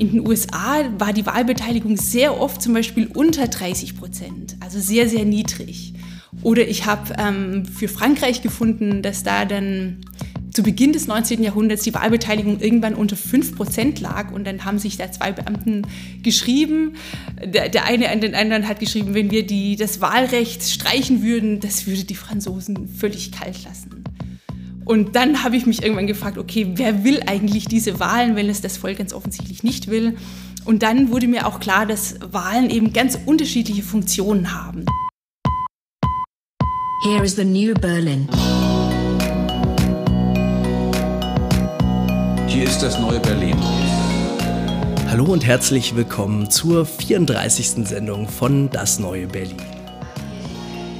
In 0.00 0.12
den 0.12 0.26
USA 0.26 0.82
war 0.96 1.12
die 1.12 1.26
Wahlbeteiligung 1.26 1.98
sehr 1.98 2.40
oft 2.40 2.62
zum 2.62 2.72
Beispiel 2.72 3.08
unter 3.12 3.48
30 3.48 3.98
Prozent, 3.98 4.56
also 4.60 4.80
sehr, 4.80 5.06
sehr 5.10 5.26
niedrig. 5.26 5.92
Oder 6.42 6.66
ich 6.66 6.86
habe 6.86 7.14
ähm, 7.18 7.66
für 7.66 7.86
Frankreich 7.86 8.40
gefunden, 8.40 9.02
dass 9.02 9.24
da 9.24 9.44
dann 9.44 9.98
zu 10.52 10.62
Beginn 10.62 10.94
des 10.94 11.06
19. 11.06 11.42
Jahrhunderts 11.42 11.82
die 11.82 11.92
Wahlbeteiligung 11.92 12.60
irgendwann 12.60 12.94
unter 12.94 13.14
5 13.14 13.54
Prozent 13.54 14.00
lag 14.00 14.32
und 14.32 14.46
dann 14.46 14.64
haben 14.64 14.78
sich 14.78 14.96
da 14.96 15.12
zwei 15.12 15.32
Beamten 15.32 15.86
geschrieben. 16.22 16.94
Der, 17.44 17.68
der, 17.68 17.84
eine 17.84 18.08
an 18.08 18.22
den 18.22 18.34
anderen 18.34 18.66
hat 18.68 18.80
geschrieben, 18.80 19.12
wenn 19.12 19.30
wir 19.30 19.46
die, 19.46 19.76
das 19.76 20.00
Wahlrecht 20.00 20.62
streichen 20.62 21.22
würden, 21.22 21.60
das 21.60 21.86
würde 21.86 22.04
die 22.04 22.14
Franzosen 22.14 22.88
völlig 22.88 23.32
kalt 23.32 23.64
lassen. 23.64 23.99
Und 24.84 25.14
dann 25.14 25.44
habe 25.44 25.56
ich 25.56 25.66
mich 25.66 25.82
irgendwann 25.82 26.06
gefragt, 26.06 26.38
okay, 26.38 26.72
wer 26.74 27.04
will 27.04 27.22
eigentlich 27.26 27.66
diese 27.66 28.00
Wahlen, 28.00 28.36
wenn 28.36 28.48
es 28.48 28.60
das 28.60 28.76
Volk 28.76 28.98
ganz 28.98 29.12
offensichtlich 29.12 29.62
nicht 29.62 29.88
will? 29.88 30.16
Und 30.64 30.82
dann 30.82 31.10
wurde 31.10 31.28
mir 31.28 31.46
auch 31.46 31.60
klar, 31.60 31.86
dass 31.86 32.16
Wahlen 32.32 32.70
eben 32.70 32.92
ganz 32.92 33.18
unterschiedliche 33.26 33.82
Funktionen 33.82 34.54
haben. 34.54 34.84
Here 37.04 37.24
is 37.24 37.36
the 37.36 37.44
new 37.44 37.74
Berlin. 37.74 38.28
Hier 42.46 42.64
ist 42.64 42.82
das 42.82 42.98
neue 42.98 43.20
Berlin. 43.20 43.56
Hallo 45.08 45.24
und 45.24 45.44
herzlich 45.44 45.96
willkommen 45.96 46.50
zur 46.50 46.84
34. 46.84 47.86
Sendung 47.86 48.28
von 48.28 48.70
Das 48.70 48.98
neue 48.98 49.26
Berlin. 49.26 49.69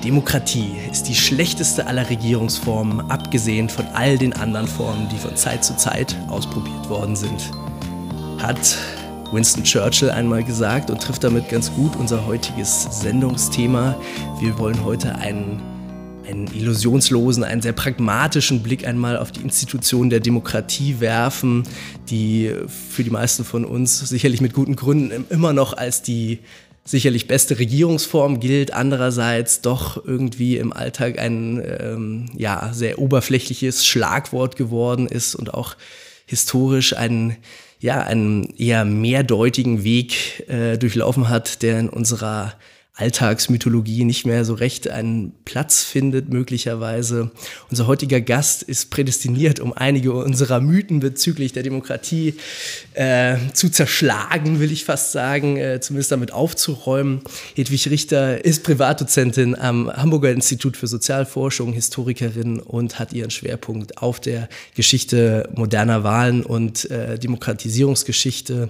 Demokratie 0.04 0.72
ist 0.90 1.08
die 1.08 1.14
schlechteste 1.14 1.86
aller 1.86 2.08
Regierungsformen, 2.08 3.10
abgesehen 3.10 3.68
von 3.68 3.86
all 3.92 4.16
den 4.16 4.32
anderen 4.32 4.66
Formen, 4.66 5.08
die 5.10 5.18
von 5.18 5.36
Zeit 5.36 5.62
zu 5.62 5.76
Zeit 5.76 6.16
ausprobiert 6.28 6.88
worden 6.88 7.16
sind. 7.16 7.50
Hat 8.38 8.78
Winston 9.30 9.62
Churchill 9.62 10.10
einmal 10.10 10.42
gesagt 10.42 10.90
und 10.90 11.02
trifft 11.02 11.22
damit 11.22 11.50
ganz 11.50 11.70
gut 11.72 11.96
unser 11.96 12.26
heutiges 12.26 12.88
Sendungsthema. 13.02 13.94
Wir 14.40 14.58
wollen 14.58 14.82
heute 14.84 15.16
einen 15.16 15.60
einen 16.26 16.46
illusionslosen, 16.54 17.42
einen 17.42 17.60
sehr 17.60 17.72
pragmatischen 17.72 18.62
Blick 18.62 18.86
einmal 18.86 19.16
auf 19.16 19.32
die 19.32 19.40
Institutionen 19.40 20.10
der 20.10 20.20
Demokratie 20.20 21.00
werfen, 21.00 21.64
die 22.08 22.54
für 22.68 23.02
die 23.02 23.10
meisten 23.10 23.44
von 23.44 23.64
uns 23.64 23.98
sicherlich 23.98 24.40
mit 24.40 24.54
guten 24.54 24.76
Gründen 24.76 25.24
immer 25.28 25.52
noch 25.52 25.72
als 25.76 26.02
die 26.02 26.38
sicherlich 26.84 27.26
beste 27.26 27.58
Regierungsform 27.58 28.40
gilt, 28.40 28.72
andererseits 28.72 29.60
doch 29.60 30.04
irgendwie 30.04 30.56
im 30.56 30.72
Alltag 30.72 31.18
ein 31.18 31.62
ähm, 31.64 32.26
ja, 32.36 32.70
sehr 32.72 32.98
oberflächliches 32.98 33.86
Schlagwort 33.86 34.56
geworden 34.56 35.06
ist 35.06 35.34
und 35.34 35.54
auch 35.54 35.76
historisch 36.26 36.96
einen, 36.96 37.36
ja, 37.80 38.00
einen 38.02 38.54
eher 38.56 38.84
mehrdeutigen 38.84 39.84
Weg 39.84 40.48
äh, 40.48 40.78
durchlaufen 40.78 41.28
hat, 41.28 41.62
der 41.62 41.78
in 41.78 41.88
unserer 41.88 42.54
Alltagsmythologie 43.00 44.04
nicht 44.04 44.26
mehr 44.26 44.44
so 44.44 44.54
recht 44.54 44.88
einen 44.88 45.32
Platz 45.44 45.82
findet, 45.82 46.28
möglicherweise. 46.28 47.30
Unser 47.70 47.86
heutiger 47.86 48.20
Gast 48.20 48.62
ist 48.62 48.90
prädestiniert, 48.90 49.58
um 49.58 49.72
einige 49.72 50.12
unserer 50.12 50.60
Mythen 50.60 51.00
bezüglich 51.00 51.52
der 51.52 51.62
Demokratie 51.62 52.34
äh, 52.94 53.36
zu 53.54 53.70
zerschlagen, 53.70 54.60
will 54.60 54.70
ich 54.70 54.84
fast 54.84 55.12
sagen, 55.12 55.56
äh, 55.56 55.80
zumindest 55.80 56.12
damit 56.12 56.32
aufzuräumen. 56.32 57.22
Hedwig 57.54 57.88
Richter 57.90 58.44
ist 58.44 58.64
Privatdozentin 58.64 59.58
am 59.58 59.90
Hamburger 59.90 60.30
Institut 60.30 60.76
für 60.76 60.86
Sozialforschung, 60.86 61.72
Historikerin 61.72 62.60
und 62.60 62.98
hat 62.98 63.14
ihren 63.14 63.30
Schwerpunkt 63.30 63.98
auf 63.98 64.20
der 64.20 64.48
Geschichte 64.74 65.48
moderner 65.54 66.04
Wahlen 66.04 66.42
und 66.42 66.90
äh, 66.90 67.18
Demokratisierungsgeschichte. 67.18 68.68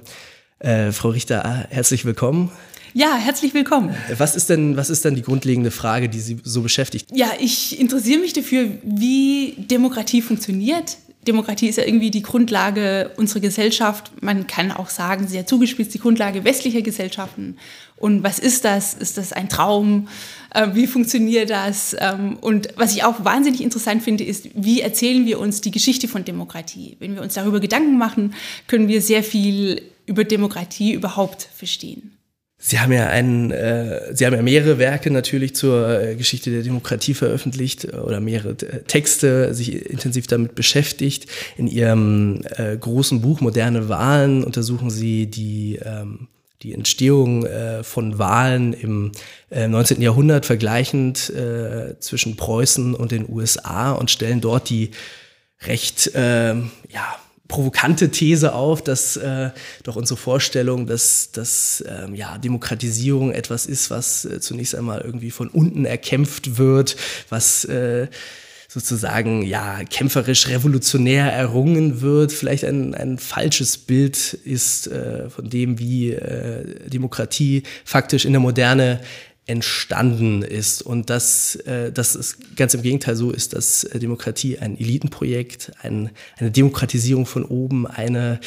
Äh, 0.61 0.93
Frau 0.93 1.09
Richter, 1.09 1.67
herzlich 1.71 2.05
willkommen. 2.05 2.51
Ja, 2.93 3.15
herzlich 3.17 3.55
willkommen. 3.55 3.95
Was 4.17 4.35
ist 4.35 4.51
denn, 4.51 4.77
was 4.77 4.91
ist 4.91 5.05
denn 5.05 5.15
die 5.15 5.23
grundlegende 5.23 5.71
Frage, 5.71 6.09
die 6.09 6.21
Sie 6.21 6.39
so 6.43 6.63
beschäftigt? 6.63 7.09
Ja, 7.13 7.29
ich 7.39 7.79
interessiere 7.79 8.21
mich 8.21 8.33
dafür, 8.33 8.69
wie 8.83 9.55
Demokratie 9.59 10.23
funktioniert. 10.23 10.97
Demokratie 11.27 11.69
ist 11.69 11.77
ja 11.77 11.85
irgendwie 11.85 12.11
die 12.11 12.23
Grundlage 12.23 13.11
unserer 13.17 13.41
Gesellschaft. 13.41 14.11
Man 14.23 14.47
kann 14.47 14.73
auch 14.73 14.89
sagen, 14.89 15.29
sehr 15.29 15.47
zugespitzt, 15.47 15.95
die 15.95 15.99
Grundlage 15.99 16.45
westlicher 16.45 16.83
Gesellschaften. 16.83 17.59
Und 17.97 18.25
was 18.25 18.39
ist 18.39 18.65
das? 18.65 18.95
Ist 18.95 19.19
das 19.19 19.33
ein 19.33 19.49
Traum? 19.51 20.09
Äh, 20.53 20.69
wie 20.73 20.87
funktioniert 20.87 21.51
das? 21.51 21.95
Ähm, 22.01 22.39
und 22.41 22.69
was 22.77 22.97
ich 22.97 23.05
auch 23.05 23.25
wahnsinnig 23.25 23.61
interessant 23.61 24.03
finde, 24.03 24.25
ist, 24.25 24.49
wie 24.55 24.81
erzählen 24.81 25.27
wir 25.27 25.39
uns 25.39 25.61
die 25.61 25.71
Geschichte 25.71 26.09
von 26.09 26.25
Demokratie? 26.25 26.97
Wenn 26.99 27.15
wir 27.15 27.23
uns 27.23 27.35
darüber 27.35 27.61
Gedanken 27.61 27.99
machen, 27.99 28.35
können 28.67 28.89
wir 28.89 29.03
sehr 29.03 29.23
viel 29.23 29.83
über 30.07 30.25
Demokratie 30.25 30.95
überhaupt 30.95 31.47
verstehen. 31.55 32.17
Sie 32.63 32.79
haben 32.79 32.93
ja 32.93 33.07
einen, 33.07 33.51
äh, 33.51 34.15
Sie 34.15 34.27
haben 34.27 34.35
ja 34.35 34.43
mehrere 34.43 34.79
Werke 34.79 35.11
natürlich 35.11 35.55
zur 35.55 35.89
äh, 35.89 36.15
Geschichte 36.15 36.51
der 36.51 36.63
Demokratie 36.63 37.15
veröffentlicht 37.15 37.87
äh, 37.87 37.97
oder 37.97 38.21
mehrere 38.21 38.55
Texte, 38.55 39.55
sich 39.55 39.87
intensiv 39.87 40.27
damit 40.27 40.55
beschäftigt. 40.55 41.27
In 41.57 41.67
Ihrem 41.67 42.43
äh, 42.57 42.77
großen 42.77 43.23
Buch 43.23 43.41
Moderne 43.41 43.89
Wahlen 43.89 44.45
untersuchen 44.45 44.91
Sie 44.91 45.27
die 45.27 45.81
ähm, 45.83 46.29
die 46.63 46.75
Entstehung 46.75 47.47
äh, 47.47 47.83
von 47.83 48.19
Wahlen 48.19 48.75
im 48.75 49.13
äh, 49.49 49.67
19. 49.67 50.03
Jahrhundert 50.03 50.45
vergleichend 50.45 51.31
äh, 51.31 51.99
zwischen 52.01 52.37
Preußen 52.37 52.95
und 52.95 53.13
den 53.13 53.27
USA 53.27 53.93
und 53.93 54.11
stellen 54.11 54.43
dort 54.43 54.69
die 54.69 54.91
recht 55.63 56.15
äh, 56.15 56.55
ja 56.55 57.17
provokante 57.51 58.11
These 58.11 58.55
auf, 58.55 58.83
dass 58.83 59.17
äh, 59.17 59.51
doch 59.83 59.97
unsere 59.97 60.17
Vorstellung, 60.17 60.87
dass, 60.87 61.33
dass 61.33 61.85
ähm, 61.87 62.15
ja, 62.15 62.39
Demokratisierung 62.39 63.33
etwas 63.33 63.67
ist, 63.67 63.91
was 63.91 64.25
äh, 64.25 64.41
zunächst 64.41 64.75
einmal 64.75 65.03
irgendwie 65.03 65.31
von 65.31 65.49
unten 65.49 65.85
erkämpft 65.85 66.57
wird, 66.57 66.97
was 67.29 67.65
äh, 67.67 68.07
sozusagen 68.69 69.43
ja 69.43 69.81
kämpferisch 69.83 70.47
revolutionär 70.47 71.33
errungen 71.33 72.03
wird, 72.03 72.31
vielleicht 72.31 72.65
ein, 72.65 72.95
ein 72.95 73.19
falsches 73.19 73.77
Bild 73.77 74.33
ist 74.45 74.87
äh, 74.87 75.29
von 75.29 75.51
dem, 75.51 75.81
wie 75.81 76.13
äh, 76.13 76.89
Demokratie 76.89 77.65
faktisch 77.85 78.25
in 78.25 78.33
der 78.33 78.41
Moderne 78.41 79.01
entstanden 79.51 80.43
ist 80.43 80.81
und 80.81 81.11
dass, 81.11 81.57
äh, 81.57 81.93
dass 81.93 82.15
es 82.15 82.39
ganz 82.57 82.73
im 82.75 82.83
Gegenteil 82.83 83.17
so 83.17 83.33
ist, 83.33 83.53
dass 83.53 83.85
äh, 83.85 83.99
Demokratie 83.99 84.59
ein 84.59 84.79
Elitenprojekt, 84.79 85.73
ein, 85.83 86.11
eine 86.39 86.51
Demokratisierung 86.51 87.27
von 87.27 87.45
oben, 87.45 87.87
eine 87.87 88.41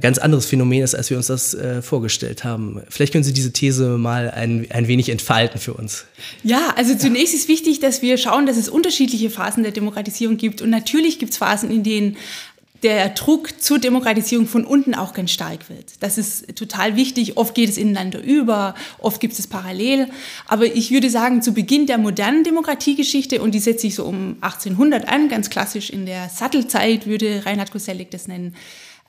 ganz 0.00 0.18
anderes 0.18 0.46
Phänomen 0.46 0.82
ist, 0.82 0.94
als 0.94 1.10
wir 1.10 1.16
uns 1.16 1.26
das 1.26 1.54
äh, 1.54 1.82
vorgestellt 1.82 2.44
haben. 2.44 2.80
Vielleicht 2.88 3.12
können 3.12 3.24
Sie 3.24 3.32
diese 3.32 3.52
These 3.52 3.98
mal 3.98 4.30
ein, 4.30 4.66
ein 4.70 4.88
wenig 4.88 5.10
entfalten 5.10 5.60
für 5.60 5.74
uns. 5.74 6.06
Ja, 6.42 6.72
also 6.76 6.96
zunächst 6.96 7.34
ist 7.34 7.48
wichtig, 7.48 7.80
dass 7.80 8.02
wir 8.02 8.16
schauen, 8.16 8.46
dass 8.46 8.56
es 8.56 8.68
unterschiedliche 8.68 9.30
Phasen 9.30 9.62
der 9.62 9.72
Demokratisierung 9.72 10.36
gibt. 10.36 10.62
Und 10.62 10.70
natürlich 10.70 11.18
gibt 11.18 11.32
es 11.32 11.38
Phasen, 11.38 11.70
in 11.70 11.82
denen 11.82 12.16
der 12.82 13.10
Druck 13.10 13.62
zur 13.62 13.78
Demokratisierung 13.78 14.46
von 14.48 14.64
unten 14.64 14.94
auch 14.94 15.12
ganz 15.12 15.30
stark 15.30 15.68
wird. 15.68 15.92
Das 16.00 16.18
ist 16.18 16.56
total 16.56 16.96
wichtig. 16.96 17.36
Oft 17.36 17.54
geht 17.54 17.68
es 17.68 17.76
ineinander 17.76 18.20
über, 18.20 18.74
oft 18.98 19.20
gibt 19.20 19.38
es 19.38 19.46
parallel. 19.46 20.08
Aber 20.46 20.66
ich 20.66 20.90
würde 20.90 21.08
sagen, 21.08 21.42
zu 21.42 21.54
Beginn 21.54 21.86
der 21.86 21.98
modernen 21.98 22.42
Demokratiegeschichte, 22.42 23.40
und 23.40 23.54
die 23.54 23.60
setzt 23.60 23.82
sich 23.82 23.94
so 23.94 24.04
um 24.04 24.36
1800 24.40 25.08
an, 25.08 25.28
ganz 25.28 25.48
klassisch 25.48 25.90
in 25.90 26.06
der 26.06 26.28
Sattelzeit, 26.28 27.06
würde 27.06 27.42
Reinhard 27.46 27.70
Koselleck 27.70 28.10
das 28.10 28.26
nennen, 28.26 28.56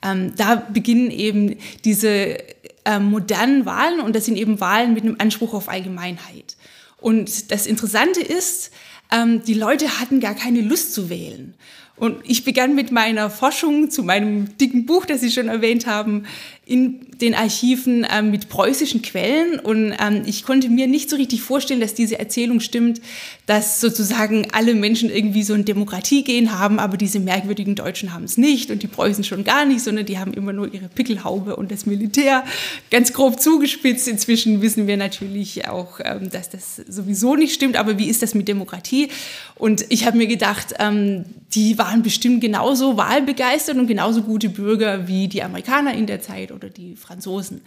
ähm, 0.03 0.33
da 0.35 0.55
beginnen 0.55 1.09
eben 1.09 1.57
diese 1.83 2.37
äh, 2.85 2.99
modernen 2.99 3.65
Wahlen 3.65 4.01
und 4.01 4.15
das 4.15 4.25
sind 4.25 4.37
eben 4.37 4.59
Wahlen 4.59 4.93
mit 4.93 5.03
einem 5.03 5.15
Anspruch 5.17 5.53
auf 5.53 5.69
Allgemeinheit. 5.69 6.57
Und 6.97 7.51
das 7.51 7.65
Interessante 7.65 8.21
ist, 8.21 8.71
ähm, 9.11 9.43
die 9.43 9.53
Leute 9.53 9.99
hatten 9.99 10.19
gar 10.19 10.35
keine 10.35 10.61
Lust 10.61 10.93
zu 10.93 11.09
wählen. 11.09 11.53
Und 11.95 12.17
ich 12.23 12.43
begann 12.43 12.73
mit 12.73 12.91
meiner 12.91 13.29
Forschung 13.29 13.91
zu 13.91 14.03
meinem 14.03 14.57
dicken 14.57 14.85
Buch, 14.85 15.05
das 15.05 15.21
Sie 15.21 15.31
schon 15.31 15.47
erwähnt 15.47 15.85
haben, 15.85 16.25
in 16.65 17.01
den 17.19 17.35
Archiven 17.35 18.07
ähm, 18.09 18.31
mit 18.31 18.47
preußischen 18.47 19.01
Quellen 19.01 19.59
und 19.59 19.93
ähm, 19.99 20.23
ich 20.25 20.43
konnte 20.43 20.69
mir 20.69 20.87
nicht 20.87 21.09
so 21.09 21.17
richtig 21.17 21.41
vorstellen, 21.41 21.81
dass 21.81 21.93
diese 21.93 22.19
Erzählung 22.19 22.61
stimmt, 22.61 23.01
dass 23.45 23.81
sozusagen 23.81 24.47
alle 24.53 24.73
Menschen 24.73 25.09
irgendwie 25.09 25.43
so 25.43 25.53
ein 25.53 25.65
Demokratiegehen 25.65 26.57
haben, 26.57 26.79
aber 26.79 26.95
diese 26.95 27.19
merkwürdigen 27.19 27.75
Deutschen 27.75 28.13
haben 28.13 28.23
es 28.23 28.37
nicht 28.37 28.71
und 28.71 28.81
die 28.81 28.87
Preußen 28.87 29.25
schon 29.25 29.43
gar 29.43 29.65
nicht, 29.65 29.81
sondern 29.81 30.05
die 30.05 30.17
haben 30.17 30.33
immer 30.33 30.53
nur 30.53 30.73
ihre 30.73 30.87
Pickelhaube 30.87 31.57
und 31.57 31.69
das 31.69 31.85
Militär 31.85 32.45
ganz 32.89 33.11
grob 33.11 33.41
zugespitzt. 33.41 34.07
Inzwischen 34.07 34.61
wissen 34.61 34.87
wir 34.87 34.95
natürlich 34.95 35.67
auch, 35.67 35.99
ähm, 36.03 36.29
dass 36.29 36.49
das 36.49 36.77
sowieso 36.87 37.35
nicht 37.35 37.53
stimmt, 37.53 37.75
aber 37.75 37.99
wie 37.99 38.07
ist 38.07 38.21
das 38.21 38.35
mit 38.35 38.47
Demokratie? 38.47 39.09
Und 39.55 39.85
ich 39.89 40.05
habe 40.05 40.17
mir 40.17 40.27
gedacht, 40.27 40.75
ähm, 40.79 41.25
die 41.53 41.77
waren 41.77 42.01
bestimmt 42.01 42.41
genauso 42.41 42.97
wahlbegeistert 42.97 43.77
und 43.77 43.87
genauso 43.87 44.23
gute 44.23 44.49
Bürger 44.49 45.07
wie 45.07 45.27
die 45.27 45.43
Amerikaner 45.43 45.93
in 45.93 46.07
der 46.07 46.21
Zeit 46.21 46.52
oder 46.53 46.69
die 46.69 46.95
Franzosen. 46.95 47.61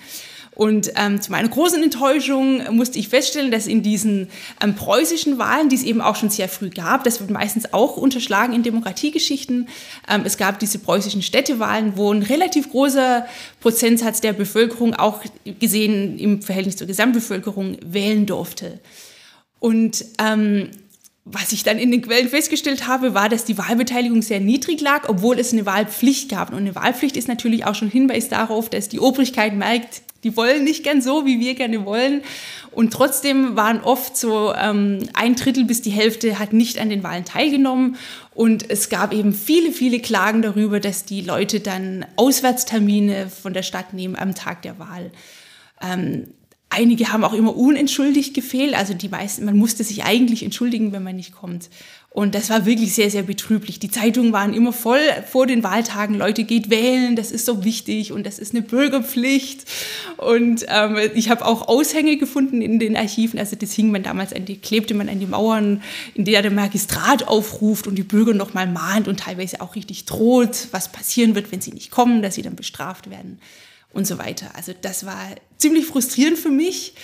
Und 0.55 0.93
ähm, 0.97 1.21
zu 1.21 1.31
meiner 1.31 1.49
großen 1.49 1.83
Enttäuschung 1.83 2.75
musste 2.75 2.99
ich 2.99 3.09
feststellen, 3.09 3.51
dass 3.51 3.67
in 3.67 3.83
diesen 3.83 4.29
ähm, 4.63 4.75
preußischen 4.75 5.39
Wahlen, 5.39 5.69
die 5.69 5.77
es 5.77 5.83
eben 5.83 6.01
auch 6.01 6.17
schon 6.17 6.31
sehr 6.31 6.49
früh 6.49 6.71
gab, 6.71 7.05
das 7.05 7.21
wird 7.21 7.31
meistens 7.31 7.73
auch 7.73 7.97
unterschlagen 7.97 8.53
in 8.53 8.63
Demokratiegeschichten, 8.63 9.69
ähm, 10.09 10.23
es 10.25 10.37
gab 10.37 10.59
diese 10.59 10.79
preußischen 10.79 11.23
Städtewahlen, 11.23 11.97
wo 11.97 12.13
ein 12.13 12.23
relativ 12.23 12.71
großer 12.71 13.27
Prozentsatz 13.61 14.21
der 14.21 14.33
Bevölkerung, 14.33 14.95
auch 14.95 15.23
gesehen 15.61 16.19
im 16.19 16.43
Verhältnis 16.43 16.77
zur 16.77 16.87
Gesamtbevölkerung, 16.87 17.77
wählen 17.85 18.27
durfte. 18.27 18.81
Und 19.59 20.05
ähm, 20.19 20.71
was 21.29 21.51
ich 21.51 21.65
dann 21.65 21.79
in 21.79 21.91
den 21.91 22.03
Quellen 22.03 22.29
festgestellt 22.29 22.87
habe, 22.87 23.13
war, 23.13 23.29
dass 23.29 23.45
die 23.45 23.59
Wahlbeteiligung 23.59 24.23
sehr 24.23 24.39
niedrig 24.39 24.81
lag, 24.81 25.09
obwohl 25.09 25.41
es 25.41 25.53
eine 25.53 25.67
Wahlpflicht 25.67 26.31
gab. 26.31 26.51
Und 26.53 26.59
eine 26.59 26.77
Wahlpflicht 26.77 27.17
ist 27.17 27.27
natürlich 27.27 27.67
auch 27.67 27.75
schon 27.75 27.91
Hinweis 27.91 28.29
darauf, 28.29 28.71
dass 28.71 28.89
die 28.89 29.01
Obrigkeit 29.01 29.53
merkt, 29.53 30.03
die 30.23 30.37
wollen 30.37 30.63
nicht 30.63 30.85
gern 30.85 31.03
so, 31.03 31.27
wie 31.27 31.41
wir 31.41 31.55
gerne 31.55 31.85
wollen. 31.85 32.23
Und 32.71 32.93
trotzdem 32.93 33.57
waren 33.57 33.81
oft 33.81 34.17
so 34.17 34.55
ähm, 34.55 35.01
ein 35.15 35.35
Drittel 35.35 35.65
bis 35.65 35.83
die 35.83 35.91
Hälfte 35.91 36.39
hat 36.39 36.53
nicht 36.53 36.79
an 36.79 36.91
den 36.91 37.03
Wahlen 37.03 37.25
teilgenommen. 37.25 37.97
Und 38.33 38.71
es 38.71 38.89
gab 38.89 39.13
eben 39.13 39.33
viele, 39.33 39.73
viele 39.73 39.99
Klagen 39.99 40.43
darüber, 40.43 40.79
dass 40.79 41.05
die 41.05 41.23
Leute 41.23 41.59
dann 41.59 42.07
Auswärtstermine 42.15 43.29
von 43.31 43.53
der 43.53 43.65
Stadt 43.65 43.95
nehmen 43.95 44.15
am 44.15 44.37
Tag 44.37 44.63
der 44.63 44.79
Wahl. 44.79 45.11
Ähm, 45.83 46.29
Einige 46.69 47.13
haben 47.13 47.25
auch 47.25 47.33
immer 47.33 47.57
unentschuldigt 47.57 48.35
gefehlt. 48.35 48.75
Also 48.75 48.93
die 48.93 49.09
meisten, 49.09 49.45
man 49.45 49.57
musste 49.57 49.85
sich 49.85 50.05
eigentlich 50.05 50.43
entschuldigen, 50.43 50.93
wenn 50.93 51.03
man 51.03 51.17
nicht 51.17 51.33
kommt. 51.33 51.71
Und 52.17 52.35
das 52.35 52.49
war 52.49 52.65
wirklich 52.65 52.95
sehr, 52.95 53.11
sehr 53.11 53.23
betrüblich. 53.23 53.79
Die 53.79 53.91
Zeitungen 53.91 54.33
waren 54.33 54.55
immer 54.55 54.73
voll 54.73 55.01
vor 55.31 55.47
den 55.47 55.63
Wahltagen. 55.63 56.17
Leute, 56.17 56.45
geht 56.45 56.71
wählen, 56.71 57.15
das 57.15 57.31
ist 57.31 57.45
so 57.45 57.63
wichtig 57.63 58.11
und 58.11 58.25
das 58.25 58.39
ist 58.39 58.55
eine 58.55 58.63
Bürgerpflicht. 58.63 59.67
Und 60.17 60.65
ähm, 60.69 60.97
ich 61.15 61.29
habe 61.29 61.45
auch 61.45 61.69
Aushänge 61.69 62.17
gefunden 62.17 62.63
in 62.63 62.79
den 62.79 62.97
Archiven. 62.97 63.39
Also 63.39 63.55
das 63.55 63.73
hing 63.73 63.91
man 63.91 64.03
damals 64.03 64.33
an 64.33 64.47
die, 64.47 64.57
klebte 64.57 64.95
man 64.95 65.11
an 65.11 65.21
die 65.21 65.27
Mauern, 65.27 65.83
in 66.15 66.25
der 66.25 66.41
der 66.41 66.51
Magistrat 66.51 67.29
aufruft 67.29 67.87
und 67.87 67.97
die 67.97 68.03
Bürger 68.03 68.33
nochmal 68.33 68.67
mahnt 68.67 69.09
und 69.09 69.21
teilweise 69.21 69.61
auch 69.61 69.77
richtig 69.77 70.07
droht, 70.07 70.69
was 70.71 70.91
passieren 70.91 71.35
wird, 71.35 71.53
wenn 71.53 71.61
sie 71.61 71.73
nicht 71.73 71.91
kommen, 71.91 72.23
dass 72.23 72.37
sie 72.37 72.43
dann 72.43 72.57
bestraft 72.57 73.11
werden 73.11 73.39
und 73.93 74.07
so 74.07 74.19
weiter. 74.19 74.51
Also 74.55 74.73
das 74.81 75.07
war 75.07 75.27
ziemlich 75.59 75.87
frustrierend 75.87 76.39
für 76.39 76.51
mich. 76.51 76.95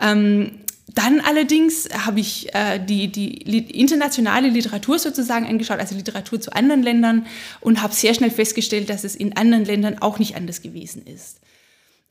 Ähm, 0.00 0.60
dann 0.94 1.20
allerdings 1.20 1.88
habe 2.06 2.20
ich 2.20 2.54
äh, 2.54 2.78
die, 2.78 3.08
die 3.08 3.78
internationale 3.78 4.48
Literatur 4.48 4.98
sozusagen 4.98 5.46
angeschaut, 5.46 5.78
also 5.78 5.94
Literatur 5.94 6.40
zu 6.40 6.52
anderen 6.52 6.82
Ländern 6.82 7.26
und 7.60 7.82
habe 7.82 7.94
sehr 7.94 8.14
schnell 8.14 8.30
festgestellt, 8.30 8.88
dass 8.88 9.04
es 9.04 9.14
in 9.14 9.36
anderen 9.36 9.64
Ländern 9.64 9.98
auch 9.98 10.18
nicht 10.18 10.34
anders 10.34 10.62
gewesen 10.62 11.06
ist. 11.06 11.40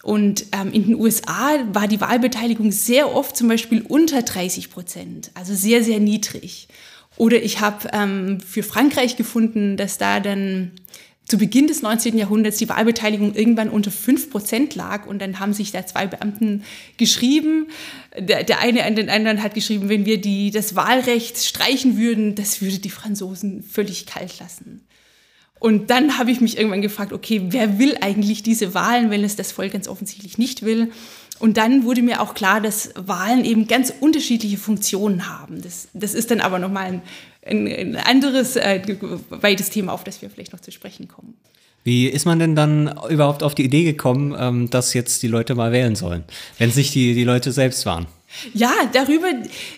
Und 0.04 0.46
ähm, 0.52 0.72
in 0.72 0.84
den 0.84 0.96
USA 0.96 1.58
war 1.74 1.88
die 1.88 2.00
Wahlbeteiligung 2.00 2.72
sehr 2.72 3.14
oft 3.16 3.36
zum 3.36 3.48
Beispiel 3.48 3.82
unter 3.82 4.22
30 4.22 4.70
Prozent, 4.70 5.32
also 5.34 5.56
sehr, 5.56 5.84
sehr 5.84 6.00
niedrig. 6.00 6.68
Oder 7.18 7.42
ich 7.42 7.60
habe 7.62 7.90
ähm, 7.94 8.40
für 8.40 8.62
Frankreich 8.62 9.18
gefunden, 9.18 9.76
dass 9.76 9.98
da 9.98 10.20
dann 10.20 10.74
zu 11.28 11.38
Beginn 11.38 11.68
des 11.68 11.82
19. 11.82 12.18
Jahrhunderts 12.18 12.58
die 12.58 12.70
Wahlbeteiligung 12.70 13.36
irgendwann 13.36 13.70
unter 13.70 13.92
5 13.92 14.30
Prozent 14.30 14.76
lag 14.76 15.06
und 15.06 15.20
dann 15.20 15.40
haben 15.40 15.54
sich 15.54 15.72
da 15.72 15.86
zwei 15.86 16.08
Beamten 16.08 16.64
geschrieben. 16.96 17.68
Der, 18.18 18.44
der 18.44 18.60
eine 18.60 18.86
an 18.86 18.96
den 18.96 19.10
anderen 19.10 19.44
hat 19.44 19.54
geschrieben, 19.54 19.90
wenn 19.90 20.06
wir 20.06 20.22
die, 20.22 20.52
das 20.52 20.76
Wahlrecht 20.76 21.38
streichen 21.38 21.98
würden, 21.98 22.36
das 22.36 22.62
würde 22.62 22.80
die 22.80 22.90
Franzosen 22.90 23.62
völlig 23.62 24.06
kalt 24.06 24.40
lassen. 24.40 24.88
Und 25.60 25.90
dann 25.90 26.18
habe 26.18 26.32
ich 26.32 26.40
mich 26.40 26.58
irgendwann 26.58 26.82
gefragt, 26.82 27.12
okay, 27.12 27.42
wer 27.48 27.80
will 27.80 27.98
eigentlich 28.00 28.44
diese 28.44 28.74
Wahlen, 28.74 29.10
wenn 29.10 29.24
es 29.24 29.36
das 29.36 29.52
Volk 29.52 29.74
ganz 29.74 29.88
offensichtlich 29.88 30.38
nicht 30.38 30.64
will? 30.64 30.92
Und 31.40 31.58
dann 31.58 31.84
wurde 31.84 32.02
mir 32.02 32.22
auch 32.22 32.34
klar, 32.34 32.62
dass 32.62 32.92
Wahlen 32.96 33.46
eben 33.46 33.68
ganz 33.68 33.94
unterschiedliche 34.00 34.58
Funktionen 34.58 35.30
haben. 35.30 35.62
Das, 35.62 35.88
das 35.94 36.14
ist 36.14 36.32
dann 36.32 36.42
aber 36.42 36.60
nochmal 36.60 36.86
ein 36.86 37.02
ein, 37.48 37.68
ein 37.68 37.96
anderes, 37.96 38.56
äh, 38.56 38.82
weites 39.30 39.70
Thema, 39.70 39.94
auf 39.94 40.04
das 40.04 40.22
wir 40.22 40.30
vielleicht 40.30 40.54
noch 40.54 40.60
zu 40.60 40.72
sprechen 40.72 41.08
kommen. 41.08 41.34
Wie 41.84 42.08
ist 42.08 42.26
man 42.26 42.40
denn 42.40 42.56
dann 42.56 43.00
überhaupt 43.10 43.44
auf 43.44 43.56
die 43.56 43.64
Idee 43.64 43.84
gekommen, 43.84 44.36
ähm, 44.38 44.70
dass 44.70 44.94
jetzt 44.94 45.24
die 45.24 45.28
Leute 45.28 45.56
mal 45.56 45.72
wählen 45.72 45.96
sollen, 45.96 46.26
wenn 46.58 46.70
es 46.70 46.76
nicht 46.76 46.94
die, 46.94 47.14
die 47.14 47.24
Leute 47.24 47.52
selbst 47.52 47.86
waren? 47.86 48.08
Ja, 48.54 48.74
darüber 48.92 49.30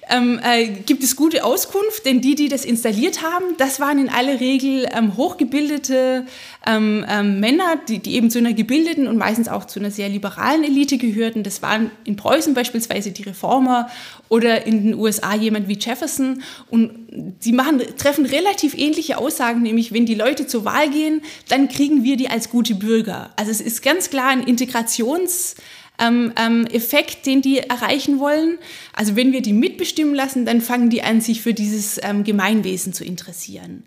ähm, 0.10 0.40
äh, 0.44 0.68
gibt 0.68 1.04
es 1.04 1.16
gute 1.16 1.46
Auskunft, 1.46 2.06
denn 2.06 2.20
die, 2.20 2.34
die 2.34 2.50
das 2.50 2.66
installiert 2.66 3.22
haben, 3.22 3.46
das 3.58 3.80
waren 3.80 4.00
in 4.00 4.10
aller 4.10 4.40
Regel 4.40 4.88
ähm, 4.92 5.16
hochgebildete 5.16 6.26
ähm, 6.66 7.06
ähm, 7.08 7.40
Männer, 7.40 7.80
die, 7.88 8.00
die, 8.00 8.16
eben 8.16 8.32
zu 8.32 8.40
einer 8.40 8.54
gebildeten 8.54 9.08
und 9.08 9.18
meistens 9.18 9.50
auch 9.50 9.66
zu 9.66 9.80
einer 9.80 9.92
sehr 9.92 10.10
liberalen 10.10 10.64
Elite 10.64 10.98
gehörten. 10.98 11.44
Das 11.44 11.62
waren 11.62 11.92
in 12.06 12.16
Preußen 12.16 12.56
beispielsweise 12.56 13.12
die 13.12 13.24
Reformer 13.24 13.88
oder 14.30 14.66
in 14.66 14.84
den 14.84 14.94
USA 14.96 15.36
jemand 15.36 15.68
wie 15.68 15.78
Jefferson. 15.78 16.42
Und 16.72 17.36
sie 17.40 17.54
machen, 17.54 17.82
treffen 17.98 18.26
relativ 18.26 18.76
ähnliche 18.76 19.20
Aussagen, 19.20 19.62
nämlich 19.62 19.94
wenn 19.94 20.08
die 20.08 20.16
Leute 20.16 20.48
zur 20.48 20.66
Wahl 20.66 20.90
gehen, 20.90 21.22
dann 21.50 21.70
kriegen 21.70 22.04
wir 22.04 22.18
die 22.18 22.30
als 22.30 22.50
gute 22.50 22.74
Bürger. 22.74 23.30
Also 23.36 23.52
es 23.52 23.62
ist 23.62 23.84
ganz 23.84 24.10
klar 24.10 24.30
ein 24.30 24.44
Integrations- 24.44 25.56
ähm, 26.00 26.34
ähm, 26.38 26.66
Effekt, 26.68 27.26
den 27.26 27.42
die 27.42 27.60
erreichen 27.60 28.20
wollen. 28.20 28.58
Also 28.94 29.16
wenn 29.16 29.32
wir 29.32 29.42
die 29.42 29.54
mitbestimmen 29.54 30.16
lassen, 30.16 30.46
dann 30.46 30.62
fangen 30.62 30.90
die 30.90 31.02
an, 31.02 31.22
sich 31.22 31.42
für 31.42 31.54
dieses 31.54 32.00
ähm, 32.04 32.24
Gemeinwesen 32.24 32.94
zu 32.94 33.04
interessieren. 33.04 33.84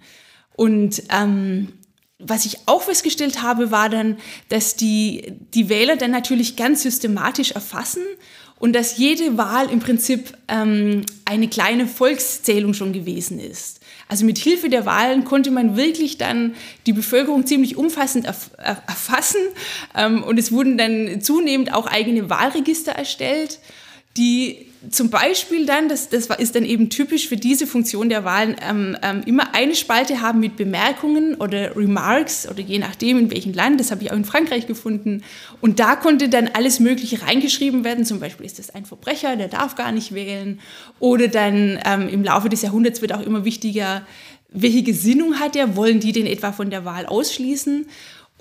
Und 0.55 1.03
ähm, 1.11 1.69
was 2.19 2.47
ich 2.47 2.59
auch 2.67 2.83
festgestellt 2.83 3.43
habe, 3.43 3.71
war 3.71 3.89
dann, 3.89 4.17
dass 4.49 4.77
die, 4.77 5.33
die 5.55 5.69
Wähler 5.69 5.97
dann 5.97 6.13
natürlich 6.13 6.57
ganz 6.57 6.83
systematisch 6.83 7.53
erfassen 7.53 8.03
und 8.59 8.75
dass 8.75 8.97
jede 8.97 9.37
Wahl 9.37 9.71
im 9.71 9.81
Prinzip 9.81 10.33
ähm, 10.47 11.05
eine 11.25 11.49
kleine 11.49 11.89
Volkszählung 11.89 12.75
schon 12.75 12.93
gewesen 12.93 13.41
ist. 13.41 13.81
Also 14.09 14.25
mit 14.25 14.39
Hilfe 14.39 14.69
der 14.69 14.87
Wahlen 14.87 15.25
konnte 15.25 15.51
man 15.51 15.77
wirklich 15.77 16.19
dann 16.19 16.55
die 16.87 16.93
Bevölkerung 16.93 17.47
ziemlich 17.47 17.77
umfassend 17.77 18.27
erf 18.27 18.51
erfassen. 18.59 19.41
Ähm, 19.97 20.23
und 20.23 20.39
es 20.39 20.53
wurden 20.53 20.79
dann 20.79 21.21
zunehmend 21.21 21.73
auch 21.73 21.87
eigene 21.87 22.31
Wahlregister 22.31 22.93
erstellt, 22.93 23.59
die 24.17 24.72
zum 24.91 25.11
Beispiel 25.11 25.65
dann, 25.65 25.89
das, 25.89 26.09
das 26.09 26.27
ist 26.27 26.55
dann 26.57 26.65
eben 26.65 26.91
typisch 26.91 27.29
für 27.29 27.37
diese 27.37 27.67
Funktion 27.67 28.09
der 28.09 28.25
Wahlen, 28.25 28.57
ähm, 28.69 28.97
ähm, 29.03 29.23
immer 29.27 29.55
eine 29.55 29.75
Spalte 29.75 30.21
haben 30.21 30.41
mit 30.41 30.57
Bemerkungen 30.57 31.37
oder 31.37 31.77
Remarks 31.77 32.49
oder 32.49 32.61
je 32.61 32.79
nachdem 32.79 33.19
in 33.19 33.31
welchem 33.31 33.53
Land, 33.53 33.79
das 33.79 33.91
habe 33.91 34.03
ich 34.03 34.11
auch 34.11 34.17
in 34.17 34.25
Frankreich 34.25 34.67
gefunden. 34.67 35.23
Und 35.61 35.79
da 35.79 35.95
konnte 35.95 36.29
dann 36.29 36.49
alles 36.49 36.81
Mögliche 36.81 37.23
reingeschrieben 37.23 37.85
werden, 37.85 38.05
zum 38.05 38.19
Beispiel 38.19 38.45
ist 38.45 38.59
das 38.59 38.71
ein 38.71 38.85
Verbrecher, 38.85 39.37
der 39.37 39.49
darf 39.49 39.77
gar 39.77 39.93
nicht 39.93 40.15
wählen. 40.15 40.61
Oder 40.99 41.29
dann 41.29 41.79
ähm, 41.85 42.09
im 42.09 42.25
Laufe 42.25 42.49
des 42.49 42.63
Jahrhunderts 42.63 43.01
wird 43.03 43.13
auch 43.13 43.23
immer 43.23 43.45
wichtiger, 43.45 44.05
welche 44.49 44.83
Gesinnung 44.83 45.39
hat 45.39 45.57
er, 45.57 45.77
wollen 45.77 46.01
die 46.01 46.13
den 46.13 46.27
etwa 46.27 46.53
von 46.53 46.71
der 46.71 46.85
Wahl 46.85 47.07
ausschließen? 47.07 47.87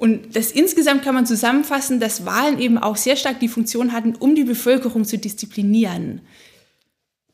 Und 0.02 0.36
das 0.36 0.52
insgesamt 0.52 1.04
kann 1.04 1.14
man 1.14 1.28
zusammenfassen, 1.28 2.00
dass 2.00 2.26
Wahlen 2.26 2.58
eben 2.58 2.80
auch 2.80 2.98
sehr 2.98 3.16
stark 3.16 3.40
die 3.40 3.48
Funktion 3.48 3.92
hatten, 3.92 4.16
um 4.16 4.34
die 4.34 4.44
Bevölkerung 4.44 5.06
zu 5.06 5.20
disziplinieren. 5.20 6.22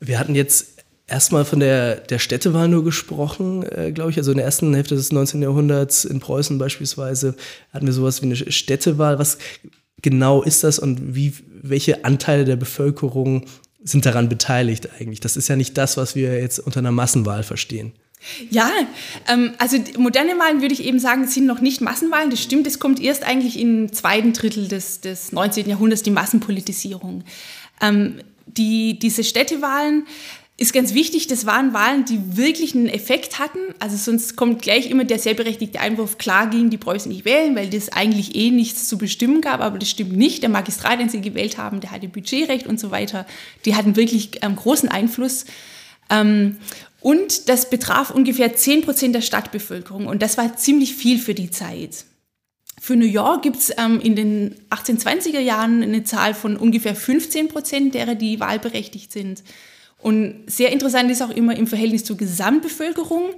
Wir 0.01 0.19
hatten 0.19 0.35
jetzt 0.35 0.83
erstmal 1.07 1.45
von 1.45 1.61
der, 1.61 1.95
der 1.95 2.19
Städtewahl 2.19 2.67
nur 2.67 2.83
gesprochen, 2.83 3.63
äh, 3.63 3.93
glaube 3.93 4.11
ich. 4.11 4.17
Also 4.17 4.31
in 4.31 4.37
der 4.37 4.45
ersten 4.45 4.73
Hälfte 4.73 4.95
des 4.95 5.13
19. 5.13 5.41
Jahrhunderts 5.43 6.03
in 6.03 6.19
Preußen 6.19 6.57
beispielsweise 6.57 7.35
hatten 7.71 7.85
wir 7.85 7.93
sowas 7.93 8.21
wie 8.21 8.25
eine 8.25 8.35
Städtewahl. 8.35 9.17
Was 9.17 9.37
genau 10.01 10.43
ist 10.43 10.65
das 10.65 10.77
und 10.77 11.15
wie, 11.15 11.35
welche 11.61 12.03
Anteile 12.03 12.43
der 12.43 12.57
Bevölkerung 12.57 13.45
sind 13.81 14.05
daran 14.05 14.27
beteiligt 14.27 14.89
eigentlich? 14.99 15.21
Das 15.21 15.37
ist 15.37 15.47
ja 15.47 15.55
nicht 15.55 15.77
das, 15.77 15.95
was 15.95 16.15
wir 16.15 16.37
jetzt 16.37 16.59
unter 16.59 16.79
einer 16.79 16.91
Massenwahl 16.91 17.43
verstehen. 17.43 17.93
Ja, 18.49 18.69
ähm, 19.27 19.53
also 19.57 19.77
moderne 19.97 20.37
Wahlen 20.37 20.61
würde 20.61 20.73
ich 20.73 20.83
eben 20.83 20.99
sagen, 20.99 21.27
sind 21.27 21.45
noch 21.45 21.61
nicht 21.61 21.81
Massenwahlen. 21.81 22.29
Das 22.29 22.41
stimmt, 22.41 22.67
es 22.67 22.79
kommt 22.79 22.99
erst 22.99 23.23
eigentlich 23.23 23.59
im 23.59 23.93
zweiten 23.93 24.33
Drittel 24.33 24.67
des, 24.67 25.01
des 25.01 25.31
19. 25.31 25.69
Jahrhunderts 25.69 26.03
die 26.03 26.11
Massenpolitisierung. 26.11 27.23
Ähm, 27.81 28.19
die, 28.45 28.99
diese 28.99 29.23
Städtewahlen 29.23 30.07
ist 30.59 30.73
ganz 30.73 30.95
wichtig, 30.95 31.27
das 31.27 31.45
waren 31.45 31.73
Wahlen, 31.73 32.05
die 32.05 32.35
wirklich 32.35 32.73
einen 32.73 32.87
Effekt 32.87 33.37
hatten. 33.37 33.59
Also 33.79 33.95
sonst 33.95 34.35
kommt 34.35 34.63
gleich 34.63 34.89
immer 34.89 35.03
der 35.03 35.19
sehr 35.19 35.35
berechtigte 35.35 35.79
Einwurf, 35.79 36.17
klar 36.17 36.49
gingen 36.49 36.71
die 36.71 36.79
Preußen 36.79 37.11
nicht 37.11 37.25
wählen, 37.25 37.55
weil 37.55 37.69
das 37.69 37.89
eigentlich 37.89 38.35
eh 38.35 38.49
nichts 38.49 38.87
zu 38.87 38.97
bestimmen 38.97 39.41
gab, 39.41 39.61
aber 39.61 39.77
das 39.77 39.89
stimmt 39.89 40.17
nicht. 40.17 40.41
Der 40.41 40.49
Magistrat, 40.49 40.99
den 40.99 41.09
sie 41.09 41.21
gewählt 41.21 41.59
haben, 41.59 41.79
der 41.79 41.91
hatte 41.91 42.07
Budgetrecht 42.07 42.65
und 42.65 42.79
so 42.79 42.89
weiter. 42.89 43.27
Die 43.65 43.75
hatten 43.75 43.95
wirklich 43.95 44.39
ähm, 44.41 44.55
großen 44.55 44.89
Einfluss. 44.89 45.45
Ähm, 46.09 46.57
und 47.01 47.49
das 47.49 47.69
betraf 47.69 48.11
ungefähr 48.11 48.55
10 48.55 48.81
Prozent 48.81 49.15
der 49.15 49.21
Stadtbevölkerung. 49.21 50.07
Und 50.07 50.21
das 50.21 50.37
war 50.37 50.57
ziemlich 50.57 50.95
viel 50.95 51.19
für 51.19 51.33
die 51.33 51.51
Zeit. 51.51 52.05
Für 52.79 52.95
New 52.95 53.05
York 53.05 53.41
gibt 53.43 53.57
es 53.57 53.71
ähm, 53.77 53.99
in 53.99 54.15
den 54.15 54.55
1820er 54.69 55.39
Jahren 55.39 55.83
eine 55.83 56.03
Zahl 56.03 56.33
von 56.33 56.57
ungefähr 56.57 56.95
15 56.95 57.47
Prozent 57.47 57.95
derer, 57.95 58.15
die 58.15 58.39
wahlberechtigt 58.39 59.11
sind. 59.11 59.43
Und 59.99 60.43
sehr 60.47 60.71
interessant 60.71 61.09
ist 61.09 61.21
auch 61.21 61.31
immer 61.31 61.55
im 61.55 61.67
Verhältnis 61.67 62.03
zur 62.03 62.17
Gesamtbevölkerung. 62.17 63.31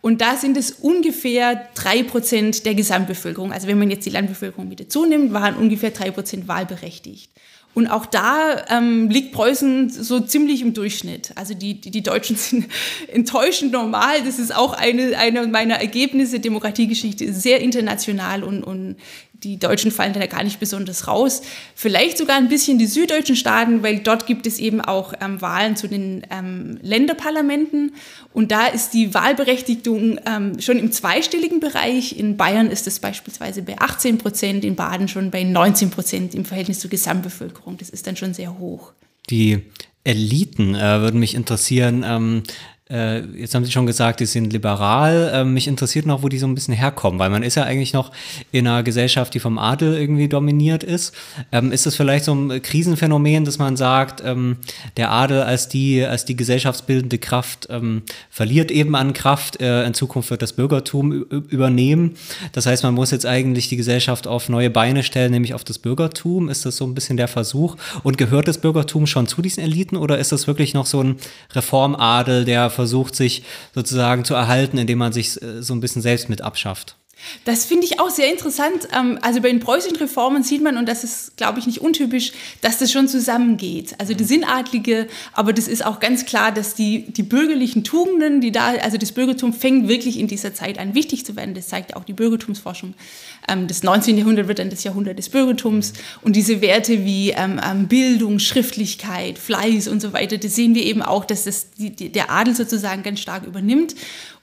Und 0.00 0.20
da 0.20 0.36
sind 0.36 0.56
es 0.56 0.72
ungefähr 0.72 1.68
drei 1.74 2.02
Prozent 2.02 2.64
der 2.64 2.74
Gesamtbevölkerung. 2.74 3.52
Also 3.52 3.68
wenn 3.68 3.78
man 3.78 3.90
jetzt 3.90 4.06
die 4.06 4.10
Landbevölkerung 4.10 4.68
mit 4.68 4.80
dazu 4.80 5.04
nimmt, 5.04 5.32
waren 5.32 5.56
ungefähr 5.56 5.90
drei 5.90 6.10
Prozent 6.10 6.48
wahlberechtigt. 6.48 7.30
Und 7.72 7.86
auch 7.86 8.04
da 8.04 8.64
ähm, 8.68 9.08
liegt 9.10 9.32
Preußen 9.32 9.90
so 9.90 10.18
ziemlich 10.20 10.60
im 10.60 10.74
Durchschnitt. 10.74 11.32
Also 11.36 11.54
die, 11.54 11.80
die, 11.80 11.90
die 11.90 12.02
Deutschen 12.02 12.36
sind 12.36 12.66
enttäuschend 13.12 13.72
normal. 13.72 14.22
Das 14.24 14.38
ist 14.38 14.54
auch 14.54 14.72
eine, 14.72 15.16
eine 15.16 15.46
meiner 15.46 15.76
Ergebnisse. 15.76 16.40
Demokratiegeschichte 16.40 17.24
ist 17.24 17.42
sehr 17.42 17.60
international 17.60 18.42
und, 18.42 18.64
und 18.64 18.96
die 19.42 19.58
Deutschen 19.58 19.90
fallen 19.90 20.12
da 20.12 20.24
gar 20.26 20.44
nicht 20.44 20.60
besonders 20.60 21.08
raus. 21.08 21.42
Vielleicht 21.74 22.18
sogar 22.18 22.36
ein 22.36 22.48
bisschen 22.48 22.78
die 22.78 22.86
süddeutschen 22.86 23.36
Staaten, 23.36 23.82
weil 23.82 24.00
dort 24.00 24.26
gibt 24.26 24.46
es 24.46 24.58
eben 24.58 24.80
auch 24.80 25.14
ähm, 25.20 25.40
Wahlen 25.40 25.76
zu 25.76 25.88
den 25.88 26.26
ähm, 26.30 26.78
Länderparlamenten. 26.82 27.92
Und 28.32 28.52
da 28.52 28.66
ist 28.66 28.90
die 28.90 29.14
Wahlberechtigung 29.14 30.20
ähm, 30.26 30.60
schon 30.60 30.78
im 30.78 30.92
zweistelligen 30.92 31.60
Bereich. 31.60 32.18
In 32.18 32.36
Bayern 32.36 32.70
ist 32.70 32.86
es 32.86 32.98
beispielsweise 32.98 33.62
bei 33.62 33.78
18 33.78 34.18
Prozent, 34.18 34.64
in 34.64 34.76
Baden 34.76 35.08
schon 35.08 35.30
bei 35.30 35.42
19 35.42 35.90
Prozent 35.90 36.34
im 36.34 36.44
Verhältnis 36.44 36.80
zur 36.80 36.90
Gesamtbevölkerung. 36.90 37.78
Das 37.78 37.90
ist 37.90 38.06
dann 38.06 38.16
schon 38.16 38.34
sehr 38.34 38.58
hoch. 38.58 38.92
Die 39.30 39.62
Eliten 40.04 40.74
äh, 40.74 41.00
würden 41.00 41.20
mich 41.20 41.34
interessieren. 41.34 42.44
Äh, 42.90 43.20
jetzt 43.36 43.54
haben 43.54 43.64
Sie 43.64 43.70
schon 43.70 43.86
gesagt, 43.86 44.20
die 44.20 44.26
sind 44.26 44.52
liberal. 44.52 45.30
Äh, 45.32 45.44
mich 45.44 45.68
interessiert 45.68 46.06
noch, 46.06 46.22
wo 46.22 46.28
die 46.28 46.38
so 46.38 46.46
ein 46.46 46.54
bisschen 46.54 46.74
herkommen, 46.74 47.20
weil 47.20 47.30
man 47.30 47.42
ist 47.42 47.54
ja 47.54 47.62
eigentlich 47.62 47.92
noch 47.92 48.10
in 48.50 48.66
einer 48.66 48.82
Gesellschaft, 48.82 49.32
die 49.34 49.40
vom 49.40 49.58
Adel 49.58 49.96
irgendwie 49.96 50.28
dominiert 50.28 50.82
ist. 50.82 51.14
Ähm, 51.52 51.70
ist 51.70 51.86
das 51.86 51.94
vielleicht 51.94 52.24
so 52.24 52.34
ein 52.34 52.60
Krisenphänomen, 52.62 53.44
dass 53.44 53.58
man 53.58 53.76
sagt, 53.76 54.22
ähm, 54.24 54.56
der 54.96 55.12
Adel 55.12 55.42
als 55.42 55.68
die, 55.68 56.04
als 56.04 56.24
die 56.24 56.34
gesellschaftsbildende 56.34 57.18
Kraft 57.18 57.68
ähm, 57.70 58.02
verliert 58.28 58.70
eben 58.70 58.96
an 58.96 59.12
Kraft, 59.12 59.60
äh, 59.60 59.84
in 59.84 59.94
Zukunft 59.94 60.30
wird 60.30 60.42
das 60.42 60.54
Bürgertum 60.54 61.12
übernehmen. 61.12 62.16
Das 62.52 62.66
heißt, 62.66 62.82
man 62.82 62.94
muss 62.94 63.12
jetzt 63.12 63.26
eigentlich 63.26 63.68
die 63.68 63.76
Gesellschaft 63.76 64.26
auf 64.26 64.48
neue 64.48 64.70
Beine 64.70 65.02
stellen, 65.02 65.30
nämlich 65.30 65.54
auf 65.54 65.62
das 65.62 65.78
Bürgertum. 65.78 66.48
Ist 66.48 66.66
das 66.66 66.76
so 66.76 66.86
ein 66.86 66.94
bisschen 66.94 67.16
der 67.16 67.28
Versuch? 67.28 67.76
Und 68.02 68.18
gehört 68.18 68.48
das 68.48 68.58
Bürgertum 68.58 69.06
schon 69.06 69.28
zu 69.28 69.42
diesen 69.42 69.62
Eliten 69.62 69.96
oder 69.96 70.18
ist 70.18 70.32
das 70.32 70.46
wirklich 70.46 70.74
noch 70.74 70.86
so 70.86 71.02
ein 71.02 71.16
Reformadel, 71.54 72.44
der 72.44 72.70
versucht, 72.80 73.14
sich 73.14 73.42
sozusagen 73.74 74.24
zu 74.24 74.34
erhalten, 74.34 74.78
indem 74.78 74.98
man 74.98 75.12
sich 75.12 75.40
äh, 75.42 75.62
so 75.62 75.74
ein 75.74 75.80
bisschen 75.80 76.02
selbst 76.02 76.28
mit 76.28 76.40
abschafft. 76.40 76.96
Das 77.44 77.64
finde 77.64 77.86
ich 77.86 78.00
auch 78.00 78.10
sehr 78.10 78.30
interessant. 78.30 78.88
Ähm, 78.96 79.18
also 79.22 79.40
bei 79.40 79.48
den 79.48 79.60
preußischen 79.60 79.96
Reformen 79.96 80.42
sieht 80.42 80.62
man, 80.62 80.76
und 80.76 80.88
das 80.88 81.04
ist, 81.04 81.36
glaube 81.36 81.58
ich, 81.58 81.66
nicht 81.66 81.80
untypisch, 81.80 82.32
dass 82.60 82.78
das 82.78 82.92
schon 82.92 83.08
zusammengeht. 83.08 83.94
Also 83.98 84.14
die 84.14 84.24
sind 84.24 84.44
Adlige, 84.44 85.08
aber 85.32 85.52
das 85.52 85.68
ist 85.68 85.84
auch 85.84 86.00
ganz 86.00 86.26
klar, 86.26 86.52
dass 86.52 86.74
die, 86.74 87.10
die 87.10 87.22
bürgerlichen 87.22 87.84
Tugenden, 87.84 88.40
die 88.40 88.52
da, 88.52 88.74
also 88.82 88.96
das 88.96 89.12
Bürgertum 89.12 89.52
fängt 89.52 89.88
wirklich 89.88 90.18
in 90.18 90.26
dieser 90.26 90.54
Zeit 90.54 90.78
an, 90.78 90.94
wichtig 90.94 91.24
zu 91.24 91.36
werden. 91.36 91.54
Das 91.54 91.68
zeigt 91.68 91.96
auch 91.96 92.04
die 92.04 92.12
Bürgertumsforschung. 92.12 92.94
Ähm, 93.48 93.66
das 93.66 93.82
19. 93.82 94.18
Jahrhundert 94.18 94.48
wird 94.48 94.58
dann 94.58 94.70
das 94.70 94.84
Jahrhundert 94.84 95.18
des 95.18 95.28
Bürgertums. 95.28 95.92
Und 96.22 96.36
diese 96.36 96.60
Werte 96.60 97.04
wie 97.04 97.30
ähm, 97.30 97.60
Bildung, 97.88 98.38
Schriftlichkeit, 98.38 99.38
Fleiß 99.38 99.88
und 99.88 100.00
so 100.00 100.12
weiter, 100.12 100.38
das 100.38 100.54
sehen 100.54 100.74
wir 100.74 100.84
eben 100.84 101.02
auch, 101.02 101.24
dass 101.24 101.44
das 101.44 101.68
der 101.76 102.30
Adel 102.30 102.54
sozusagen 102.54 103.02
ganz 103.02 103.20
stark 103.20 103.46
übernimmt. 103.46 103.94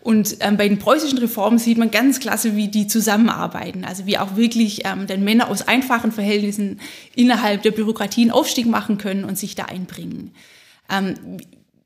Und 0.08 0.38
ähm, 0.40 0.56
bei 0.56 0.70
den 0.70 0.80
preußischen 0.80 1.18
Reformen 1.18 1.60
sieht 1.60 1.78
man 1.78 1.92
ganz 1.92 2.22
klasse, 2.22 2.56
wie 2.56 2.70
die 2.70 2.88
zusammenarbeiten. 2.88 3.84
Also 3.84 4.06
wie 4.06 4.18
auch 4.18 4.38
wirklich 4.38 4.86
ähm, 4.86 5.06
dann 5.06 5.22
Männer 5.22 5.50
aus 5.50 5.68
einfachen 5.68 6.14
Verhältnissen 6.14 6.80
innerhalb 7.14 7.62
der 7.64 7.72
Bürokratie 7.72 8.22
einen 8.22 8.32
Aufstieg 8.32 8.68
machen 8.68 8.98
können 8.98 9.26
und 9.26 9.38
sich 9.38 9.56
da 9.56 9.66
einbringen. 9.66 10.32
Ähm, 10.90 11.16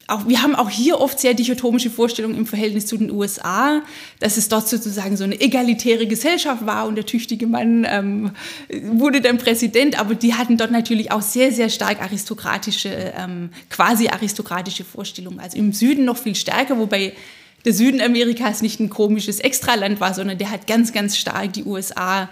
auch, 0.06 0.28
wir 0.28 0.44
haben 0.44 0.54
auch 0.54 0.70
hier 0.70 1.00
oft 1.00 1.20
sehr 1.20 1.34
dichotomische 1.34 1.90
Vorstellungen 1.90 2.38
im 2.38 2.46
Verhältnis 2.46 2.86
zu 2.86 2.96
den 2.96 3.10
USA, 3.10 3.82
dass 4.20 4.38
es 4.38 4.50
dort 4.50 4.70
sozusagen 4.70 5.18
so 5.18 5.24
eine 5.24 5.42
egalitäre 5.42 6.06
Gesellschaft 6.06 6.64
war 6.64 6.86
und 6.86 6.98
der 6.98 7.08
tüchtige 7.08 7.48
Mann 7.48 7.88
ähm, 7.90 8.34
wurde 8.84 9.22
dann 9.22 9.40
Präsident, 9.40 10.00
aber 10.00 10.14
die 10.14 10.36
hatten 10.36 10.58
dort 10.58 10.70
natürlich 10.70 11.12
auch 11.12 11.24
sehr, 11.24 11.52
sehr 11.52 11.70
stark 11.70 12.04
aristokratische, 12.04 13.14
ähm, 13.18 13.50
quasi 13.72 14.10
aristokratische 14.10 14.84
Vorstellungen. 14.84 15.40
Also 15.40 15.58
im 15.58 15.74
Süden 15.74 16.06
noch 16.06 16.18
viel 16.18 16.36
stärker, 16.36 16.78
wobei 16.78 17.14
der 17.66 17.74
Süden 17.74 18.02
Amerikas 18.02 18.62
nicht 18.62 18.80
ein 18.80 18.90
komisches 18.90 19.40
Extraland 19.40 20.00
war, 20.00 20.14
sondern 20.14 20.38
der 20.38 20.52
hat 20.52 20.68
ganz, 20.68 20.94
ganz 20.94 21.18
stark 21.18 21.54
die 21.54 21.64
USA 21.64 22.30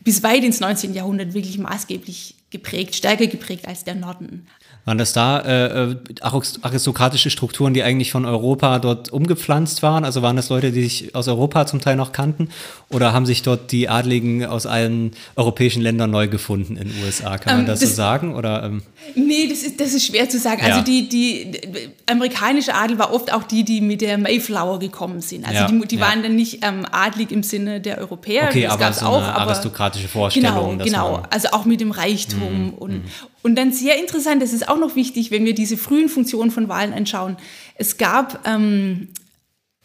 bis 0.00 0.22
weit 0.22 0.44
ins 0.44 0.60
19. 0.60 0.94
Jahrhundert 0.94 1.34
wirklich 1.34 1.58
maßgeblich 1.58 2.34
geprägt, 2.50 2.94
stärker 2.94 3.26
geprägt 3.26 3.68
als 3.68 3.84
der 3.84 3.94
Norden. 3.94 4.46
Waren 4.90 4.98
das 4.98 5.12
da 5.12 5.38
äh, 5.38 5.92
äh 5.92 5.96
aristokratische 6.20 7.30
Strukturen, 7.30 7.74
die 7.74 7.84
eigentlich 7.84 8.10
von 8.10 8.24
Europa 8.24 8.80
dort 8.80 9.12
umgepflanzt 9.12 9.84
waren? 9.84 10.04
Also 10.04 10.20
waren 10.22 10.34
das 10.34 10.48
Leute, 10.48 10.72
die 10.72 10.82
sich 10.82 11.14
aus 11.14 11.28
Europa 11.28 11.64
zum 11.66 11.80
Teil 11.80 11.94
noch 11.94 12.10
kannten? 12.10 12.48
Oder 12.88 13.12
haben 13.12 13.24
sich 13.24 13.42
dort 13.42 13.70
die 13.70 13.88
Adligen 13.88 14.44
aus 14.44 14.66
allen 14.66 15.12
europäischen 15.36 15.80
Ländern 15.80 16.10
neu 16.10 16.26
gefunden 16.26 16.76
in 16.76 16.88
den 16.88 17.04
USA? 17.04 17.38
Kann 17.38 17.52
man 17.52 17.60
ähm, 17.60 17.66
das, 17.66 17.78
das, 17.78 17.90
so 17.90 17.94
sagen? 17.94 18.34
Oder, 18.34 18.64
ähm? 18.64 18.82
Nee, 19.14 19.46
das 19.48 19.62
ist, 19.62 19.78
das 19.78 19.94
ist 19.94 20.06
schwer 20.06 20.28
zu 20.28 20.40
sagen. 20.40 20.60
Also 20.60 20.68
ja. 20.70 20.74
Also 20.78 20.84
die, 20.84 21.08
die, 21.08 21.52
die, 21.52 21.90
amerikanische 22.10 22.74
Adel 22.74 22.98
war 22.98 23.14
oft 23.14 23.32
auch 23.32 23.44
die, 23.44 23.64
die 23.64 23.80
mit 23.80 24.00
der 24.00 24.18
Mayflower 24.18 24.80
gekommen 24.80 25.20
sind. 25.20 25.46
Also 25.46 25.60
ja, 25.60 25.66
die, 25.68 25.86
die 25.86 25.94
ja. 25.94 26.00
waren 26.00 26.24
dann 26.24 26.34
nicht 26.34 26.66
ähm, 26.66 26.84
adlig 26.90 27.30
im 27.30 27.44
Sinne 27.44 27.80
der 27.80 27.98
Europäer. 27.98 28.48
Okay, 28.48 28.62
das 28.64 28.72
aber 28.72 28.92
so 28.92 29.06
auch, 29.06 29.22
eine 29.22 29.36
aristokratische 29.36 30.08
Vorstellung. 30.08 30.78
Genau, 30.78 30.84
genau. 30.84 31.22
Also 31.30 31.50
auch 31.52 31.64
mit 31.64 31.80
dem 31.80 31.92
Reichtum 31.92 32.70
mm, 32.70 32.74
und, 32.74 33.04
mm. 33.04 33.08
Und 33.42 33.56
dann 33.56 33.72
sehr 33.72 33.98
interessant, 33.98 34.42
das 34.42 34.52
ist 34.52 34.68
auch 34.68 34.78
noch 34.78 34.96
wichtig, 34.96 35.30
wenn 35.30 35.44
wir 35.44 35.54
diese 35.54 35.76
frühen 35.76 36.08
Funktionen 36.08 36.50
von 36.50 36.68
Wahlen 36.68 36.92
anschauen. 36.92 37.36
Es 37.74 37.96
gab 37.96 38.46
ähm, 38.46 39.08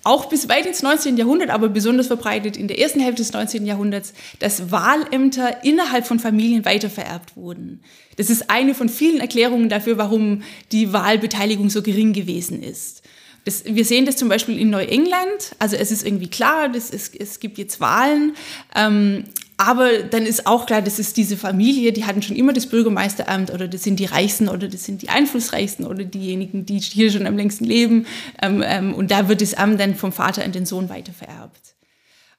auch 0.06 0.26
bis 0.26 0.48
weit 0.50 0.68
ins 0.68 0.84
19. 0.84 1.18
Jahrhundert, 1.18 1.50
aber 1.50 1.68
besonders 1.68 2.08
verbreitet 2.08 2.58
in 2.58 2.68
der 2.68 2.80
ersten 2.80 3.00
Hälfte 3.00 3.24
des 3.24 3.34
19. 3.34 3.66
Jahrhunderts, 3.66 4.14
dass 4.40 4.72
Wahlämter 4.72 5.64
innerhalb 5.64 6.06
von 6.06 6.20
Familien 6.20 6.64
weitervererbt 6.64 7.36
wurden. 7.36 7.82
Das 8.18 8.30
ist 8.30 8.50
eine 8.50 8.76
von 8.76 8.88
vielen 8.88 9.20
Erklärungen 9.20 9.68
dafür, 9.68 9.98
warum 9.98 10.44
die 10.72 10.94
Wahlbeteiligung 10.94 11.70
so 11.72 11.82
gering 11.82 12.14
gewesen 12.14 12.62
ist. 12.62 13.02
Das, 13.46 13.64
wir 13.66 13.86
sehen 13.86 14.06
das 14.06 14.16
zum 14.16 14.30
Beispiel 14.30 14.60
in 14.60 14.70
Neuengland. 14.70 15.56
Also 15.60 15.76
es 15.76 15.92
ist 15.92 16.06
irgendwie 16.06 16.30
klar, 16.30 16.70
das 16.70 16.92
ist, 16.92 17.20
es 17.20 17.40
gibt 17.40 17.58
jetzt 17.58 17.80
Wahlen, 17.80 18.36
ähm, 18.76 19.26
aber 19.58 20.04
dann 20.04 20.26
ist 20.26 20.48
auch 20.48 20.66
klar, 20.66 20.82
das 20.82 21.00
ist 21.00 21.16
diese 21.16 21.38
Familie, 21.38 21.94
die 21.94 22.06
hatten 22.06 22.22
schon 22.22 22.36
immer 22.36 22.52
das 22.52 22.66
Bürgermeisteramt 22.66 23.54
oder 23.54 23.68
das 23.68 23.84
sind 23.84 24.00
die 24.00 24.06
Reichsten 24.06 24.50
oder 24.50 24.68
das 24.68 24.84
sind 24.84 25.02
die 25.02 25.10
Einflussreichsten 25.10 25.86
oder 25.86 26.04
diejenigen, 26.04 26.66
die 26.66 26.80
hier 26.80 27.10
schon 27.10 27.26
am 27.26 27.38
längsten 27.38 27.64
leben. 27.64 28.06
Ähm, 28.42 28.62
ähm, 28.66 28.94
und 28.94 29.12
da 29.12 29.30
wird 29.30 29.42
das 29.42 29.54
Amt 29.54 29.80
dann 29.80 29.96
vom 29.96 30.12
Vater 30.12 30.44
an 30.44 30.52
den 30.52 30.66
Sohn 30.66 30.90
weitervererbt. 30.90 31.76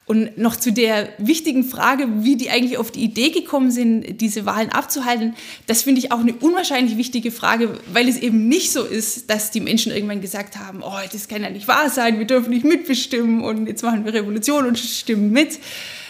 Und 0.05 0.37
noch 0.37 0.55
zu 0.55 0.71
der 0.71 1.09
wichtigen 1.17 1.65
Frage, 1.65 2.23
wie 2.23 2.37
die 2.37 2.49
eigentlich 2.49 2.77
auf 2.77 2.91
die 2.91 3.03
Idee 3.03 3.29
gekommen 3.29 3.71
sind, 3.71 4.21
diese 4.21 4.45
Wahlen 4.45 4.69
abzuhalten, 4.69 5.35
das 5.65 5.81
finde 5.81 5.99
ich 5.99 6.13
auch 6.13 6.19
eine 6.19 6.33
unwahrscheinlich 6.33 6.95
wichtige 6.95 7.29
Frage, 7.29 7.77
weil 7.91 8.07
es 8.07 8.17
eben 8.17 8.47
nicht 8.47 8.71
so 8.71 8.83
ist, 8.83 9.29
dass 9.29 9.51
die 9.51 9.59
Menschen 9.59 9.91
irgendwann 9.91 10.21
gesagt 10.21 10.55
haben, 10.55 10.81
oh, 10.81 10.97
das 11.11 11.27
kann 11.27 11.41
ja 11.41 11.49
nicht 11.49 11.67
wahr 11.67 11.89
sein, 11.89 12.19
wir 12.19 12.25
dürfen 12.25 12.51
nicht 12.51 12.63
mitbestimmen 12.63 13.41
und 13.41 13.67
jetzt 13.67 13.83
machen 13.83 14.05
wir 14.05 14.13
Revolution 14.13 14.65
und 14.65 14.79
stimmen 14.79 15.31
mit, 15.31 15.59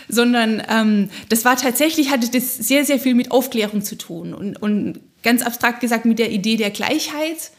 sondern 0.10 0.62
ähm, 0.70 1.10
das 1.30 1.46
war 1.46 1.58
tatsächlich, 1.58 2.10
hatte 2.10 2.30
das 2.30 2.58
sehr, 2.58 2.86
sehr 2.86 3.00
viel 3.00 3.16
mit 3.16 3.32
Aufklärung 3.32 3.82
zu 3.82 3.98
tun 3.98 4.34
und, 4.34 4.62
und 4.62 5.00
ganz 5.24 5.42
abstrakt 5.42 5.82
gesagt 5.82 6.06
mit 6.06 6.20
der 6.20 6.32
Idee 6.32 6.58
der 6.58 6.70
Gleichheit, 6.70 7.52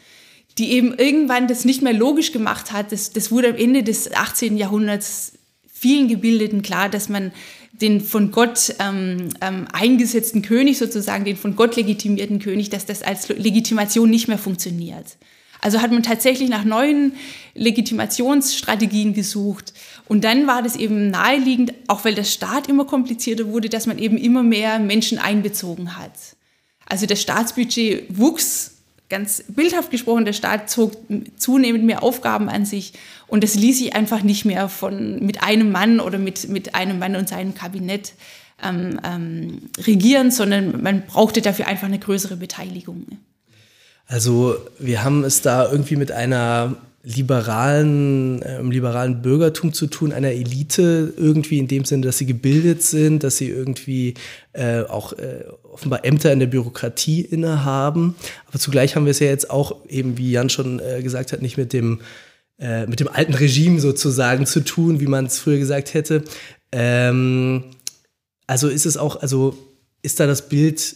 die 0.57 0.71
eben 0.71 0.93
irgendwann 0.93 1.47
das 1.47 1.65
nicht 1.65 1.81
mehr 1.81 1.93
logisch 1.93 2.31
gemacht 2.31 2.71
hat. 2.71 2.91
Das, 2.91 3.13
das 3.13 3.31
wurde 3.31 3.49
am 3.49 3.55
Ende 3.55 3.83
des 3.83 4.11
18. 4.13 4.57
Jahrhunderts 4.57 5.33
vielen 5.71 6.07
Gebildeten 6.07 6.61
klar, 6.61 6.89
dass 6.89 7.07
man 7.07 7.31
den 7.71 8.01
von 8.01 8.31
Gott 8.31 8.75
ähm, 8.79 9.29
ähm, 9.39 9.67
eingesetzten 9.71 10.41
König 10.41 10.77
sozusagen, 10.77 11.23
den 11.23 11.37
von 11.37 11.55
Gott 11.55 11.75
legitimierten 11.77 12.39
König, 12.39 12.69
dass 12.69 12.85
das 12.85 13.03
als 13.03 13.29
Legitimation 13.29 14.09
nicht 14.09 14.27
mehr 14.27 14.37
funktioniert. 14.37 15.17
Also 15.61 15.81
hat 15.81 15.91
man 15.91 16.03
tatsächlich 16.03 16.49
nach 16.49 16.63
neuen 16.63 17.13
Legitimationsstrategien 17.53 19.13
gesucht. 19.13 19.73
Und 20.09 20.23
dann 20.23 20.47
war 20.47 20.63
das 20.63 20.75
eben 20.75 21.11
naheliegend, 21.11 21.71
auch 21.87 22.03
weil 22.03 22.15
der 22.15 22.23
Staat 22.23 22.67
immer 22.67 22.85
komplizierter 22.85 23.47
wurde, 23.47 23.69
dass 23.69 23.85
man 23.85 23.99
eben 23.99 24.17
immer 24.17 24.41
mehr 24.41 24.79
Menschen 24.79 25.19
einbezogen 25.19 25.97
hat. 25.97 26.11
Also 26.87 27.05
das 27.05 27.21
Staatsbudget 27.21 28.05
wuchs, 28.09 28.71
ganz 29.09 29.43
bildhaft 29.47 29.91
gesprochen, 29.91 30.25
der 30.25 30.33
Staat 30.33 30.67
zog 30.67 30.93
zunehmend 31.37 31.85
mehr 31.85 32.01
Aufgaben 32.01 32.49
an 32.49 32.65
sich 32.65 32.93
und 33.27 33.43
das 33.43 33.53
ließ 33.53 33.77
sich 33.77 33.95
einfach 33.95 34.23
nicht 34.23 34.45
mehr 34.45 34.67
von, 34.67 35.23
mit 35.23 35.43
einem 35.43 35.71
Mann 35.71 35.99
oder 35.99 36.17
mit, 36.17 36.49
mit 36.49 36.73
einem 36.73 36.97
Mann 36.97 37.15
und 37.15 37.29
seinem 37.29 37.53
Kabinett 37.53 38.13
ähm, 38.63 38.99
ähm, 39.03 39.69
regieren, 39.77 40.31
sondern 40.31 40.81
man 40.81 41.05
brauchte 41.05 41.41
dafür 41.41 41.67
einfach 41.67 41.87
eine 41.87 41.99
größere 41.99 42.35
Beteiligung. 42.35 43.05
Also 44.07 44.57
wir 44.79 45.03
haben 45.03 45.23
es 45.23 45.43
da 45.43 45.71
irgendwie 45.71 45.97
mit 45.97 46.11
einer 46.11 46.77
liberalen, 47.01 48.41
äh, 48.41 48.61
liberalen 48.61 49.21
Bürgertum 49.21 49.73
zu 49.73 49.87
tun, 49.87 50.11
einer 50.11 50.31
Elite 50.31 51.13
irgendwie 51.15 51.59
in 51.59 51.67
dem 51.67 51.85
Sinne, 51.85 52.05
dass 52.05 52.17
sie 52.17 52.25
gebildet 52.25 52.83
sind, 52.83 53.23
dass 53.23 53.37
sie 53.37 53.49
irgendwie 53.49 54.15
äh, 54.53 54.81
auch 54.81 55.13
äh, 55.13 55.45
offenbar 55.71 56.03
Ämter 56.03 56.33
in 56.33 56.39
der 56.39 56.47
Bürokratie 56.47 57.21
innehaben. 57.21 58.15
Aber 58.47 58.59
zugleich 58.59 58.95
haben 58.95 59.05
wir 59.05 59.11
es 59.11 59.19
ja 59.19 59.27
jetzt 59.27 59.49
auch 59.49 59.77
eben, 59.87 60.17
wie 60.17 60.31
Jan 60.31 60.49
schon 60.49 60.79
äh, 60.79 61.01
gesagt 61.01 61.31
hat, 61.31 61.41
nicht 61.41 61.57
mit 61.57 61.73
dem 61.73 62.01
äh, 62.59 62.85
mit 62.87 62.99
dem 62.99 63.07
alten 63.07 63.33
Regime 63.33 63.79
sozusagen 63.79 64.45
zu 64.45 64.59
tun, 64.59 64.99
wie 64.99 65.07
man 65.07 65.27
es 65.27 65.39
früher 65.39 65.57
gesagt 65.57 65.93
hätte. 65.93 66.23
Ähm, 66.73 67.63
also 68.47 68.67
ist 68.67 68.85
es 68.85 68.97
auch, 68.97 69.21
also 69.21 69.57
ist 70.01 70.19
da 70.19 70.27
das 70.27 70.49
Bild 70.49 70.95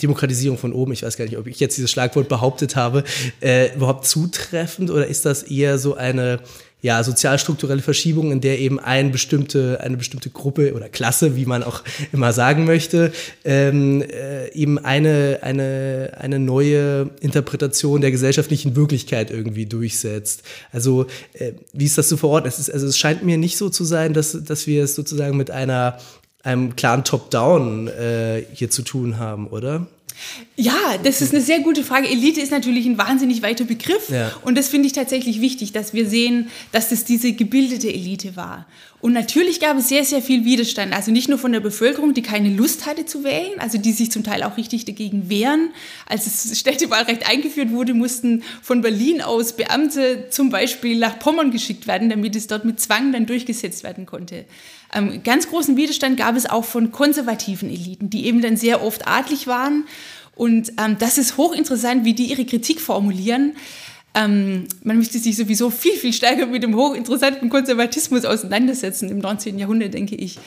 Demokratisierung 0.00 0.58
von 0.58 0.72
oben, 0.72 0.92
ich 0.92 1.02
weiß 1.02 1.16
gar 1.16 1.24
nicht, 1.24 1.36
ob 1.36 1.46
ich 1.46 1.60
jetzt 1.60 1.76
dieses 1.76 1.90
Schlagwort 1.90 2.28
behauptet 2.28 2.76
habe, 2.76 3.04
äh, 3.40 3.74
überhaupt 3.74 4.06
zutreffend 4.06 4.90
oder 4.90 5.06
ist 5.06 5.24
das 5.26 5.42
eher 5.42 5.78
so 5.78 5.94
eine 5.94 6.40
ja, 6.82 7.04
sozialstrukturelle 7.04 7.80
Verschiebung, 7.80 8.32
in 8.32 8.40
der 8.40 8.58
eben 8.58 8.80
eine 8.80 9.10
bestimmte, 9.10 9.78
eine 9.80 9.96
bestimmte 9.96 10.30
Gruppe 10.30 10.74
oder 10.74 10.88
Klasse, 10.88 11.36
wie 11.36 11.46
man 11.46 11.62
auch 11.62 11.82
immer 12.12 12.32
sagen 12.32 12.64
möchte, 12.64 13.12
ähm, 13.44 14.02
äh, 14.02 14.52
eben 14.52 14.80
eine, 14.80 15.38
eine, 15.42 16.14
eine 16.18 16.40
neue 16.40 17.10
Interpretation 17.20 18.00
der 18.00 18.10
gesellschaftlichen 18.10 18.74
Wirklichkeit 18.74 19.30
irgendwie 19.30 19.66
durchsetzt. 19.66 20.42
Also, 20.72 21.06
äh, 21.34 21.52
wie 21.72 21.84
ist 21.84 21.98
das 21.98 22.08
zu 22.08 22.16
verorten? 22.16 22.48
Es 22.48 22.58
ist, 22.58 22.68
also, 22.68 22.88
es 22.88 22.98
scheint 22.98 23.22
mir 23.22 23.38
nicht 23.38 23.58
so 23.58 23.70
zu 23.70 23.84
sein, 23.84 24.12
dass, 24.12 24.36
dass 24.44 24.66
wir 24.66 24.82
es 24.82 24.96
sozusagen 24.96 25.36
mit 25.36 25.52
einer, 25.52 25.98
einem 26.42 26.76
klaren 26.76 27.04
Top-Down 27.04 27.88
äh, 27.88 28.44
hier 28.52 28.70
zu 28.70 28.82
tun 28.82 29.18
haben, 29.18 29.46
oder? 29.46 29.86
Ja, 30.56 30.98
das 31.02 31.22
ist 31.22 31.34
eine 31.34 31.42
sehr 31.42 31.60
gute 31.60 31.82
Frage. 31.82 32.08
Elite 32.08 32.40
ist 32.40 32.52
natürlich 32.52 32.86
ein 32.86 32.98
wahnsinnig 32.98 33.42
weiter 33.42 33.64
Begriff. 33.64 34.10
Ja. 34.10 34.32
Und 34.42 34.56
das 34.56 34.68
finde 34.68 34.86
ich 34.86 34.92
tatsächlich 34.92 35.40
wichtig, 35.40 35.72
dass 35.72 35.94
wir 35.94 36.08
sehen, 36.08 36.50
dass 36.70 36.90
das 36.90 37.04
diese 37.04 37.32
gebildete 37.32 37.88
Elite 37.88 38.36
war. 38.36 38.66
Und 39.00 39.14
natürlich 39.14 39.58
gab 39.58 39.78
es 39.78 39.88
sehr, 39.88 40.04
sehr 40.04 40.22
viel 40.22 40.44
Widerstand. 40.44 40.92
Also 40.92 41.10
nicht 41.10 41.28
nur 41.28 41.38
von 41.38 41.50
der 41.50 41.58
Bevölkerung, 41.58 42.14
die 42.14 42.22
keine 42.22 42.50
Lust 42.50 42.86
hatte 42.86 43.04
zu 43.04 43.24
wählen, 43.24 43.58
also 43.58 43.78
die 43.78 43.92
sich 43.92 44.12
zum 44.12 44.22
Teil 44.22 44.44
auch 44.44 44.56
richtig 44.56 44.84
dagegen 44.84 45.28
wehren. 45.28 45.70
Als 46.06 46.24
das 46.24 46.58
Städtewahlrecht 46.60 47.28
eingeführt 47.28 47.72
wurde, 47.72 47.94
mussten 47.94 48.44
von 48.62 48.80
Berlin 48.80 49.20
aus 49.20 49.54
Beamte 49.54 50.28
zum 50.30 50.50
Beispiel 50.50 50.98
nach 50.98 51.18
Pommern 51.18 51.50
geschickt 51.50 51.88
werden, 51.88 52.10
damit 52.10 52.36
es 52.36 52.46
dort 52.46 52.64
mit 52.64 52.78
Zwang 52.78 53.10
dann 53.10 53.26
durchgesetzt 53.26 53.82
werden 53.82 54.06
konnte. 54.06 54.44
Ähm, 54.94 55.22
ganz 55.22 55.48
großen 55.48 55.76
Widerstand 55.76 56.16
gab 56.16 56.36
es 56.36 56.46
auch 56.46 56.64
von 56.64 56.92
konservativen 56.92 57.70
Eliten, 57.70 58.10
die 58.10 58.26
eben 58.26 58.42
dann 58.42 58.56
sehr 58.56 58.82
oft 58.82 59.08
adlig 59.08 59.46
waren. 59.46 59.84
Und 60.34 60.72
ähm, 60.78 60.96
das 60.98 61.18
ist 61.18 61.36
hochinteressant, 61.36 62.04
wie 62.04 62.14
die 62.14 62.26
ihre 62.26 62.44
Kritik 62.44 62.80
formulieren. 62.80 63.54
Ähm, 64.14 64.66
man 64.82 64.98
müsste 64.98 65.18
sich 65.18 65.36
sowieso 65.36 65.70
viel, 65.70 65.94
viel 65.94 66.12
stärker 66.12 66.46
mit 66.46 66.62
dem 66.62 66.76
hochinteressanten 66.76 67.48
Konservatismus 67.48 68.24
auseinandersetzen 68.24 69.08
im 69.08 69.18
19. 69.18 69.58
Jahrhundert, 69.58 69.94
denke 69.94 70.16
ich. 70.16 70.38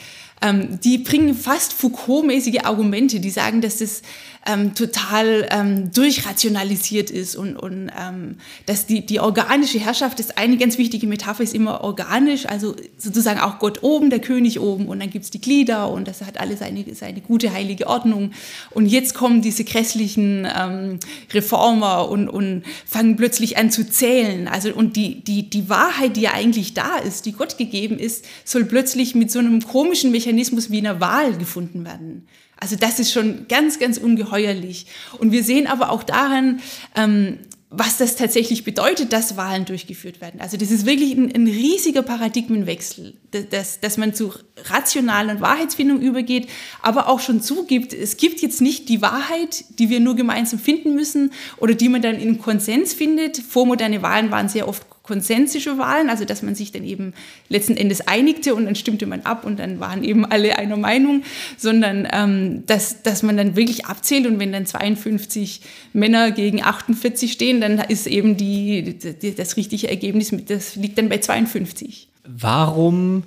Ähm, 0.42 0.78
die 0.80 0.98
bringen 0.98 1.34
fast 1.34 1.72
Foucault-mäßige 1.72 2.64
Argumente, 2.64 3.20
die 3.20 3.30
sagen, 3.30 3.60
dass 3.60 3.78
das 3.78 4.02
ähm, 4.46 4.74
total 4.74 5.48
ähm, 5.50 5.90
durchrationalisiert 5.92 7.10
ist 7.10 7.36
und, 7.36 7.56
und 7.56 7.90
ähm, 7.98 8.36
dass 8.66 8.86
die, 8.86 9.04
die 9.04 9.18
organische 9.18 9.78
Herrschaft 9.78 10.20
ist 10.20 10.38
eine 10.38 10.56
ganz 10.56 10.78
wichtige 10.78 11.06
Metapher, 11.06 11.42
ist 11.42 11.54
immer 11.54 11.82
organisch, 11.82 12.46
also 12.46 12.76
sozusagen 12.96 13.40
auch 13.40 13.58
Gott 13.58 13.82
oben, 13.82 14.10
der 14.10 14.20
König 14.20 14.60
oben 14.60 14.86
und 14.86 15.00
dann 15.00 15.10
gibt 15.10 15.24
es 15.24 15.30
die 15.30 15.40
Glieder 15.40 15.90
und 15.90 16.06
das 16.06 16.22
hat 16.22 16.38
alles 16.38 16.60
seine, 16.60 16.84
seine 16.94 17.20
gute 17.20 17.52
heilige 17.52 17.88
Ordnung. 17.88 18.32
Und 18.70 18.86
jetzt 18.86 19.14
kommen 19.14 19.42
diese 19.42 19.64
grässlichen 19.64 20.46
ähm, 20.56 21.00
Reformer 21.32 22.08
und, 22.08 22.28
und 22.28 22.62
fangen 22.86 23.16
plötzlich 23.16 23.58
an 23.58 23.70
zu 23.70 23.88
zählen. 23.88 24.48
Also 24.48 24.72
und 24.72 24.96
die, 24.96 25.24
die, 25.24 25.50
die 25.50 25.68
Wahrheit, 25.68 26.16
die 26.16 26.22
ja 26.22 26.34
eigentlich 26.34 26.74
da 26.74 26.98
ist, 26.98 27.26
die 27.26 27.32
Gott 27.32 27.58
gegeben 27.58 27.98
ist, 27.98 28.24
soll 28.44 28.64
plötzlich 28.64 29.14
mit 29.14 29.30
so 29.30 29.40
einem 29.40 29.66
komischen 29.66 30.12
Mechanismus 30.12 30.25
wie 30.26 30.78
einer 30.78 31.00
Wahl 31.00 31.36
gefunden 31.36 31.84
werden. 31.84 32.26
Also 32.58 32.76
das 32.76 32.98
ist 32.98 33.12
schon 33.12 33.48
ganz, 33.48 33.78
ganz 33.78 33.98
ungeheuerlich. 33.98 34.86
Und 35.18 35.30
wir 35.32 35.44
sehen 35.44 35.66
aber 35.66 35.90
auch 35.90 36.02
daran, 36.02 36.60
ähm, 36.94 37.38
was 37.68 37.98
das 37.98 38.14
tatsächlich 38.14 38.62
bedeutet, 38.62 39.12
dass 39.12 39.36
Wahlen 39.36 39.64
durchgeführt 39.64 40.20
werden. 40.20 40.40
Also 40.40 40.56
das 40.56 40.70
ist 40.70 40.86
wirklich 40.86 41.12
ein, 41.14 41.34
ein 41.34 41.46
riesiger 41.46 42.02
Paradigmenwechsel, 42.02 43.14
dass, 43.50 43.80
dass 43.80 43.96
man 43.98 44.14
zu 44.14 44.32
rationalen 44.64 45.40
Wahrheitsfindung 45.40 46.00
übergeht, 46.00 46.48
aber 46.80 47.08
auch 47.08 47.18
schon 47.18 47.42
zugibt, 47.42 47.92
es 47.92 48.16
gibt 48.16 48.40
jetzt 48.40 48.60
nicht 48.60 48.88
die 48.88 49.02
Wahrheit, 49.02 49.64
die 49.80 49.90
wir 49.90 49.98
nur 49.98 50.14
gemeinsam 50.14 50.60
finden 50.60 50.94
müssen 50.94 51.32
oder 51.56 51.74
die 51.74 51.88
man 51.88 52.02
dann 52.02 52.16
in 52.16 52.38
Konsens 52.38 52.94
findet. 52.94 53.38
Vormoderne 53.38 54.00
Wahlen 54.00 54.30
waren 54.30 54.48
sehr 54.48 54.68
oft 54.68 54.86
konsensische 55.06 55.78
Wahlen, 55.78 56.10
also 56.10 56.24
dass 56.24 56.42
man 56.42 56.54
sich 56.54 56.72
dann 56.72 56.84
eben 56.84 57.14
letzten 57.48 57.76
Endes 57.76 58.06
einigte 58.06 58.54
und 58.54 58.66
dann 58.66 58.74
stimmte 58.74 59.06
man 59.06 59.20
ab 59.22 59.44
und 59.44 59.58
dann 59.58 59.80
waren 59.80 60.04
eben 60.04 60.26
alle 60.26 60.58
einer 60.58 60.76
Meinung, 60.76 61.22
sondern 61.56 62.08
ähm, 62.12 62.64
dass, 62.66 63.02
dass 63.02 63.22
man 63.22 63.36
dann 63.36 63.56
wirklich 63.56 63.86
abzählt 63.86 64.26
und 64.26 64.38
wenn 64.38 64.52
dann 64.52 64.66
52 64.66 65.60
Männer 65.92 66.30
gegen 66.30 66.62
48 66.62 67.32
stehen, 67.32 67.60
dann 67.60 67.78
ist 67.78 68.06
eben 68.06 68.36
die, 68.36 68.98
die 68.98 69.34
das 69.34 69.56
richtige 69.56 69.88
Ergebnis, 69.88 70.32
das 70.46 70.76
liegt 70.76 70.98
dann 70.98 71.08
bei 71.08 71.18
52. 71.18 72.08
Warum 72.24 73.22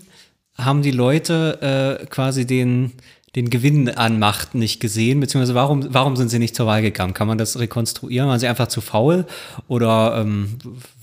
haben 0.57 0.81
die 0.81 0.91
Leute 0.91 1.99
äh, 2.01 2.05
quasi 2.07 2.45
den 2.45 2.91
den 3.35 3.49
Gewinn 3.49 3.89
an 3.89 4.17
Macht 4.19 4.55
nicht 4.55 4.79
gesehen, 4.79 5.19
beziehungsweise 5.19 5.53
warum, 5.55 5.93
warum 5.93 6.15
sind 6.15 6.29
sie 6.29 6.39
nicht 6.39 6.55
zur 6.55 6.65
Wahl 6.65 6.81
gegangen? 6.81 7.13
Kann 7.13 7.27
man 7.27 7.37
das 7.37 7.59
rekonstruieren? 7.59 8.27
Waren 8.27 8.39
sie 8.39 8.47
einfach 8.47 8.67
zu 8.67 8.81
faul 8.81 9.25
oder 9.67 10.19
ähm, 10.19 10.57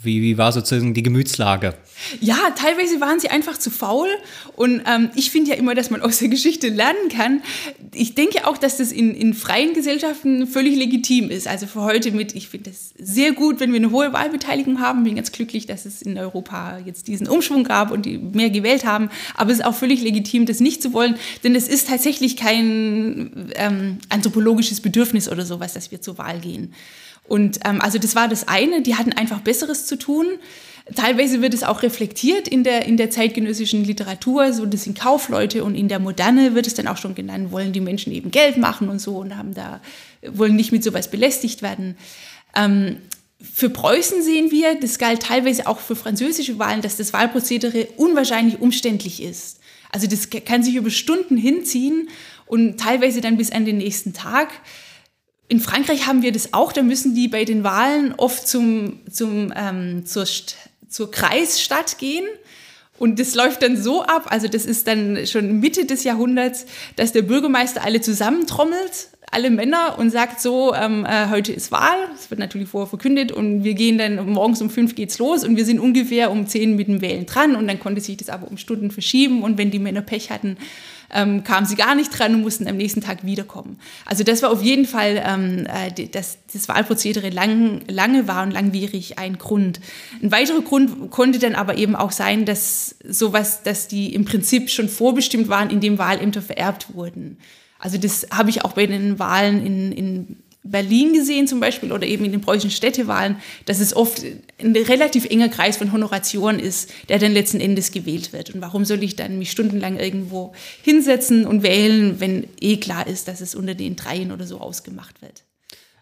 wie, 0.07 0.23
wie 0.23 0.39
war 0.39 0.53
sozusagen 0.53 0.95
die 0.95 1.03
Gemütslage? 1.03 1.75
Ja, 2.21 2.51
teilweise 2.57 3.01
waren 3.01 3.21
sie 3.21 3.29
einfach 3.29 3.59
zu 3.59 3.71
faul. 3.71 4.09
Und 4.55 4.83
ähm, 4.87 5.11
ich 5.15 5.31
finde 5.31 5.51
ja 5.51 5.57
immer, 5.57 5.75
dass 5.75 5.91
man 5.91 6.01
aus 6.07 6.19
der 6.19 6.29
Geschichte 6.29 6.69
lernen 6.69 7.09
kann. 7.11 7.43
Ich 7.95 8.15
denke 8.15 8.47
auch, 8.47 8.57
dass 8.57 8.77
das 8.79 8.93
in, 8.93 9.15
in 9.15 9.35
freien 9.35 9.75
Gesellschaften 9.75 10.47
völlig 10.47 10.77
legitim 10.77 11.31
ist. 11.31 11.47
Also 11.49 11.67
für 11.67 11.83
heute 11.83 12.13
mit, 12.13 12.35
ich 12.35 12.49
finde 12.49 12.71
es 12.71 12.95
sehr 12.99 13.33
gut, 13.33 13.61
wenn 13.61 13.73
wir 13.73 13.79
eine 13.79 13.91
hohe 13.91 14.13
Wahlbeteiligung 14.13 14.81
haben. 14.81 15.05
Bin 15.05 15.17
ganz 15.17 15.33
glücklich, 15.33 15.67
dass 15.67 15.85
es 15.85 16.03
in 16.03 16.17
Europa 16.17 16.79
jetzt 16.85 17.09
diesen 17.09 17.29
Umschwung 17.29 17.65
gab 17.65 17.91
und 17.91 18.07
die 18.07 18.19
mehr 18.19 18.51
gewählt 18.51 18.85
haben. 18.85 19.11
Aber 19.35 19.51
es 19.51 19.59
ist 19.59 19.65
auch 19.65 19.75
völlig 19.75 20.03
legitim, 20.03 20.47
das 20.47 20.61
nicht 20.61 20.83
zu 20.83 20.93
wollen. 20.93 21.17
Denn 21.45 21.55
es 21.55 21.69
ist 21.69 21.89
tatsächlich 21.89 22.37
kein 22.37 23.53
ähm, 23.57 23.99
anthropologisches 24.09 24.81
Bedürfnis 24.81 25.29
oder 25.29 25.45
sowas, 25.45 25.75
dass 25.75 25.91
wir 25.91 26.01
zur 26.01 26.19
Wahl 26.19 26.41
gehen. 26.41 26.73
Und 27.29 27.59
ähm, 27.65 27.81
also 27.81 27.99
das 27.99 28.15
war 28.15 28.29
das 28.29 28.47
eine, 28.47 28.83
die 28.83 28.95
hatten 28.95 29.13
einfach 29.13 29.41
Besseres 29.41 29.87
zu 29.87 29.96
tun. 29.99 30.27
Teilweise 30.95 31.43
wird 31.43 31.53
es 31.53 31.65
auch 31.65 31.83
reflektiert 31.83 32.47
in 32.47 32.63
der, 32.63 32.87
in 32.87 32.97
der 32.97 33.11
zeitgenössischen 33.11 33.85
Literatur, 33.85 34.53
so 34.53 34.67
das 34.67 34.85
sind 34.85 34.99
Kaufleute 34.99 35.65
und 35.65 35.75
in 35.75 35.89
der 35.89 35.99
Moderne 35.99 36.55
wird 36.55 36.69
es 36.69 36.75
dann 36.75 36.87
auch 36.87 36.97
schon 36.97 37.17
genannt, 37.17 37.51
wollen 37.51 37.73
die 37.73 37.81
Menschen 37.81 38.13
eben 38.13 38.31
Geld 38.31 38.57
machen 38.57 38.89
und 38.89 39.01
so 39.01 39.17
und 39.17 39.37
haben 39.37 39.53
da, 39.53 39.81
wollen 40.25 40.55
nicht 40.55 40.71
mit 40.71 40.85
sowas 40.85 41.11
belästigt 41.11 41.61
werden. 41.61 41.97
Ähm, 42.55 42.99
für 43.41 43.69
Preußen 43.69 44.23
sehen 44.23 44.51
wir, 44.51 44.79
das 44.81 44.99
galt 44.99 45.23
teilweise 45.23 45.67
auch 45.67 45.81
für 45.81 45.97
französische 45.97 46.59
Wahlen, 46.59 46.83
dass 46.83 46.97
das 46.97 47.13
Wahlprozedere 47.13 47.89
unwahrscheinlich 47.97 48.61
umständlich 48.61 49.23
ist. 49.23 49.59
Also 49.91 50.07
das 50.07 50.31
kann 50.31 50.63
sich 50.63 50.77
über 50.77 50.91
Stunden 50.91 51.37
hinziehen 51.37 52.09
und 52.47 52.79
teilweise 52.79 53.21
dann 53.21 53.37
bis 53.37 53.51
an 53.51 53.65
den 53.65 53.79
nächsten 53.79 54.13
Tag. 54.13 54.49
In 55.49 55.61
Frankreich 55.61 56.07
haben 56.07 56.23
wir 56.23 56.33
das 56.33 56.53
auch, 56.55 56.73
da 56.73 56.83
müssen 56.83 57.15
die 57.15 57.29
bei 57.29 57.45
den 57.45 57.63
Wahlen 57.63 58.15
oft 58.17 58.49
zum, 58.49 59.01
zum, 59.11 59.53
ähm, 59.55 60.05
zur, 60.05 60.27
zur 60.89 61.11
Kreisstadt 61.11 61.99
gehen. 61.99 62.25
Und 62.99 63.21
das 63.21 63.35
läuft 63.35 63.63
dann 63.63 63.77
so 63.77 64.03
ab, 64.03 64.27
also 64.31 64.49
das 64.49 64.65
ist 64.65 64.89
dann 64.89 65.27
schon 65.27 65.61
Mitte 65.61 65.85
des 65.85 66.05
Jahrhunderts, 66.05 66.65
dass 66.97 67.13
der 67.13 67.23
Bürgermeister 67.23 67.85
alle 67.85 68.01
zusammentrommelt, 68.01 69.09
alle 69.31 69.51
Männer 69.51 69.99
und 69.99 70.11
sagt 70.11 70.41
so, 70.41 70.75
ähm, 70.75 71.05
äh, 71.05 71.29
heute 71.29 71.53
ist 71.53 71.71
Wahl, 71.71 71.97
das 72.13 72.31
wird 72.31 72.41
natürlich 72.41 72.69
vorher 72.69 72.89
verkündet 72.89 73.33
und 73.33 73.65
wir 73.65 73.75
gehen 73.75 73.99
dann, 73.99 74.33
morgens 74.33 74.63
um 74.63 74.71
fünf 74.71 74.95
geht's 74.95 75.19
los 75.19 75.45
und 75.45 75.57
wir 75.57 75.67
sind 75.67 75.79
ungefähr 75.79 76.31
um 76.31 76.47
zehn 76.47 76.75
mit 76.75 76.89
dem 76.89 77.03
Wählen 77.03 77.27
dran 77.27 77.55
und 77.55 77.69
dann 77.69 77.79
konnte 77.79 78.01
sich 78.01 78.17
das 78.17 78.31
aber 78.31 78.49
um 78.49 78.57
Stunden 78.57 78.91
verschieben 78.91 79.43
und 79.43 79.59
wenn 79.59 79.71
die 79.71 79.79
Männer 79.79 80.01
Pech 80.01 80.31
hatten, 80.31 80.57
ähm, 81.13 81.45
kamen 81.45 81.67
sie 81.67 81.77
gar 81.77 81.95
nicht 81.95 82.17
dran 82.17 82.35
und 82.35 82.43
mussten 82.43 82.67
am 82.69 82.77
nächsten 82.77 83.01
Tag 83.01 83.25
wiederkommen. 83.25 83.79
Also 84.05 84.25
das 84.25 84.43
war 84.43 84.51
auf 84.51 84.63
jeden 84.63 84.87
Fall, 84.87 85.23
ähm, 85.25 85.67
äh, 85.67 86.07
dass 86.09 86.39
das 86.53 86.69
Wahlprozedere 86.69 87.31
lang, 87.31 87.81
lange 87.89 88.29
war 88.29 88.43
und 88.43 88.51
langwierig 88.51 89.19
ein 89.19 89.39
Grund. 89.39 89.81
Ein 90.23 90.33
weiterer 90.33 90.63
Grund 90.63 91.11
konnte 91.11 91.39
dann 91.39 91.55
aber 91.55 91.77
eben 91.77 91.97
auch 91.97 92.13
sein, 92.13 92.45
dass 92.45 92.97
sowas, 93.09 93.63
dass 93.63 93.89
die 93.89 94.15
im 94.15 94.25
Prinzip 94.25 94.71
schon 94.71 94.89
vorbestimmt 94.89 95.49
waren, 95.49 95.71
indem 95.71 95.99
Wahlämter 95.99 96.43
vererbt 96.43 96.95
wurden. 96.95 97.39
Also 97.79 97.99
das 97.99 98.29
habe 98.31 98.51
ich 98.51 98.65
auch 98.65 98.73
bei 98.73 98.87
den 98.87 99.19
Wahlen 99.19 99.65
in, 99.65 99.93
in 99.93 100.37
Berlin 100.71 101.13
gesehen 101.13 101.47
zum 101.47 101.61
Beispiel 101.61 101.93
oder 101.93 102.07
eben 102.07 102.25
in 102.25 102.33
den 102.33 102.41
preußischen 102.41 102.71
Städtewahlen, 102.71 103.37
dass 103.65 103.81
es 103.81 103.95
oft 103.95 104.23
ein 104.59 104.77
relativ 104.77 105.25
enger 105.27 105.49
Kreis 105.49 105.77
von 105.77 105.93
Honoratioren 105.93 106.59
ist, 106.59 106.93
der 107.09 107.19
dann 107.19 107.33
letzten 107.33 107.61
Endes 107.61 107.93
gewählt 107.93 108.33
wird. 108.33 108.55
Und 108.55 108.61
warum 108.61 108.85
soll 108.85 109.03
ich 109.03 109.17
dann 109.17 109.39
mich 109.39 109.51
stundenlang 109.51 109.99
irgendwo 109.99 110.53
hinsetzen 110.83 111.47
und 111.47 111.63
wählen, 111.63 112.21
wenn 112.21 112.47
eh 112.61 112.77
klar 112.79 113.07
ist, 113.07 113.29
dass 113.29 113.41
es 113.41 113.55
unter 113.55 113.75
den 113.75 113.97
Dreien 113.97 114.33
oder 114.33 114.47
so 114.47 114.61
ausgemacht 114.61 115.23
wird? 115.23 115.43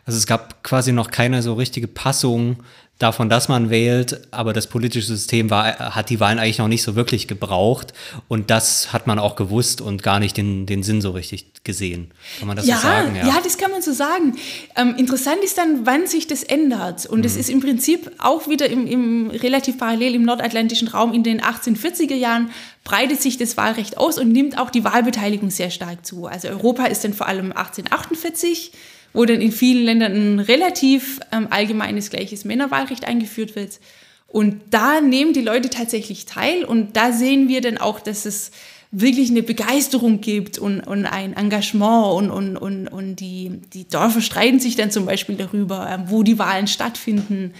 Also 0.04 0.18
es 0.18 0.26
gab 0.26 0.62
quasi 0.62 0.92
noch 0.92 1.10
keine 1.10 1.42
so 1.42 1.54
richtige 1.54 1.88
Passung 1.88 2.58
davon, 2.98 3.28
dass 3.28 3.48
man 3.48 3.70
wählt, 3.70 4.20
aber 4.30 4.52
das 4.52 4.68
politische 4.68 5.06
System 5.06 5.50
war, 5.50 5.94
hat 5.94 6.10
die 6.10 6.20
Wahlen 6.20 6.38
eigentlich 6.38 6.58
noch 6.58 6.68
nicht 6.68 6.82
so 6.82 6.94
wirklich 6.94 7.26
gebraucht 7.26 7.92
und 8.28 8.50
das 8.50 8.92
hat 8.92 9.08
man 9.08 9.18
auch 9.18 9.34
gewusst 9.34 9.80
und 9.80 10.02
gar 10.02 10.20
nicht 10.20 10.36
den, 10.36 10.66
den 10.66 10.84
Sinn 10.84 11.00
so 11.00 11.10
richtig 11.10 11.64
gesehen. 11.64 12.12
Kann 12.38 12.46
man 12.46 12.56
das 12.56 12.66
ja, 12.66 12.76
so 12.76 12.82
sagen? 12.82 13.16
Ja. 13.16 13.26
ja, 13.26 13.40
das 13.42 13.58
kann 13.58 13.72
man 13.72 13.82
so 13.82 13.92
sagen. 13.92 14.36
Ähm, 14.76 14.94
interessant 14.96 15.38
ist 15.42 15.58
dann, 15.58 15.84
wann 15.86 16.06
sich 16.06 16.28
das 16.28 16.44
ändert 16.44 17.06
und 17.06 17.26
es 17.26 17.34
mhm. 17.34 17.40
ist 17.40 17.50
im 17.50 17.60
Prinzip 17.60 18.12
auch 18.18 18.48
wieder 18.48 18.68
im, 18.68 18.86
im 18.86 19.30
relativ 19.30 19.76
parallel 19.76 20.14
im 20.14 20.22
nordatlantischen 20.22 20.86
Raum 20.86 21.12
in 21.12 21.24
den 21.24 21.40
1840er 21.40 22.14
Jahren 22.14 22.50
breitet 22.84 23.20
sich 23.20 23.38
das 23.38 23.56
Wahlrecht 23.56 23.98
aus 23.98 24.18
und 24.18 24.30
nimmt 24.30 24.56
auch 24.58 24.70
die 24.70 24.84
Wahlbeteiligung 24.84 25.50
sehr 25.50 25.70
stark 25.70 26.06
zu. 26.06 26.26
Also 26.26 26.48
Europa 26.48 26.84
ist 26.84 27.02
dann 27.02 27.14
vor 27.14 27.26
allem 27.26 27.50
1848 27.50 28.72
wo 29.14 29.24
dann 29.24 29.40
in 29.40 29.52
vielen 29.52 29.84
Ländern 29.84 30.12
ein 30.12 30.40
relativ 30.40 31.20
ähm, 31.32 31.46
allgemeines 31.48 32.10
gleiches 32.10 32.44
Männerwahlrecht 32.44 33.06
eingeführt 33.06 33.56
wird. 33.56 33.80
Und 34.26 34.60
da 34.70 35.00
nehmen 35.00 35.32
die 35.32 35.40
Leute 35.40 35.70
tatsächlich 35.70 36.26
teil 36.26 36.64
und 36.64 36.96
da 36.96 37.12
sehen 37.12 37.48
wir 37.48 37.60
dann 37.60 37.78
auch, 37.78 38.00
dass 38.00 38.26
es 38.26 38.50
wirklich 38.90 39.30
eine 39.30 39.42
Begeisterung 39.42 40.20
gibt 40.20 40.58
und, 40.58 40.80
und 40.80 41.06
ein 41.06 41.34
Engagement 41.34 42.14
und, 42.14 42.30
und, 42.30 42.56
und, 42.56 42.88
und 42.88 43.16
die, 43.16 43.60
die 43.72 43.88
Dörfer 43.88 44.20
streiten 44.20 44.60
sich 44.60 44.76
dann 44.76 44.90
zum 44.90 45.06
Beispiel 45.06 45.36
darüber, 45.36 45.88
ähm, 45.88 46.04
wo 46.06 46.22
die 46.24 46.38
Wahlen 46.38 46.66
stattfinden. 46.66 47.54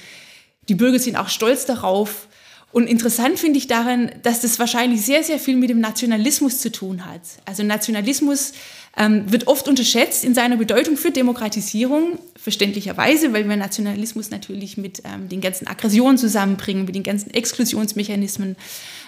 Die 0.68 0.74
Bürger 0.74 0.98
sind 0.98 1.16
auch 1.16 1.28
stolz 1.28 1.66
darauf. 1.66 2.28
Und 2.74 2.88
interessant 2.88 3.38
finde 3.38 3.56
ich 3.58 3.68
daran, 3.68 4.10
dass 4.24 4.40
das 4.40 4.58
wahrscheinlich 4.58 5.02
sehr, 5.02 5.22
sehr 5.22 5.38
viel 5.38 5.54
mit 5.54 5.70
dem 5.70 5.78
Nationalismus 5.78 6.58
zu 6.58 6.72
tun 6.72 7.06
hat. 7.06 7.20
Also 7.44 7.62
Nationalismus 7.62 8.52
ähm, 8.96 9.30
wird 9.30 9.46
oft 9.46 9.68
unterschätzt 9.68 10.24
in 10.24 10.34
seiner 10.34 10.56
Bedeutung 10.56 10.96
für 10.96 11.12
Demokratisierung, 11.12 12.18
verständlicherweise, 12.34 13.32
weil 13.32 13.48
wir 13.48 13.56
Nationalismus 13.56 14.30
natürlich 14.30 14.76
mit 14.76 15.02
ähm, 15.04 15.28
den 15.28 15.40
ganzen 15.40 15.68
Aggressionen 15.68 16.18
zusammenbringen, 16.18 16.84
mit 16.84 16.96
den 16.96 17.04
ganzen 17.04 17.32
Exklusionsmechanismen. 17.32 18.56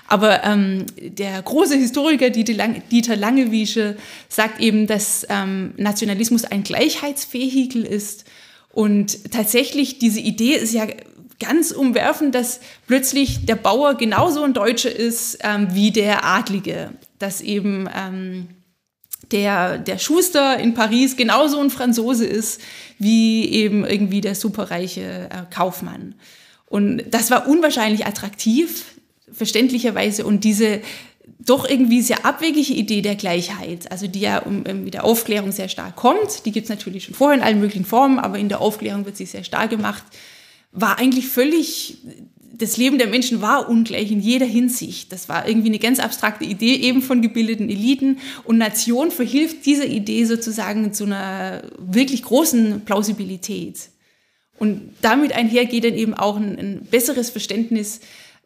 Aber 0.06 0.44
ähm, 0.44 0.86
der 1.00 1.42
große 1.42 1.74
Historiker 1.74 2.30
Dieter 2.30 3.16
Langewiesche 3.16 3.96
sagt 4.28 4.60
eben, 4.60 4.86
dass 4.86 5.26
ähm, 5.28 5.74
Nationalismus 5.76 6.44
ein 6.44 6.62
Gleichheitsvehikel 6.62 7.82
ist. 7.82 8.26
Und 8.70 9.32
tatsächlich, 9.32 9.98
diese 9.98 10.20
Idee 10.20 10.54
ist 10.54 10.72
ja 10.72 10.86
ganz 11.38 11.70
umwerfend, 11.70 12.34
dass 12.34 12.60
plötzlich 12.86 13.46
der 13.46 13.56
Bauer 13.56 13.94
genauso 13.94 14.42
ein 14.42 14.54
Deutscher 14.54 14.94
ist 14.94 15.38
ähm, 15.42 15.68
wie 15.72 15.90
der 15.90 16.24
Adlige. 16.24 16.90
Dass 17.18 17.40
eben 17.40 17.88
ähm, 17.94 18.48
der, 19.32 19.78
der 19.78 19.98
Schuster 19.98 20.58
in 20.58 20.74
Paris 20.74 21.16
genauso 21.16 21.60
ein 21.60 21.70
Franzose 21.70 22.26
ist 22.26 22.60
wie 22.98 23.48
eben 23.50 23.84
irgendwie 23.84 24.20
der 24.20 24.34
superreiche 24.34 25.28
äh, 25.30 25.54
Kaufmann. 25.54 26.14
Und 26.66 27.04
das 27.10 27.30
war 27.30 27.48
unwahrscheinlich 27.48 28.06
attraktiv, 28.06 28.84
verständlicherweise. 29.32 30.24
Und 30.24 30.44
diese 30.44 30.80
doch 31.38 31.68
irgendwie 31.68 32.02
sehr 32.02 32.24
abwegige 32.24 32.72
Idee 32.72 33.02
der 33.02 33.14
Gleichheit, 33.14 33.90
also 33.90 34.06
die 34.06 34.20
ja 34.20 34.38
um, 34.38 34.64
um 34.68 34.90
der 34.90 35.04
Aufklärung 35.04 35.52
sehr 35.52 35.68
stark 35.68 35.96
kommt, 35.96 36.44
die 36.44 36.52
gibt 36.52 36.64
es 36.64 36.70
natürlich 36.70 37.04
schon 37.04 37.14
vorher 37.14 37.38
in 37.38 37.44
allen 37.44 37.60
möglichen 37.60 37.84
Formen, 37.84 38.18
aber 38.18 38.38
in 38.38 38.48
der 38.48 38.60
Aufklärung 38.60 39.04
wird 39.04 39.16
sie 39.16 39.26
sehr 39.26 39.44
stark 39.44 39.70
gemacht, 39.70 40.02
war 40.72 40.98
eigentlich 40.98 41.28
völlig 41.28 41.98
das 42.58 42.76
Leben 42.76 42.98
der 42.98 43.08
Menschen 43.08 43.42
war 43.42 43.68
ungleich 43.68 44.10
in 44.10 44.20
jeder 44.20 44.46
Hinsicht. 44.46 45.12
Das 45.12 45.28
war 45.28 45.46
irgendwie 45.46 45.68
eine 45.68 45.78
ganz 45.78 45.98
abstrakte 45.98 46.44
Idee 46.44 46.74
eben 46.74 47.02
von 47.02 47.20
gebildeten 47.20 47.68
Eliten 47.68 48.18
und 48.44 48.58
Nation 48.58 49.10
verhilft 49.10 49.66
dieser 49.66 49.86
Idee 49.86 50.24
sozusagen 50.24 50.92
zu 50.92 51.04
einer 51.04 51.62
wirklich 51.78 52.22
großen 52.22 52.82
Plausibilität. 52.84 53.90
Und 54.58 54.94
damit 55.02 55.32
einher 55.32 55.66
geht 55.66 55.84
dann 55.84 55.94
eben 55.94 56.14
auch 56.14 56.36
ein, 56.36 56.58
ein 56.58 56.80
besseres 56.90 57.28
Verständnis, 57.30 58.00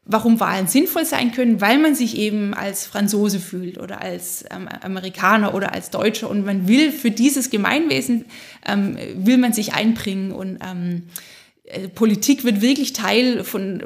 warum 0.05 0.41
Wahlen 0.41 0.67
sinnvoll 0.67 1.05
sein 1.05 1.31
können, 1.31 1.61
weil 1.61 1.79
man 1.79 1.95
sich 1.95 2.17
eben 2.17 2.53
als 2.53 2.85
Franzose 2.85 3.39
fühlt 3.39 3.79
oder 3.79 4.03
als 4.03 4.45
ähm, 4.51 4.69
Amerikaner 4.81 5.55
oder 5.55 5.73
als 5.73 5.91
Deutscher 5.91 6.29
und 6.29 6.45
man 6.45 6.67
will 6.67 6.91
für 6.91 7.13
dieses 7.13 7.51
Gemeinwesen, 7.51 8.25
ähm, 8.67 8.97
will 9.15 9.39
man 9.39 9.53
sich 9.53 9.73
einbringen 9.75 10.33
und 10.33 10.59
ähm, 10.69 11.03
äh, 11.07 11.11
Politik 11.95 12.45
wird 12.45 12.61
wirklich 12.61 12.93
Teil 12.93 13.45
von, 13.45 13.83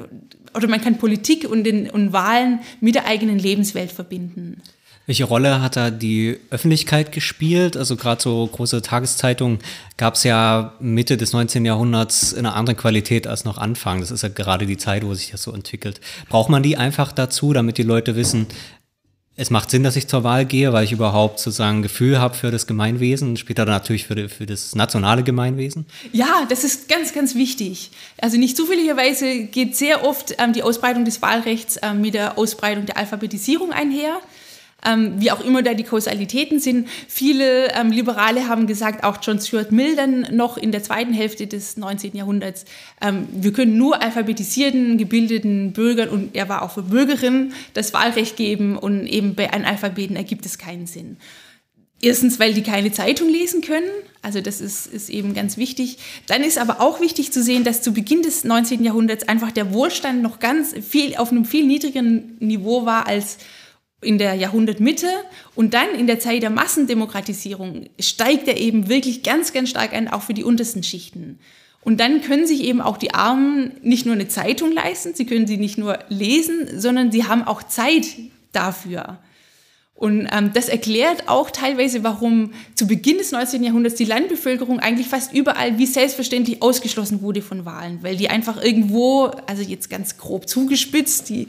oder 0.54 0.68
man 0.68 0.80
kann 0.80 0.98
Politik 0.98 1.48
und, 1.48 1.64
den, 1.64 1.90
und 1.90 2.12
Wahlen 2.12 2.60
mit 2.80 2.94
der 2.94 3.06
eigenen 3.06 3.38
Lebenswelt 3.38 3.92
verbinden. 3.92 4.62
Welche 5.06 5.24
Rolle 5.24 5.60
hat 5.60 5.76
da 5.76 5.90
die 5.90 6.38
Öffentlichkeit 6.48 7.12
gespielt? 7.12 7.76
Also 7.76 7.94
gerade 7.96 8.22
so 8.22 8.46
große 8.46 8.80
Tageszeitungen 8.80 9.58
gab 9.98 10.14
es 10.14 10.24
ja 10.24 10.72
Mitte 10.80 11.18
des 11.18 11.34
19. 11.34 11.66
Jahrhunderts 11.66 12.32
in 12.32 12.46
einer 12.46 12.56
anderen 12.56 12.78
Qualität 12.78 13.26
als 13.26 13.44
noch 13.44 13.58
Anfang. 13.58 14.00
Das 14.00 14.10
ist 14.10 14.22
ja 14.22 14.30
gerade 14.30 14.64
die 14.64 14.78
Zeit, 14.78 15.04
wo 15.04 15.12
sich 15.12 15.30
das 15.30 15.42
so 15.42 15.52
entwickelt. 15.52 16.00
Braucht 16.30 16.48
man 16.48 16.62
die 16.62 16.78
einfach 16.78 17.12
dazu, 17.12 17.52
damit 17.52 17.76
die 17.76 17.82
Leute 17.82 18.16
wissen, 18.16 18.46
es 19.36 19.50
macht 19.50 19.70
Sinn, 19.70 19.82
dass 19.82 19.96
ich 19.96 20.06
zur 20.06 20.22
Wahl 20.22 20.44
gehe, 20.44 20.72
weil 20.72 20.84
ich 20.84 20.92
überhaupt 20.92 21.40
sozusagen 21.40 21.78
ein 21.78 21.82
Gefühl 21.82 22.20
habe 22.20 22.34
für 22.34 22.52
das 22.52 22.68
Gemeinwesen, 22.68 23.36
später 23.36 23.64
natürlich 23.64 24.06
für, 24.06 24.28
für 24.28 24.46
das 24.46 24.76
nationale 24.76 25.24
Gemeinwesen? 25.24 25.86
Ja, 26.12 26.46
das 26.48 26.62
ist 26.62 26.88
ganz, 26.88 27.12
ganz 27.12 27.34
wichtig. 27.34 27.90
Also 28.20 28.36
nicht 28.36 28.56
zufälligerweise 28.56 29.44
geht 29.44 29.76
sehr 29.76 30.04
oft 30.04 30.36
ähm, 30.38 30.52
die 30.52 30.62
Ausbreitung 30.62 31.04
des 31.04 31.20
Wahlrechts 31.20 31.80
ähm, 31.82 32.00
mit 32.00 32.14
der 32.14 32.38
Ausbreitung 32.38 32.86
der 32.86 32.96
Alphabetisierung 32.96 33.72
einher 33.72 34.20
ähm, 34.84 35.14
wie 35.18 35.30
auch 35.30 35.40
immer 35.40 35.62
da 35.62 35.74
die 35.74 35.84
Kausalitäten 35.84 36.60
sind. 36.60 36.88
Viele 37.08 37.72
ähm, 37.72 37.90
Liberale 37.90 38.48
haben 38.48 38.66
gesagt, 38.66 39.04
auch 39.04 39.18
John 39.22 39.40
Stuart 39.40 39.72
Mill 39.72 39.96
dann 39.96 40.26
noch 40.32 40.56
in 40.56 40.72
der 40.72 40.82
zweiten 40.82 41.12
Hälfte 41.12 41.46
des 41.46 41.76
19. 41.76 42.16
Jahrhunderts, 42.16 42.64
ähm, 43.00 43.26
wir 43.32 43.52
können 43.52 43.76
nur 43.76 44.02
alphabetisierten, 44.02 44.98
gebildeten 44.98 45.72
Bürgern, 45.72 46.08
und 46.08 46.34
er 46.34 46.48
war 46.48 46.62
auch 46.62 46.72
für 46.72 46.82
Bürgerinnen, 46.82 47.52
das 47.72 47.92
Wahlrecht 47.94 48.36
geben 48.36 48.76
und 48.76 49.06
eben 49.06 49.34
bei 49.34 49.52
Analphabeten 49.52 50.16
ergibt 50.16 50.46
es 50.46 50.58
keinen 50.58 50.86
Sinn. 50.86 51.16
Erstens, 52.04 52.38
weil 52.38 52.52
die 52.52 52.62
keine 52.62 52.92
Zeitung 52.92 53.30
lesen 53.30 53.62
können. 53.62 53.88
Also 54.20 54.42
das 54.42 54.60
ist, 54.60 54.86
ist 54.86 55.08
eben 55.08 55.32
ganz 55.32 55.56
wichtig. 55.56 55.96
Dann 56.26 56.42
ist 56.42 56.58
aber 56.58 56.80
auch 56.80 57.00
wichtig 57.00 57.32
zu 57.32 57.42
sehen, 57.42 57.64
dass 57.64 57.80
zu 57.80 57.92
Beginn 57.94 58.20
des 58.20 58.44
19. 58.44 58.84
Jahrhunderts 58.84 59.26
einfach 59.26 59.52
der 59.52 59.72
Wohlstand 59.72 60.22
noch 60.22 60.38
ganz 60.38 60.74
viel 60.86 61.16
auf 61.16 61.30
einem 61.30 61.46
viel 61.46 61.64
niedrigeren 61.66 62.36
Niveau 62.40 62.84
war 62.84 63.06
als 63.06 63.38
in 64.04 64.18
der 64.18 64.34
Jahrhundertmitte 64.34 65.08
und 65.54 65.74
dann 65.74 65.90
in 65.98 66.06
der 66.06 66.18
Zeit 66.18 66.42
der 66.42 66.50
Massendemokratisierung 66.50 67.86
steigt 67.98 68.46
er 68.48 68.58
eben 68.58 68.88
wirklich 68.88 69.22
ganz, 69.22 69.52
ganz 69.52 69.70
stark 69.70 69.92
an, 69.92 70.08
auch 70.08 70.22
für 70.22 70.34
die 70.34 70.44
untersten 70.44 70.82
Schichten. 70.82 71.38
Und 71.82 72.00
dann 72.00 72.22
können 72.22 72.46
sich 72.46 72.62
eben 72.62 72.80
auch 72.80 72.96
die 72.96 73.12
Armen 73.12 73.72
nicht 73.82 74.06
nur 74.06 74.14
eine 74.14 74.28
Zeitung 74.28 74.72
leisten, 74.72 75.14
sie 75.14 75.26
können 75.26 75.46
sie 75.46 75.58
nicht 75.58 75.76
nur 75.76 75.98
lesen, 76.08 76.80
sondern 76.80 77.12
sie 77.12 77.24
haben 77.24 77.42
auch 77.42 77.62
Zeit 77.62 78.06
dafür. 78.52 79.18
Und 79.96 80.26
ähm, 80.32 80.50
das 80.52 80.68
erklärt 80.68 81.28
auch 81.28 81.52
teilweise, 81.52 82.02
warum 82.02 82.50
zu 82.74 82.88
Beginn 82.88 83.18
des 83.18 83.30
19. 83.30 83.62
Jahrhunderts 83.62 83.94
die 83.94 84.04
Landbevölkerung 84.04 84.80
eigentlich 84.80 85.06
fast 85.06 85.32
überall 85.32 85.78
wie 85.78 85.86
selbstverständlich 85.86 86.62
ausgeschlossen 86.62 87.22
wurde 87.22 87.42
von 87.42 87.64
Wahlen, 87.64 88.00
weil 88.02 88.16
die 88.16 88.28
einfach 88.28 88.60
irgendwo, 88.60 89.30
also 89.46 89.62
jetzt 89.62 89.90
ganz 89.90 90.18
grob 90.18 90.48
zugespitzt, 90.48 91.28
die 91.28 91.46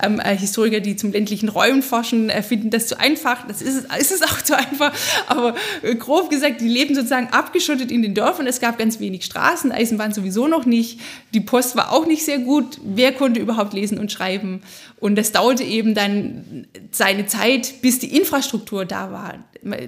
ähm, 0.00 0.20
äh, 0.20 0.36
Historiker, 0.36 0.78
die 0.78 0.94
zum 0.94 1.10
ländlichen 1.10 1.48
Räumen 1.48 1.82
forschen, 1.82 2.30
äh, 2.30 2.40
finden 2.44 2.70
das 2.70 2.86
zu 2.86 3.00
einfach. 3.00 3.48
Das 3.48 3.62
ist 3.62 3.74
es, 3.90 3.98
ist 3.98 4.12
es 4.12 4.22
auch 4.22 4.42
zu 4.42 4.56
einfach. 4.56 4.94
Aber 5.26 5.56
äh, 5.82 5.96
grob 5.96 6.30
gesagt, 6.30 6.60
die 6.60 6.68
leben 6.68 6.94
sozusagen 6.94 7.30
abgeschottet 7.30 7.90
in 7.90 8.02
den 8.02 8.14
Dörfern. 8.14 8.46
Es 8.46 8.60
gab 8.60 8.78
ganz 8.78 9.00
wenig 9.00 9.24
Straßen, 9.24 9.72
Eisenbahn 9.72 10.12
sowieso 10.12 10.46
noch 10.46 10.66
nicht. 10.66 11.00
Die 11.34 11.40
Post 11.40 11.74
war 11.74 11.90
auch 11.90 12.06
nicht 12.06 12.24
sehr 12.24 12.38
gut. 12.38 12.78
Wer 12.84 13.10
konnte 13.10 13.40
überhaupt 13.40 13.72
lesen 13.72 13.98
und 13.98 14.12
schreiben? 14.12 14.62
Und 15.00 15.16
das 15.16 15.32
dauerte 15.32 15.62
eben 15.62 15.94
dann 15.94 16.66
seine 16.90 17.26
Zeit, 17.26 17.74
bis 17.82 17.87
die 17.96 18.16
Infrastruktur 18.16 18.84
da 18.84 19.10
war. 19.12 19.34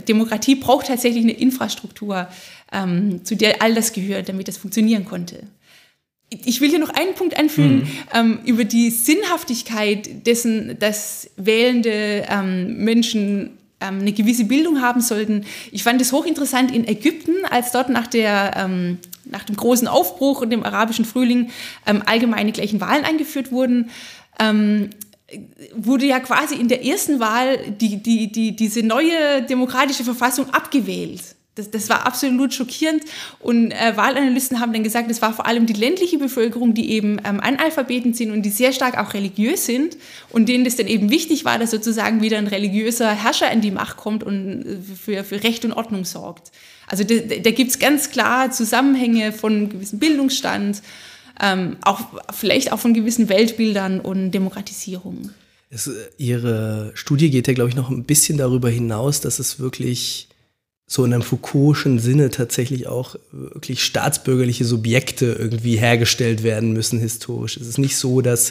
Demokratie 0.08 0.54
braucht 0.54 0.86
tatsächlich 0.86 1.22
eine 1.22 1.32
Infrastruktur, 1.32 2.28
ähm, 2.72 3.24
zu 3.24 3.36
der 3.36 3.62
all 3.62 3.74
das 3.74 3.92
gehört, 3.92 4.28
damit 4.28 4.48
das 4.48 4.56
funktionieren 4.56 5.04
konnte. 5.04 5.42
Ich 6.44 6.60
will 6.60 6.70
hier 6.70 6.78
noch 6.78 6.90
einen 6.90 7.14
Punkt 7.14 7.36
anfügen 7.36 7.78
mhm. 7.78 7.88
ähm, 8.14 8.38
über 8.44 8.64
die 8.64 8.90
Sinnhaftigkeit 8.90 10.26
dessen, 10.26 10.78
dass 10.78 11.28
wählende 11.36 12.24
ähm, 12.28 12.84
Menschen 12.84 13.58
ähm, 13.80 13.98
eine 14.00 14.12
gewisse 14.12 14.44
Bildung 14.44 14.80
haben 14.80 15.00
sollten. 15.00 15.44
Ich 15.72 15.82
fand 15.82 16.00
es 16.00 16.12
hochinteressant 16.12 16.72
in 16.72 16.86
Ägypten, 16.86 17.34
als 17.50 17.72
dort 17.72 17.88
nach, 17.88 18.06
der, 18.06 18.52
ähm, 18.56 18.98
nach 19.24 19.42
dem 19.42 19.56
großen 19.56 19.88
Aufbruch 19.88 20.40
und 20.40 20.50
dem 20.50 20.62
arabischen 20.62 21.04
Frühling 21.04 21.50
ähm, 21.86 22.02
allgemeine 22.06 22.52
gleichen 22.52 22.80
Wahlen 22.80 23.04
eingeführt 23.04 23.50
wurden 23.50 23.90
wurde 25.74 26.06
ja 26.06 26.20
quasi 26.20 26.54
in 26.54 26.68
der 26.68 26.84
ersten 26.84 27.20
Wahl 27.20 27.58
die, 27.80 28.02
die, 28.02 28.30
die, 28.32 28.56
diese 28.56 28.82
neue 28.82 29.42
demokratische 29.42 30.04
Verfassung 30.04 30.50
abgewählt. 30.50 31.22
Das, 31.56 31.70
das 31.70 31.88
war 31.88 32.06
absolut 32.06 32.54
schockierend. 32.54 33.02
Und 33.40 33.72
äh, 33.72 33.96
Wahlanalysten 33.96 34.60
haben 34.60 34.72
dann 34.72 34.84
gesagt, 34.84 35.10
es 35.10 35.20
war 35.20 35.32
vor 35.32 35.46
allem 35.46 35.66
die 35.66 35.72
ländliche 35.72 36.16
Bevölkerung, 36.18 36.74
die 36.74 36.90
eben 36.90 37.18
ähm, 37.24 37.40
Analphabeten 37.40 38.14
sind 38.14 38.30
und 38.30 38.42
die 38.42 38.50
sehr 38.50 38.72
stark 38.72 38.96
auch 38.98 39.14
religiös 39.14 39.66
sind 39.66 39.96
und 40.30 40.48
denen 40.48 40.64
das 40.64 40.76
dann 40.76 40.86
eben 40.86 41.10
wichtig 41.10 41.44
war, 41.44 41.58
dass 41.58 41.70
sozusagen 41.70 42.22
wieder 42.22 42.38
ein 42.38 42.46
religiöser 42.46 43.10
Herrscher 43.10 43.50
in 43.50 43.60
die 43.60 43.72
Macht 43.72 43.96
kommt 43.96 44.22
und 44.22 44.64
äh, 44.64 44.78
für, 44.96 45.24
für 45.24 45.42
Recht 45.42 45.64
und 45.64 45.72
Ordnung 45.72 46.04
sorgt. 46.04 46.52
Also 46.86 47.04
da, 47.04 47.14
da 47.14 47.50
gibt 47.50 47.70
es 47.70 47.78
ganz 47.78 48.10
klar 48.10 48.50
Zusammenhänge 48.50 49.32
von 49.32 49.68
gewissem 49.68 49.98
Bildungsstand, 49.98 50.82
ähm, 51.40 51.76
auch 51.82 52.00
vielleicht 52.32 52.72
auch 52.72 52.78
von 52.78 52.94
gewissen 52.94 53.28
Weltbildern 53.28 54.00
und 54.00 54.30
Demokratisierung. 54.32 55.30
Es, 55.70 55.86
äh, 55.86 55.92
ihre 56.18 56.92
Studie 56.94 57.30
geht 57.30 57.48
ja, 57.48 57.54
glaube 57.54 57.70
ich, 57.70 57.76
noch 57.76 57.90
ein 57.90 58.04
bisschen 58.04 58.38
darüber 58.38 58.68
hinaus, 58.68 59.20
dass 59.20 59.38
es 59.38 59.58
wirklich 59.58 60.28
so 60.86 61.04
in 61.04 61.14
einem 61.14 61.22
Foucault'schen 61.22 62.00
Sinne 62.00 62.30
tatsächlich 62.30 62.88
auch 62.88 63.14
wirklich 63.30 63.84
staatsbürgerliche 63.84 64.64
Subjekte 64.64 65.26
irgendwie 65.26 65.76
hergestellt 65.76 66.42
werden 66.42 66.72
müssen 66.72 66.98
historisch. 66.98 67.56
Es 67.56 67.68
ist 67.68 67.78
nicht 67.78 67.96
so, 67.96 68.20
dass 68.20 68.50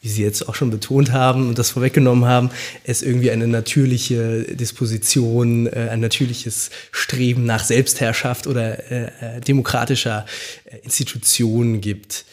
wie 0.00 0.08
Sie 0.08 0.22
jetzt 0.22 0.48
auch 0.48 0.54
schon 0.54 0.70
betont 0.70 1.12
haben 1.12 1.48
und 1.48 1.58
das 1.58 1.70
vorweggenommen 1.70 2.24
haben, 2.24 2.50
es 2.84 3.02
irgendwie 3.02 3.30
eine 3.30 3.48
natürliche 3.48 4.42
Disposition, 4.42 5.66
äh, 5.66 5.88
ein 5.90 6.00
natürliches 6.00 6.70
Streben 6.92 7.44
nach 7.44 7.64
Selbstherrschaft 7.64 8.46
oder 8.46 8.90
äh, 8.90 9.36
äh 9.36 9.40
demokratischer 9.40 10.24
äh, 10.66 10.78
Institutionen 10.84 11.80
gibt. 11.80 12.24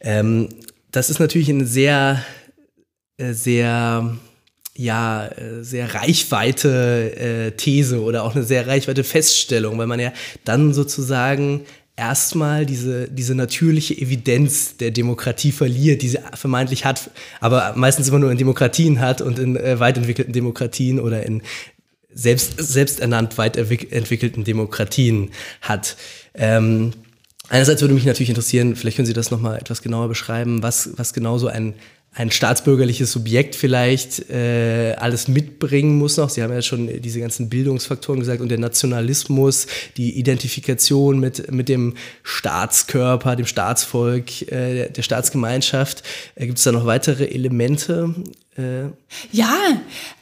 Ähm, 0.00 0.48
das 0.92 1.10
ist 1.10 1.18
natürlich 1.18 1.50
eine 1.50 1.66
sehr, 1.66 2.22
äh, 3.16 3.32
sehr, 3.32 4.16
ja, 4.76 5.26
äh, 5.26 5.64
sehr 5.64 5.94
reichweite 5.94 7.52
These 7.56 8.00
oder 8.00 8.22
auch 8.22 8.36
eine 8.36 8.44
sehr 8.44 8.68
reichweite 8.68 9.02
Feststellung, 9.02 9.76
weil 9.78 9.88
man 9.88 9.98
ja 9.98 10.12
dann 10.44 10.72
sozusagen 10.72 11.66
erstmal 11.98 12.64
diese, 12.64 13.08
diese 13.08 13.34
natürliche 13.34 13.92
Evidenz 13.92 14.76
der 14.76 14.92
Demokratie 14.92 15.52
verliert, 15.52 16.00
die 16.00 16.08
sie 16.08 16.18
vermeintlich 16.34 16.84
hat, 16.84 17.10
aber 17.40 17.74
meistens 17.76 18.08
immer 18.08 18.20
nur 18.20 18.30
in 18.30 18.38
Demokratien 18.38 19.00
hat 19.00 19.20
und 19.20 19.38
in 19.38 19.56
äh, 19.56 19.80
weit 19.80 19.98
entwickelten 19.98 20.32
Demokratien 20.32 21.00
oder 21.00 21.26
in 21.26 21.42
selbst, 22.14 22.54
selbsternannt 22.56 23.36
weit 23.36 23.56
entwickelten 23.56 24.44
Demokratien 24.44 25.30
hat. 25.60 25.96
Ähm, 26.34 26.92
einerseits 27.48 27.80
würde 27.82 27.94
mich 27.94 28.06
natürlich 28.06 28.30
interessieren, 28.30 28.76
vielleicht 28.76 28.96
können 28.96 29.06
Sie 29.06 29.12
das 29.12 29.30
nochmal 29.30 29.58
etwas 29.58 29.82
genauer 29.82 30.08
beschreiben, 30.08 30.62
was, 30.62 30.90
was 30.96 31.12
genau 31.12 31.38
so 31.38 31.48
ein 31.48 31.74
ein 32.14 32.30
staatsbürgerliches 32.32 33.12
Subjekt 33.12 33.54
vielleicht 33.54 34.28
äh, 34.30 34.94
alles 34.98 35.28
mitbringen 35.28 35.98
muss 35.98 36.16
noch. 36.16 36.30
Sie 36.30 36.42
haben 36.42 36.52
ja 36.52 36.62
schon 36.62 37.00
diese 37.00 37.20
ganzen 37.20 37.48
Bildungsfaktoren 37.48 38.18
gesagt 38.20 38.40
und 38.40 38.48
der 38.48 38.58
Nationalismus, 38.58 39.66
die 39.96 40.18
Identifikation 40.18 41.20
mit, 41.20 41.52
mit 41.52 41.68
dem 41.68 41.94
Staatskörper, 42.24 43.36
dem 43.36 43.46
Staatsvolk, 43.46 44.50
äh, 44.50 44.88
der 44.88 45.02
Staatsgemeinschaft. 45.02 46.02
Äh, 46.34 46.46
Gibt 46.46 46.58
es 46.58 46.64
da 46.64 46.72
noch 46.72 46.86
weitere 46.86 47.26
Elemente? 47.26 48.14
Äh? 48.56 48.86
Ja, 49.30 49.54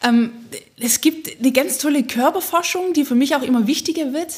ähm, 0.06 0.30
es 0.78 1.00
gibt 1.00 1.40
eine 1.40 1.52
ganz 1.52 1.78
tolle 1.78 2.02
Körperforschung, 2.02 2.92
die 2.92 3.04
für 3.04 3.14
mich 3.14 3.34
auch 3.34 3.42
immer 3.42 3.66
wichtiger 3.66 4.12
wird. 4.12 4.34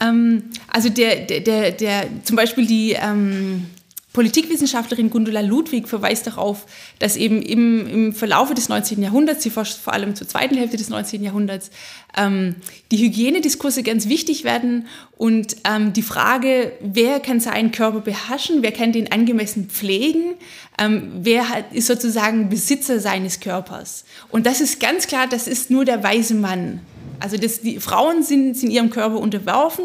Ähm, 0.00 0.44
also 0.68 0.90
der, 0.90 1.26
der, 1.26 1.40
der, 1.40 1.72
der, 1.72 2.08
zum 2.24 2.36
Beispiel 2.36 2.66
die 2.66 2.92
ähm, 2.92 3.66
Politikwissenschaftlerin 4.14 5.10
Gundula 5.10 5.40
Ludwig 5.40 5.88
verweist 5.88 6.28
darauf, 6.28 6.66
dass 7.00 7.16
eben 7.16 7.42
im, 7.42 7.86
im 7.86 8.12
Verlaufe 8.12 8.54
des 8.54 8.68
19. 8.68 9.02
Jahrhunderts, 9.02 9.42
sie 9.42 9.50
forscht 9.50 9.76
vor 9.76 9.92
allem 9.92 10.14
zur 10.14 10.28
zweiten 10.28 10.54
Hälfte 10.56 10.76
des 10.76 10.88
19. 10.88 11.24
Jahrhunderts, 11.24 11.70
ähm, 12.16 12.54
die 12.92 12.98
Hygienediskurse 12.98 13.82
ganz 13.82 14.08
wichtig 14.08 14.44
werden 14.44 14.86
und 15.16 15.56
ähm, 15.68 15.92
die 15.92 16.02
Frage, 16.02 16.72
wer 16.80 17.18
kann 17.18 17.40
seinen 17.40 17.72
Körper 17.72 18.00
beherrschen, 18.02 18.62
wer 18.62 18.70
kann 18.70 18.92
den 18.92 19.10
angemessen 19.10 19.68
pflegen, 19.68 20.34
ähm, 20.78 21.10
wer 21.22 21.48
hat, 21.48 21.72
ist 21.72 21.88
sozusagen 21.88 22.48
Besitzer 22.48 23.00
seines 23.00 23.40
Körpers. 23.40 24.04
Und 24.30 24.46
das 24.46 24.60
ist 24.60 24.78
ganz 24.78 25.08
klar, 25.08 25.26
das 25.26 25.48
ist 25.48 25.72
nur 25.72 25.84
der 25.84 26.04
weise 26.04 26.36
Mann. 26.36 26.80
Also 27.18 27.36
das, 27.36 27.62
die 27.62 27.80
Frauen 27.80 28.22
sind, 28.22 28.56
sind 28.56 28.70
ihrem 28.70 28.90
Körper 28.90 29.16
unterworfen, 29.16 29.84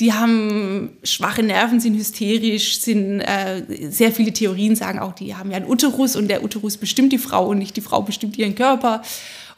die 0.00 0.12
haben 0.12 0.96
schwache 1.04 1.42
Nerven, 1.42 1.78
sind 1.78 1.94
hysterisch, 1.94 2.80
sind 2.80 3.20
äh, 3.20 3.62
sehr 3.90 4.10
viele 4.10 4.32
Theorien 4.32 4.74
sagen 4.74 4.98
auch, 4.98 5.12
die 5.12 5.36
haben 5.36 5.50
ja 5.50 5.56
einen 5.56 5.70
Uterus 5.70 6.16
und 6.16 6.28
der 6.28 6.42
Uterus 6.42 6.76
bestimmt 6.76 7.12
die 7.12 7.18
Frau 7.18 7.48
und 7.48 7.58
nicht 7.58 7.76
die 7.76 7.80
Frau 7.80 8.02
bestimmt 8.02 8.36
ihren 8.36 8.56
Körper. 8.56 9.02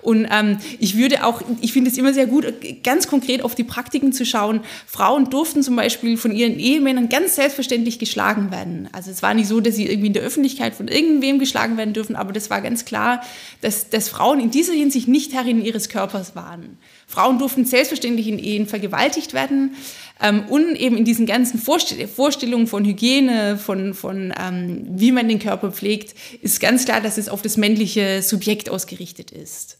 Und 0.06 0.28
ähm, 0.30 0.58
ich 0.78 0.96
würde 0.96 1.24
auch, 1.24 1.42
ich 1.60 1.72
finde 1.72 1.90
es 1.90 1.98
immer 1.98 2.14
sehr 2.14 2.28
gut, 2.28 2.46
ganz 2.84 3.08
konkret 3.08 3.42
auf 3.42 3.56
die 3.56 3.64
Praktiken 3.64 4.12
zu 4.12 4.24
schauen. 4.24 4.60
Frauen 4.86 5.30
durften 5.30 5.64
zum 5.64 5.74
Beispiel 5.74 6.16
von 6.16 6.30
ihren 6.30 6.60
Ehemännern 6.60 7.08
ganz 7.08 7.34
selbstverständlich 7.34 7.98
geschlagen 7.98 8.52
werden. 8.52 8.88
Also 8.92 9.10
es 9.10 9.20
war 9.24 9.34
nicht 9.34 9.48
so, 9.48 9.58
dass 9.58 9.74
sie 9.74 9.84
irgendwie 9.84 10.06
in 10.06 10.12
der 10.12 10.22
Öffentlichkeit 10.22 10.76
von 10.76 10.86
irgendwem 10.86 11.40
geschlagen 11.40 11.76
werden 11.76 11.92
dürfen, 11.92 12.14
aber 12.14 12.32
das 12.32 12.50
war 12.50 12.60
ganz 12.60 12.84
klar, 12.84 13.20
dass, 13.62 13.90
dass 13.90 14.08
Frauen 14.08 14.38
in 14.38 14.52
dieser 14.52 14.74
Hinsicht 14.74 15.08
nicht 15.08 15.32
Herrin 15.34 15.60
ihres 15.60 15.88
Körpers 15.88 16.36
waren. 16.36 16.78
Frauen 17.08 17.40
durften 17.40 17.64
selbstverständlich 17.64 18.28
in 18.28 18.38
Ehen 18.38 18.68
vergewaltigt 18.68 19.34
werden. 19.34 19.74
Ähm, 20.22 20.44
und 20.48 20.76
eben 20.76 20.96
in 20.96 21.04
diesen 21.04 21.26
ganzen 21.26 21.58
Vorstell 21.58 22.06
Vorstellungen 22.06 22.68
von 22.68 22.84
Hygiene, 22.84 23.58
von, 23.58 23.92
von 23.92 24.32
ähm, 24.40 24.86
wie 24.88 25.10
man 25.10 25.28
den 25.28 25.40
Körper 25.40 25.72
pflegt, 25.72 26.14
ist 26.42 26.60
ganz 26.60 26.84
klar, 26.84 27.00
dass 27.00 27.18
es 27.18 27.28
auf 27.28 27.42
das 27.42 27.56
männliche 27.56 28.22
Subjekt 28.22 28.70
ausgerichtet 28.70 29.32
ist. 29.32 29.78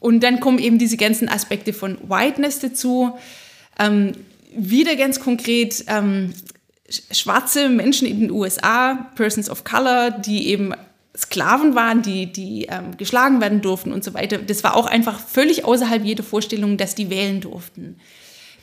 Und 0.00 0.20
dann 0.20 0.40
kommen 0.40 0.58
eben 0.58 0.78
diese 0.78 0.96
ganzen 0.96 1.28
Aspekte 1.28 1.72
von 1.72 1.98
Whiteness 2.08 2.60
dazu. 2.60 3.16
Ähm, 3.78 4.12
wieder 4.56 4.96
ganz 4.96 5.20
konkret 5.20 5.84
ähm, 5.88 6.32
schwarze 7.10 7.68
Menschen 7.68 8.06
in 8.08 8.20
den 8.20 8.30
USA, 8.30 9.10
Persons 9.14 9.50
of 9.50 9.64
Color, 9.64 10.10
die 10.10 10.48
eben 10.48 10.72
Sklaven 11.16 11.74
waren, 11.74 12.02
die, 12.02 12.32
die 12.32 12.66
ähm, 12.70 12.96
geschlagen 12.96 13.40
werden 13.40 13.60
durften 13.60 13.92
und 13.92 14.04
so 14.04 14.14
weiter. 14.14 14.38
Das 14.38 14.62
war 14.62 14.76
auch 14.76 14.86
einfach 14.86 15.18
völlig 15.18 15.64
außerhalb 15.64 16.04
jeder 16.04 16.22
Vorstellung, 16.22 16.76
dass 16.76 16.94
die 16.94 17.10
wählen 17.10 17.40
durften. 17.40 17.96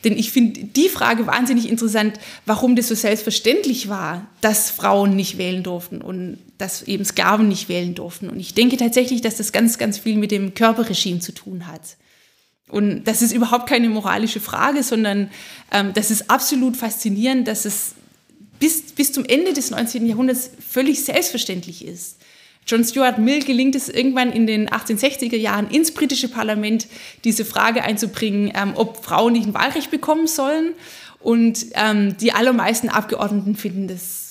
Denn 0.04 0.16
ich 0.16 0.30
finde 0.30 0.64
die 0.64 0.88
Frage 0.88 1.26
wahnsinnig 1.26 1.68
interessant, 1.68 2.18
warum 2.44 2.76
das 2.76 2.88
so 2.88 2.94
selbstverständlich 2.94 3.88
war, 3.88 4.26
dass 4.40 4.70
Frauen 4.70 5.16
nicht 5.16 5.38
wählen 5.38 5.62
durften 5.62 6.00
und 6.00 6.38
dass 6.58 6.82
eben 6.82 7.04
Sklaven 7.04 7.48
nicht 7.48 7.68
wählen 7.68 7.94
durften. 7.94 8.28
Und 8.28 8.38
ich 8.38 8.54
denke 8.54 8.76
tatsächlich, 8.76 9.20
dass 9.20 9.36
das 9.36 9.52
ganz, 9.52 9.78
ganz 9.78 9.98
viel 9.98 10.16
mit 10.16 10.30
dem 10.30 10.54
Körperregime 10.54 11.20
zu 11.20 11.32
tun 11.32 11.66
hat. 11.66 11.96
Und 12.68 13.04
das 13.04 13.22
ist 13.22 13.32
überhaupt 13.32 13.68
keine 13.68 13.88
moralische 13.88 14.40
Frage, 14.40 14.82
sondern 14.82 15.30
ähm, 15.72 15.92
das 15.94 16.10
ist 16.10 16.30
absolut 16.30 16.76
faszinierend, 16.76 17.46
dass 17.46 17.64
es 17.64 17.94
bis, 18.58 18.92
bis 18.92 19.12
zum 19.12 19.24
Ende 19.24 19.52
des 19.52 19.70
19. 19.70 20.06
Jahrhunderts 20.06 20.50
völlig 20.68 21.04
selbstverständlich 21.04 21.84
ist. 21.84 22.15
John 22.66 22.84
Stuart 22.84 23.18
Mill 23.18 23.44
gelingt 23.44 23.76
es 23.76 23.88
irgendwann 23.88 24.32
in 24.32 24.46
den 24.46 24.68
1860er 24.68 25.36
Jahren 25.36 25.70
ins 25.70 25.92
britische 25.92 26.28
Parlament 26.28 26.88
diese 27.22 27.44
Frage 27.44 27.82
einzubringen, 27.82 28.52
ähm, 28.54 28.72
ob 28.74 29.04
Frauen 29.04 29.34
nicht 29.34 29.46
ein 29.46 29.54
Wahlrecht 29.54 29.90
bekommen 29.90 30.26
sollen. 30.26 30.74
Und 31.20 31.66
ähm, 31.74 32.16
die 32.18 32.32
allermeisten 32.32 32.88
Abgeordneten 32.88 33.54
finden 33.54 33.86
das 33.86 34.25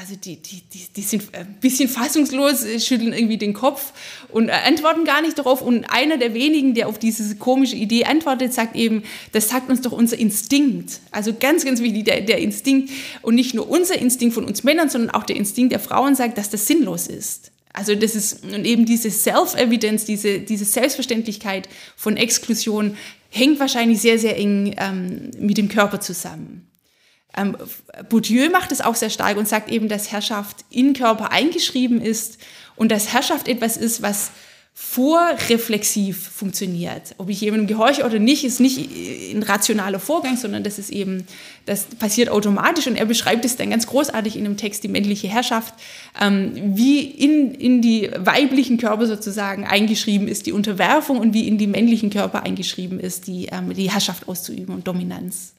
also 0.00 0.16
die, 0.16 0.36
die, 0.36 0.62
die, 0.72 0.86
die 0.96 1.02
sind 1.02 1.34
ein 1.34 1.58
bisschen 1.60 1.86
fassungslos, 1.86 2.64
schütteln 2.82 3.12
irgendwie 3.12 3.36
den 3.36 3.52
Kopf 3.52 3.92
und 4.28 4.48
antworten 4.48 5.04
gar 5.04 5.20
nicht 5.20 5.38
darauf. 5.38 5.60
Und 5.60 5.84
einer 5.90 6.16
der 6.16 6.32
wenigen, 6.32 6.72
der 6.72 6.88
auf 6.88 6.98
diese 6.98 7.36
komische 7.36 7.76
Idee 7.76 8.04
antwortet, 8.04 8.54
sagt 8.54 8.76
eben, 8.76 9.02
das 9.32 9.50
sagt 9.50 9.68
uns 9.68 9.82
doch 9.82 9.92
unser 9.92 10.18
Instinkt. 10.18 11.00
Also 11.10 11.34
ganz, 11.38 11.66
ganz 11.66 11.82
wichtig, 11.82 12.06
der, 12.06 12.22
der 12.22 12.38
Instinkt 12.38 12.90
und 13.20 13.34
nicht 13.34 13.52
nur 13.52 13.68
unser 13.68 13.98
Instinkt 13.98 14.34
von 14.34 14.44
uns 14.46 14.64
Männern, 14.64 14.88
sondern 14.88 15.10
auch 15.10 15.24
der 15.24 15.36
Instinkt 15.36 15.72
der 15.72 15.80
Frauen 15.80 16.14
sagt, 16.14 16.38
dass 16.38 16.48
das 16.48 16.66
sinnlos 16.66 17.06
ist. 17.06 17.52
Also 17.74 17.94
das 17.94 18.14
ist, 18.14 18.42
und 18.42 18.64
eben 18.64 18.86
diese 18.86 19.10
Self-Evidence, 19.10 20.06
diese, 20.06 20.40
diese 20.40 20.64
Selbstverständlichkeit 20.64 21.68
von 21.94 22.16
Exklusion 22.16 22.96
hängt 23.28 23.60
wahrscheinlich 23.60 24.00
sehr, 24.00 24.18
sehr 24.18 24.38
eng 24.38 24.74
ähm, 24.78 25.30
mit 25.38 25.58
dem 25.58 25.68
Körper 25.68 26.00
zusammen. 26.00 26.69
Ähm, 27.36 27.56
Bourdieu 28.08 28.50
macht 28.50 28.72
es 28.72 28.80
auch 28.80 28.94
sehr 28.94 29.10
stark 29.10 29.36
und 29.36 29.48
sagt 29.48 29.70
eben, 29.70 29.88
dass 29.88 30.12
Herrschaft 30.12 30.64
in 30.70 30.94
Körper 30.94 31.32
eingeschrieben 31.32 32.00
ist 32.00 32.38
und 32.76 32.90
dass 32.90 33.12
Herrschaft 33.12 33.48
etwas 33.48 33.76
ist, 33.76 34.02
was 34.02 34.30
vorreflexiv 34.72 36.30
funktioniert. 36.30 37.14
Ob 37.18 37.28
ich 37.28 37.40
jemandem 37.40 37.66
gehorche 37.66 38.04
oder 38.04 38.18
nicht, 38.18 38.44
ist 38.44 38.60
nicht 38.60 38.78
ein 39.32 39.42
rationaler 39.42 40.00
Vorgang, 40.00 40.36
sondern 40.36 40.64
das 40.64 40.78
ist 40.78 40.90
eben, 40.90 41.26
das 41.66 41.84
passiert 41.84 42.30
automatisch 42.30 42.86
und 42.86 42.96
er 42.96 43.04
beschreibt 43.04 43.44
es 43.44 43.56
dann 43.56 43.70
ganz 43.70 43.86
großartig 43.86 44.36
in 44.36 44.44
dem 44.44 44.56
Text, 44.56 44.82
die 44.82 44.88
männliche 44.88 45.28
Herrschaft, 45.28 45.74
ähm, 46.20 46.52
wie 46.76 47.02
in, 47.02 47.54
in 47.54 47.82
die 47.82 48.10
weiblichen 48.16 48.78
Körper 48.78 49.06
sozusagen 49.06 49.66
eingeschrieben 49.66 50.26
ist, 50.26 50.46
die 50.46 50.52
Unterwerfung 50.52 51.18
und 51.18 51.34
wie 51.34 51.46
in 51.46 51.58
die 51.58 51.66
männlichen 51.66 52.10
Körper 52.10 52.42
eingeschrieben 52.42 52.98
ist, 52.98 53.26
die, 53.26 53.48
ähm, 53.52 53.74
die 53.74 53.90
Herrschaft 53.90 54.28
auszuüben 54.28 54.74
und 54.74 54.88
Dominanz. 54.88 55.52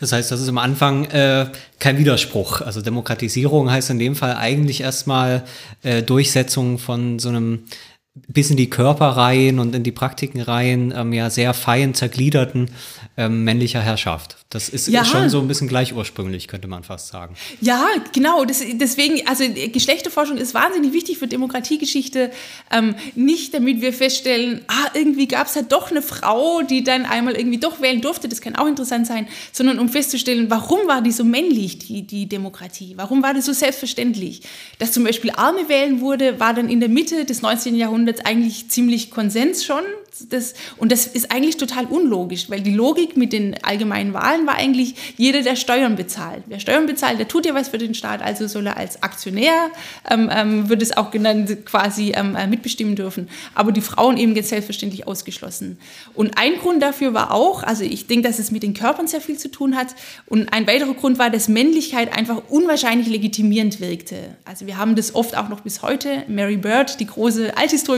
Das 0.00 0.12
heißt, 0.12 0.32
das 0.32 0.40
ist 0.40 0.48
am 0.48 0.58
Anfang 0.58 1.04
äh, 1.06 1.46
kein 1.78 1.98
Widerspruch. 1.98 2.62
Also 2.62 2.80
Demokratisierung 2.80 3.70
heißt 3.70 3.90
in 3.90 3.98
dem 3.98 4.16
Fall 4.16 4.34
eigentlich 4.34 4.80
erstmal 4.80 5.44
äh, 5.82 6.02
Durchsetzung 6.02 6.78
von 6.78 7.18
so 7.18 7.28
einem 7.28 7.64
bis 8.14 8.50
in 8.50 8.56
die 8.56 8.68
Körper 8.68 9.06
rein 9.06 9.60
und 9.60 9.72
in 9.74 9.84
die 9.84 9.92
Praktiken 9.92 10.40
rein 10.40 10.92
ähm, 10.96 11.12
ja 11.12 11.30
sehr 11.30 11.54
fein 11.54 11.94
zergliederten 11.94 12.68
ähm, 13.16 13.44
männlicher 13.44 13.80
Herrschaft. 13.80 14.36
Das 14.48 14.68
ist, 14.68 14.88
ja. 14.88 15.04
schon 15.04 15.28
so 15.28 15.38
ein 15.40 15.46
bisschen 15.46 15.68
gleich 15.68 15.94
ursprünglich, 15.94 16.48
könnte 16.48 16.66
man 16.66 16.82
fast 16.82 17.08
sagen. 17.08 17.36
Ja, 17.60 17.86
genau. 18.12 18.44
Das, 18.44 18.64
deswegen, 18.72 19.24
also 19.28 19.44
Geschlechterforschung 19.72 20.38
ist 20.38 20.54
wahnsinnig 20.54 20.92
wichtig 20.92 21.18
für 21.18 21.28
Demokratiegeschichte. 21.28 22.32
Ähm, 22.72 22.96
nicht 23.14 23.54
damit 23.54 23.80
wir 23.80 23.92
feststellen, 23.92 24.62
ah, 24.66 24.90
irgendwie 24.94 25.28
gab 25.28 25.46
es 25.46 25.54
ja 25.54 25.62
doch 25.62 25.92
eine 25.92 26.02
Frau, 26.02 26.62
die 26.62 26.82
dann 26.82 27.04
einmal 27.04 27.36
irgendwie 27.36 27.60
doch 27.60 27.80
wählen 27.80 28.00
durfte, 28.00 28.28
das 28.28 28.40
kann 28.40 28.56
auch 28.56 28.66
interessant 28.66 29.06
sein, 29.06 29.28
sondern 29.52 29.78
um 29.78 29.88
festzustellen, 29.88 30.50
warum 30.50 30.80
war 30.88 31.00
die 31.00 31.12
so 31.12 31.22
männlich, 31.22 31.78
die, 31.78 32.02
die 32.04 32.28
Demokratie? 32.28 32.94
Warum 32.96 33.22
war 33.22 33.34
das 33.34 33.46
so 33.46 33.52
selbstverständlich? 33.52 34.42
Dass 34.80 34.90
zum 34.90 35.04
Beispiel 35.04 35.30
Arme 35.30 35.68
wählen 35.68 36.00
wurde, 36.00 36.40
war 36.40 36.54
dann 36.54 36.68
in 36.68 36.80
der 36.80 36.88
Mitte 36.88 37.24
des 37.24 37.42
19. 37.42 37.76
Jahrhunderts 37.76 37.99
eigentlich 38.26 38.68
ziemlich 38.68 39.10
Konsens 39.10 39.64
schon. 39.64 39.82
Das, 40.28 40.54
und 40.76 40.92
das 40.92 41.06
ist 41.06 41.32
eigentlich 41.32 41.56
total 41.56 41.86
unlogisch, 41.86 42.50
weil 42.50 42.60
die 42.60 42.74
Logik 42.74 43.16
mit 43.16 43.32
den 43.32 43.56
allgemeinen 43.62 44.12
Wahlen 44.12 44.46
war 44.46 44.56
eigentlich, 44.56 45.14
jeder, 45.16 45.40
der 45.42 45.56
Steuern 45.56 45.96
bezahlt. 45.96 46.42
Wer 46.46 46.60
Steuern 46.60 46.86
bezahlt, 46.86 47.18
der 47.18 47.28
tut 47.28 47.46
ja 47.46 47.54
was 47.54 47.68
für 47.68 47.78
den 47.78 47.94
Staat, 47.94 48.20
also 48.20 48.46
soll 48.46 48.66
er 48.66 48.76
als 48.76 49.02
Aktionär, 49.02 49.70
ähm, 50.10 50.28
ähm, 50.30 50.68
wird 50.68 50.82
es 50.82 50.96
auch 50.96 51.10
genannt, 51.10 51.64
quasi 51.64 52.12
ähm, 52.14 52.36
äh, 52.36 52.46
mitbestimmen 52.46 52.96
dürfen. 52.96 53.28
Aber 53.54 53.72
die 53.72 53.80
Frauen 53.80 54.18
eben 54.18 54.34
jetzt 54.36 54.50
selbstverständlich 54.50 55.06
ausgeschlossen. 55.06 55.78
Und 56.14 56.36
ein 56.36 56.56
Grund 56.56 56.82
dafür 56.82 57.14
war 57.14 57.32
auch, 57.32 57.62
also 57.62 57.84
ich 57.84 58.06
denke, 58.06 58.28
dass 58.28 58.38
es 58.38 58.50
mit 58.50 58.62
den 58.62 58.74
Körpern 58.74 59.06
sehr 59.06 59.20
viel 59.20 59.38
zu 59.38 59.50
tun 59.50 59.76
hat. 59.76 59.94
Und 60.26 60.52
ein 60.52 60.66
weiterer 60.66 60.94
Grund 60.94 61.18
war, 61.18 61.30
dass 61.30 61.48
Männlichkeit 61.48 62.14
einfach 62.16 62.42
unwahrscheinlich 62.48 63.08
legitimierend 63.08 63.80
wirkte. 63.80 64.16
Also 64.44 64.66
wir 64.66 64.76
haben 64.76 64.96
das 64.96 65.14
oft 65.14 65.36
auch 65.36 65.48
noch 65.48 65.60
bis 65.60 65.82
heute. 65.82 66.24
Mary 66.28 66.56
Bird, 66.56 67.00
die 67.00 67.06
große 67.06 67.56
Althistorikerin, 67.56 67.89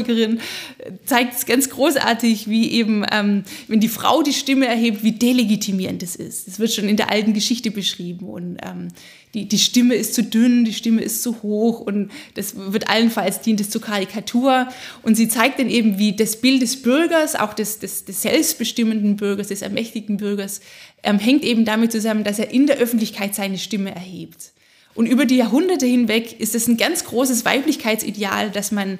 zeigt 1.04 1.34
es 1.34 1.46
ganz 1.46 1.70
großartig, 1.70 2.48
wie 2.48 2.70
eben, 2.72 3.04
ähm, 3.10 3.44
wenn 3.68 3.80
die 3.80 3.88
Frau 3.88 4.22
die 4.22 4.32
Stimme 4.32 4.66
erhebt, 4.66 5.02
wie 5.02 5.12
delegitimierend 5.12 6.02
es 6.02 6.16
ist. 6.16 6.46
Das 6.46 6.58
wird 6.58 6.72
schon 6.72 6.88
in 6.88 6.96
der 6.96 7.10
alten 7.10 7.32
Geschichte 7.32 7.70
beschrieben. 7.70 8.28
Und 8.28 8.58
ähm, 8.62 8.88
die, 9.34 9.46
die 9.48 9.58
Stimme 9.58 9.94
ist 9.94 10.14
zu 10.14 10.22
dünn, 10.22 10.64
die 10.64 10.74
Stimme 10.74 11.02
ist 11.02 11.22
zu 11.22 11.42
hoch 11.42 11.80
und 11.80 12.10
das 12.34 12.54
wird 12.56 12.88
allenfalls 12.88 13.40
dient 13.40 13.60
es 13.60 13.70
zur 13.70 13.80
Karikatur. 13.80 14.68
Und 15.02 15.16
sie 15.16 15.28
zeigt 15.28 15.58
dann 15.58 15.70
eben, 15.70 15.98
wie 15.98 16.14
das 16.14 16.36
Bild 16.36 16.62
des 16.62 16.82
Bürgers, 16.82 17.34
auch 17.34 17.54
des, 17.54 17.78
des, 17.78 18.04
des 18.04 18.22
selbstbestimmenden 18.22 19.16
Bürgers, 19.16 19.48
des 19.48 19.62
ermächtigten 19.62 20.18
Bürgers, 20.18 20.60
ähm, 21.02 21.18
hängt 21.18 21.44
eben 21.44 21.64
damit 21.64 21.92
zusammen, 21.92 22.24
dass 22.24 22.38
er 22.38 22.50
in 22.50 22.66
der 22.66 22.76
Öffentlichkeit 22.76 23.34
seine 23.34 23.58
Stimme 23.58 23.94
erhebt. 23.94 24.52
Und 24.94 25.06
über 25.06 25.24
die 25.24 25.36
Jahrhunderte 25.36 25.86
hinweg 25.86 26.38
ist 26.38 26.54
es 26.54 26.68
ein 26.68 26.76
ganz 26.76 27.04
großes 27.04 27.44
Weiblichkeitsideal, 27.44 28.50
dass 28.50 28.72
man 28.72 28.98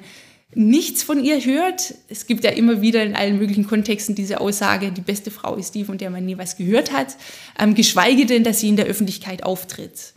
nichts 0.55 1.03
von 1.03 1.23
ihr 1.23 1.43
hört. 1.43 1.95
Es 2.09 2.27
gibt 2.27 2.43
ja 2.43 2.51
immer 2.51 2.81
wieder 2.81 3.03
in 3.03 3.15
allen 3.15 3.37
möglichen 3.37 3.67
Kontexten 3.67 4.15
diese 4.15 4.41
Aussage, 4.41 4.91
die 4.91 5.01
beste 5.01 5.31
Frau 5.31 5.55
ist 5.55 5.75
die, 5.75 5.85
von 5.85 5.97
der 5.97 6.09
man 6.09 6.25
nie 6.25 6.37
was 6.37 6.57
gehört 6.57 6.91
hat, 6.91 7.17
ähm, 7.59 7.75
geschweige 7.75 8.25
denn, 8.25 8.43
dass 8.43 8.59
sie 8.59 8.69
in 8.69 8.75
der 8.75 8.85
Öffentlichkeit 8.85 9.43
auftritt. 9.43 10.13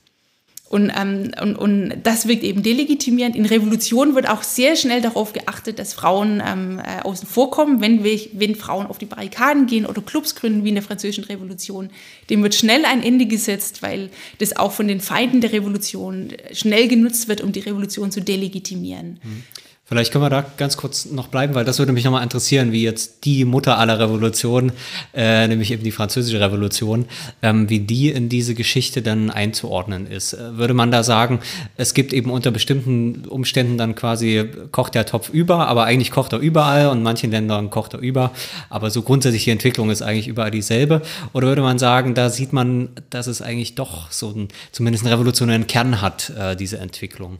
Und, 0.68 0.92
ähm, 0.96 1.30
und, 1.40 1.56
und 1.56 1.94
das 2.02 2.26
wirkt 2.26 2.42
eben 2.42 2.62
delegitimierend. 2.62 3.36
In 3.36 3.46
Revolutionen 3.46 4.16
wird 4.16 4.28
auch 4.28 4.42
sehr 4.42 4.74
schnell 4.74 5.00
darauf 5.00 5.32
geachtet, 5.32 5.78
dass 5.78 5.94
Frauen 5.94 6.42
ähm, 6.44 6.80
äh, 6.80 7.02
außen 7.02 7.28
vor 7.28 7.52
kommen. 7.52 7.80
Wenn, 7.80 8.02
wenn 8.02 8.56
Frauen 8.56 8.86
auf 8.86 8.98
die 8.98 9.06
Barrikaden 9.06 9.66
gehen 9.66 9.86
oder 9.86 10.02
Clubs 10.02 10.34
gründen, 10.34 10.64
wie 10.64 10.70
in 10.70 10.74
der 10.74 10.82
Französischen 10.82 11.24
Revolution, 11.24 11.90
dem 12.30 12.42
wird 12.42 12.56
schnell 12.56 12.84
ein 12.84 13.04
Ende 13.04 13.26
gesetzt, 13.26 13.82
weil 13.82 14.10
das 14.38 14.56
auch 14.56 14.72
von 14.72 14.88
den 14.88 15.00
Feinden 15.00 15.40
der 15.40 15.52
Revolution 15.52 16.32
schnell 16.52 16.88
genutzt 16.88 17.28
wird, 17.28 17.42
um 17.42 17.52
die 17.52 17.60
Revolution 17.60 18.10
zu 18.10 18.20
delegitimieren. 18.20 19.20
Mhm. 19.22 19.44
Vielleicht 19.88 20.10
können 20.10 20.24
wir 20.24 20.30
da 20.30 20.44
ganz 20.56 20.76
kurz 20.76 21.04
noch 21.04 21.28
bleiben, 21.28 21.54
weil 21.54 21.64
das 21.64 21.78
würde 21.78 21.92
mich 21.92 22.02
nochmal 22.02 22.24
interessieren, 22.24 22.72
wie 22.72 22.82
jetzt 22.82 23.24
die 23.24 23.44
Mutter 23.44 23.78
aller 23.78 24.00
Revolutionen, 24.00 24.72
äh, 25.14 25.46
nämlich 25.46 25.70
eben 25.70 25.84
die 25.84 25.92
französische 25.92 26.40
Revolution, 26.40 27.04
ähm, 27.40 27.70
wie 27.70 27.78
die 27.78 28.10
in 28.10 28.28
diese 28.28 28.56
Geschichte 28.56 29.00
dann 29.00 29.30
einzuordnen 29.30 30.08
ist. 30.08 30.32
Äh, 30.32 30.58
würde 30.58 30.74
man 30.74 30.90
da 30.90 31.04
sagen, 31.04 31.38
es 31.76 31.94
gibt 31.94 32.12
eben 32.12 32.32
unter 32.32 32.50
bestimmten 32.50 33.26
Umständen 33.28 33.78
dann 33.78 33.94
quasi, 33.94 34.46
kocht 34.72 34.96
der 34.96 35.06
Topf 35.06 35.28
über, 35.28 35.68
aber 35.68 35.84
eigentlich 35.84 36.10
kocht 36.10 36.32
er 36.32 36.40
überall 36.40 36.88
und 36.88 36.98
in 36.98 37.04
manchen 37.04 37.30
Ländern 37.30 37.70
kocht 37.70 37.94
er 37.94 38.00
über, 38.00 38.32
aber 38.68 38.90
so 38.90 39.02
grundsätzlich 39.02 39.44
die 39.44 39.50
Entwicklung 39.50 39.90
ist 39.90 40.02
eigentlich 40.02 40.26
überall 40.26 40.50
dieselbe. 40.50 41.00
Oder 41.32 41.46
würde 41.46 41.62
man 41.62 41.78
sagen, 41.78 42.14
da 42.14 42.28
sieht 42.28 42.52
man, 42.52 42.88
dass 43.10 43.28
es 43.28 43.40
eigentlich 43.40 43.76
doch 43.76 44.10
so 44.10 44.30
einen, 44.30 44.48
zumindest 44.72 45.04
einen 45.04 45.14
revolutionären 45.14 45.68
Kern 45.68 46.02
hat, 46.02 46.32
äh, 46.36 46.56
diese 46.56 46.78
Entwicklung? 46.78 47.38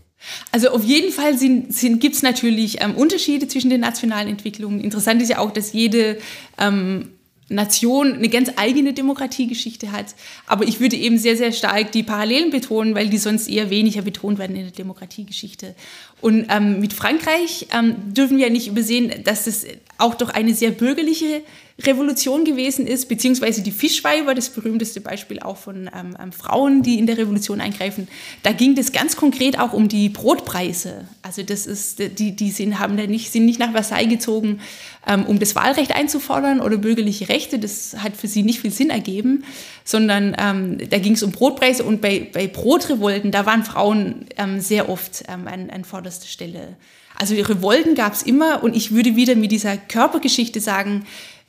Also 0.53 0.71
auf 0.71 0.85
jeden 0.85 1.12
Fall 1.12 1.39
sind, 1.39 1.73
sind, 1.75 2.01
gibt 2.01 2.17
es 2.17 2.23
natürlich 2.23 2.83
ähm, 2.83 2.95
Unterschiede 2.95 3.49
zwischen 3.49 3.71
den 3.71 3.81
nationalen 3.81 4.29
Entwicklungen. 4.29 4.81
Interessant 4.81 5.23
ist 5.23 5.29
ja 5.29 5.39
auch, 5.39 5.51
dass 5.51 5.73
jede 5.73 6.19
ähm, 6.59 7.11
Nation 7.49 8.15
eine 8.15 8.29
ganz 8.29 8.51
eigene 8.57 8.93
Demokratiegeschichte 8.93 9.93
hat. 9.93 10.15
Aber 10.47 10.67
ich 10.67 10.81
würde 10.81 10.97
eben 10.97 11.17
sehr, 11.17 11.37
sehr 11.37 11.53
stark 11.53 11.93
die 11.93 12.03
Parallelen 12.03 12.51
betonen, 12.51 12.95
weil 12.95 13.09
die 13.09 13.19
sonst 13.19 13.49
eher 13.49 13.71
weniger 13.71 14.03
betont 14.03 14.39
werden 14.39 14.57
in 14.57 14.62
der 14.62 14.73
Demokratiegeschichte. 14.73 15.75
Und 16.21 16.47
ähm, 16.51 16.81
mit 16.81 16.93
Frankreich 16.93 17.69
ähm, 17.73 17.95
dürfen 18.12 18.39
wir 18.39 18.47
ja 18.47 18.53
nicht 18.53 18.67
übersehen, 18.67 19.12
dass 19.25 19.47
es 19.47 19.65
auch 19.99 20.15
doch 20.15 20.31
eine 20.31 20.55
sehr 20.55 20.73
bürgerliche 20.73 21.43
Revolution 21.79 22.45
gewesen 22.45 22.87
ist, 22.87 23.07
beziehungsweise 23.07 23.62
die 23.62 23.71
Fischweiber, 23.71 24.35
das 24.35 24.49
berühmteste 24.49 25.03
Beispiel 25.03 25.41
auch 25.41 25.59
von 25.59 25.91
ähm, 25.95 26.17
ähm, 26.21 26.33
Frauen, 26.33 26.83
die 26.83 26.99
in 26.99 27.07
der 27.07 27.19
Revolution 27.19 27.61
eingreifen. 27.61 28.09
Da 28.43 28.53
ging 28.53 28.75
das 28.75 28.93
ganz 28.93 29.15
konkret 29.15 29.59
auch 29.59 29.75
um 29.75 29.89
die 29.89 30.09
Brotpreise. 30.09 31.07
Also 31.21 31.43
das 31.43 31.67
ist, 31.67 31.99
die, 32.19 32.35
die 32.35 32.51
sind, 32.51 32.79
haben 32.79 32.97
da 32.97 33.07
nicht, 33.07 33.31
sind 33.31 33.45
nicht 33.45 33.59
nach 33.59 33.73
Versailles 33.73 34.09
gezogen, 34.09 34.61
ähm, 35.07 35.27
um 35.27 35.39
das 35.39 35.55
Wahlrecht 35.55 35.95
einzufordern 35.95 36.62
oder 36.62 36.79
bürgerliche 36.79 37.29
Rechte. 37.29 37.59
Das 37.59 37.95
hat 37.99 38.17
für 38.17 38.27
sie 38.27 38.43
nicht 38.43 38.61
viel 38.61 38.73
Sinn 38.73 38.89
ergeben, 38.89 39.45
sondern 39.85 40.35
ähm, 40.39 40.79
da 40.89 40.99
ging 40.99 41.12
es 41.12 41.23
um 41.23 41.31
Brotpreise 41.31 41.85
und 41.85 42.01
bei, 42.01 42.27
bei 42.33 42.47
Brotrevolten, 42.47 43.33
da 43.33 43.45
waren 43.45 43.65
Frauen 43.65 44.25
ähm, 44.39 44.61
sehr 44.61 44.89
oft 44.89 45.25
ähm, 45.29 45.47
an, 45.47 45.69
an 45.69 45.85
vorderster 45.85 46.27
Stelle. 46.27 46.77
Also 47.19 47.35
Revolten 47.35 47.95
gab 47.95 48.12
es 48.12 48.23
immer 48.23 48.62
und 48.62 48.77
ich 48.77 48.93
würde 48.93 49.17
wieder 49.17 49.37
mit 49.37 49.51
dieser 49.51 49.77
Körpergeschichte 49.77 50.61
sagen, 50.61 51.07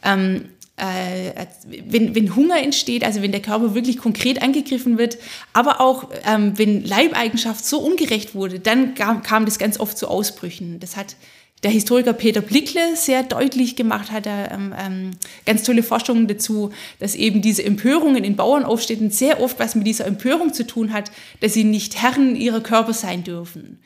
ähm, 0.07 0.45
äh, 0.77 1.47
wenn, 1.85 2.13
wenn 2.13 2.35
Hunger 2.35 2.61
entsteht, 2.61 3.03
also 3.03 3.21
wenn 3.21 3.31
der 3.31 3.41
Körper 3.41 3.73
wirklich 3.73 3.97
konkret 3.97 4.41
angegriffen 4.41 4.97
wird, 4.97 5.17
aber 5.53 5.81
auch 5.81 6.09
ähm, 6.25 6.53
wenn 6.57 6.83
Leibeigenschaft 6.83 7.65
so 7.65 7.79
ungerecht 7.79 8.35
wurde, 8.35 8.59
dann 8.59 8.93
kam, 8.93 9.23
kam 9.23 9.45
das 9.45 9.57
ganz 9.57 9.79
oft 9.79 9.97
zu 9.97 10.07
Ausbrüchen. 10.07 10.79
Das 10.79 10.95
hat 10.95 11.15
der 11.63 11.71
Historiker 11.71 12.13
Peter 12.13 12.41
Blickle 12.41 12.95
sehr 12.95 13.23
deutlich 13.23 13.75
gemacht, 13.75 14.11
hat 14.11 14.27
er 14.27 14.51
ähm, 14.51 14.75
ähm, 14.77 15.11
ganz 15.47 15.63
tolle 15.63 15.81
Forschungen 15.81 16.27
dazu, 16.27 16.71
dass 16.99 17.15
eben 17.15 17.41
diese 17.41 17.63
Empörungen 17.63 18.23
in 18.23 18.35
Bauernaufstädten 18.35 19.09
sehr 19.09 19.41
oft 19.41 19.57
was 19.59 19.73
mit 19.73 19.87
dieser 19.87 20.05
Empörung 20.05 20.53
zu 20.53 20.67
tun 20.67 20.93
hat, 20.93 21.09
dass 21.39 21.53
sie 21.53 21.63
nicht 21.63 21.99
Herren 21.99 22.35
ihrer 22.35 22.61
Körper 22.61 22.93
sein 22.93 23.23
dürfen. 23.23 23.79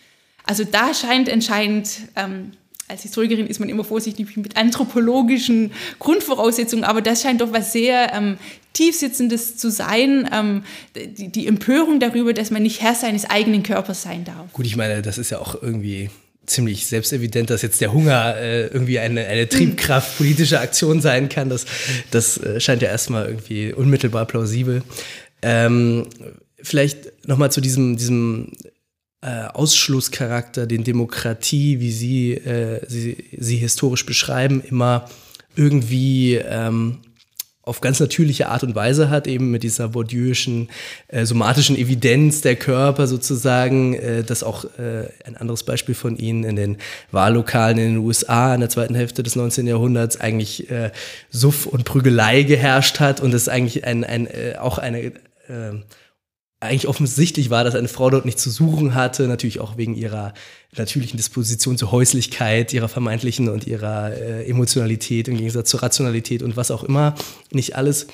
Also 0.43 0.65
da 0.65 0.93
scheint 0.93 1.29
anscheinend 1.29 1.89
ähm, 2.17 2.51
als 2.91 3.04
Historikerin 3.04 3.47
ist 3.47 3.60
man 3.60 3.69
immer 3.69 3.84
vorsichtig 3.84 4.38
mit 4.38 4.58
anthropologischen 4.58 5.71
Grundvoraussetzungen, 5.99 6.84
aber 6.84 7.01
das 7.01 7.21
scheint 7.21 7.41
doch 7.41 7.51
was 7.51 7.71
sehr 7.71 8.13
ähm, 8.13 8.38
tiefsitzendes 8.73 9.58
zu 9.58 9.71
sein, 9.71 10.30
ähm, 10.32 10.63
die, 10.95 11.30
die 11.30 11.47
Empörung 11.47 11.99
darüber, 11.99 12.34
dass 12.34 12.51
man 12.51 12.63
nicht 12.63 12.82
Herr 12.82 12.95
seines 12.95 13.30
eigenen 13.30 13.63
Körpers 13.63 14.04
sein 14.04 14.23
darf. 14.23 14.54
Gut, 14.54 14.65
ich 14.65 14.75
meine, 14.75 15.01
das 15.01 15.17
ist 15.17 15.32
ja 15.32 15.39
auch 15.39 15.62
irgendwie 15.62 16.10
ziemlich 16.45 16.86
selbstevident, 16.86 17.49
dass 17.49 17.62
jetzt 17.62 17.82
der 17.82 17.93
Hunger 17.93 18.36
äh, 18.38 18.67
irgendwie 18.67 18.99
eine, 18.99 19.25
eine 19.25 19.47
Triebkraft 19.47 20.17
politischer 20.17 20.60
Aktion 20.60 21.01
sein 21.01 21.30
kann. 21.30 21.49
Das, 21.49 21.65
das 22.12 22.38
äh, 22.38 22.60
scheint 22.60 22.82
ja 22.82 22.89
erstmal 22.89 23.27
irgendwie 23.27 23.73
unmittelbar 23.73 24.25
plausibel. 24.25 24.84
Ähm, 25.41 26.08
vielleicht 26.62 27.27
nochmal 27.27 27.51
zu 27.51 27.62
diesem, 27.62 27.97
diesem 27.97 28.51
äh, 29.21 29.45
Ausschlusscharakter, 29.53 30.65
den 30.65 30.84
Demokratie, 30.84 31.79
wie 31.79 31.91
sie, 31.91 32.34
äh, 32.34 32.84
sie 32.88 33.25
sie 33.38 33.57
historisch 33.57 34.05
beschreiben, 34.05 34.62
immer 34.62 35.10
irgendwie 35.55 36.36
ähm, 36.36 36.99
auf 37.63 37.79
ganz 37.79 37.99
natürliche 37.99 38.49
Art 38.49 38.63
und 38.63 38.73
Weise 38.73 39.10
hat, 39.10 39.27
eben 39.27 39.51
mit 39.51 39.62
dieser 39.62 39.89
bourdieuischen, 39.89 40.69
äh, 41.10 41.25
somatischen 41.25 41.77
Evidenz 41.77 42.41
der 42.41 42.55
Körper 42.55 43.05
sozusagen, 43.05 43.93
äh, 43.93 44.23
das 44.23 44.41
auch 44.41 44.65
äh, 44.79 45.07
ein 45.25 45.38
anderes 45.38 45.63
Beispiel 45.63 45.93
von 45.93 46.17
Ihnen 46.17 46.43
in 46.43 46.55
den 46.55 46.77
Wahllokalen 47.12 47.77
in 47.77 47.93
den 47.93 47.97
USA 47.97 48.55
in 48.55 48.62
der 48.62 48.69
zweiten 48.69 48.95
Hälfte 48.95 49.21
des 49.21 49.36
19. 49.36 49.67
Jahrhunderts 49.67 50.19
eigentlich 50.19 50.71
äh, 50.71 50.91
Suff 51.29 51.67
und 51.67 51.86
Prügelei 51.86 52.43
geherrscht 52.43 52.99
hat 52.99 53.21
und 53.21 53.34
es 53.34 53.47
eigentlich 53.47 53.86
ein, 53.86 54.03
ein, 54.03 54.25
äh, 54.25 54.55
auch 54.60 54.79
eine 54.79 55.03
äh, 55.03 55.12
eigentlich 56.62 56.88
offensichtlich 56.88 57.50
war, 57.50 57.63
dass 57.63 57.76
eine 57.76 57.88
Frau 57.88 58.10
dort 58.10 58.26
nicht 58.26 58.39
zu 58.39 58.50
suchen 58.50 58.95
hatte, 58.95 59.28
natürlich 59.28 59.60
auch 59.60 59.78
wegen 59.78 59.95
ihrer 59.95 60.34
natürlichen 60.78 61.17
Disposition 61.17 61.78
zur 61.78 61.91
Häuslichkeit, 61.91 62.71
ihrer 62.71 62.88
vermeintlichen 62.88 63.50
und 63.50 63.67
ihrer 63.67 64.13
äh, 64.13 64.50
Emotionalität 64.50 65.28
im 65.28 65.38
Gegensatz 65.38 65.69
zur 65.69 65.82
Rationalität 65.84 66.43
und 66.43 66.56
was 66.56 66.71
auch 66.71 66.84
immer, 66.84 67.15
nicht 67.52 67.76
alles. 67.76 68.08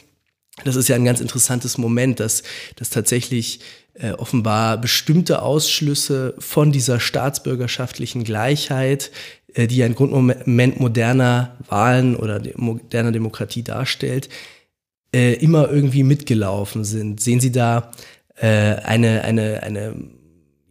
Das 0.63 0.75
ist 0.75 0.87
ja 0.87 0.95
ein 0.95 1.05
ganz 1.05 1.19
interessantes 1.19 1.77
Moment, 1.77 2.19
dass, 2.19 2.41
dass 2.77 2.89
tatsächlich 2.89 3.59
äh, 3.93 4.11
offenbar 4.13 4.79
bestimmte 4.79 5.43
Ausschlüsse 5.43 6.33
von 6.39 6.71
dieser 6.71 6.99
staatsbürgerschaftlichen 6.99 8.23
Gleichheit 8.23 9.11
äh, 9.57 9.67
die 9.67 9.83
ein 9.83 9.95
Grundmoment 9.95 10.79
moderner 10.79 11.57
Wahlen 11.67 12.15
oder 12.15 12.41
moderner 12.55 13.11
Demokratie 13.11 13.63
darstellt, 13.63 14.29
äh, 15.13 15.33
immer 15.33 15.69
irgendwie 15.69 16.03
mitgelaufen 16.03 16.83
sind. 16.83 17.19
Sehen 17.19 17.39
Sie 17.39 17.51
da 17.51 17.91
eine, 18.45 19.23
eine, 19.23 19.63
eine 19.63 19.95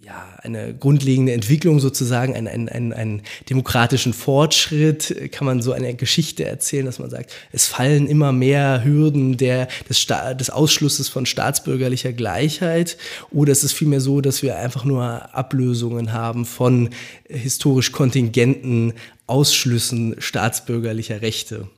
ja, 0.07 0.39
eine 0.41 0.73
grundlegende 0.73 1.33
Entwicklung 1.33 1.81
sozusagen, 1.81 2.35
einen, 2.35 2.69
einen, 2.69 2.93
einen, 2.93 3.23
demokratischen 3.51 4.13
Fortschritt, 4.13 5.33
kann 5.33 5.47
man 5.47 5.61
so 5.61 5.73
eine 5.73 5.95
Geschichte 5.97 6.45
erzählen, 6.45 6.87
dass 6.87 7.01
man 7.01 7.11
sagt, 7.11 7.33
es 7.51 7.67
fallen 7.67 8.07
immer 8.07 8.31
mehr 8.31 8.85
Hürden 8.85 9.37
der, 9.37 9.67
des, 9.89 10.01
Sta 10.01 10.35
des 10.35 10.49
Ausschlusses 10.49 11.09
von 11.09 11.27
staatsbürgerlicher 11.27 12.13
Gleichheit 12.13 12.99
oder 13.33 13.51
ist 13.51 13.65
es 13.65 13.73
vielmehr 13.73 14.01
so, 14.01 14.21
dass 14.21 14.43
wir 14.43 14.57
einfach 14.59 14.85
nur 14.85 15.35
Ablösungen 15.35 16.13
haben 16.13 16.45
von 16.45 16.91
historisch 17.29 17.91
kontingenten 17.91 18.93
Ausschlüssen 19.27 20.15
staatsbürgerlicher 20.19 21.21
Rechte? 21.21 21.69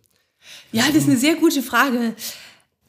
Ja, 0.70 0.84
das 0.89 0.97
ist 0.97 1.09
eine 1.09 1.16
sehr 1.16 1.36
gute 1.36 1.62
Frage. 1.62 2.14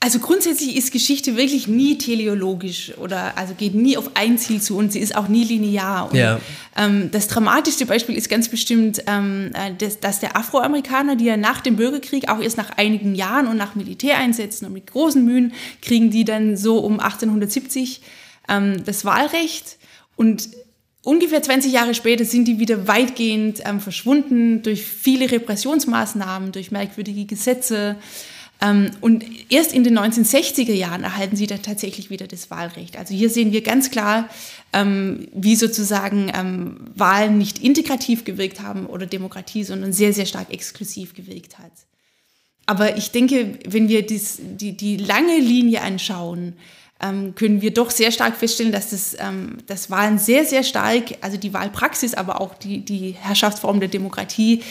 Also 0.01 0.19
grundsätzlich 0.19 0.77
ist 0.77 0.93
Geschichte 0.93 1.35
wirklich 1.35 1.67
nie 1.67 1.97
teleologisch 1.97 2.97
oder 2.99 3.37
also 3.37 3.53
geht 3.53 3.75
nie 3.75 3.97
auf 3.97 4.11
ein 4.13 4.37
Ziel 4.37 4.61
zu 4.61 4.77
und 4.77 4.93
sie 4.93 4.99
ist 4.99 5.13
auch 5.13 5.27
nie 5.27 5.43
linear. 5.43 6.09
Und, 6.09 6.17
ja. 6.17 6.39
ähm, 6.77 7.11
das 7.11 7.27
dramatischste 7.27 7.85
Beispiel 7.85 8.15
ist 8.15 8.29
ganz 8.29 8.47
bestimmt, 8.47 9.03
ähm, 9.07 9.51
äh, 9.53 9.73
dass, 9.77 9.99
dass 9.99 10.21
der 10.21 10.37
Afroamerikaner, 10.37 11.17
die 11.17 11.25
ja 11.25 11.35
nach 11.35 11.59
dem 11.59 11.75
Bürgerkrieg 11.75 12.29
auch 12.29 12.39
erst 12.39 12.55
nach 12.55 12.77
einigen 12.77 13.13
Jahren 13.13 13.47
und 13.47 13.57
nach 13.57 13.75
Militäreinsätzen 13.75 14.65
und 14.67 14.73
mit 14.73 14.87
großen 14.89 15.23
Mühen 15.25 15.51
kriegen 15.81 16.11
die 16.11 16.23
dann 16.23 16.55
so 16.55 16.79
um 16.79 17.01
1870 17.01 18.01
ähm, 18.47 18.81
das 18.85 19.03
Wahlrecht 19.03 19.77
und 20.15 20.47
Ungefähr 21.01 21.41
20 21.41 21.71
Jahre 21.71 21.93
später 21.93 22.25
sind 22.25 22.45
die 22.45 22.59
wieder 22.59 22.87
weitgehend 22.87 23.61
ähm, 23.65 23.79
verschwunden 23.79 24.61
durch 24.63 24.83
viele 24.83 25.31
Repressionsmaßnahmen, 25.31 26.51
durch 26.51 26.71
merkwürdige 26.71 27.23
Gesetze. 27.23 27.95
Ähm, 28.61 28.91
und 28.99 29.23
erst 29.49 29.73
in 29.73 29.83
den 29.83 29.97
1960er 29.97 30.73
Jahren 30.73 31.03
erhalten 31.03 31.35
sie 31.35 31.47
dann 31.47 31.61
tatsächlich 31.61 32.09
wieder 32.09 32.27
das 32.27 32.51
Wahlrecht. 32.51 32.97
Also 32.97 33.13
hier 33.13 33.29
sehen 33.29 33.53
wir 33.53 33.61
ganz 33.61 33.89
klar, 33.89 34.27
ähm, 34.73 35.27
wie 35.33 35.55
sozusagen 35.55 36.31
ähm, 36.35 36.77
Wahlen 36.95 37.37
nicht 37.37 37.59
integrativ 37.59 38.25
gewirkt 38.25 38.61
haben 38.61 38.85
oder 38.85 39.05
Demokratie, 39.05 39.63
sondern 39.63 39.93
sehr, 39.93 40.13
sehr 40.13 40.25
stark 40.25 40.51
exklusiv 40.51 41.13
gewirkt 41.13 41.57
hat. 41.57 41.71
Aber 42.65 42.97
ich 42.97 43.11
denke, 43.11 43.57
wenn 43.65 43.89
wir 43.89 44.05
dies, 44.05 44.39
die, 44.39 44.77
die 44.77 44.97
lange 44.97 45.39
Linie 45.39 45.81
anschauen, 45.81 46.53
können 47.35 47.61
wir 47.61 47.73
doch 47.73 47.91
sehr 47.91 48.11
stark 48.11 48.35
feststellen, 48.35 48.73
dass 48.73 48.89
das, 48.89 49.15
das 49.65 49.89
Wahlen 49.89 50.19
sehr, 50.19 50.43
sehr 50.43 50.63
stark, 50.63 51.15
also 51.21 51.37
die 51.37 51.53
Wahlpraxis, 51.53 52.13
aber 52.13 52.41
auch 52.41 52.55
die, 52.55 52.83
die 52.83 53.15
Herrschaftsform 53.17 53.79
der 53.79 53.87
Demokratie 53.87 54.63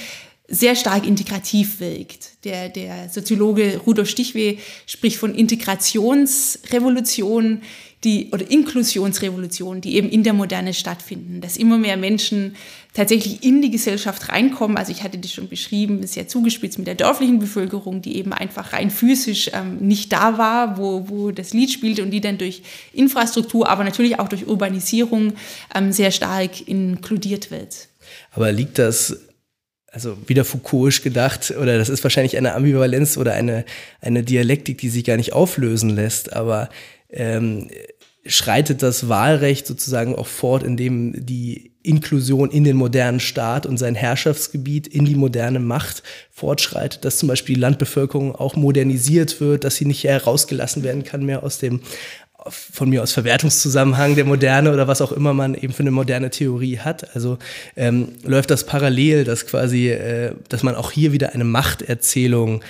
sehr 0.49 0.75
stark 0.75 1.07
integrativ 1.07 1.79
wirkt. 1.79 2.45
Der, 2.45 2.71
der 2.71 3.11
Soziologe 3.11 3.77
Rudolf 3.87 4.09
Stichweh 4.09 4.57
spricht 4.87 5.19
von 5.19 5.35
Integrationsrevolutionen, 5.35 7.61
die, 8.05 8.29
oder 8.33 8.49
Inklusionsrevolutionen, 8.49 9.81
die 9.81 9.97
eben 9.97 10.09
in 10.09 10.23
der 10.23 10.33
Moderne 10.33 10.73
stattfinden, 10.73 11.41
dass 11.41 11.57
immer 11.57 11.79
mehr 11.79 11.97
Menschen 11.97 12.55
tatsächlich 12.95 13.43
in 13.43 13.61
die 13.61 13.73
Gesellschaft 13.73 14.29
reinkommen. 14.29 14.77
Also 14.77 14.93
ich 14.93 15.03
hatte 15.03 15.19
das 15.19 15.33
schon 15.33 15.49
beschrieben, 15.49 16.01
ist 16.03 16.15
ja 16.15 16.29
zugespitzt 16.29 16.79
mit 16.79 16.87
der 16.87 16.95
dörflichen 16.95 17.41
Bevölkerung, 17.41 18.01
die 18.01 18.17
eben 18.17 18.33
einfach 18.33 18.73
rein 18.73 18.91
physisch 18.91 19.51
ähm, 19.53 19.79
nicht 19.79 20.13
da 20.13 20.39
war, 20.39 20.79
wo, 20.79 21.09
wo 21.09 21.33
das 21.33 21.53
Lied 21.53 21.73
spielte 21.73 22.05
und 22.05 22.13
die 22.13 22.21
dann 22.21 22.39
durch 22.39 22.63
Infrastruktur, 22.93 23.69
aber 23.69 23.83
natürlich 23.85 24.21
auch 24.21 24.29
durch 24.29 24.47
Urbanisierung 24.47 25.33
ähm, 25.75 25.93
sehr 25.93 26.13
stark 26.13 26.69
inkludiert 26.69 27.51
wird. 27.51 27.89
Aber 28.31 28.53
liegt 28.53 28.79
das 28.79 29.28
also 29.93 30.16
wieder 30.26 30.45
Foucaultisch 30.45 31.03
gedacht, 31.03 31.53
oder 31.61 31.78
das 31.78 31.89
ist 31.89 32.03
wahrscheinlich 32.03 32.36
eine 32.36 32.55
Ambivalenz 32.55 33.16
oder 33.16 33.32
eine, 33.32 33.64
eine 34.01 34.22
Dialektik, 34.22 34.78
die 34.78 34.89
sich 34.91 35.05
gar 35.05 35.16
nicht 35.16 35.32
auflösen 35.32 35.91
lässt, 35.91 36.32
aber 36.32 36.68
ähm, 37.11 37.68
schreitet 38.26 38.82
das 38.82 39.09
Wahlrecht 39.09 39.66
sozusagen 39.66 40.14
auch 40.14 40.26
fort, 40.26 40.62
indem 40.62 41.14
die 41.24 41.72
Inklusion 41.82 42.51
in 42.51 42.64
den 42.64 42.76
modernen 42.76 43.20
Staat 43.20 43.64
und 43.64 43.78
sein 43.78 43.95
Herrschaftsgebiet 43.95 44.86
in 44.86 45.07
die 45.07 45.14
moderne 45.14 45.61
Macht 45.61 46.03
fortschreitet, 46.30 47.05
dass 47.05 47.18
zum 47.18 47.28
Beispiel 47.28 47.55
die 47.55 47.61
Landbevölkerung 47.61 48.34
auch 48.34 48.57
modernisiert 48.57 49.41
wird, 49.41 49.64
dass 49.64 49.76
sie 49.76 49.86
nicht 49.86 50.05
herausgelassen 50.05 50.82
werden 50.82 51.05
kann 51.05 51.24
mehr 51.24 51.43
aus 51.43 51.59
dem 51.59 51.80
von 52.47 52.89
mir 52.89 53.03
aus 53.03 53.12
Verwertungszusammenhang 53.12 54.14
der 54.14 54.24
Moderne 54.24 54.72
oder 54.72 54.86
was 54.86 55.01
auch 55.01 55.12
immer 55.12 55.34
man 55.34 55.55
eben 55.55 55.72
für 55.72 55.82
eine 55.82 55.91
moderne 55.91 56.30
Theorie 56.30 56.78
hat. 56.78 57.14
Also 57.14 57.39
ähm, 57.76 58.12
läuft 58.22 58.51
das 58.51 58.64
parallel, 58.64 59.24
dass 59.24 59.47
quasi, 59.47 59.89
äh, 59.89 60.32
dass 60.49 60.62
man 60.62 60.74
auch 60.74 60.93
hier 60.93 61.12
wieder 61.12 61.34
eine 61.34 61.45
Machterzählung 61.45 62.62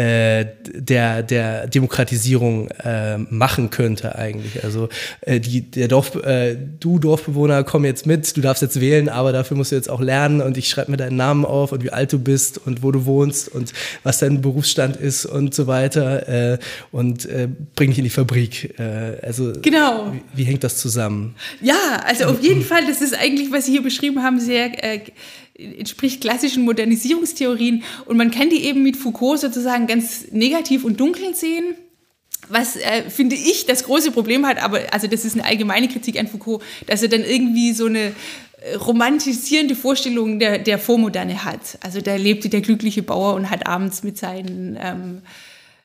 äh, 0.00 0.46
der, 0.72 1.22
der 1.22 1.66
Demokratisierung 1.66 2.68
äh, 2.68 3.18
machen 3.18 3.68
könnte 3.68 4.14
eigentlich. 4.16 4.64
Also 4.64 4.88
äh, 5.20 5.40
die, 5.40 5.60
der 5.60 5.88
Dorf, 5.88 6.14
äh, 6.14 6.56
du 6.56 6.98
Dorfbewohner, 6.98 7.64
komm 7.64 7.84
jetzt 7.84 8.06
mit, 8.06 8.34
du 8.34 8.40
darfst 8.40 8.62
jetzt 8.62 8.80
wählen, 8.80 9.10
aber 9.10 9.32
dafür 9.32 9.58
musst 9.58 9.72
du 9.72 9.76
jetzt 9.76 9.90
auch 9.90 10.00
lernen 10.00 10.40
und 10.40 10.56
ich 10.56 10.70
schreibe 10.70 10.92
mir 10.92 10.96
deinen 10.96 11.16
Namen 11.16 11.44
auf 11.44 11.72
und 11.72 11.84
wie 11.84 11.90
alt 11.90 12.14
du 12.14 12.18
bist 12.18 12.58
und 12.64 12.82
wo 12.82 12.92
du 12.92 13.04
wohnst 13.04 13.48
und 13.50 13.74
was 14.02 14.18
dein 14.18 14.40
Berufsstand 14.40 14.96
ist 14.96 15.26
und 15.26 15.54
so 15.54 15.66
weiter 15.66 16.52
äh, 16.52 16.58
und 16.92 17.28
bring 17.74 17.90
dich 17.90 17.98
in 17.98 18.04
die 18.04 18.10
Fabrik. 18.10 18.74
Also 19.22 19.52
genau. 19.60 20.12
Wie, 20.12 20.40
wie 20.40 20.44
hängt 20.44 20.64
das 20.64 20.78
zusammen? 20.78 21.34
Ja, 21.60 22.00
also 22.06 22.24
auf 22.24 22.40
jeden 22.42 22.62
Fall, 22.62 22.86
das 22.86 23.02
ist 23.02 23.14
eigentlich, 23.14 23.52
was 23.52 23.66
Sie 23.66 23.72
hier 23.72 23.82
beschrieben 23.82 24.22
haben, 24.22 24.40
sehr 24.40 24.70
entspricht 25.78 26.20
klassischen 26.20 26.64
Modernisierungstheorien 26.64 27.82
und 28.06 28.16
man 28.16 28.30
kann 28.30 28.50
die 28.50 28.64
eben 28.64 28.82
mit 28.82 28.96
Foucault 28.96 29.40
sozusagen 29.40 29.86
ganz 29.86 30.26
negativ 30.30 30.84
und 30.84 31.00
dunkel 31.00 31.34
sehen. 31.34 31.74
Was 32.48 32.76
äh, 32.76 33.08
finde 33.10 33.36
ich 33.36 33.66
das 33.66 33.84
große 33.84 34.10
Problem 34.10 34.46
hat, 34.46 34.62
aber 34.62 34.80
also 34.92 35.06
das 35.06 35.24
ist 35.24 35.34
eine 35.34 35.44
allgemeine 35.44 35.88
Kritik 35.88 36.18
an 36.18 36.26
Foucault, 36.26 36.62
dass 36.86 37.02
er 37.02 37.08
dann 37.08 37.24
irgendwie 37.24 37.72
so 37.72 37.86
eine 37.86 38.12
äh, 38.62 38.74
romantisierende 38.74 39.76
Vorstellung 39.76 40.38
der, 40.38 40.58
der 40.58 40.78
Vormoderne 40.78 41.44
hat. 41.44 41.78
Also 41.82 42.00
da 42.00 42.16
lebte 42.16 42.48
der 42.48 42.62
glückliche 42.62 43.02
Bauer 43.02 43.34
und 43.34 43.50
hat 43.50 43.66
abends 43.66 44.02
mit 44.02 44.18
seinen 44.18 44.78
ähm, 44.80 45.22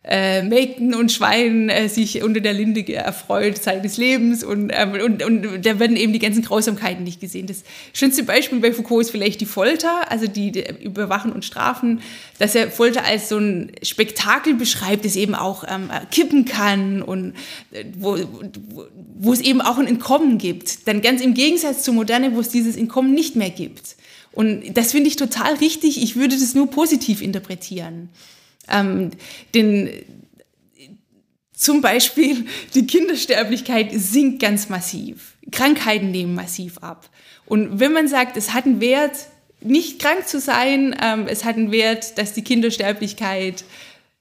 äh, 0.08 0.44
Mägden 0.44 0.94
und 0.94 1.12
Schweinen 1.12 1.70
äh, 1.70 1.90
sich 1.90 2.22
unter 2.22 2.40
der 2.40 2.54
Linde 2.54 2.94
erfreut 2.94 3.62
seines 3.62 3.98
Lebens 3.98 4.44
und, 4.44 4.72
ähm, 4.74 4.94
und, 5.04 5.24
und 5.24 5.66
da 5.66 5.80
werden 5.80 5.98
eben 5.98 6.14
die 6.14 6.20
ganzen 6.20 6.44
Grausamkeiten 6.44 7.04
nicht 7.04 7.20
gesehen. 7.20 7.48
Das 7.48 7.64
schönste 7.92 8.24
Beispiel 8.24 8.60
bei 8.60 8.72
Foucault 8.72 9.02
ist 9.02 9.10
vielleicht 9.10 9.42
die 9.42 9.48
Folter, 9.48 10.12
also 10.12 10.28
die, 10.28 10.52
die 10.52 10.64
Überwachen 10.84 11.32
und 11.32 11.44
Strafen, 11.44 12.02
dass 12.38 12.54
er 12.54 12.70
Folter 12.70 13.04
als 13.04 13.30
so 13.30 13.38
ein 13.38 13.72
Spektakel 13.82 14.54
beschreibt, 14.54 15.06
das 15.06 15.16
eben 15.16 15.34
auch 15.34 15.64
ähm, 15.68 15.90
kippen 16.12 16.46
kann 16.46 17.02
und 17.02 17.34
äh, 17.72 17.86
wo, 17.98 18.18
wo, 18.70 18.86
wo 19.18 19.34
es 19.34 19.42
eben 19.42 19.62
auch 19.62 19.80
ein 19.80 19.88
Entkommen 19.88 20.38
gibt. 20.38 20.88
Dann 20.88 21.02
ganz 21.02 21.22
im 21.22 21.34
Gegensatz 21.34 21.82
zur 21.82 21.96
Moderne, 21.96 22.36
wo 22.36 22.42
es 22.42 22.50
dieses 22.50 22.76
Entkommen 22.76 23.16
nicht 23.16 23.36
mehr 23.36 23.50
gibt. 23.50 23.96
Und 24.32 24.78
das 24.78 24.92
finde 24.92 25.08
ich 25.08 25.16
total 25.16 25.56
richtig. 25.56 26.04
Ich 26.04 26.16
würde 26.16 26.38
das 26.38 26.54
nur 26.54 26.70
positiv 26.70 27.22
interpretieren. 27.22 28.10
Ähm, 28.70 29.12
den, 29.54 29.90
zum 31.54 31.82
Beispiel 31.82 32.46
die 32.74 32.86
Kindersterblichkeit 32.86 33.90
sinkt 33.92 34.42
ganz 34.42 34.70
massiv. 34.70 35.34
Krankheiten 35.52 36.12
nehmen 36.12 36.36
massiv 36.36 36.78
ab. 36.80 37.10
Und 37.46 37.80
wenn 37.80 37.94
man 37.94 38.08
sagt, 38.08 38.38
es 38.38 38.54
hat 38.54 38.66
einen 38.66 38.82
Wert, 38.82 39.28
nicht 39.62 40.00
krank 40.00 40.28
zu 40.28 40.40
sein, 40.40 40.96
ähm, 41.02 41.28
es 41.28 41.46
hat 41.46 41.56
einen 41.56 41.72
Wert, 41.72 42.18
dass 42.18 42.34
die 42.34 42.44
Kindersterblichkeit 42.44 43.64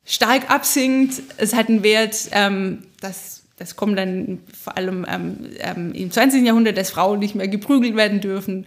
stark 0.04 0.50
absinkt, 0.50 1.22
es 1.36 1.54
hat 1.54 1.68
einen 1.68 1.82
Wert, 1.82 2.28
ähm, 2.32 2.84
dass 3.00 3.42
das 3.56 3.76
kommt 3.76 3.96
dann 3.96 4.40
vor 4.60 4.76
allem 4.76 5.06
ähm, 5.08 5.50
ähm 5.60 5.92
im 5.92 6.10
20. 6.10 6.44
Jahrhundert, 6.44 6.76
dass 6.76 6.90
Frauen 6.90 7.20
nicht 7.20 7.36
mehr 7.36 7.46
geprügelt 7.46 7.94
werden 7.94 8.20
dürfen 8.20 8.66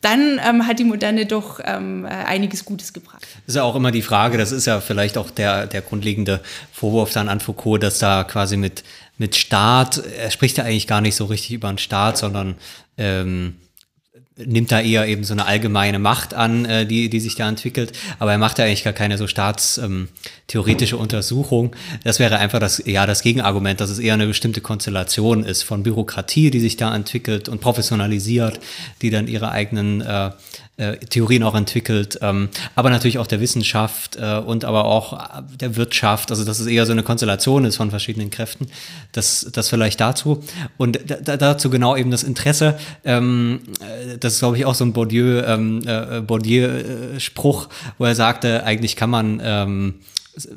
dann 0.00 0.40
ähm, 0.46 0.66
hat 0.66 0.78
die 0.78 0.84
Moderne 0.84 1.26
doch 1.26 1.60
ähm, 1.64 2.04
äh, 2.04 2.08
einiges 2.08 2.64
Gutes 2.64 2.92
gebracht. 2.92 3.22
Das 3.22 3.54
ist 3.54 3.56
ja 3.56 3.64
auch 3.64 3.74
immer 3.74 3.90
die 3.90 4.02
Frage, 4.02 4.38
das 4.38 4.52
ist 4.52 4.66
ja 4.66 4.80
vielleicht 4.80 5.18
auch 5.18 5.30
der, 5.30 5.66
der 5.66 5.82
grundlegende 5.82 6.40
Vorwurf 6.72 7.12
dann 7.12 7.28
an 7.28 7.40
Foucault, 7.40 7.82
dass 7.82 7.98
da 7.98 8.24
quasi 8.24 8.56
mit, 8.56 8.84
mit 9.16 9.34
Staat, 9.34 9.98
er 9.98 10.30
spricht 10.30 10.58
ja 10.58 10.64
eigentlich 10.64 10.86
gar 10.86 11.00
nicht 11.00 11.16
so 11.16 11.24
richtig 11.24 11.52
über 11.52 11.68
einen 11.68 11.78
Staat, 11.78 12.18
sondern 12.18 12.54
ähm, 12.96 13.56
nimmt 14.44 14.70
da 14.72 14.80
eher 14.80 15.06
eben 15.06 15.24
so 15.24 15.34
eine 15.34 15.46
allgemeine 15.46 15.98
Macht 15.98 16.34
an, 16.34 16.64
äh, 16.64 16.86
die, 16.86 17.08
die 17.08 17.20
sich 17.20 17.34
da 17.34 17.48
entwickelt. 17.48 17.92
Aber 18.18 18.32
er 18.32 18.38
macht 18.38 18.58
ja 18.58 18.64
eigentlich 18.64 18.84
gar 18.84 18.92
keine 18.92 19.18
so 19.18 19.26
staatstheoretische 19.26 20.96
ähm, 20.96 21.00
Untersuchung. 21.00 21.74
Das 22.04 22.18
wäre 22.18 22.38
einfach 22.38 22.60
das, 22.60 22.82
ja, 22.86 23.06
das 23.06 23.22
Gegenargument, 23.22 23.80
dass 23.80 23.90
es 23.90 23.98
eher 23.98 24.14
eine 24.14 24.26
bestimmte 24.26 24.60
Konstellation 24.60 25.44
ist 25.44 25.62
von 25.62 25.82
Bürokratie, 25.82 26.50
die 26.50 26.60
sich 26.60 26.76
da 26.76 26.94
entwickelt 26.94 27.48
und 27.48 27.60
professionalisiert, 27.60 28.60
die 29.02 29.10
dann 29.10 29.26
ihre 29.28 29.50
eigenen 29.50 30.00
äh, 30.00 30.30
äh, 30.78 30.96
Theorien 30.96 31.42
auch 31.42 31.54
entwickelt, 31.54 32.18
ähm, 32.22 32.48
aber 32.74 32.90
natürlich 32.90 33.18
auch 33.18 33.26
der 33.26 33.40
Wissenschaft 33.40 34.16
äh, 34.16 34.38
und 34.38 34.64
aber 34.64 34.84
auch 34.84 35.42
der 35.60 35.76
Wirtschaft. 35.76 36.30
Also 36.30 36.44
dass 36.44 36.60
es 36.60 36.66
eher 36.66 36.86
so 36.86 36.92
eine 36.92 37.02
Konstellation 37.02 37.64
ist 37.64 37.76
von 37.76 37.90
verschiedenen 37.90 38.30
Kräften. 38.30 38.68
Das, 39.12 39.48
das 39.52 39.68
vielleicht 39.68 40.00
dazu. 40.00 40.42
Und 40.76 41.00
da, 41.06 41.36
dazu 41.36 41.68
genau 41.68 41.96
eben 41.96 42.10
das 42.10 42.22
Interesse. 42.22 42.78
Ähm, 43.04 43.60
äh, 43.80 44.18
das 44.18 44.34
ist, 44.34 44.38
glaube 44.38 44.56
ich, 44.56 44.64
auch 44.64 44.74
so 44.74 44.84
ein 44.84 44.92
Bourdieu, 44.92 45.42
ähm, 45.42 45.82
äh, 45.84 46.20
Bourdieu-Spruch, 46.20 47.68
wo 47.98 48.04
er 48.04 48.14
sagte, 48.14 48.64
eigentlich 48.64 48.96
kann 48.96 49.10
man 49.10 49.40
ähm, 49.42 49.94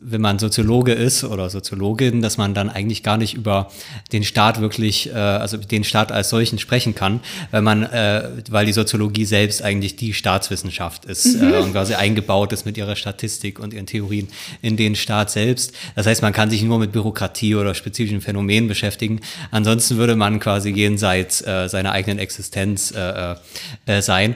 wenn 0.02 0.22
man 0.22 0.40
Soziologe 0.40 0.94
ist 0.94 1.24
oder 1.24 1.50
Soziologin, 1.50 2.22
dass 2.22 2.38
man 2.38 2.54
dann 2.54 2.70
eigentlich 2.70 3.04
gar 3.04 3.18
nicht 3.18 3.34
über 3.34 3.72
den 4.12 4.24
Staat 4.24 4.62
wirklich, 4.62 5.10
äh, 5.10 5.14
also 5.14 5.58
den 5.58 5.84
Staat 5.84 6.12
als 6.12 6.30
solchen 6.30 6.60
sprechen 6.60 6.96
kann, 6.96 7.22
weil 7.52 7.62
man, 7.62 7.84
äh, 7.84 8.30
weil 8.50 8.66
die 8.66 8.74
Soziologie 8.74 9.26
selbst 9.26 9.62
eigentlich 9.62 9.96
die 9.96 10.14
Staatswissenschaft 10.14 11.06
ist 11.06 11.42
mhm. 11.42 11.54
äh, 11.54 11.58
und 11.58 11.72
quasi 11.72 11.94
eingebaut 11.94 12.54
ist 12.54 12.66
mit 12.66 12.78
ihrer 12.78 12.96
Statistik 12.96 13.60
und 13.60 13.74
ihren 13.74 13.86
Theorien 13.86 14.28
in 14.62 14.78
den 14.78 14.96
Staat 14.96 15.32
selbst. 15.32 15.74
Das 15.96 16.06
heißt, 16.06 16.22
man 16.22 16.34
kann 16.34 16.50
sich 16.50 16.62
nur 16.64 16.80
mit 16.80 16.92
Bürokratie 16.92 17.56
oder 17.56 17.74
spezifischen 17.74 18.22
Phänomenen 18.22 18.68
beschäftigen. 18.68 19.22
Ansonsten 19.52 19.98
würde 19.98 20.16
man 20.16 20.40
quasi 20.40 20.70
jenseits 20.70 21.46
äh, 21.46 21.68
seiner 21.68 21.92
eigenen 21.92 22.20
Existenz 22.20 22.92
äh, 22.92 23.36
äh, 23.86 24.02
sein 24.02 24.36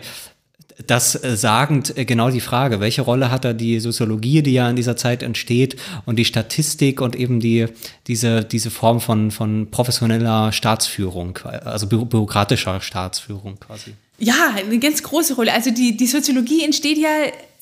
das 0.88 1.22
äh, 1.24 1.38
sagend 1.38 1.98
äh, 1.98 2.06
genau 2.06 2.30
die 2.30 2.42
Frage, 2.42 2.80
welche 2.80 3.02
Rolle 3.02 3.32
hat 3.32 3.46
da 3.46 3.54
die 3.54 3.80
Soziologie, 3.80 4.42
die 4.42 4.54
ja 4.54 4.70
in 4.70 4.76
dieser 4.76 4.98
Zeit 4.98 5.24
entsteht, 5.24 5.78
und 6.06 6.18
die 6.18 6.26
Statistik 6.26 7.02
und 7.02 7.16
eben 7.16 7.40
die, 7.40 7.68
diese, 8.08 8.44
diese 8.44 8.70
Form 8.70 9.00
von, 9.00 9.32
von 9.32 9.72
professioneller 9.72 10.52
Staatsführung, 10.52 11.38
also 11.64 11.88
bü 11.88 12.06
bürokratischer 12.06 12.82
Staatsführung 12.82 13.60
quasi? 13.60 13.94
Ja, 14.18 14.54
eine 14.56 14.80
ganz 14.80 15.04
große 15.04 15.36
Rolle. 15.36 15.54
Also 15.54 15.72
die, 15.72 15.98
die 15.98 16.08
Soziologie 16.08 16.64
entsteht 16.64 16.98
ja 16.98 17.10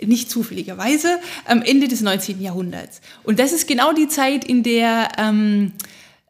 nicht 0.03 0.29
zufälligerweise 0.29 1.19
am 1.45 1.61
Ende 1.63 1.87
des 1.87 2.01
19. 2.01 2.41
Jahrhunderts. 2.41 3.01
Und 3.23 3.39
das 3.39 3.53
ist 3.53 3.67
genau 3.67 3.93
die 3.93 4.07
Zeit, 4.07 4.45
in 4.45 4.61
der 4.61 5.09
ähm, 5.17 5.71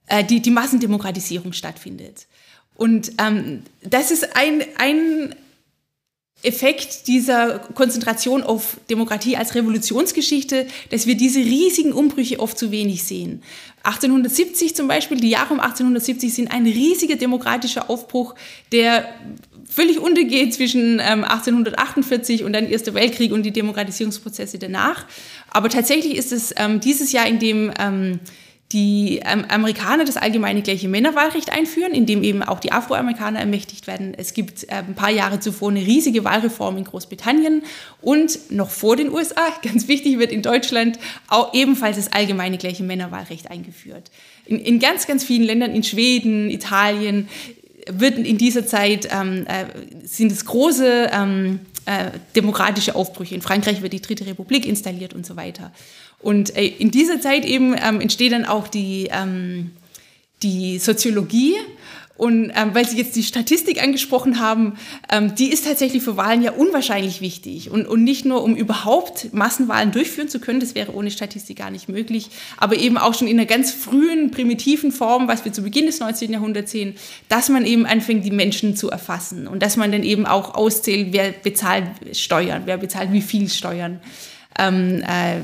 äh, 0.07 0.23
die, 0.23 0.41
die 0.41 0.51
Massendemokratisierung 0.51 1.51
stattfindet. 1.51 2.27
Und 2.75 3.11
ähm, 3.19 3.63
das 3.81 4.11
ist 4.11 4.36
ein, 4.36 4.63
ein 4.77 5.36
Effekt 6.43 7.07
dieser 7.07 7.59
Konzentration 7.59 8.43
auf 8.43 8.77
Demokratie 8.89 9.37
als 9.37 9.55
Revolutionsgeschichte, 9.55 10.67
dass 10.89 11.07
wir 11.07 11.15
diese 11.15 11.39
riesigen 11.39 11.93
Umbrüche 11.93 12.39
oft 12.39 12.57
zu 12.57 12.69
wenig 12.69 13.03
sehen. 13.03 13.41
1870 13.83 14.75
zum 14.75 14.87
Beispiel, 14.87 15.17
die 15.17 15.29
Jahre 15.29 15.53
um 15.53 15.59
1870 15.59 16.33
sind 16.33 16.51
ein 16.51 16.65
riesiger 16.65 17.15
demokratischer 17.15 17.89
Aufbruch, 17.89 18.35
der 18.71 19.07
völlig 19.69 19.99
untergeht 19.99 20.53
zwischen 20.53 20.99
ähm, 20.99 21.23
1848 21.23 22.43
und 22.43 22.53
dann 22.53 22.67
Erster 22.67 22.93
Weltkrieg 22.93 23.31
und 23.31 23.43
die 23.43 23.51
Demokratisierungsprozesse 23.51 24.59
danach. 24.59 25.05
Aber 25.49 25.69
tatsächlich 25.69 26.15
ist 26.15 26.31
es 26.31 26.53
ähm, 26.57 26.79
dieses 26.79 27.11
Jahr, 27.11 27.27
in 27.27 27.39
dem 27.39 27.71
ähm, 27.79 28.19
die 28.74 29.21
ähm, 29.24 29.45
Amerikaner 29.47 30.03
das 30.03 30.17
allgemeine 30.17 30.63
gleiche 30.63 30.88
Männerwahlrecht 30.88 31.53
einführen, 31.53 31.93
in 31.93 32.07
dem 32.07 32.24
eben 32.24 32.41
auch 32.41 32.59
die 32.59 32.71
Afroamerikaner 32.71 33.39
ermächtigt 33.39 33.86
werden. 33.86 34.13
Es 34.17 34.34
gibt 34.34 34.63
äh, 34.63 34.78
ein 34.88 34.95
paar 34.95 35.11
Jahre 35.11 35.39
zuvor 35.39 35.69
eine 35.69 35.82
riesige 35.82 36.24
Wahlreform 36.24 36.78
in 36.78 36.84
Großbritannien 36.84 37.61
und 38.01 38.51
noch 38.51 38.71
vor 38.71 38.95
den 38.95 39.11
USA, 39.11 39.41
ganz 39.61 39.88
wichtig, 39.88 40.17
wird 40.17 40.32
in 40.32 40.41
Deutschland 40.41 40.97
auch 41.28 41.53
ebenfalls 41.53 41.97
das 41.97 42.11
allgemeine 42.11 42.57
gleiche 42.57 42.84
Männerwahlrecht 42.84 43.51
eingeführt. 43.51 44.09
In, 44.45 44.59
in 44.59 44.80
ganz, 44.80 45.05
ganz 45.05 45.24
vielen 45.24 45.43
Ländern, 45.43 45.71
in 45.71 45.84
Schweden, 45.84 46.49
Italien, 46.49 47.30
wird 47.88 48.17
in 48.17 48.38
dieser 48.38 48.65
Zeit 48.65 49.07
ähm, 49.11 49.45
äh, 49.45 49.65
sind 50.05 50.32
es 50.32 50.45
große 50.45 51.11
ähm, 51.13 51.59
äh, 51.86 52.11
demokratische 52.36 52.95
Aufbrüche. 52.95 53.36
In 53.36 53.41
Frankreich 53.41 53.81
wird 53.81 53.93
die 53.93 54.01
Dritte 54.01 54.25
Republik 54.25 54.65
installiert 54.65 55.13
und 55.13 55.25
so 55.25 55.36
weiter. 55.36 55.71
Und 56.19 56.55
äh, 56.55 56.65
in 56.65 56.91
dieser 56.91 57.19
Zeit 57.19 57.45
eben 57.45 57.75
ähm, 57.77 57.99
entsteht 58.01 58.31
dann 58.31 58.45
auch 58.45 58.67
die, 58.67 59.09
ähm, 59.11 59.71
die 60.41 60.79
Soziologie. 60.79 61.55
Und 62.16 62.51
ähm, 62.55 62.76
weil 62.76 62.88
Sie 62.88 62.97
jetzt 62.97 63.16
die 63.16 63.24
Statistik 63.24 63.82
angesprochen 63.82 64.39
haben, 64.39 64.78
ähm, 65.11 65.34
die 65.34 65.51
ist 65.51 65.66
tatsächlich 65.66 66.03
für 66.03 66.16
Wahlen 66.16 66.43
ja 66.43 66.51
unwahrscheinlich 66.51 67.22
wichtig. 67.22 67.72
Und, 67.72 67.88
und 67.88 68.03
nicht 68.03 68.24
nur, 68.24 68.43
um 68.43 68.55
überhaupt 68.55 69.34
Massenwahlen 69.34 69.91
durchführen 69.91 70.30
zu 70.30 70.39
können, 70.39 70.59
das 70.59 70.76
wäre 70.76 70.93
ohne 70.93 71.09
Statistik 71.09 71.57
gar 71.57 71.72
nicht 71.72 71.89
möglich, 71.89 72.30
aber 72.57 72.76
eben 72.76 72.99
auch 72.99 73.16
schon 73.16 73.28
in 73.28 73.39
einer 73.39 73.47
ganz 73.47 73.72
frühen, 73.72 74.30
primitiven 74.30 74.91
Form, 74.91 75.28
was 75.28 75.43
wir 75.43 75.53
zu 75.53 75.64
Beginn 75.64 75.88
des 75.88 75.99
19. 75.99 76.32
Jahrhunderts 76.32 76.72
sehen, 76.72 76.95
dass 77.30 77.49
man 77.49 77.66
eben 77.66 77.88
anfängt, 77.88 78.24
die 78.26 78.32
Menschen 78.32 78.76
zu 78.76 78.91
erfassen 78.91 79.47
und 79.47 79.64
dass 79.64 79.76
man 79.76 79.91
dann 79.91 80.03
eben 80.03 80.28
auch 80.28 80.53
auszählt, 80.53 81.07
wer 81.14 81.32
bezahlt 81.32 81.86
Steuern, 82.11 82.64
wer 82.66 82.78
bezahlt 82.78 83.11
wie 83.11 83.22
viel 83.22 83.49
Steuern. 83.49 83.99
Ähm, 84.59 85.01
äh, 85.01 85.39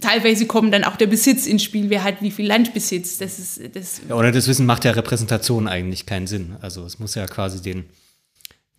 teilweise 0.00 0.46
kommt 0.46 0.72
dann 0.72 0.84
auch 0.84 0.96
der 0.96 1.06
Besitz 1.06 1.46
ins 1.46 1.62
Spiel, 1.62 1.90
wer 1.90 2.04
hat 2.04 2.22
wie 2.22 2.30
viel 2.30 2.46
Land 2.46 2.74
besitzt. 2.74 3.20
Das 3.20 3.38
ist, 3.38 3.60
das 3.74 4.00
ja, 4.08 4.14
oder 4.14 4.32
das 4.32 4.48
Wissen 4.48 4.66
macht 4.66 4.84
ja 4.84 4.92
Repräsentation 4.92 5.68
eigentlich 5.68 6.06
keinen 6.06 6.26
Sinn. 6.26 6.56
Also 6.60 6.84
es 6.84 6.98
muss 6.98 7.14
ja 7.14 7.26
quasi 7.26 7.62
den 7.62 7.84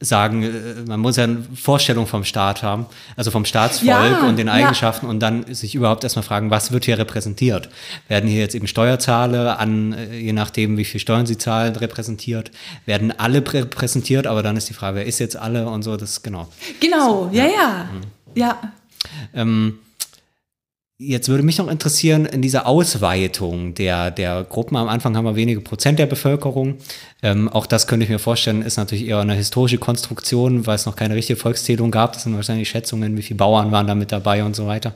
sagen, 0.02 0.44
äh, 0.44 0.50
man 0.88 1.00
muss 1.00 1.18
ja 1.18 1.26
eine 1.26 1.44
Vorstellung 1.56 2.08
vom 2.08 2.24
Staat 2.24 2.64
haben, 2.64 2.86
also 3.16 3.32
vom 3.32 3.46
Staatsvolk 3.46 3.90
ja, 3.90 4.28
und 4.28 4.38
den 4.38 4.50
Eigenschaften 4.50 5.08
ja. 5.08 5.10
und 5.10 5.20
dann 5.20 5.54
sich 5.54 5.76
überhaupt 5.76 6.04
erstmal 6.04 6.24
fragen, 6.24 6.50
was 6.50 6.72
wird 6.72 6.86
hier 6.86 6.98
repräsentiert? 6.98 7.70
Werden 8.08 8.30
hier 8.30 8.40
jetzt 8.40 8.56
eben 8.56 8.68
Steuerzahler 8.68 9.60
an, 9.60 9.94
äh, 9.94 10.18
je 10.18 10.34
nachdem, 10.34 10.78
wie 10.78 10.86
viel 10.86 11.00
Steuern 11.00 11.26
sie 11.26 11.38
zahlen, 11.38 11.76
repräsentiert? 11.76 12.52
Werden 12.86 13.18
alle 13.18 13.44
repräsentiert? 13.54 14.28
Aber 14.28 14.44
dann 14.44 14.56
ist 14.56 14.70
die 14.70 14.74
Frage, 14.74 14.98
wer 14.98 15.06
ist 15.06 15.20
jetzt 15.20 15.36
alle 15.36 15.68
und 15.68 15.84
so, 15.84 15.98
das 15.98 16.24
genau. 16.24 16.48
Genau, 16.80 17.30
so, 17.30 17.38
ja, 17.38 17.46
ja. 17.46 17.52
Ja. 17.52 17.90
Mhm. 17.92 18.02
ja. 18.36 18.74
Ähm, 19.34 19.80
Jetzt 21.02 21.30
würde 21.30 21.44
mich 21.44 21.58
noch 21.58 21.70
interessieren, 21.70 22.26
in 22.26 22.42
dieser 22.42 22.68
Ausweitung 22.68 23.74
der, 23.74 24.12
der 24.12 24.44
Gruppen, 24.44 24.76
am 24.76 24.90
Anfang 24.90 25.16
haben 25.16 25.24
wir 25.24 25.38
wenige 25.38 25.62
Prozent 25.62 25.98
der 25.98 26.08
Bevölkerung, 26.08 26.76
ähm, 27.22 27.50
auch 27.50 27.66
das 27.66 27.88
könnte 27.88 28.06
ich 28.06 28.10
mir 28.10 28.20
vorstellen, 28.20 28.62
ist 28.62 28.78
natürlich 28.78 29.06
eher 29.06 29.20
eine 29.20 29.34
historische 29.34 29.78
Konstruktion, 29.78 30.66
weil 30.66 30.76
es 30.76 30.86
noch 30.86 30.96
keine 30.96 31.16
richtige 31.16 31.38
Volkszählung 31.38 31.92
gab. 31.92 32.14
Das 32.14 32.24
sind 32.24 32.34
wahrscheinlich 32.36 32.70
Schätzungen, 32.70 33.18
wie 33.18 33.22
viele 33.22 33.38
Bauern 33.38 33.72
waren 33.74 33.88
da 33.88 33.96
mit 33.96 34.14
dabei 34.14 34.44
und 34.44 34.56
so 34.56 34.68
weiter. 34.68 34.94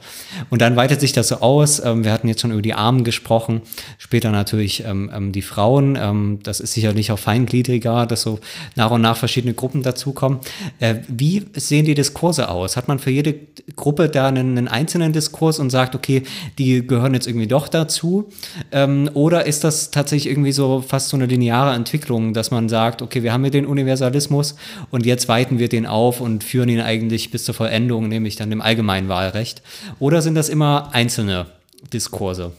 Und 0.50 0.62
dann 0.62 0.78
weitet 0.78 1.02
sich 1.02 1.12
das 1.12 1.28
so 1.28 1.42
aus. 1.42 1.84
Ähm, 1.84 2.06
wir 2.06 2.14
hatten 2.14 2.30
jetzt 2.30 2.40
schon 2.40 2.52
über 2.52 2.62
die 2.62 2.74
Armen 2.74 3.04
gesprochen, 3.04 3.62
später 3.98 4.32
natürlich 4.32 4.86
ähm, 4.86 5.12
ähm 5.14 5.32
die 5.34 5.42
Frauen. 5.42 5.98
Ähm, 6.00 6.40
das 6.44 6.62
ist 6.62 6.74
sicherlich 6.74 7.12
auch 7.12 7.20
feingliedriger, 7.20 8.06
dass 8.06 8.22
so 8.22 8.40
nach 8.76 8.92
und 8.92 9.02
nach 9.02 9.18
verschiedene 9.18 9.54
Gruppen 9.54 9.84
dazukommen. 9.84 10.40
Äh, 10.80 10.96
wie 11.10 11.46
sehen 11.56 11.84
die 11.84 11.94
Diskurse 11.94 12.50
aus? 12.50 12.78
Hat 12.78 12.88
man 12.88 13.00
für 13.00 13.12
jede 13.12 13.36
Gruppe 13.76 14.08
da 14.08 14.28
einen, 14.30 14.58
einen 14.58 14.68
einzelnen 14.70 15.12
Diskurs 15.12 15.60
und 15.60 15.72
sagt, 15.72 15.93
okay, 15.96 16.24
die 16.58 16.86
gehören 16.86 17.14
jetzt 17.14 17.28
irgendwie 17.28 17.48
doch 17.48 17.68
dazu? 17.68 18.30
Ähm, 18.72 19.10
oder 19.14 19.46
ist 19.46 19.64
das 19.64 19.92
tatsächlich 19.92 20.32
irgendwie 20.32 20.52
so 20.52 20.84
fast 20.86 21.10
so 21.10 21.18
eine 21.18 21.26
lineare 21.26 21.74
Entwicklung? 21.74 21.94
Entwicklung, 21.94 22.34
dass 22.34 22.52
man 22.52 22.70
sagt, 22.70 23.02
okay, 23.02 23.24
wir 23.24 23.34
haben 23.34 23.44
hier 23.44 23.52
den 23.52 23.66
Universalismus 23.66 24.56
und 24.92 25.06
jetzt 25.06 25.28
weiten 25.28 25.60
wir 25.60 25.70
den 25.70 25.86
auf 25.86 26.22
und 26.22 26.44
führen 26.44 26.70
ihn 26.70 26.82
eigentlich 26.82 27.32
bis 27.32 27.46
zur 27.46 27.54
Vollendung, 27.54 28.08
nämlich 28.08 28.36
dann 28.36 28.50
dem 28.50 28.62
allgemeinen 28.62 29.10
Wahlrecht? 29.10 29.62
Oder 30.00 30.22
sind 30.22 30.36
das 30.36 30.50
immer 30.50 30.90
einzelne 30.94 31.46
Diskurse? 31.92 32.52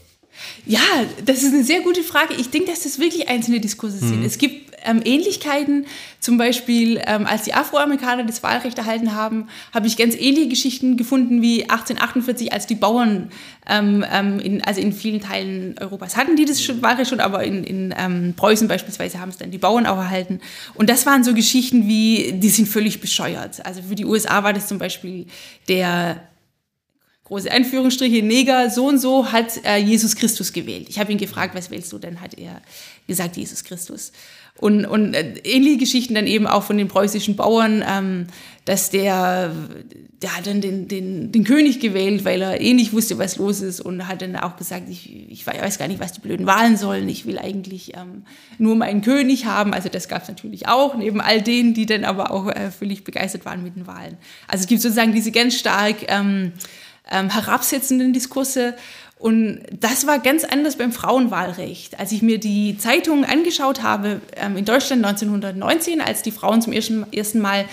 Ja, 0.65 0.79
das 1.25 1.43
ist 1.43 1.53
eine 1.53 1.63
sehr 1.63 1.81
gute 1.81 2.03
Frage. 2.03 2.33
Ich 2.37 2.49
denke, 2.49 2.71
dass 2.71 2.83
das 2.83 2.99
wirklich 2.99 3.29
einzelne 3.29 3.59
Diskurse 3.59 3.99
sind. 3.99 4.19
Mhm. 4.19 4.25
Es 4.25 4.37
gibt 4.37 4.64
ähm, 4.85 5.01
Ähnlichkeiten, 5.03 5.85
zum 6.19 6.37
Beispiel 6.37 7.01
ähm, 7.05 7.25
als 7.25 7.43
die 7.43 7.53
Afroamerikaner 7.53 8.23
das 8.23 8.43
Wahlrecht 8.43 8.77
erhalten 8.77 9.15
haben, 9.15 9.47
habe 9.73 9.87
ich 9.87 9.97
ganz 9.97 10.15
ähnliche 10.15 10.49
Geschichten 10.49 10.97
gefunden 10.97 11.41
wie 11.41 11.63
1848, 11.63 12.53
als 12.53 12.67
die 12.67 12.75
Bauern, 12.75 13.31
ähm, 13.67 14.05
ähm, 14.11 14.39
in, 14.39 14.63
also 14.63 14.81
in 14.81 14.93
vielen 14.93 15.21
Teilen 15.21 15.75
Europas 15.79 16.15
hatten 16.15 16.35
die 16.35 16.45
das 16.45 16.61
schon, 16.61 16.81
Wahlrecht 16.81 17.09
schon, 17.09 17.19
aber 17.19 17.43
in, 17.43 17.63
in 17.63 17.93
ähm, 17.97 18.33
Preußen 18.35 18.67
beispielsweise 18.67 19.19
haben 19.19 19.29
es 19.29 19.37
dann 19.37 19.51
die 19.51 19.57
Bauern 19.57 19.85
auch 19.85 19.97
erhalten. 19.97 20.39
Und 20.73 20.89
das 20.89 21.05
waren 21.05 21.23
so 21.23 21.33
Geschichten 21.33 21.87
wie, 21.87 22.33
die 22.33 22.49
sind 22.49 22.67
völlig 22.67 23.01
bescheuert. 23.01 23.65
Also 23.65 23.81
für 23.81 23.95
die 23.95 24.05
USA 24.05 24.43
war 24.43 24.53
das 24.53 24.67
zum 24.67 24.77
Beispiel 24.77 25.25
der 25.67 26.21
große 27.25 27.51
Anführungsstriche, 27.51 28.23
Neger, 28.23 28.69
so 28.69 28.87
und 28.87 28.99
so 28.99 29.31
hat 29.31 29.63
äh, 29.65 29.77
Jesus 29.77 30.15
Christus 30.15 30.53
gewählt. 30.53 30.87
Ich 30.89 30.99
habe 30.99 31.11
ihn 31.11 31.17
gefragt, 31.17 31.55
was 31.55 31.69
wählst 31.69 31.91
du? 31.91 31.97
Dann 31.97 32.21
hat 32.21 32.35
er 32.35 32.61
gesagt, 33.07 33.35
Jesus 33.35 33.63
Christus. 33.63 34.11
Und, 34.57 34.85
und 34.85 35.13
äh, 35.13 35.33
ähnliche 35.43 35.77
Geschichten 35.77 36.15
dann 36.15 36.27
eben 36.27 36.47
auch 36.47 36.63
von 36.63 36.77
den 36.77 36.87
preußischen 36.87 37.35
Bauern, 37.35 37.83
ähm, 37.87 38.27
dass 38.63 38.89
der, 38.89 39.51
der 40.21 40.37
hat 40.37 40.47
dann 40.47 40.61
den, 40.61 40.87
den, 40.87 41.31
den 41.33 41.43
König 41.43 41.81
gewählt, 41.81 42.23
weil 42.23 42.41
er 42.41 42.61
eh 42.61 42.73
nicht 42.73 42.93
wusste, 42.93 43.17
was 43.17 43.35
los 43.35 43.59
ist 43.59 43.81
und 43.81 44.07
hat 44.07 44.21
dann 44.21 44.37
auch 44.37 44.55
gesagt, 44.55 44.83
ich, 44.89 45.29
ich 45.29 45.45
weiß 45.45 45.77
gar 45.77 45.89
nicht, 45.89 45.99
was 45.99 46.13
die 46.13 46.21
blöden 46.21 46.45
Wahlen 46.45 46.77
sollen, 46.77 47.09
ich 47.09 47.25
will 47.25 47.37
eigentlich 47.37 47.95
ähm, 47.97 48.23
nur 48.57 48.77
meinen 48.77 49.01
König 49.01 49.45
haben. 49.45 49.73
Also 49.73 49.89
das 49.89 50.07
gab 50.07 50.23
es 50.23 50.29
natürlich 50.29 50.69
auch, 50.69 50.95
neben 50.95 51.19
all 51.19 51.41
denen, 51.41 51.73
die 51.73 51.85
dann 51.85 52.05
aber 52.05 52.31
auch 52.31 52.47
äh, 52.47 52.71
völlig 52.71 53.03
begeistert 53.03 53.45
waren 53.45 53.61
mit 53.61 53.75
den 53.75 53.87
Wahlen. 53.87 54.17
Also 54.47 54.63
es 54.63 54.67
gibt 54.67 54.81
sozusagen 54.81 55.13
diese 55.13 55.31
ganz 55.31 55.55
stark... 55.55 55.97
Ähm, 56.07 56.53
ähm, 57.11 57.29
herabsetzenden 57.29 58.13
Diskurse. 58.13 58.75
Und 59.25 59.61
das 59.71 60.05
war 60.05 60.19
ganz 60.19 60.43
anders 60.43 60.75
beim 60.75 60.91
Frauenwahlrecht. 60.91 61.99
Als 61.99 62.11
ich 62.11 62.21
mir 62.21 62.37
die 62.37 62.77
Zeitungen 62.77 63.25
angeschaut 63.25 63.81
habe, 63.81 64.21
ähm, 64.35 64.55
in 64.55 64.65
Deutschland 64.65 65.03
1919, 65.03 65.99
als 65.99 66.21
die 66.21 66.29
Frauen 66.29 66.61
zum 66.61 66.73
ersten, 66.73 67.41
Mal 67.41 67.65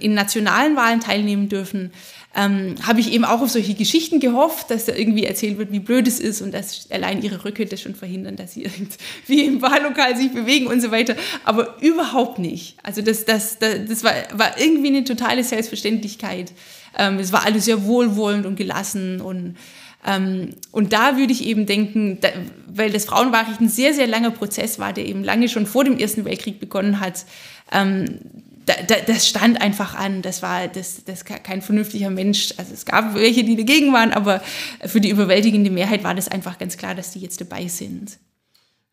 in 0.00 0.14
nationalen 0.14 0.74
Wahlen 0.74 0.98
teilnehmen 0.98 1.48
dürfen, 1.48 1.92
ähm, 2.34 2.74
habe 2.84 2.98
ich 2.98 3.12
eben 3.12 3.24
auch 3.24 3.40
auf 3.40 3.50
solche 3.50 3.74
Geschichten 3.74 4.18
gehofft, 4.18 4.72
dass 4.72 4.86
da 4.86 4.92
irgendwie 4.96 5.26
erzählt 5.26 5.58
wird, 5.58 5.70
wie 5.70 5.78
blöd 5.78 6.08
es 6.08 6.18
ist 6.18 6.42
und 6.42 6.52
dass 6.52 6.90
allein 6.90 7.22
ihre 7.22 7.44
das 7.52 7.80
schon 7.80 7.94
verhindern, 7.94 8.34
dass 8.34 8.54
sie 8.54 8.62
irgendwie 8.64 9.44
im 9.44 9.62
Wahllokal 9.62 10.16
sich 10.16 10.32
bewegen 10.32 10.66
und 10.66 10.80
so 10.80 10.90
weiter. 10.90 11.14
Aber 11.44 11.80
überhaupt 11.80 12.40
nicht. 12.40 12.74
Also 12.82 13.00
das, 13.00 13.24
das, 13.24 13.60
das, 13.60 13.76
das 13.88 14.02
war, 14.02 14.14
war 14.32 14.58
irgendwie 14.58 14.88
eine 14.88 15.04
totale 15.04 15.44
Selbstverständlichkeit. 15.44 16.50
Ähm, 16.98 17.20
es 17.20 17.30
war 17.30 17.46
alles 17.46 17.66
sehr 17.66 17.84
wohlwollend 17.84 18.44
und 18.44 18.56
gelassen 18.56 19.20
und 19.20 19.54
und 20.02 20.92
da 20.92 21.18
würde 21.18 21.32
ich 21.32 21.44
eben 21.44 21.66
denken, 21.66 22.18
weil 22.66 22.90
das 22.90 23.04
Frauenwahlrecht 23.04 23.60
ein 23.60 23.68
sehr, 23.68 23.92
sehr 23.92 24.06
langer 24.06 24.30
Prozess 24.30 24.78
war, 24.78 24.94
der 24.94 25.06
eben 25.06 25.22
lange 25.22 25.48
schon 25.48 25.66
vor 25.66 25.84
dem 25.84 25.98
Ersten 25.98 26.24
Weltkrieg 26.24 26.58
begonnen 26.58 27.00
hat, 27.00 27.26
ähm, 27.70 28.20
da, 28.66 28.74
da, 28.86 28.94
das 29.06 29.28
stand 29.28 29.60
einfach 29.60 29.94
an. 29.94 30.22
Das 30.22 30.42
war 30.42 30.68
das, 30.68 31.04
das 31.04 31.24
kein 31.24 31.62
vernünftiger 31.62 32.10
Mensch. 32.10 32.54
Also 32.56 32.72
es 32.72 32.84
gab 32.84 33.14
welche, 33.14 33.44
die 33.44 33.56
dagegen 33.56 33.92
waren, 33.92 34.12
aber 34.12 34.42
für 34.86 35.00
die 35.00 35.10
überwältigende 35.10 35.70
Mehrheit 35.70 36.04
war 36.04 36.14
das 36.14 36.28
einfach 36.28 36.58
ganz 36.58 36.76
klar, 36.76 36.94
dass 36.94 37.12
die 37.12 37.20
jetzt 37.20 37.40
dabei 37.40 37.68
sind. 37.68 38.18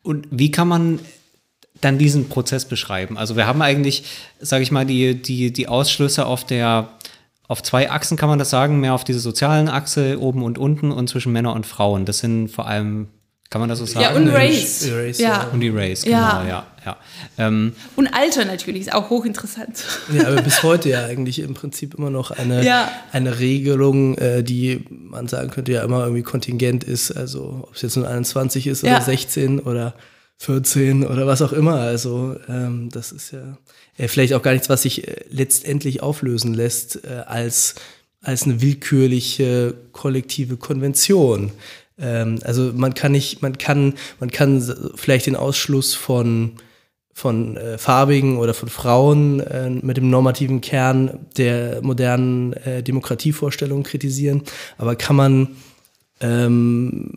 Und 0.03 0.27
wie 0.31 0.51
kann 0.51 0.67
man 0.67 0.99
dann 1.81 1.97
diesen 1.97 2.29
Prozess 2.29 2.65
beschreiben? 2.65 3.17
Also 3.17 3.35
wir 3.35 3.45
haben 3.45 3.61
eigentlich, 3.61 4.03
sage 4.39 4.63
ich 4.63 4.71
mal, 4.71 4.85
die, 4.85 5.21
die, 5.21 5.51
die 5.51 5.67
Ausschlüsse 5.67 6.25
auf 6.25 6.45
der 6.45 6.89
auf 7.47 7.63
zwei 7.63 7.89
Achsen 7.89 8.17
kann 8.17 8.29
man 8.29 8.39
das 8.39 8.49
sagen, 8.49 8.79
mehr 8.79 8.93
auf 8.93 9.03
diese 9.03 9.19
sozialen 9.19 9.69
Achse 9.69 10.19
oben 10.19 10.43
und 10.43 10.57
unten 10.57 10.91
und 10.91 11.09
zwischen 11.09 11.31
Männer 11.31 11.53
und 11.53 11.65
Frauen. 11.65 12.05
Das 12.05 12.19
sind 12.19 12.49
vor 12.49 12.67
allem 12.67 13.07
kann 13.49 13.61
man 13.61 13.69
das 13.69 13.79
so 13.79 13.85
sagen? 13.85 14.01
Ja, 14.01 14.11
und 14.13 14.27
Race. 14.27 14.89
Race 14.91 15.19
ja. 15.19 15.47
Und 15.53 15.61
die 15.61 15.69
Race, 15.69 16.03
genau, 16.03 16.17
ja. 16.17 16.47
ja, 16.47 16.67
ja. 16.85 16.97
Ähm, 17.37 17.73
und 17.95 18.07
Alter 18.07 18.43
natürlich, 18.43 18.81
ist 18.81 18.93
auch 18.93 19.09
hochinteressant. 19.09 19.85
Ja, 20.13 20.27
aber 20.27 20.41
bis 20.41 20.63
heute 20.63 20.89
ja 20.89 21.05
eigentlich 21.05 21.39
im 21.39 21.53
Prinzip 21.53 21.93
immer 21.93 22.09
noch 22.09 22.31
eine, 22.31 22.65
ja. 22.65 22.91
eine 23.13 23.39
Regelung, 23.39 24.17
äh, 24.17 24.43
die 24.43 24.83
man 24.89 25.29
sagen 25.29 25.49
könnte 25.49 25.71
ja 25.71 25.83
immer 25.83 26.01
irgendwie 26.01 26.23
kontingent 26.23 26.83
ist. 26.83 27.11
Also 27.11 27.67
ob 27.69 27.75
es 27.75 27.83
jetzt 27.83 27.95
nur 27.95 28.07
21 28.07 28.67
ist 28.67 28.83
oder 28.83 28.99
16 28.99 29.61
oder 29.61 29.93
14 30.37 31.05
oder 31.05 31.25
was 31.27 31.41
auch 31.41 31.53
immer. 31.53 31.75
Also 31.75 32.35
ähm, 32.47 32.89
das 32.91 33.11
ist 33.11 33.31
ja 33.31 33.57
äh, 33.97 34.07
vielleicht 34.07 34.33
auch 34.33 34.41
gar 34.41 34.53
nichts, 34.53 34.69
was 34.69 34.83
sich 34.83 35.07
äh, 35.07 35.25
letztendlich 35.29 36.01
auflösen 36.01 36.53
lässt 36.53 37.03
äh, 37.03 37.23
als, 37.25 37.75
als 38.21 38.43
eine 38.43 38.61
willkürliche 38.61 39.73
kollektive 39.91 40.57
Konvention. 40.57 41.51
Ähm, 41.99 42.39
also 42.43 42.71
man 42.73 42.93
kann 42.93 43.11
nicht, 43.11 43.41
man 43.41 43.57
kann, 43.57 43.95
man 44.19 44.29
kann 44.29 44.61
vielleicht 44.95 45.25
den 45.25 45.35
Ausschluss 45.35 45.93
von 45.93 46.53
von 47.17 47.57
äh, 47.57 47.79
Farbigen 47.79 48.37
oder 48.37 48.53
von 48.53 48.69
Frauen 48.69 49.39
äh, 49.39 49.71
mit 49.71 49.97
dem 49.97 50.11
normativen 50.11 50.61
Kern 50.61 51.25
der 51.35 51.81
modernen 51.81 52.53
äh, 52.53 52.83
Demokratievorstellung 52.83 53.81
kritisieren, 53.81 54.43
aber 54.77 54.95
kann 54.95 55.15
man 55.15 55.47
ähm, 56.21 57.13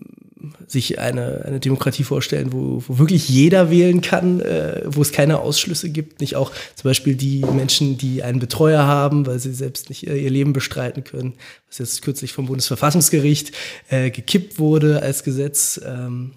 sich 0.67 0.99
eine, 0.99 1.45
eine 1.45 1.61
Demokratie 1.61 2.05
vorstellen, 2.05 2.53
wo, 2.53 2.83
wo 2.87 2.99
wirklich 2.99 3.29
jeder 3.29 3.71
wählen 3.71 4.01
kann, 4.01 4.41
äh, 4.41 4.83
wo 4.87 5.03
es 5.03 5.13
keine 5.13 5.41
Ausschlüsse 5.41 5.91
gibt, 5.91 6.21
nicht 6.21 6.37
auch 6.37 6.53
zum 6.75 6.89
Beispiel 6.89 7.15
die 7.15 7.41
Menschen, 7.41 7.99
die 7.99 8.23
einen 8.23 8.39
Betreuer 8.39 8.85
haben, 8.85 9.27
weil 9.27 9.39
sie 9.39 9.53
selbst 9.53 9.89
nicht 9.89 10.07
ihr, 10.07 10.17
ihr 10.17 10.31
Leben 10.31 10.53
bestreiten 10.53 11.05
können, 11.05 11.35
was 11.69 11.79
jetzt 11.79 12.03
kürzlich 12.03 12.33
vom 12.33 12.47
Bundesverfassungsgericht 12.47 13.53
äh, 13.89 14.11
gekippt 14.11 14.59
wurde 14.59 15.03
als 15.03 15.25
Gesetz. 15.25 15.81
Ähm, 15.85 16.33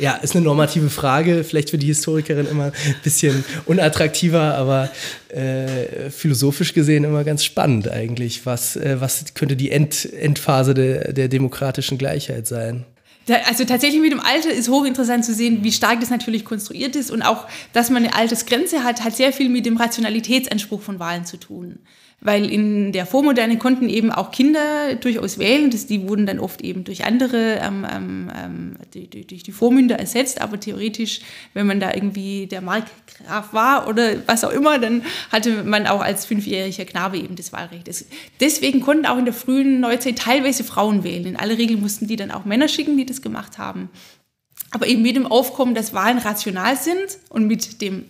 ja, 0.00 0.14
ist 0.14 0.34
eine 0.34 0.44
normative 0.44 0.88
Frage, 0.88 1.44
vielleicht 1.44 1.70
für 1.70 1.78
die 1.78 1.86
Historikerin 1.86 2.46
immer 2.46 2.66
ein 2.66 2.96
bisschen 3.04 3.44
unattraktiver, 3.66 4.54
aber 4.54 4.90
äh, 5.28 6.10
philosophisch 6.10 6.72
gesehen 6.72 7.04
immer 7.04 7.22
ganz 7.22 7.44
spannend 7.44 7.88
eigentlich. 7.88 8.46
Was, 8.46 8.76
äh, 8.76 8.96
was 9.00 9.34
könnte 9.34 9.56
die 9.56 9.70
End, 9.70 10.10
Endphase 10.12 10.74
der, 10.74 11.12
der 11.12 11.28
demokratischen 11.28 11.98
Gleichheit 11.98 12.46
sein? 12.46 12.84
also 13.46 13.64
tatsächlich 13.64 14.00
mit 14.00 14.10
dem 14.10 14.18
Alter 14.18 14.50
ist 14.50 14.68
hochinteressant 14.68 15.24
zu 15.24 15.32
sehen, 15.32 15.62
wie 15.62 15.70
stark 15.70 16.00
das 16.00 16.10
natürlich 16.10 16.44
konstruiert 16.44 16.96
ist 16.96 17.12
und 17.12 17.22
auch, 17.22 17.46
dass 17.72 17.88
man 17.88 18.04
eine 18.04 18.14
Altersgrenze 18.14 18.82
hat, 18.82 19.04
hat 19.04 19.14
sehr 19.14 19.32
viel 19.32 19.48
mit 19.48 19.66
dem 19.66 19.76
Rationalitätsanspruch 19.76 20.80
von 20.80 20.98
Wahlen 20.98 21.24
zu 21.24 21.36
tun 21.36 21.78
weil 22.20 22.50
in 22.50 22.92
der 22.92 23.06
Vormoderne 23.06 23.56
konnten 23.56 23.88
eben 23.88 24.12
auch 24.12 24.30
Kinder 24.30 24.94
durchaus 24.94 25.38
wählen. 25.38 25.70
Das, 25.70 25.86
die 25.86 26.06
wurden 26.06 26.26
dann 26.26 26.38
oft 26.38 26.60
eben 26.60 26.84
durch 26.84 27.04
andere, 27.04 27.60
ähm, 27.62 27.86
ähm, 27.90 28.32
ähm 28.36 28.76
die, 28.92 29.08
die, 29.08 29.26
durch 29.26 29.42
die 29.42 29.52
Vormünder 29.52 29.98
ersetzt. 29.98 30.40
Aber 30.40 30.60
theoretisch, 30.60 31.20
wenn 31.54 31.66
man 31.66 31.80
da 31.80 31.94
irgendwie 31.94 32.46
der 32.46 32.60
Markgraf 32.60 33.52
war 33.52 33.88
oder 33.88 34.26
was 34.26 34.44
auch 34.44 34.50
immer, 34.50 34.78
dann 34.78 35.02
hatte 35.32 35.64
man 35.64 35.86
auch 35.86 36.02
als 36.02 36.26
fünfjähriger 36.26 36.84
Knabe 36.84 37.16
eben 37.16 37.36
das 37.36 37.52
Wahlrecht. 37.52 37.88
Das, 37.88 38.04
deswegen 38.38 38.80
konnten 38.80 39.06
auch 39.06 39.18
in 39.18 39.24
der 39.24 39.34
frühen 39.34 39.80
Neuzeit 39.80 40.18
teilweise 40.18 40.62
Frauen 40.62 41.04
wählen. 41.04 41.24
In 41.24 41.36
aller 41.36 41.56
Regel 41.56 41.78
mussten 41.78 42.06
die 42.06 42.16
dann 42.16 42.30
auch 42.30 42.44
Männer 42.44 42.68
schicken, 42.68 42.98
die 42.98 43.06
das 43.06 43.22
gemacht 43.22 43.56
haben. 43.56 43.88
Aber 44.72 44.86
eben 44.86 45.02
mit 45.02 45.16
dem 45.16 45.26
Aufkommen, 45.26 45.74
dass 45.74 45.94
Wahlen 45.94 46.18
rational 46.18 46.76
sind 46.76 47.18
und 47.30 47.46
mit 47.46 47.80
dem 47.80 48.04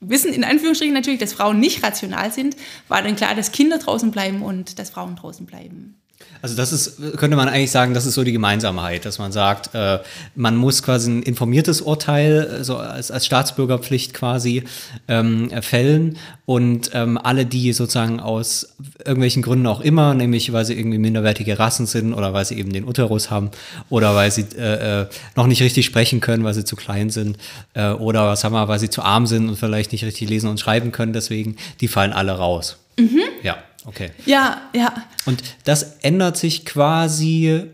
Wissen 0.00 0.32
in 0.32 0.44
Anführungsstrichen 0.44 0.94
natürlich, 0.94 1.20
dass 1.20 1.32
Frauen 1.32 1.58
nicht 1.58 1.82
rational 1.82 2.32
sind, 2.32 2.56
war 2.88 3.02
dann 3.02 3.16
klar, 3.16 3.34
dass 3.34 3.52
Kinder 3.52 3.78
draußen 3.78 4.10
bleiben 4.10 4.42
und 4.42 4.78
dass 4.78 4.90
Frauen 4.90 5.16
draußen 5.16 5.46
bleiben. 5.46 5.96
Also 6.42 6.56
das 6.56 6.72
ist, 6.72 6.96
könnte 7.16 7.36
man 7.36 7.48
eigentlich 7.48 7.70
sagen, 7.70 7.92
das 7.92 8.06
ist 8.06 8.14
so 8.14 8.24
die 8.24 8.32
Gemeinsamkeit, 8.32 9.04
dass 9.04 9.18
man 9.18 9.32
sagt, 9.32 9.74
äh, 9.74 9.98
man 10.34 10.56
muss 10.56 10.82
quasi 10.82 11.10
ein 11.10 11.22
informiertes 11.22 11.80
Urteil, 11.80 12.58
äh, 12.60 12.64
so 12.64 12.76
als, 12.76 13.10
als 13.10 13.26
Staatsbürgerpflicht 13.26 14.14
quasi 14.14 14.64
ähm, 15.08 15.50
fällen 15.62 16.18
und 16.44 16.90
ähm, 16.94 17.18
alle, 17.18 17.46
die 17.46 17.72
sozusagen 17.72 18.20
aus 18.20 18.76
irgendwelchen 19.06 19.42
Gründen 19.42 19.66
auch 19.66 19.80
immer, 19.80 20.14
nämlich 20.14 20.52
weil 20.52 20.64
sie 20.64 20.74
irgendwie 20.74 20.98
minderwertige 20.98 21.58
Rassen 21.58 21.86
sind 21.86 22.12
oder 22.12 22.32
weil 22.32 22.44
sie 22.44 22.58
eben 22.58 22.72
den 22.72 22.84
Uterus 22.84 23.30
haben 23.30 23.50
oder 23.88 24.14
weil 24.14 24.30
sie 24.30 24.46
äh, 24.56 25.02
äh, 25.02 25.06
noch 25.34 25.46
nicht 25.46 25.62
richtig 25.62 25.86
sprechen 25.86 26.20
können, 26.20 26.44
weil 26.44 26.54
sie 26.54 26.64
zu 26.64 26.76
klein 26.76 27.10
sind 27.10 27.38
äh, 27.74 27.90
oder 27.90 28.26
was 28.26 28.44
haben 28.44 28.52
wir, 28.52 28.68
weil 28.68 28.78
sie 28.78 28.90
zu 28.90 29.02
arm 29.02 29.26
sind 29.26 29.48
und 29.48 29.56
vielleicht 29.56 29.92
nicht 29.92 30.04
richtig 30.04 30.28
lesen 30.28 30.48
und 30.48 30.60
schreiben 30.60 30.92
können, 30.92 31.12
deswegen, 31.12 31.56
die 31.80 31.88
fallen 31.88 32.12
alle 32.12 32.32
raus. 32.32 32.78
Mhm. 32.98 33.22
Ja. 33.42 33.58
Okay. 33.84 34.10
Ja, 34.26 34.62
ja. 34.74 34.92
Und 35.26 35.42
das 35.64 35.98
ändert 36.02 36.36
sich 36.36 36.64
quasi 36.64 37.64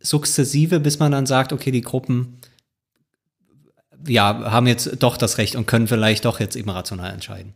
sukzessive, 0.00 0.80
bis 0.80 0.98
man 0.98 1.12
dann 1.12 1.24
sagt, 1.24 1.52
okay, 1.52 1.70
die 1.70 1.80
Gruppen 1.80 2.38
ja, 4.06 4.50
haben 4.50 4.66
jetzt 4.66 5.02
doch 5.02 5.16
das 5.16 5.38
Recht 5.38 5.56
und 5.56 5.66
können 5.66 5.86
vielleicht 5.86 6.24
doch 6.24 6.40
jetzt 6.40 6.56
eben 6.56 6.70
rational 6.70 7.12
entscheiden. 7.12 7.54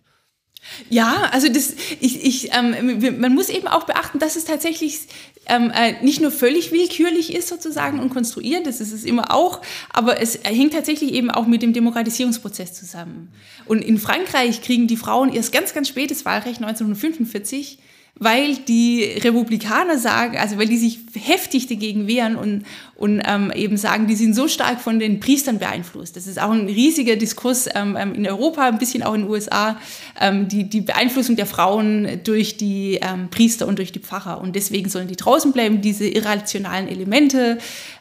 Ja, 0.91 1.29
also 1.33 1.49
das, 1.49 1.75
ich, 2.01 2.25
ich, 2.25 2.51
ähm, 2.53 3.21
man 3.21 3.35
muss 3.35 3.49
eben 3.49 3.69
auch 3.69 3.85
beachten, 3.85 4.19
dass 4.19 4.37
es 4.37 4.45
tatsächlich 4.45 5.01
ähm, 5.47 5.71
äh, 5.75 6.03
nicht 6.03 6.21
nur 6.21 6.31
völlig 6.31 6.73
willkürlich 6.73 7.35
ist 7.35 7.49
sozusagen 7.49 8.01
und 8.01 8.11
konstruiert, 8.11 8.67
das 8.67 8.81
ist 8.81 8.93
es 8.93 9.05
immer 9.05 9.33
auch, 9.33 9.63
aber 9.93 10.21
es 10.21 10.41
hängt 10.45 10.73
tatsächlich 10.73 11.13
eben 11.13 11.31
auch 11.31 11.47
mit 11.47 11.63
dem 11.63 11.73
Demokratisierungsprozess 11.73 12.75
zusammen. 12.75 13.33
Und 13.65 13.83
in 13.83 13.99
Frankreich 13.99 14.61
kriegen 14.61 14.87
die 14.89 14.97
Frauen 14.97 15.33
erst 15.33 15.53
ganz, 15.53 15.73
ganz 15.73 15.89
spätes 15.89 16.25
Wahlrecht 16.25 16.61
1945 16.61 17.79
weil 18.19 18.57
die 18.57 19.05
Republikaner 19.23 19.99
sagen, 19.99 20.39
also 20.39 20.57
weil 20.57 20.69
die 20.69 20.79
sich 20.79 21.01
heftig 21.15 21.67
dagegen 21.67 22.07
wehren 22.07 22.37
und, 22.37 22.65
und 22.95 23.23
ähm, 23.27 23.53
eben 23.55 23.77
sagen, 23.77 24.07
die 24.07 24.15
sind 24.15 24.35
so 24.35 24.49
stark 24.49 24.81
von 24.81 24.99
den 24.99 25.21
Priestern 25.21 25.59
beeinflusst. 25.59 26.17
Das 26.17 26.27
ist 26.27 26.41
auch 26.41 26.51
ein 26.51 26.67
riesiger 26.67 27.17
Diskurs 27.17 27.69
ähm, 27.75 27.95
ähm 27.99 28.15
in 28.15 28.27
Europa, 28.27 28.67
ein 28.67 28.79
bisschen 28.79 29.03
auch 29.03 29.13
in 29.13 29.23
den 29.23 29.31
USA, 29.31 29.79
ähm, 30.19 30.49
die, 30.49 30.65
die 30.65 30.81
Beeinflussung 30.81 31.37
der 31.37 31.45
Frauen 31.45 32.21
durch 32.25 32.57
die 32.57 32.99
ähm, 33.03 33.29
Priester 33.29 33.67
und 33.67 33.79
durch 33.79 33.93
die 33.93 33.99
Pfarrer. 33.99 34.41
Und 34.41 34.57
deswegen 34.57 34.89
sollen 34.89 35.09
die 35.09 35.17
draußen 35.17 35.53
bleiben, 35.53 35.83
diese 35.83 36.09
irrationalen 36.09 36.89
Elemente, 36.89 37.59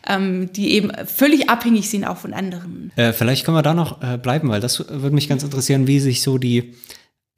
ähm, 0.07 0.49
die 0.53 0.71
eben 0.71 0.91
völlig 1.05 1.49
abhängig 1.49 1.89
sind 1.89 2.05
auch 2.05 2.17
von 2.17 2.33
anderen. 2.33 2.93
Äh, 2.95 3.11
vielleicht 3.11 3.43
können 3.43 3.57
wir 3.57 3.63
da 3.63 3.73
noch 3.73 4.01
äh, 4.01 4.17
bleiben, 4.17 4.47
weil 4.47 4.61
das 4.61 4.79
würde 4.79 5.13
mich 5.13 5.27
ganz 5.27 5.43
interessieren, 5.43 5.87
wie 5.87 5.99
sich 5.99 6.21
so 6.21 6.37
die 6.37 6.73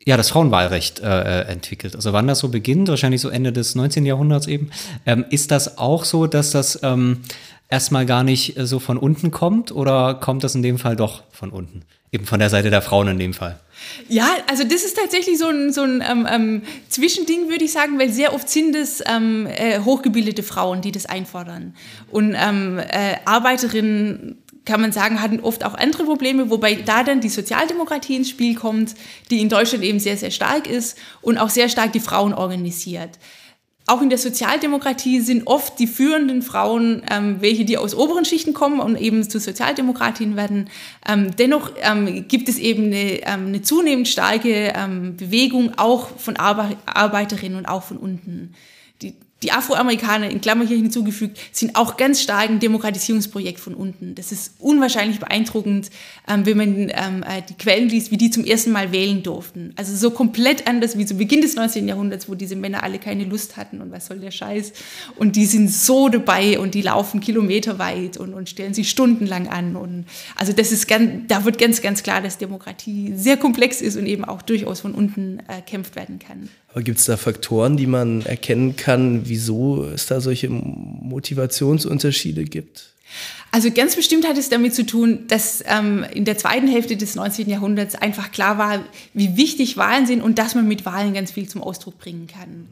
ja, 0.08 0.16
das 0.16 0.30
Frauenwahlrecht 0.30 1.02
äh, 1.02 1.42
äh, 1.42 1.48
entwickelt. 1.48 1.94
Also 1.94 2.14
wann 2.14 2.28
das 2.28 2.40
so 2.40 2.48
beginnt, 2.48 2.88
wahrscheinlich 2.88 3.20
so 3.20 3.28
Ende 3.28 3.52
des 3.52 3.76
19. 3.76 4.06
Jahrhunderts 4.06 4.48
eben, 4.48 4.72
ähm, 5.06 5.26
ist 5.32 5.52
das 5.52 5.78
auch 5.78 6.06
so, 6.06 6.28
dass 6.28 6.52
das 6.52 6.80
ähm, 6.82 7.24
erstmal 7.68 8.06
gar 8.06 8.24
nicht 8.24 8.58
äh, 8.58 8.66
so 8.66 8.80
von 8.80 8.98
unten 8.98 9.32
kommt 9.32 9.74
oder 9.74 10.14
kommt 10.14 10.46
das 10.46 10.56
in 10.56 10.62
dem 10.62 10.78
Fall 10.80 10.96
doch 10.96 11.24
von 11.32 11.50
unten? 11.50 11.82
Eben 12.14 12.26
von 12.26 12.40
der 12.40 12.50
Seite 12.50 12.70
der 12.70 12.82
Frauen 12.82 13.10
in 13.10 13.20
dem 13.20 13.34
Fall. 13.34 13.60
Ja, 14.08 14.30
also 14.50 14.64
das 14.64 14.86
ist 14.86 14.96
tatsächlich 14.96 15.38
so 15.38 15.50
ein, 15.50 15.74
so 15.74 15.82
ein 15.82 16.02
ähm, 16.10 16.26
ähm 16.32 16.62
Zwischending, 16.88 17.50
würde 17.50 17.66
ich 17.66 17.74
sagen, 17.74 18.00
weil 18.00 18.10
sehr 18.10 18.34
oft 18.34 18.48
sind 18.48 18.78
es 18.78 19.04
ähm, 19.06 19.46
äh, 19.46 19.82
hochgebildete 19.82 20.42
Frauen, 20.42 20.80
die 20.80 20.94
das 20.94 21.06
einfordern. 21.06 21.76
Und 22.10 22.34
ähm, 22.34 22.80
äh, 22.80 23.18
Arbeiterinnen 23.26 24.38
kann 24.68 24.82
man 24.82 24.92
sagen, 24.92 25.22
hatten 25.22 25.40
oft 25.40 25.64
auch 25.64 25.74
andere 25.74 26.04
Probleme, 26.04 26.52
wobei 26.52 26.76
da 26.76 27.04
dann 27.04 27.22
die 27.22 27.30
Sozialdemokratie 27.30 28.18
ins 28.18 28.30
Spiel 28.30 28.54
kommt, 28.54 28.94
die 29.32 29.42
in 29.42 29.50
Deutschland 29.50 29.84
eben 29.84 30.00
sehr, 30.00 30.18
sehr 30.18 30.30
stark 30.30 30.68
ist 30.68 30.98
und 31.22 31.38
auch 31.38 31.50
sehr 31.50 31.70
stark 31.70 31.94
die 31.94 32.02
Frauen 32.02 32.34
organisiert. 32.34 33.18
auch 33.90 34.02
in 34.02 34.10
der 34.10 34.18
Sozialdemokratie 34.18 35.22
sind 35.22 35.48
oft 35.48 35.80
die 35.80 35.88
führenden 35.88 36.42
Frauen 36.42 37.04
ähm, 37.10 37.38
welche, 37.40 37.64
die 37.64 37.78
aus 37.78 37.96
oberen 37.96 38.26
Schichten 38.26 38.54
kommen 38.54 38.82
und 38.82 38.98
eben 38.98 39.28
zu 39.28 39.40
Sozialdemokratinnen 39.40 40.36
werden. 40.36 40.70
Ähm, 41.08 41.34
dennoch 41.38 41.72
ähm, 41.82 42.28
gibt 42.28 42.50
es 42.50 42.58
eben 42.58 42.88
eine, 42.88 43.22
ähm, 43.24 43.48
eine 43.48 43.62
zunehmend 43.62 44.10
starke 44.10 44.74
ähm, 44.76 45.16
Bewegung 45.16 45.72
auch 45.78 46.10
von 46.18 46.36
Arbe 46.36 46.76
Arbeiterinnen 46.86 47.58
und 47.58 47.66
auch 47.66 47.84
von 47.84 47.96
unten. 47.96 48.54
Die, 49.44 49.52
Afroamerikaner, 49.52 50.30
in 50.30 50.42
Klammer 50.42 50.66
hier 50.66 50.78
hinzugefügt, 50.78 51.38
sind 51.52 51.76
auch 51.76 51.96
ganz 51.96 52.22
stark 52.22 52.50
ein 52.50 52.60
Demokratisierungsprojekt 52.60 53.60
von 53.60 53.76
unten. 53.76 54.16
Das 54.16 54.32
ist 54.32 54.54
unwahrscheinlich 54.58 55.20
beeindruckend, 55.20 55.92
ähm, 56.28 56.46
wenn 56.46 56.58
man 56.58 56.76
ähm, 56.90 57.24
äh, 57.24 57.44
die 57.48 57.54
Quellen 57.54 57.88
liest, 57.88 58.10
wie 58.10 58.18
die 58.18 58.32
zum 58.32 58.46
ersten 58.46 58.72
Mal 58.72 58.92
wählen 58.92 59.22
durften. 59.22 59.74
Also 59.76 59.96
so 59.96 60.10
komplett 60.10 60.68
anders 60.68 60.98
wie 60.98 61.06
zu 61.06 61.16
Beginn 61.16 61.42
des 61.42 61.56
19. 61.56 61.88
Jahrhunderts, 61.88 62.28
wo 62.28 62.34
diese 62.34 62.56
Männer 62.56 62.82
alle 62.82 62.98
keine 62.98 63.26
Lust 63.26 63.58
hatten 63.58 63.80
und 63.82 63.92
was 63.92 64.08
soll 64.08 64.20
der 64.20 64.32
Scheiß. 64.32 64.74
Und 65.18 65.36
die 65.36 65.46
sind 65.46 65.72
so 65.72 66.10
dabei 66.10 66.60
und 66.60 66.74
die 66.74 66.82
laufen 66.82 67.20
kilometerweit 67.20 68.18
und, 68.18 68.34
und 68.34 68.50
stellen 68.50 68.74
sich 68.74 68.90
stundenlang 68.90 69.48
an. 69.48 69.76
Und 69.76 70.06
also 70.36 70.52
das 70.52 70.72
ist 70.72 70.88
ganz, 70.88 71.28
da 71.28 71.46
wird 71.46 71.60
ganz, 71.60 71.84
ganz 71.84 72.02
klar, 72.02 72.22
dass 72.22 72.40
Demokratie 72.40 73.14
sehr 73.16 73.38
komplex 73.38 73.82
ist 73.82 73.98
und 73.98 74.08
eben 74.08 74.26
auch 74.26 74.42
durchaus 74.42 74.80
von 74.80 74.94
unten 74.94 75.40
äh, 75.48 75.96
werden 75.96 76.18
kann. 76.18 76.50
Aber 76.78 76.84
gibt 76.84 77.00
es 77.00 77.06
da 77.06 77.18
Faktoren, 77.18 77.78
die 77.78 77.88
man 77.88 78.22
erkennen 78.22 78.76
kann, 78.76 79.27
wieso 79.30 79.86
es 79.86 80.06
da 80.08 80.22
solche 80.22 80.50
Motivationsunterschiede 80.50 82.46
gibt? 82.46 82.94
Also 83.52 83.72
ganz 83.72 83.96
bestimmt 83.96 84.28
hat 84.28 84.38
es 84.38 84.50
damit 84.50 84.76
zu 84.76 84.86
tun, 84.86 85.28
dass 85.28 85.64
ähm, 85.66 86.06
in 86.14 86.26
der 86.26 86.38
zweiten 86.38 86.68
Hälfte 86.68 86.98
des 86.98 87.16
19. 87.16 87.50
Jahrhunderts 87.50 87.96
einfach 87.96 88.32
klar 88.32 88.58
war, 88.58 88.84
wie 89.14 89.38
wichtig 89.38 89.78
Wahlen 89.78 90.06
sind 90.06 90.22
und 90.22 90.38
dass 90.38 90.56
man 90.56 90.68
mit 90.68 90.86
Wahlen 90.86 91.14
ganz 91.14 91.32
viel 91.32 91.48
zum 91.48 91.64
Ausdruck 91.64 91.98
bringen 91.98 92.28
kann. 92.28 92.68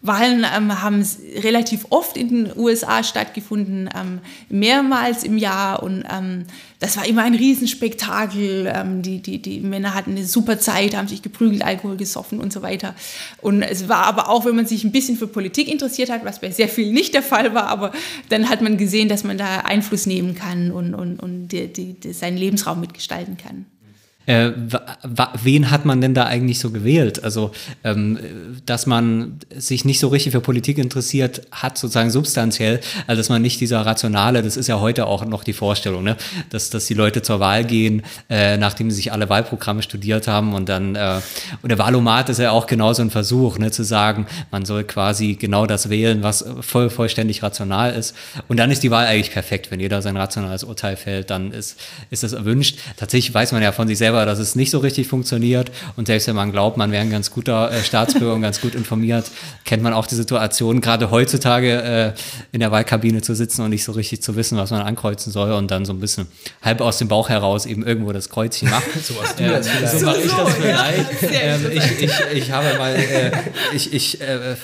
Wahlen 0.00 0.46
ähm, 0.56 0.80
haben 0.80 1.04
relativ 1.42 1.86
oft 1.90 2.16
in 2.16 2.28
den 2.28 2.56
USA 2.56 3.02
stattgefunden, 3.02 3.90
ähm, 3.98 4.20
mehrmals 4.48 5.24
im 5.24 5.36
Jahr 5.38 5.82
und 5.82 6.04
ähm, 6.08 6.44
das 6.78 6.96
war 6.96 7.04
immer 7.04 7.24
ein 7.24 7.34
Riesenspektakel. 7.34 8.72
Ähm, 8.72 9.02
die, 9.02 9.20
die, 9.20 9.42
die 9.42 9.58
Männer 9.58 9.94
hatten 9.94 10.12
eine 10.12 10.24
super 10.24 10.60
Zeit, 10.60 10.96
haben 10.96 11.08
sich 11.08 11.22
geprügelt, 11.22 11.64
Alkohol 11.64 11.96
gesoffen 11.96 12.38
und 12.38 12.52
so 12.52 12.62
weiter. 12.62 12.94
Und 13.42 13.62
es 13.62 13.88
war 13.88 14.04
aber 14.04 14.28
auch, 14.28 14.44
wenn 14.44 14.54
man 14.54 14.66
sich 14.66 14.84
ein 14.84 14.92
bisschen 14.92 15.16
für 15.16 15.26
Politik 15.26 15.66
interessiert 15.66 16.10
hat, 16.10 16.24
was 16.24 16.40
bei 16.40 16.52
sehr 16.52 16.68
vielen 16.68 16.94
nicht 16.94 17.12
der 17.14 17.22
Fall 17.24 17.52
war, 17.54 17.66
aber 17.66 17.90
dann 18.28 18.48
hat 18.48 18.60
man 18.60 18.76
gesehen, 18.76 19.08
dass 19.08 19.24
man 19.24 19.36
da 19.36 19.62
Einfluss 19.62 20.06
nehmen 20.06 20.36
kann 20.36 20.70
und, 20.70 20.94
und, 20.94 21.18
und 21.18 21.48
die, 21.48 21.66
die, 21.72 22.12
seinen 22.12 22.36
Lebensraum 22.36 22.78
mitgestalten 22.78 23.36
kann. 23.36 23.66
Äh, 24.28 24.52
wen 25.42 25.70
hat 25.70 25.86
man 25.86 26.02
denn 26.02 26.12
da 26.12 26.26
eigentlich 26.26 26.58
so 26.58 26.70
gewählt? 26.70 27.24
Also, 27.24 27.50
ähm, 27.82 28.18
dass 28.66 28.84
man 28.84 29.38
sich 29.56 29.86
nicht 29.86 30.00
so 30.00 30.08
richtig 30.08 30.32
für 30.32 30.42
Politik 30.42 30.76
interessiert 30.76 31.46
hat, 31.50 31.78
sozusagen 31.78 32.10
substanziell, 32.10 32.80
also 33.06 33.20
dass 33.20 33.30
man 33.30 33.40
nicht 33.40 33.58
dieser 33.58 33.86
Rationale, 33.86 34.42
das 34.42 34.58
ist 34.58 34.66
ja 34.66 34.80
heute 34.80 35.06
auch 35.06 35.24
noch 35.24 35.44
die 35.44 35.54
Vorstellung, 35.54 36.04
ne? 36.04 36.18
dass, 36.50 36.68
dass 36.68 36.84
die 36.84 36.92
Leute 36.92 37.22
zur 37.22 37.40
Wahl 37.40 37.64
gehen, 37.64 38.02
äh, 38.28 38.58
nachdem 38.58 38.90
sie 38.90 38.96
sich 38.96 39.12
alle 39.12 39.30
Wahlprogramme 39.30 39.80
studiert 39.80 40.28
haben 40.28 40.52
und 40.52 40.68
dann, 40.68 40.94
äh, 40.94 41.20
und 41.62 41.70
der 41.70 41.78
Wahlomat 41.78 42.28
ist 42.28 42.38
ja 42.38 42.50
auch 42.50 42.66
genauso 42.66 43.00
ein 43.00 43.10
Versuch, 43.10 43.56
ne? 43.58 43.70
zu 43.70 43.82
sagen, 43.82 44.26
man 44.50 44.66
soll 44.66 44.84
quasi 44.84 45.36
genau 45.36 45.64
das 45.64 45.88
wählen, 45.88 46.22
was 46.22 46.44
voll, 46.60 46.90
vollständig 46.90 47.42
rational 47.42 47.94
ist. 47.94 48.14
Und 48.46 48.58
dann 48.58 48.70
ist 48.70 48.82
die 48.82 48.90
Wahl 48.90 49.06
eigentlich 49.06 49.30
perfekt. 49.30 49.70
Wenn 49.70 49.80
jeder 49.80 50.02
sein 50.02 50.18
rationales 50.18 50.64
Urteil 50.64 50.96
fällt, 50.96 51.30
dann 51.30 51.50
ist, 51.50 51.80
ist 52.10 52.24
das 52.24 52.34
erwünscht. 52.34 52.78
Tatsächlich 52.98 53.32
weiß 53.32 53.52
man 53.52 53.62
ja 53.62 53.72
von 53.72 53.88
sich 53.88 53.96
selber, 53.96 54.17
selber, 54.18 54.26
dass 54.30 54.38
es 54.38 54.54
nicht 54.54 54.70
so 54.70 54.78
richtig 54.78 55.08
funktioniert. 55.08 55.70
Und 55.96 56.06
selbst 56.06 56.26
wenn 56.28 56.36
man 56.36 56.52
glaubt, 56.52 56.76
man 56.76 56.90
wäre 56.90 57.02
ein 57.02 57.10
ganz 57.10 57.30
guter 57.30 57.70
äh, 57.70 57.82
Staatsbürger 57.82 58.34
und 58.34 58.42
ganz 58.42 58.60
gut 58.60 58.74
informiert, 58.74 59.30
kennt 59.64 59.82
man 59.82 59.92
auch 59.92 60.06
die 60.06 60.14
Situation, 60.14 60.80
gerade 60.80 61.10
heutzutage 61.10 61.82
äh, 61.82 62.12
in 62.52 62.60
der 62.60 62.70
Wahlkabine 62.70 63.22
zu 63.22 63.34
sitzen 63.34 63.62
und 63.62 63.70
nicht 63.70 63.84
so 63.84 63.92
richtig 63.92 64.22
zu 64.22 64.36
wissen, 64.36 64.58
was 64.58 64.70
man 64.70 64.82
ankreuzen 64.82 65.32
soll 65.32 65.52
und 65.52 65.70
dann 65.70 65.84
so 65.84 65.92
ein 65.92 66.00
bisschen 66.00 66.26
halb 66.62 66.80
aus 66.80 66.98
dem 66.98 67.08
Bauch 67.08 67.28
heraus 67.28 67.66
eben 67.66 67.84
irgendwo 67.84 68.12
das 68.12 68.28
Kreuzchen 68.28 68.70
macht. 68.70 68.86
so 69.02 69.14
äh, 69.42 69.62
so 69.62 70.06
mache 70.06 70.20
ich 70.20 70.32
das 70.32 70.54
vielleicht. 70.54 71.22
Ja. 71.22 71.40
Ähm, 71.40 71.66
ich, 71.72 72.02
ich, 72.02 72.12
ich 72.34 72.52
habe 72.52 72.78
mal, 72.78 72.94
äh, 72.94 73.30
ich, 73.74 73.92
ich 73.92 74.20
äh, 74.20 74.56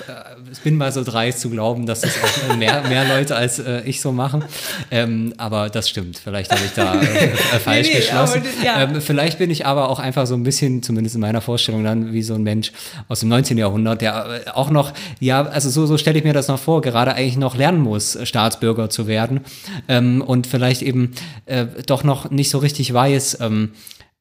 bin 0.63 0.77
mal 0.77 0.93
so 0.93 1.05
dreist 1.05 1.41
zu 1.41 1.51
glauben, 1.51 1.87
dass 1.87 2.01
das 2.01 2.13
auch 2.23 2.57
mehr, 2.57 2.83
mehr 2.83 3.05
Leute 3.05 3.37
als 3.37 3.59
äh, 3.59 3.83
ich 3.85 4.01
so 4.01 4.13
machen. 4.13 4.45
Ähm, 4.91 5.35
aber 5.37 5.69
das 5.71 5.89
stimmt. 5.89 6.19
Vielleicht 6.23 6.51
habe 6.51 6.63
ich 6.65 6.73
da 6.73 6.93
falsch 7.65 7.89
nee, 7.89 7.95
nee, 7.95 8.01
geschlossen. 8.01 8.43
Das, 8.45 8.65
ja. 8.65 8.83
ähm, 8.83 9.01
vielleicht 9.01 9.39
bin 9.39 9.44
ich 9.53 9.67
aber 9.67 9.89
auch 9.89 9.99
einfach 9.99 10.27
so 10.27 10.35
ein 10.35 10.43
bisschen, 10.43 10.83
zumindest 10.83 11.15
in 11.15 11.21
meiner 11.21 11.41
Vorstellung 11.41 11.85
dann, 11.85 12.13
wie 12.13 12.23
so 12.23 12.35
ein 12.35 12.43
Mensch 12.43 12.73
aus 13.09 13.21
dem 13.21 13.29
19. 13.29 13.59
Jahrhundert, 13.59 14.01
der 14.01 14.45
äh, 14.47 14.51
auch 14.51 14.71
noch, 14.71 14.93
ja, 15.21 15.43
also 15.43 15.71
so, 15.71 15.87
so 15.87 15.99
stelle 15.99 16.19
ich 16.19 16.25
mir 16.25 16.33
das 16.33 16.49
noch 16.49 16.59
vor, 16.59 16.81
gerade 16.81 17.15
eigentlich 17.15 17.37
noch 17.37 17.57
lernen 17.57 17.81
muss, 17.81 18.19
Staatsbürger 18.23 18.91
zu 18.91 19.07
werden 19.07 19.41
ähm, 19.89 20.23
und 20.23 20.47
vielleicht 20.47 20.83
eben 20.83 21.13
äh, 21.47 21.67
doch 21.87 22.05
noch 22.05 22.31
nicht 22.31 22.51
so 22.51 22.59
richtig 22.59 22.93
weiß, 22.93 23.39
ähm, 23.41 23.71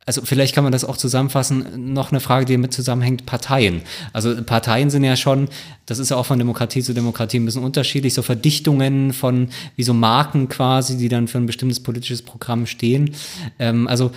also 0.05 0.21
vielleicht 0.23 0.53
kann 0.53 0.63
man 0.63 0.73
das 0.73 0.83
auch 0.83 0.97
zusammenfassen, 0.97 1.93
noch 1.93 2.11
eine 2.11 2.19
Frage, 2.19 2.45
die 2.45 2.53
damit 2.53 2.73
zusammenhängt, 2.73 3.25
Parteien. 3.25 3.81
Also 4.11 4.35
Parteien 4.43 4.89
sind 4.89 5.03
ja 5.03 5.15
schon, 5.15 5.47
das 5.85 5.99
ist 5.99 6.09
ja 6.09 6.17
auch 6.17 6.25
von 6.25 6.37
Demokratie 6.37 6.81
zu 6.81 6.93
Demokratie 6.93 7.39
ein 7.39 7.45
bisschen 7.45 7.63
unterschiedlich, 7.63 8.13
so 8.13 8.21
Verdichtungen 8.21 9.13
von, 9.13 9.49
wie 9.75 9.83
so 9.83 9.93
Marken 9.93 10.49
quasi, 10.49 10.97
die 10.97 11.09
dann 11.09 11.27
für 11.27 11.37
ein 11.37 11.45
bestimmtes 11.45 11.81
politisches 11.81 12.21
Programm 12.21 12.65
stehen. 12.65 13.15
Ähm, 13.59 13.87
also 13.87 14.11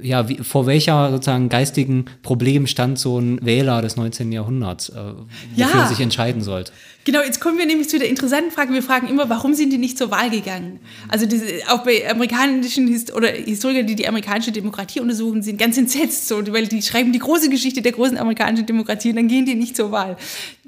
ja, 0.00 0.28
wie, 0.28 0.36
vor 0.38 0.66
welcher 0.66 1.10
sozusagen 1.10 1.48
geistigen 1.48 2.06
Problem 2.22 2.66
stand 2.66 2.98
so 2.98 3.18
ein 3.18 3.44
Wähler 3.44 3.82
des 3.82 3.96
19. 3.96 4.32
Jahrhunderts, 4.32 4.88
äh, 4.90 4.94
wofür 4.94 5.16
ja. 5.56 5.82
er 5.82 5.86
sich 5.88 6.00
entscheiden 6.00 6.42
sollte? 6.42 6.72
Genau, 7.04 7.22
jetzt 7.22 7.40
kommen 7.40 7.56
wir 7.56 7.64
nämlich 7.64 7.88
zu 7.88 7.98
der 7.98 8.08
interessanten 8.08 8.50
Frage. 8.50 8.72
Wir 8.74 8.82
fragen 8.82 9.08
immer, 9.08 9.30
warum 9.30 9.54
sind 9.54 9.72
die 9.72 9.78
nicht 9.78 9.96
zur 9.96 10.10
Wahl 10.10 10.28
gegangen? 10.28 10.78
Also 11.08 11.24
diese, 11.24 11.46
auch 11.68 11.82
bei 11.82 12.08
amerikanischen 12.10 12.86
Hist 12.86 13.14
oder 13.14 13.28
Historikern, 13.28 13.86
die 13.86 13.94
die 13.94 14.06
amerikanische 14.06 14.52
Demokratie 14.52 15.00
untersuchen, 15.00 15.42
sind 15.42 15.58
ganz 15.58 15.78
entsetzt, 15.78 16.28
so, 16.28 16.46
weil 16.52 16.66
die 16.66 16.82
schreiben 16.82 17.12
die 17.12 17.18
große 17.18 17.48
Geschichte 17.48 17.80
der 17.80 17.92
großen 17.92 18.18
amerikanischen 18.18 18.66
Demokratie 18.66 19.10
und 19.10 19.16
dann 19.16 19.28
gehen 19.28 19.46
die 19.46 19.54
nicht 19.54 19.74
zur 19.74 19.90
Wahl. 19.90 20.16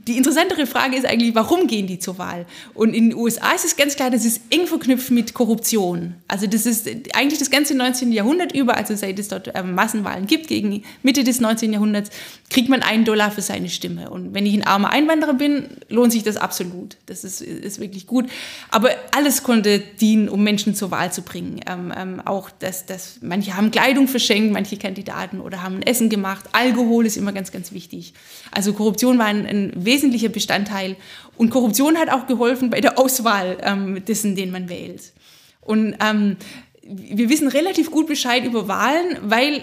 Die 0.07 0.17
interessantere 0.17 0.67
Frage 0.67 0.97
ist 0.97 1.05
eigentlich, 1.05 1.35
warum 1.35 1.67
gehen 1.67 1.87
die 1.87 1.99
zur 1.99 2.17
Wahl? 2.17 2.47
Und 2.73 2.95
in 2.95 3.11
den 3.11 3.19
USA 3.19 3.53
ist 3.53 3.67
es 3.67 3.77
ganz 3.77 3.97
klar, 3.97 4.11
das 4.11 4.25
ist 4.25 4.41
eng 4.49 4.67
verknüpft 4.67 5.11
mit 5.11 5.35
Korruption. 5.35 6.15
Also 6.27 6.47
das 6.47 6.65
ist 6.65 6.89
eigentlich 7.13 7.39
das 7.39 7.51
ganze 7.51 7.75
19. 7.75 8.11
Jahrhundert 8.11 8.55
über, 8.55 8.79
also 8.79 8.97
seit 8.97 9.19
es 9.19 9.29
dort 9.29 9.51
ähm, 9.55 9.75
Massenwahlen 9.75 10.27
gibt, 10.27 10.49
gegen 10.49 10.85
Mitte 11.03 11.23
des 11.23 11.41
19. 11.41 11.75
Jahrhunderts, 11.75 12.11
kriegt 12.49 12.71
man 12.71 12.83
einen 12.83 13.05
Dollar 13.05 13.31
für 13.31 13.43
seine 13.43 13.69
Stimme. 13.69 14.09
Und 14.09 14.33
wenn 14.33 14.47
ich 14.47 14.55
ein 14.55 14.65
armer 14.65 14.91
Einwanderer 14.91 15.35
bin, 15.35 15.69
lohnt 15.91 16.13
sich 16.13 16.23
das 16.23 16.39
absolut. 16.39 16.97
Das 17.05 17.23
ist, 17.23 17.43
ist 17.43 17.79
wirklich 17.79 18.07
gut. 18.07 18.29
Aber 18.71 18.91
alles 19.15 19.43
konnte 19.43 19.79
dienen, 19.79 20.31
um 20.31 20.43
Menschen 20.43 20.75
zur 20.75 20.91
Wahl 20.91 21.13
zu 21.13 21.23
bringen. 21.23 21.61
Ähm, 21.67 21.93
ähm, 21.97 22.23
auch, 22.25 22.51
dass, 22.51 22.87
dass 22.87 23.19
manche 23.21 23.55
haben 23.57 23.71
Kleidung 23.71 24.09
verschenkt, 24.09 24.53
manche 24.53 24.79
Kandidaten, 24.79 25.41
oder 25.41 25.63
haben 25.63 25.83
Essen 25.83 26.09
gemacht. 26.09 26.47
Alkohol 26.53 27.05
ist 27.05 27.17
immer 27.17 27.33
ganz, 27.33 27.53
ganz 27.53 27.73
wichtig. 27.73 28.15
Also 28.51 28.73
Korruption 28.73 29.19
war 29.19 29.27
ein, 29.27 29.47
ein 29.47 29.73
wesentlicher 29.91 30.29
Bestandteil. 30.29 30.97
Und 31.37 31.51
Korruption 31.51 31.99
hat 31.99 32.11
auch 32.11 32.27
geholfen 32.27 32.71
bei 32.71 32.81
der 32.81 32.99
Auswahl 32.99 33.59
ähm, 33.63 34.05
dessen, 34.05 34.37
den 34.37 34.51
man 34.51 34.69
wählt. 34.69 35.13
Und 35.61 35.97
ähm, 36.01 36.37
wir 36.83 37.29
wissen 37.29 37.49
relativ 37.49 37.91
gut 37.91 38.07
Bescheid 38.07 38.45
über 38.45 38.69
Wahlen, 38.69 39.19
weil 39.23 39.63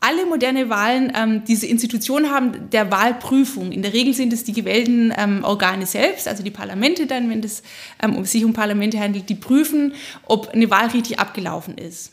alle 0.00 0.26
moderne 0.26 0.68
Wahlen 0.68 1.12
ähm, 1.16 1.42
diese 1.46 1.66
Institution 1.66 2.30
haben 2.30 2.70
der 2.70 2.90
Wahlprüfung. 2.90 3.72
In 3.72 3.82
der 3.82 3.92
Regel 3.92 4.14
sind 4.14 4.32
es 4.32 4.44
die 4.44 4.52
gewählten 4.52 5.12
ähm, 5.16 5.42
Organe 5.42 5.86
selbst, 5.86 6.28
also 6.28 6.42
die 6.42 6.50
Parlamente 6.50 7.06
dann, 7.06 7.30
wenn 7.30 7.42
es 7.42 7.62
ähm, 8.02 8.24
sich 8.24 8.44
um 8.44 8.52
Parlamente 8.52 9.00
handelt, 9.00 9.28
die 9.28 9.34
prüfen, 9.34 9.94
ob 10.26 10.48
eine 10.48 10.70
Wahl 10.70 10.88
richtig 10.88 11.18
abgelaufen 11.18 11.78
ist. 11.78 12.12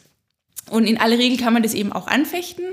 Und 0.69 0.85
in 0.85 0.97
aller 0.97 1.17
Regel 1.17 1.37
kann 1.37 1.53
man 1.53 1.63
das 1.63 1.73
eben 1.73 1.91
auch 1.91 2.07
anfechten. 2.07 2.65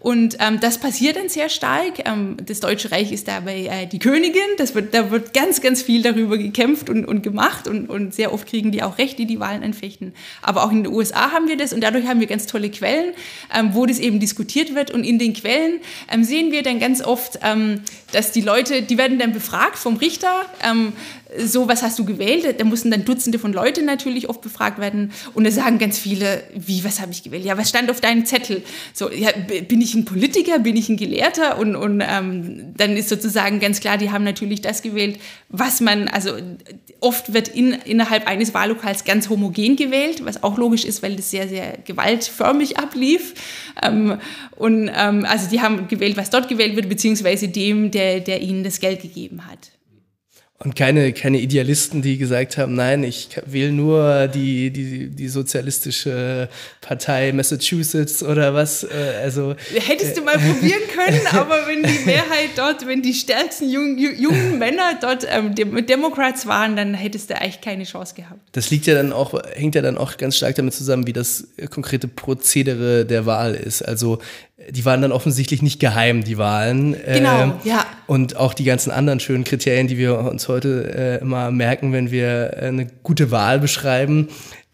Und 0.00 0.38
ähm, 0.40 0.60
das 0.60 0.78
passiert 0.78 1.16
dann 1.16 1.28
sehr 1.28 1.50
stark. 1.50 2.06
Ähm, 2.06 2.38
das 2.46 2.60
Deutsche 2.60 2.90
Reich 2.90 3.12
ist 3.12 3.28
dabei 3.28 3.66
äh, 3.66 3.86
die 3.86 3.98
Königin. 3.98 4.40
Das 4.56 4.74
wird, 4.74 4.94
da 4.94 5.10
wird 5.10 5.34
ganz, 5.34 5.60
ganz 5.60 5.82
viel 5.82 6.00
darüber 6.02 6.38
gekämpft 6.38 6.88
und, 6.88 7.04
und 7.04 7.22
gemacht. 7.22 7.68
Und, 7.68 7.90
und 7.90 8.14
sehr 8.14 8.32
oft 8.32 8.48
kriegen 8.48 8.72
die 8.72 8.82
auch 8.82 8.96
Recht, 8.96 9.18
die 9.18 9.26
die 9.26 9.38
Wahlen 9.40 9.62
anfechten. 9.62 10.14
Aber 10.40 10.64
auch 10.64 10.72
in 10.72 10.84
den 10.84 10.92
USA 10.92 11.32
haben 11.32 11.48
wir 11.48 11.58
das. 11.58 11.74
Und 11.74 11.82
dadurch 11.82 12.06
haben 12.06 12.18
wir 12.18 12.26
ganz 12.26 12.46
tolle 12.46 12.70
Quellen, 12.70 13.12
ähm, 13.54 13.74
wo 13.74 13.84
das 13.84 13.98
eben 13.98 14.20
diskutiert 14.20 14.74
wird. 14.74 14.90
Und 14.90 15.04
in 15.04 15.18
den 15.18 15.34
Quellen 15.34 15.80
ähm, 16.10 16.24
sehen 16.24 16.50
wir 16.50 16.62
dann 16.62 16.80
ganz 16.80 17.02
oft, 17.02 17.38
ähm, 17.42 17.82
dass 18.12 18.32
die 18.32 18.40
Leute, 18.40 18.80
die 18.80 18.96
werden 18.96 19.18
dann 19.18 19.32
befragt 19.32 19.76
vom 19.76 19.98
Richter. 19.98 20.46
Ähm, 20.64 20.94
so, 21.38 21.68
was 21.68 21.82
hast 21.82 21.98
du 21.98 22.04
gewählt? 22.04 22.60
Da 22.60 22.64
mussten 22.64 22.90
dann 22.90 23.04
Dutzende 23.04 23.38
von 23.38 23.52
Leuten 23.52 23.84
natürlich 23.84 24.28
oft 24.28 24.40
befragt 24.40 24.78
werden. 24.78 25.12
Und 25.34 25.44
da 25.44 25.50
sagen 25.50 25.78
ganz 25.78 25.98
viele, 25.98 26.42
wie, 26.54 26.82
was 26.84 27.00
habe 27.00 27.12
ich 27.12 27.22
gewählt? 27.22 27.44
Ja, 27.44 27.56
was 27.56 27.68
stand 27.68 27.90
auf 27.90 28.00
deinem 28.00 28.24
Zettel? 28.24 28.62
So, 28.92 29.10
ja, 29.10 29.30
bin 29.68 29.80
ich 29.80 29.94
ein 29.94 30.04
Politiker? 30.04 30.58
Bin 30.58 30.76
ich 30.76 30.88
ein 30.88 30.96
Gelehrter? 30.96 31.58
Und, 31.58 31.76
und 31.76 32.02
ähm, 32.06 32.74
dann 32.76 32.96
ist 32.96 33.08
sozusagen 33.08 33.60
ganz 33.60 33.80
klar, 33.80 33.98
die 33.98 34.10
haben 34.10 34.24
natürlich 34.24 34.60
das 34.60 34.82
gewählt, 34.82 35.18
was 35.48 35.80
man, 35.80 36.08
also 36.08 36.32
oft 37.00 37.32
wird 37.32 37.48
in, 37.48 37.72
innerhalb 37.72 38.26
eines 38.26 38.52
Wahllokals 38.54 39.04
ganz 39.04 39.28
homogen 39.28 39.76
gewählt, 39.76 40.24
was 40.24 40.42
auch 40.42 40.58
logisch 40.58 40.84
ist, 40.84 41.02
weil 41.02 41.16
das 41.16 41.30
sehr, 41.30 41.48
sehr 41.48 41.78
gewaltförmig 41.84 42.78
ablief. 42.78 43.34
Ähm, 43.82 44.18
und 44.56 44.90
ähm, 44.94 45.24
also 45.24 45.48
die 45.48 45.60
haben 45.60 45.88
gewählt, 45.88 46.16
was 46.16 46.30
dort 46.30 46.48
gewählt 46.48 46.76
wird, 46.76 46.88
beziehungsweise 46.88 47.48
dem, 47.48 47.90
der, 47.90 48.20
der 48.20 48.42
ihnen 48.42 48.64
das 48.64 48.80
Geld 48.80 49.02
gegeben 49.02 49.46
hat. 49.46 49.70
Und 50.62 50.76
keine, 50.76 51.14
keine 51.14 51.40
Idealisten, 51.40 52.02
die 52.02 52.18
gesagt 52.18 52.58
haben, 52.58 52.74
nein, 52.74 53.02
ich 53.02 53.30
wähle 53.46 53.72
nur 53.72 54.28
die, 54.28 54.70
die, 54.70 55.08
die 55.08 55.28
sozialistische 55.28 56.50
Partei 56.82 57.32
Massachusetts 57.32 58.22
oder 58.22 58.52
was. 58.52 58.84
Äh, 58.84 58.88
also, 59.22 59.54
Hättest 59.72 60.18
du 60.18 60.20
mal 60.20 60.36
probieren 60.38 60.82
können, 60.94 61.22
aber 61.32 61.66
wenn 61.66 61.82
die 61.82 62.04
Mehrheit 62.04 62.50
dort, 62.56 62.86
wenn 62.86 63.00
die 63.00 63.14
stärksten 63.14 63.70
jungen, 63.70 63.96
jungen 63.96 64.58
Männer 64.58 64.98
dort 65.00 65.26
ähm, 65.30 65.54
Democrats 65.54 66.46
waren, 66.46 66.76
dann 66.76 66.92
hättest 66.92 67.30
du 67.30 67.40
eigentlich 67.40 67.62
keine 67.62 67.84
Chance 67.84 68.14
gehabt. 68.14 68.40
Das 68.52 68.70
liegt 68.70 68.86
ja 68.86 68.92
dann 68.92 69.14
auch, 69.14 69.32
hängt 69.54 69.74
ja 69.74 69.80
dann 69.80 69.96
auch 69.96 70.18
ganz 70.18 70.36
stark 70.36 70.56
damit 70.56 70.74
zusammen, 70.74 71.06
wie 71.06 71.14
das 71.14 71.48
konkrete 71.70 72.06
Prozedere 72.06 73.06
der 73.06 73.24
Wahl 73.24 73.54
ist. 73.54 73.80
Also 73.80 74.18
die 74.68 74.84
waren 74.84 75.02
dann 75.02 75.12
offensichtlich 75.12 75.62
nicht 75.62 75.80
geheim, 75.80 76.24
die 76.24 76.38
Wahlen. 76.38 76.96
Genau, 77.06 77.42
ähm, 77.42 77.52
ja. 77.64 77.84
Und 78.06 78.36
auch 78.36 78.54
die 78.54 78.64
ganzen 78.64 78.90
anderen 78.90 79.20
schönen 79.20 79.44
Kriterien, 79.44 79.88
die 79.88 79.98
wir 79.98 80.18
uns 80.18 80.48
heute 80.48 80.92
äh, 80.94 81.22
immer 81.22 81.50
merken, 81.50 81.92
wenn 81.92 82.10
wir 82.10 82.54
äh, 82.54 82.66
eine 82.66 82.86
gute 83.02 83.30
Wahl 83.30 83.58
beschreiben, 83.58 84.28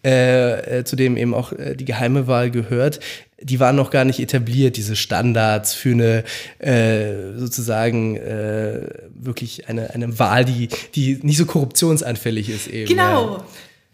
äh, 0.04 0.78
äh, 0.78 0.84
zu 0.84 0.96
dem 0.96 1.16
eben 1.16 1.34
auch 1.34 1.52
äh, 1.52 1.74
die 1.74 1.84
geheime 1.84 2.26
Wahl 2.26 2.50
gehört, 2.50 3.00
die 3.40 3.60
waren 3.60 3.76
noch 3.76 3.90
gar 3.90 4.04
nicht 4.04 4.18
etabliert, 4.18 4.76
diese 4.76 4.96
Standards 4.96 5.74
für 5.74 5.90
eine 5.90 6.24
äh, 6.58 7.38
sozusagen 7.38 8.16
äh, 8.16 8.80
wirklich 9.14 9.68
eine, 9.68 9.92
eine 9.92 10.18
Wahl, 10.18 10.44
die, 10.44 10.68
die 10.94 11.18
nicht 11.22 11.36
so 11.36 11.44
korruptionsanfällig 11.44 12.48
ist 12.48 12.68
eben. 12.68 12.88
Genau. 12.88 13.44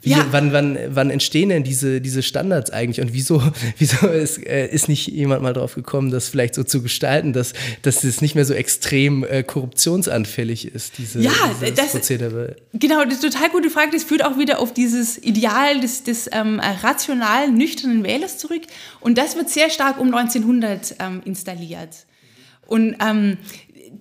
Wie, 0.03 0.11
ja. 0.11 0.27
wann, 0.33 0.53
wann, 0.53 0.77
wann 0.89 1.11
entstehen 1.11 1.51
denn 1.51 1.63
diese, 1.63 2.01
diese 2.01 2.23
Standards 2.23 2.71
eigentlich 2.71 3.01
und 3.01 3.13
wieso, 3.13 3.41
wieso 3.79 4.09
ist, 4.09 4.45
äh, 4.45 4.67
ist 4.67 4.89
nicht 4.89 5.07
jemand 5.07 5.43
mal 5.43 5.53
drauf 5.53 5.77
gekommen, 5.77 6.11
das 6.11 6.29
vielleicht 6.29 6.57
so 6.57 6.65
zu 6.65 6.83
gestalten, 6.83 7.33
dass, 7.33 7.53
dass 7.83 8.03
es 8.03 8.21
nicht 8.21 8.35
mehr 8.35 8.45
so 8.45 8.53
extrem 8.53 9.23
äh, 9.23 9.45
korruptionsanfällig 9.45 10.67
ist, 10.67 10.99
diese, 10.99 11.21
ja, 11.21 11.31
dieses 11.61 11.75
das, 11.75 11.93
Prozedere? 11.93 12.57
Genau, 12.73 13.05
das 13.05 13.15
ist 13.15 13.25
eine 13.25 13.33
total 13.33 13.51
gute 13.51 13.71
Frage. 13.71 13.93
Das 13.93 14.03
führt 14.03 14.25
auch 14.25 14.39
wieder 14.39 14.59
auf 14.59 14.75
dieses 14.75 15.19
Ideal 15.19 15.81
des, 15.81 16.03
des 16.03 16.29
ähm, 16.33 16.61
rationalen, 16.61 17.55
nüchternen 17.55 18.03
Wählers 18.03 18.39
zurück 18.39 18.63
und 18.99 19.19
das 19.19 19.37
wird 19.37 19.51
sehr 19.51 19.71
stark 19.71 20.01
um 20.01 20.13
1900 20.13 20.97
ähm, 20.99 21.23
installiert. 21.25 22.07
Und 22.67 22.97
ähm, 23.07 23.39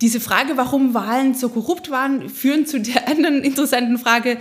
diese 0.01 0.19
Frage, 0.19 0.57
warum 0.57 0.95
Wahlen 0.95 1.35
so 1.35 1.49
korrupt 1.49 1.91
waren, 1.91 2.27
führen 2.27 2.65
zu 2.65 2.79
der 2.79 3.07
anderen 3.07 3.43
interessanten 3.43 3.99
Frage, 3.99 4.39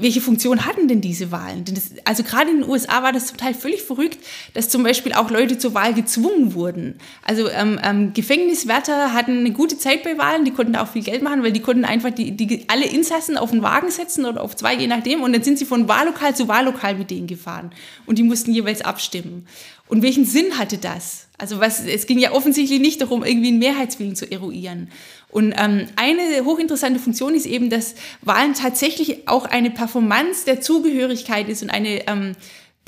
welche 0.00 0.20
Funktion 0.20 0.66
hatten 0.66 0.88
denn 0.88 1.00
diese 1.00 1.30
Wahlen? 1.30 1.64
Denn 1.64 1.76
das, 1.76 1.92
also 2.04 2.24
gerade 2.24 2.50
in 2.50 2.62
den 2.62 2.68
USA 2.68 3.04
war 3.04 3.12
das 3.12 3.28
zum 3.28 3.36
Teil 3.36 3.54
völlig 3.54 3.82
verrückt, 3.82 4.18
dass 4.54 4.68
zum 4.68 4.82
Beispiel 4.82 5.12
auch 5.12 5.30
Leute 5.30 5.56
zur 5.56 5.72
Wahl 5.74 5.94
gezwungen 5.94 6.52
wurden. 6.54 6.96
Also 7.24 7.48
ähm, 7.48 7.78
ähm, 7.84 8.12
Gefängniswärter 8.12 9.12
hatten 9.12 9.38
eine 9.38 9.52
gute 9.52 9.78
Zeit 9.78 10.02
bei 10.02 10.18
Wahlen, 10.18 10.44
die 10.44 10.50
konnten 10.50 10.74
auch 10.74 10.88
viel 10.88 11.02
Geld 11.02 11.22
machen, 11.22 11.44
weil 11.44 11.52
die 11.52 11.62
konnten 11.62 11.84
einfach 11.84 12.10
die, 12.10 12.32
die, 12.32 12.64
alle 12.68 12.86
Insassen 12.86 13.38
auf 13.38 13.52
einen 13.52 13.62
Wagen 13.62 13.90
setzen 13.90 14.26
oder 14.26 14.42
auf 14.42 14.56
zwei, 14.56 14.74
je 14.74 14.88
nachdem, 14.88 15.22
und 15.22 15.32
dann 15.32 15.44
sind 15.44 15.60
sie 15.60 15.64
von 15.64 15.86
Wahllokal 15.86 16.34
zu 16.34 16.48
Wahllokal 16.48 16.96
mit 16.96 17.12
denen 17.12 17.28
gefahren. 17.28 17.70
Und 18.04 18.18
die 18.18 18.24
mussten 18.24 18.52
jeweils 18.52 18.82
abstimmen. 18.82 19.46
Und 19.86 20.02
welchen 20.02 20.24
Sinn 20.24 20.58
hatte 20.58 20.78
das? 20.78 21.27
Also 21.38 21.60
was, 21.60 21.84
es 21.86 22.06
ging 22.06 22.18
ja 22.18 22.32
offensichtlich 22.32 22.80
nicht 22.80 23.00
darum, 23.00 23.24
irgendwie 23.24 23.48
einen 23.48 23.60
Mehrheitswillen 23.60 24.16
zu 24.16 24.30
eruieren. 24.30 24.90
Und 25.30 25.54
ähm, 25.56 25.86
eine 25.96 26.44
hochinteressante 26.44 26.98
Funktion 26.98 27.34
ist 27.34 27.46
eben, 27.46 27.70
dass 27.70 27.94
Wahlen 28.22 28.54
tatsächlich 28.54 29.28
auch 29.28 29.44
eine 29.44 29.70
Performance 29.70 30.44
der 30.44 30.60
Zugehörigkeit 30.60 31.48
ist 31.48 31.62
und 31.62 31.70
eine 31.70 32.08
ähm, 32.08 32.34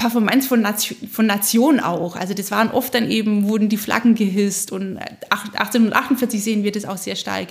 Performance 0.01 0.49
von, 0.49 0.63
Nation, 0.63 0.97
von 1.09 1.27
Nationen 1.27 1.79
auch. 1.79 2.17
Also 2.17 2.33
das 2.33 2.51
waren 2.51 2.71
oft 2.71 2.95
dann 2.95 3.11
eben, 3.11 3.49
wurden 3.49 3.69
die 3.69 3.77
Flaggen 3.77 4.15
gehisst 4.15 4.73
und 4.73 4.99
1848 5.29 6.43
sehen 6.43 6.65
wir 6.65 6.73
das 6.73 6.87
auch 6.87 6.97
sehr 6.97 7.17
stark 7.17 7.49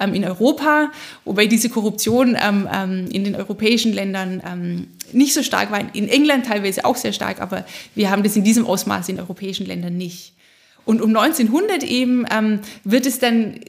ähm, 0.00 0.14
in 0.14 0.24
Europa, 0.24 0.90
wobei 1.26 1.46
diese 1.46 1.68
Korruption 1.68 2.36
ähm, 2.42 2.66
ähm, 2.72 3.06
in 3.12 3.24
den 3.24 3.36
europäischen 3.36 3.92
Ländern 3.92 4.42
ähm, 4.50 4.86
nicht 5.14 5.34
so 5.34 5.42
stark 5.42 5.70
war. 5.70 5.82
In 5.94 6.08
England 6.08 6.46
teilweise 6.46 6.84
auch 6.84 6.96
sehr 6.96 7.12
stark, 7.12 7.40
aber 7.40 7.64
wir 7.94 8.10
haben 8.10 8.22
das 8.22 8.36
in 8.36 8.44
diesem 8.44 8.66
Ausmaß 8.66 9.08
in 9.08 9.20
europäischen 9.20 9.66
Ländern 9.66 9.96
nicht. 9.96 10.34
Und 10.84 11.02
um 11.02 11.14
1900 11.14 11.82
eben 11.84 12.26
ähm, 12.30 12.60
wird 12.84 13.06
es 13.06 13.18
dann 13.18 13.60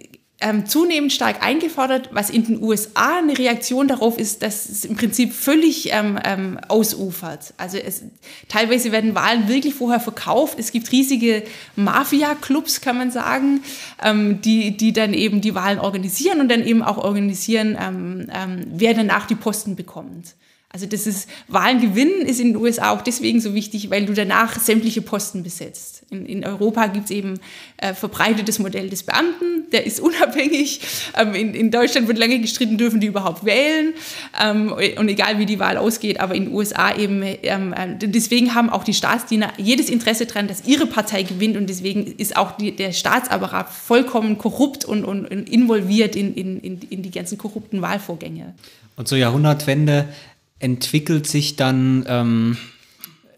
ähm, 0.42 0.66
zunehmend 0.66 1.14
stark 1.14 1.44
eingefordert, 1.44 2.10
was 2.12 2.30
in 2.30 2.46
den 2.46 2.62
USA 2.62 3.20
eine 3.20 3.38
Reaktion 3.38 3.88
darauf 3.88 4.18
ist, 4.18 4.42
dass 4.42 4.68
es 4.68 4.86
im 4.86 4.96
Prinzip 4.96 5.34
völlig 5.34 5.94
ähm, 5.94 6.20
ähm, 6.24 6.60
ausufert. 6.68 7.54
Also 7.58 7.78
es, 7.78 8.04
teilweise 8.50 8.92
werden 8.92 9.16
Wahlen 9.16 9.48
wirklich 9.48 9.76
vorher 9.76 10.00
verkauft. 10.00 10.58
Es 10.60 10.72
gibt 10.72 10.92
riesige 10.92 11.44
Mafia-Clubs, 11.76 12.82
kann 12.82 12.98
man 12.98 13.12
sagen, 13.12 13.62
ähm, 14.04 14.42
die, 14.42 14.76
die 14.76 14.94
dann 14.94 15.14
eben 15.14 15.42
die 15.42 15.56
Wahlen 15.56 15.80
organisieren 15.80 16.42
und 16.42 16.50
dann 16.50 16.66
eben 16.66 16.82
auch 16.82 16.98
organisieren, 16.98 17.78
ähm, 17.80 18.28
ähm, 18.34 18.66
wer 18.74 18.94
danach 18.94 19.28
die 19.28 19.36
Posten 19.36 19.76
bekommt. 19.76 20.36
Also 20.74 20.86
das 20.86 21.06
ist, 21.06 21.28
Wahlen 21.50 21.82
gewinnen 21.82 22.22
ist 22.22 22.40
in 22.40 22.54
den 22.54 22.56
USA 22.56 22.92
auch 22.92 23.02
deswegen 23.02 23.42
so 23.42 23.54
wichtig, 23.54 23.90
weil 23.90 24.06
du 24.06 24.14
danach 24.14 24.58
sämtliche 24.58 25.02
Posten 25.02 25.44
besetzt. 25.44 26.04
In, 26.10 26.26
in 26.26 26.46
Europa 26.46 26.88
gibt 26.88 27.06
es 27.06 27.12
eben 27.12 27.42
äh, 27.76 27.94
verbreitetes 27.94 28.58
Modell 28.58 28.90
des 28.90 29.04
Beamten, 29.04 29.70
der 29.74 29.86
ist 29.86 30.00
unabhängig. 30.02 30.80
Ähm, 31.18 31.36
in, 31.36 31.54
in, 31.54 31.72
Deutschland 31.72 32.08
wird 32.08 32.18
lange 32.18 32.40
gestritten, 32.40 32.78
dürfen 32.78 33.02
die 33.02 33.08
überhaupt 33.08 33.44
wählen. 33.44 33.94
Ähm, 34.42 34.72
und 34.98 35.10
egal 35.10 35.40
wie 35.40 35.46
die 35.46 35.60
Wahl 35.60 35.76
ausgeht, 35.76 36.22
aber 36.22 36.36
in 36.36 36.46
den 36.46 36.54
USA 36.54 36.96
eben, 36.96 37.22
ähm, 37.44 37.74
äh, 37.74 37.98
deswegen 37.98 38.56
haben 38.56 38.70
auch 38.70 38.86
die 38.86 38.94
Staatsdiener 38.94 39.52
jedes 39.58 39.90
Interesse 39.90 40.26
daran, 40.26 40.48
dass 40.48 40.66
ihre 40.66 40.86
Partei 40.86 41.24
gewinnt 41.24 41.58
und 41.58 41.68
deswegen 41.70 42.06
ist 42.06 42.38
auch 42.38 42.54
die, 42.54 42.74
der 42.74 42.94
Staatsapparat 42.94 43.70
vollkommen 43.70 44.38
korrupt 44.38 44.86
und, 44.86 45.04
und, 45.04 45.30
und 45.30 45.50
involviert 45.50 46.16
in, 46.16 46.34
in, 46.34 46.80
in 46.90 47.02
die 47.02 47.12
ganzen 47.12 47.38
korrupten 47.38 47.82
Wahlvorgänge. 47.82 48.54
Und 48.98 49.08
zur 49.08 49.18
Jahrhundertwende 49.18 50.10
entwickelt 50.62 51.28
sich 51.28 51.56
dann 51.56 52.06
ähm, 52.08 52.58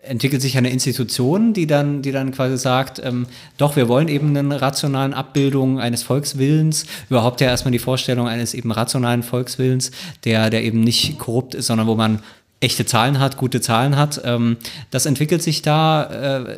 entwickelt 0.03 0.41
sich 0.41 0.57
eine 0.57 0.69
Institution, 0.69 1.53
die 1.53 1.65
dann, 1.65 2.01
die 2.01 2.11
dann 2.11 2.32
quasi 2.32 2.57
sagt, 2.57 3.01
ähm, 3.03 3.26
doch, 3.57 3.76
wir 3.76 3.88
wollen 3.88 4.09
eben 4.09 4.36
eine 4.36 4.61
rationalen 4.61 5.13
Abbildung 5.13 5.80
eines 5.80 6.03
Volkswillens, 6.03 6.86
überhaupt 7.09 7.41
ja 7.41 7.47
erstmal 7.47 7.71
die 7.71 7.80
Vorstellung 7.80 8.28
eines 8.28 8.53
eben 8.53 8.71
rationalen 8.71 9.24
Volkswillens, 9.24 9.91
der, 10.26 10.49
der 10.49 10.63
eben 10.63 10.82
nicht 10.82 11.19
korrupt 11.19 11.55
ist, 11.55 11.67
sondern 11.67 11.88
wo 11.88 11.95
man 11.95 12.19
echte 12.59 12.86
Zahlen 12.86 13.19
hat, 13.19 13.38
gute 13.38 13.61
Zahlen 13.61 13.97
hat. 13.97 14.21
Ähm, 14.24 14.57
das 14.91 15.05
entwickelt 15.05 15.41
sich 15.41 15.61
da 15.61 16.39
äh, 16.39 16.57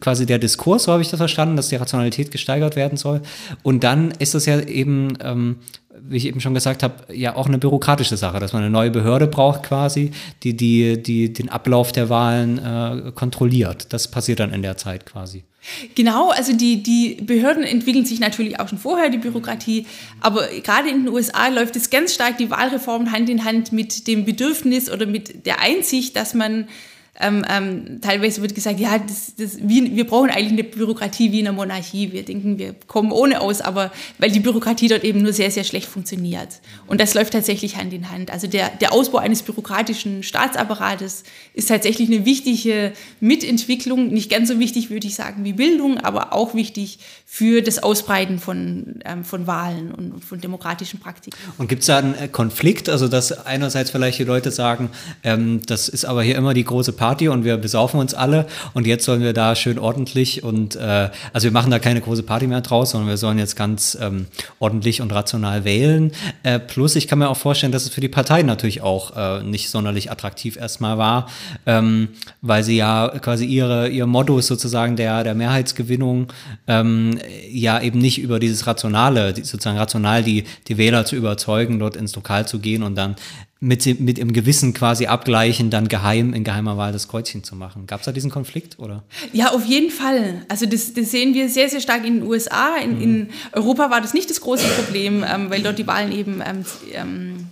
quasi 0.00 0.26
der 0.26 0.38
Diskurs, 0.38 0.84
so 0.84 0.92
habe 0.92 1.02
ich 1.02 1.08
das 1.08 1.18
verstanden, 1.18 1.56
dass 1.56 1.68
die 1.68 1.76
Rationalität 1.76 2.30
gesteigert 2.30 2.76
werden 2.76 2.98
soll. 2.98 3.20
Und 3.62 3.84
dann 3.84 4.10
ist 4.12 4.34
das 4.34 4.46
ja 4.46 4.60
eben 4.60 5.16
ähm, 5.22 5.56
wie 6.02 6.16
ich 6.16 6.26
eben 6.26 6.40
schon 6.40 6.54
gesagt 6.54 6.82
habe, 6.82 7.12
ja 7.12 7.36
auch 7.36 7.46
eine 7.46 7.58
bürokratische 7.58 8.16
Sache, 8.16 8.40
dass 8.40 8.52
man 8.52 8.62
eine 8.62 8.70
neue 8.70 8.90
Behörde 8.90 9.26
braucht 9.26 9.62
quasi, 9.62 10.10
die, 10.42 10.56
die, 10.56 11.02
die 11.02 11.32
den 11.32 11.48
Ablauf 11.48 11.92
der 11.92 12.08
Wahlen 12.08 12.58
äh, 12.58 13.12
kontrolliert. 13.12 13.92
Das 13.92 14.08
passiert 14.08 14.40
dann 14.40 14.52
in 14.52 14.62
der 14.62 14.76
Zeit 14.76 15.06
quasi. 15.06 15.44
Genau, 15.94 16.30
also 16.30 16.52
die, 16.52 16.82
die 16.82 17.16
Behörden 17.22 17.64
entwickeln 17.64 18.04
sich 18.04 18.20
natürlich 18.20 18.60
auch 18.60 18.68
schon 18.68 18.78
vorher, 18.78 19.10
die 19.10 19.18
Bürokratie, 19.18 19.86
aber 20.20 20.46
gerade 20.62 20.88
in 20.88 21.04
den 21.04 21.12
USA 21.12 21.48
läuft 21.48 21.74
es 21.74 21.90
ganz 21.90 22.14
stark 22.14 22.38
die 22.38 22.50
Wahlreform 22.50 23.10
Hand 23.10 23.28
in 23.28 23.44
Hand 23.44 23.72
mit 23.72 24.06
dem 24.06 24.24
Bedürfnis 24.24 24.90
oder 24.90 25.06
mit 25.06 25.44
der 25.44 25.60
Einsicht, 25.60 26.14
dass 26.14 26.34
man 26.34 26.68
ähm, 27.20 27.44
ähm, 27.48 28.00
teilweise 28.00 28.42
wird 28.42 28.54
gesagt, 28.54 28.78
ja, 28.78 28.98
das, 28.98 29.34
das, 29.36 29.58
wie, 29.60 29.96
wir 29.96 30.06
brauchen 30.06 30.30
eigentlich 30.30 30.52
eine 30.52 30.64
Bürokratie 30.64 31.32
wie 31.32 31.40
in 31.40 31.46
einer 31.46 31.56
Monarchie. 31.56 32.12
Wir 32.12 32.24
denken, 32.24 32.58
wir 32.58 32.74
kommen 32.86 33.12
ohne 33.12 33.40
aus, 33.40 33.60
aber 33.60 33.90
weil 34.18 34.30
die 34.30 34.40
Bürokratie 34.40 34.88
dort 34.88 35.04
eben 35.04 35.22
nur 35.22 35.32
sehr, 35.32 35.50
sehr 35.50 35.64
schlecht 35.64 35.88
funktioniert. 35.88 36.48
Und 36.86 37.00
das 37.00 37.14
läuft 37.14 37.32
tatsächlich 37.32 37.76
Hand 37.76 37.92
in 37.92 38.10
Hand. 38.10 38.30
Also 38.30 38.46
der, 38.46 38.70
der 38.70 38.92
Ausbau 38.92 39.18
eines 39.18 39.42
bürokratischen 39.42 40.22
Staatsapparates 40.22 41.24
ist 41.54 41.68
tatsächlich 41.68 42.08
eine 42.08 42.24
wichtige 42.24 42.92
Mitentwicklung. 43.20 44.08
Nicht 44.08 44.30
ganz 44.30 44.48
so 44.48 44.58
wichtig, 44.58 44.90
würde 44.90 45.06
ich 45.06 45.14
sagen, 45.14 45.44
wie 45.44 45.52
Bildung, 45.52 45.98
aber 45.98 46.32
auch 46.32 46.54
wichtig 46.54 46.98
für 47.24 47.62
das 47.62 47.82
Ausbreiten 47.82 48.38
von, 48.38 49.00
ähm, 49.04 49.24
von 49.24 49.46
Wahlen 49.46 49.92
und 49.92 50.24
von 50.24 50.40
demokratischen 50.40 51.00
Praktiken. 51.00 51.36
Und 51.58 51.68
gibt 51.68 51.80
es 51.80 51.86
da 51.86 51.98
einen 51.98 52.14
äh, 52.14 52.28
Konflikt? 52.28 52.88
Also, 52.88 53.08
dass 53.08 53.32
einerseits 53.32 53.90
vielleicht 53.90 54.18
die 54.18 54.24
Leute 54.24 54.50
sagen, 54.50 54.90
ähm, 55.22 55.60
das 55.66 55.88
ist 55.88 56.04
aber 56.04 56.22
hier 56.22 56.36
immer 56.36 56.54
die 56.54 56.64
große 56.64 56.92
Party, 56.92 57.05
Party 57.06 57.28
und 57.28 57.44
wir 57.44 57.56
besaufen 57.56 58.00
uns 58.00 58.14
alle 58.14 58.46
und 58.74 58.84
jetzt 58.84 59.04
sollen 59.04 59.22
wir 59.22 59.32
da 59.32 59.54
schön 59.54 59.78
ordentlich 59.78 60.42
und 60.42 60.74
äh, 60.74 61.08
also 61.32 61.44
wir 61.44 61.52
machen 61.52 61.70
da 61.70 61.78
keine 61.78 62.00
große 62.00 62.24
Party 62.24 62.48
mehr 62.48 62.62
draus, 62.62 62.90
sondern 62.90 63.08
wir 63.08 63.16
sollen 63.16 63.38
jetzt 63.38 63.54
ganz 63.54 63.96
ähm, 64.00 64.26
ordentlich 64.58 65.00
und 65.00 65.12
rational 65.12 65.64
wählen. 65.64 66.10
Äh, 66.42 66.58
plus 66.58 66.96
ich 66.96 67.06
kann 67.06 67.20
mir 67.20 67.28
auch 67.28 67.36
vorstellen, 67.36 67.70
dass 67.70 67.84
es 67.84 67.90
für 67.90 68.00
die 68.00 68.08
Partei 68.08 68.42
natürlich 68.42 68.82
auch 68.82 69.16
äh, 69.16 69.44
nicht 69.44 69.70
sonderlich 69.70 70.10
attraktiv 70.10 70.56
erstmal 70.56 70.98
war, 70.98 71.28
ähm, 71.64 72.08
weil 72.42 72.64
sie 72.64 72.76
ja 72.76 73.08
quasi 73.20 73.44
ihre, 73.44 73.88
ihr 73.88 74.06
Motto 74.06 74.36
ist 74.40 74.48
sozusagen 74.48 74.96
der, 74.96 75.22
der 75.22 75.36
Mehrheitsgewinnung 75.36 76.32
ähm, 76.66 77.20
ja 77.48 77.80
eben 77.80 78.00
nicht 78.00 78.18
über 78.18 78.40
dieses 78.40 78.66
Rationale, 78.66 79.32
sozusagen 79.36 79.78
rational 79.78 80.24
die, 80.24 80.42
die 80.66 80.76
Wähler 80.76 81.04
zu 81.04 81.14
überzeugen, 81.14 81.78
dort 81.78 81.94
ins 81.94 82.16
Lokal 82.16 82.48
zu 82.48 82.58
gehen 82.58 82.82
und 82.82 82.96
dann 82.96 83.14
mit, 83.58 84.00
mit 84.00 84.18
im 84.18 84.32
Gewissen 84.32 84.74
quasi 84.74 85.06
abgleichen, 85.06 85.70
dann 85.70 85.88
geheim 85.88 86.34
in 86.34 86.44
geheimer 86.44 86.76
Wahl 86.76 86.92
das 86.92 87.08
Kreuzchen 87.08 87.42
zu 87.42 87.56
machen. 87.56 87.86
Gab 87.86 88.00
es 88.00 88.06
da 88.06 88.12
diesen 88.12 88.30
Konflikt 88.30 88.78
oder? 88.78 89.02
Ja, 89.32 89.50
auf 89.52 89.64
jeden 89.64 89.90
Fall. 89.90 90.42
Also 90.48 90.66
das, 90.66 90.92
das 90.92 91.10
sehen 91.10 91.32
wir 91.32 91.48
sehr, 91.48 91.68
sehr 91.68 91.80
stark 91.80 92.04
in 92.04 92.20
den 92.20 92.22
USA. 92.24 92.76
In, 92.76 92.96
mhm. 92.96 93.02
in 93.02 93.28
Europa 93.52 93.90
war 93.90 94.00
das 94.00 94.12
nicht 94.12 94.28
das 94.28 94.40
große 94.40 94.66
Problem, 94.68 95.24
ähm, 95.26 95.48
weil 95.50 95.62
dort 95.62 95.78
die 95.78 95.86
Wahlen 95.86 96.12
eben 96.12 96.42
ähm, 96.92 97.46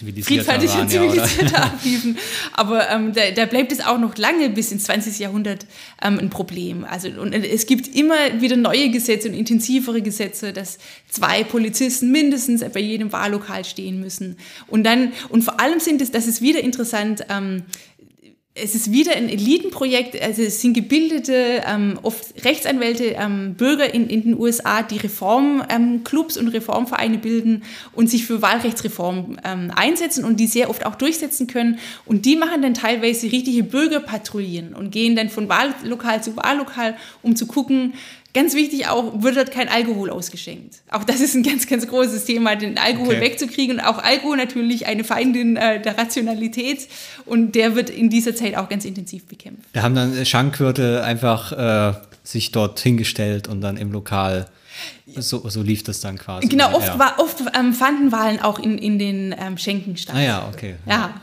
ähm 0.00 0.22
friedfertig 0.24 0.74
und 0.74 0.90
zivilisierter 0.90 1.72
ja. 1.84 2.14
Aber 2.52 2.90
ähm, 2.90 3.12
da, 3.12 3.30
da, 3.30 3.46
bleibt 3.46 3.70
es 3.70 3.80
auch 3.80 3.98
noch 3.98 4.16
lange 4.16 4.50
bis 4.50 4.72
ins 4.72 4.84
20. 4.84 5.20
Jahrhundert 5.20 5.66
ähm, 6.02 6.18
ein 6.18 6.30
Problem. 6.30 6.84
Also 6.84 7.08
und 7.08 7.32
es 7.32 7.66
gibt 7.66 7.94
immer 7.94 8.40
wieder 8.40 8.56
neue 8.56 8.90
Gesetze 8.90 9.28
und 9.28 9.34
intensivere 9.34 10.02
Gesetze, 10.02 10.52
dass 10.52 10.78
zwei 11.08 11.44
Polizisten 11.44 12.10
mindestens 12.10 12.64
bei 12.72 12.80
jedem 12.80 13.12
Wahllokal 13.12 13.64
stehen 13.64 14.00
müssen. 14.00 14.36
Und 14.66 14.82
dann 14.82 15.12
und 15.28 15.42
vor 15.42 15.60
allem 15.60 15.78
sind 15.78 16.02
es, 16.02 16.10
das 16.10 16.26
ist 16.26 16.42
wieder 16.42 16.60
interessant. 16.60 17.24
Ähm, 17.28 17.62
es 18.56 18.76
ist 18.76 18.92
wieder 18.92 19.16
ein 19.16 19.28
Elitenprojekt, 19.28 20.20
also 20.22 20.42
es 20.42 20.60
sind 20.60 20.74
gebildete, 20.74 21.62
ähm, 21.66 21.98
oft 22.02 22.44
Rechtsanwälte, 22.44 23.16
ähm, 23.18 23.54
Bürger 23.54 23.92
in, 23.92 24.08
in 24.08 24.22
den 24.22 24.38
USA, 24.38 24.82
die 24.82 24.98
Reformclubs 24.98 26.36
ähm, 26.36 26.46
und 26.46 26.52
Reformvereine 26.52 27.18
bilden 27.18 27.64
und 27.92 28.08
sich 28.08 28.24
für 28.24 28.42
Wahlrechtsreform 28.42 29.38
ähm, 29.44 29.72
einsetzen 29.74 30.24
und 30.24 30.38
die 30.38 30.46
sehr 30.46 30.70
oft 30.70 30.86
auch 30.86 30.94
durchsetzen 30.94 31.48
können. 31.48 31.80
Und 32.06 32.26
die 32.26 32.36
machen 32.36 32.62
dann 32.62 32.74
teilweise 32.74 33.32
richtige 33.32 33.64
Bürgerpatrouillen 33.64 34.72
und 34.72 34.92
gehen 34.92 35.16
dann 35.16 35.30
von 35.30 35.48
Wahllokal 35.48 36.22
zu 36.22 36.36
Wahllokal, 36.36 36.96
um 37.22 37.34
zu 37.34 37.46
gucken, 37.46 37.94
Ganz 38.34 38.54
wichtig 38.54 38.88
auch, 38.88 39.22
wird 39.22 39.36
dort 39.36 39.52
kein 39.52 39.68
Alkohol 39.68 40.10
ausgeschenkt. 40.10 40.78
Auch 40.90 41.04
das 41.04 41.20
ist 41.20 41.36
ein 41.36 41.44
ganz, 41.44 41.68
ganz 41.68 41.86
großes 41.86 42.24
Thema, 42.24 42.56
den 42.56 42.78
Alkohol 42.78 43.14
okay. 43.14 43.20
wegzukriegen. 43.20 43.78
Und 43.78 43.84
auch 43.84 43.98
Alkohol 43.98 44.36
natürlich 44.36 44.86
eine 44.86 45.04
Feindin 45.04 45.56
äh, 45.56 45.80
der 45.80 45.96
Rationalität. 45.96 46.88
Und 47.26 47.54
der 47.54 47.76
wird 47.76 47.90
in 47.90 48.10
dieser 48.10 48.34
Zeit 48.34 48.56
auch 48.56 48.68
ganz 48.68 48.84
intensiv 48.84 49.24
bekämpft. 49.26 49.68
Da 49.72 49.82
haben 49.82 49.94
dann 49.94 50.26
Schankwirte 50.26 51.04
einfach 51.04 51.52
äh, 51.52 51.94
sich 52.24 52.50
dort 52.50 52.80
hingestellt 52.80 53.46
und 53.46 53.60
dann 53.60 53.76
im 53.76 53.92
Lokal 53.92 54.46
so, 55.16 55.48
so, 55.48 55.62
lief 55.62 55.84
das 55.84 56.00
dann 56.00 56.18
quasi. 56.18 56.48
Genau, 56.48 56.74
oft, 56.74 56.88
ja. 56.88 56.98
war, 56.98 57.18
oft 57.18 57.36
ähm, 57.56 57.72
fanden 57.72 58.10
Wahlen 58.10 58.40
auch 58.40 58.58
in, 58.58 58.78
in 58.78 58.98
den 58.98 59.34
ähm, 59.38 59.56
Schenken 59.58 59.96
statt. 59.96 60.16
Ah 60.16 60.20
ja, 60.20 60.48
okay. 60.52 60.74
Ja. 60.86 61.14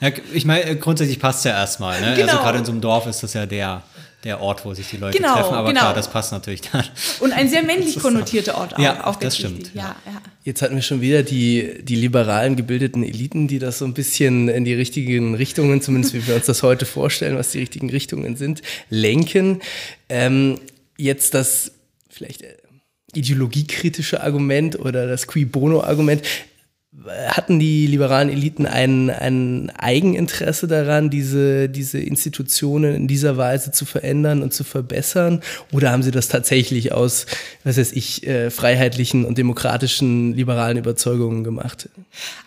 ja 0.00 0.10
ich 0.32 0.44
meine, 0.44 0.76
grundsätzlich 0.76 1.18
passt 1.18 1.40
es 1.40 1.44
ja 1.44 1.52
erstmal. 1.52 2.00
Ne? 2.00 2.08
Also 2.08 2.20
genau. 2.20 2.32
Also 2.32 2.44
gerade 2.44 2.58
in 2.58 2.64
so 2.64 2.72
einem 2.72 2.80
Dorf 2.80 3.06
ist 3.06 3.24
das 3.24 3.34
ja 3.34 3.46
der 3.46 3.82
der 4.24 4.40
Ort, 4.40 4.64
wo 4.64 4.74
sich 4.74 4.88
die 4.88 4.98
Leute 4.98 5.16
genau, 5.16 5.34
treffen. 5.34 5.54
Aber 5.54 5.68
genau. 5.68 5.80
klar, 5.80 5.94
das 5.94 6.10
passt 6.10 6.32
natürlich 6.32 6.60
dann. 6.60 6.84
Und 7.20 7.32
ein 7.32 7.48
sehr 7.48 7.62
männlich 7.62 7.98
konnotierter 7.98 8.56
Ort 8.58 8.74
auch. 8.74 8.78
Ja, 8.78 9.06
auch 9.06 9.16
das 9.16 9.36
stimmt. 9.36 9.74
Ja, 9.74 9.96
ja. 10.04 10.20
Jetzt 10.44 10.62
hatten 10.62 10.74
wir 10.74 10.82
schon 10.82 11.00
wieder 11.00 11.22
die, 11.22 11.82
die 11.82 11.96
liberalen 11.96 12.56
gebildeten 12.56 13.02
Eliten, 13.02 13.48
die 13.48 13.58
das 13.58 13.78
so 13.78 13.84
ein 13.84 13.94
bisschen 13.94 14.48
in 14.48 14.64
die 14.64 14.74
richtigen 14.74 15.34
Richtungen, 15.34 15.80
zumindest 15.80 16.14
wie 16.14 16.26
wir 16.26 16.34
uns 16.34 16.46
das 16.46 16.62
heute 16.62 16.86
vorstellen, 16.86 17.36
was 17.36 17.50
die 17.50 17.58
richtigen 17.58 17.90
Richtungen 17.90 18.36
sind, 18.36 18.62
lenken. 18.90 19.60
Ähm, 20.08 20.60
jetzt 20.96 21.34
das 21.34 21.72
vielleicht 22.08 22.42
äh, 22.42 22.56
ideologiekritische 23.14 24.22
Argument 24.22 24.78
oder 24.78 25.06
das 25.06 25.26
Qui 25.26 25.44
Bono-Argument 25.44 26.22
hatten 27.06 27.60
die 27.60 27.86
liberalen 27.86 28.28
Eliten 28.28 28.66
ein, 28.66 29.10
ein 29.10 29.70
Eigeninteresse 29.78 30.66
daran, 30.66 31.08
diese, 31.08 31.68
diese 31.68 32.00
Institutionen 32.00 32.94
in 32.94 33.06
dieser 33.06 33.36
Weise 33.36 33.70
zu 33.70 33.84
verändern 33.84 34.42
und 34.42 34.52
zu 34.52 34.64
verbessern? 34.64 35.40
Oder 35.72 35.92
haben 35.92 36.02
sie 36.02 36.10
das 36.10 36.26
tatsächlich 36.26 36.92
aus, 36.92 37.26
was 37.62 37.78
weiß 37.78 37.92
ich, 37.92 38.26
äh, 38.26 38.50
freiheitlichen 38.50 39.24
und 39.24 39.38
demokratischen 39.38 40.34
liberalen 40.34 40.78
Überzeugungen 40.78 41.44
gemacht? 41.44 41.88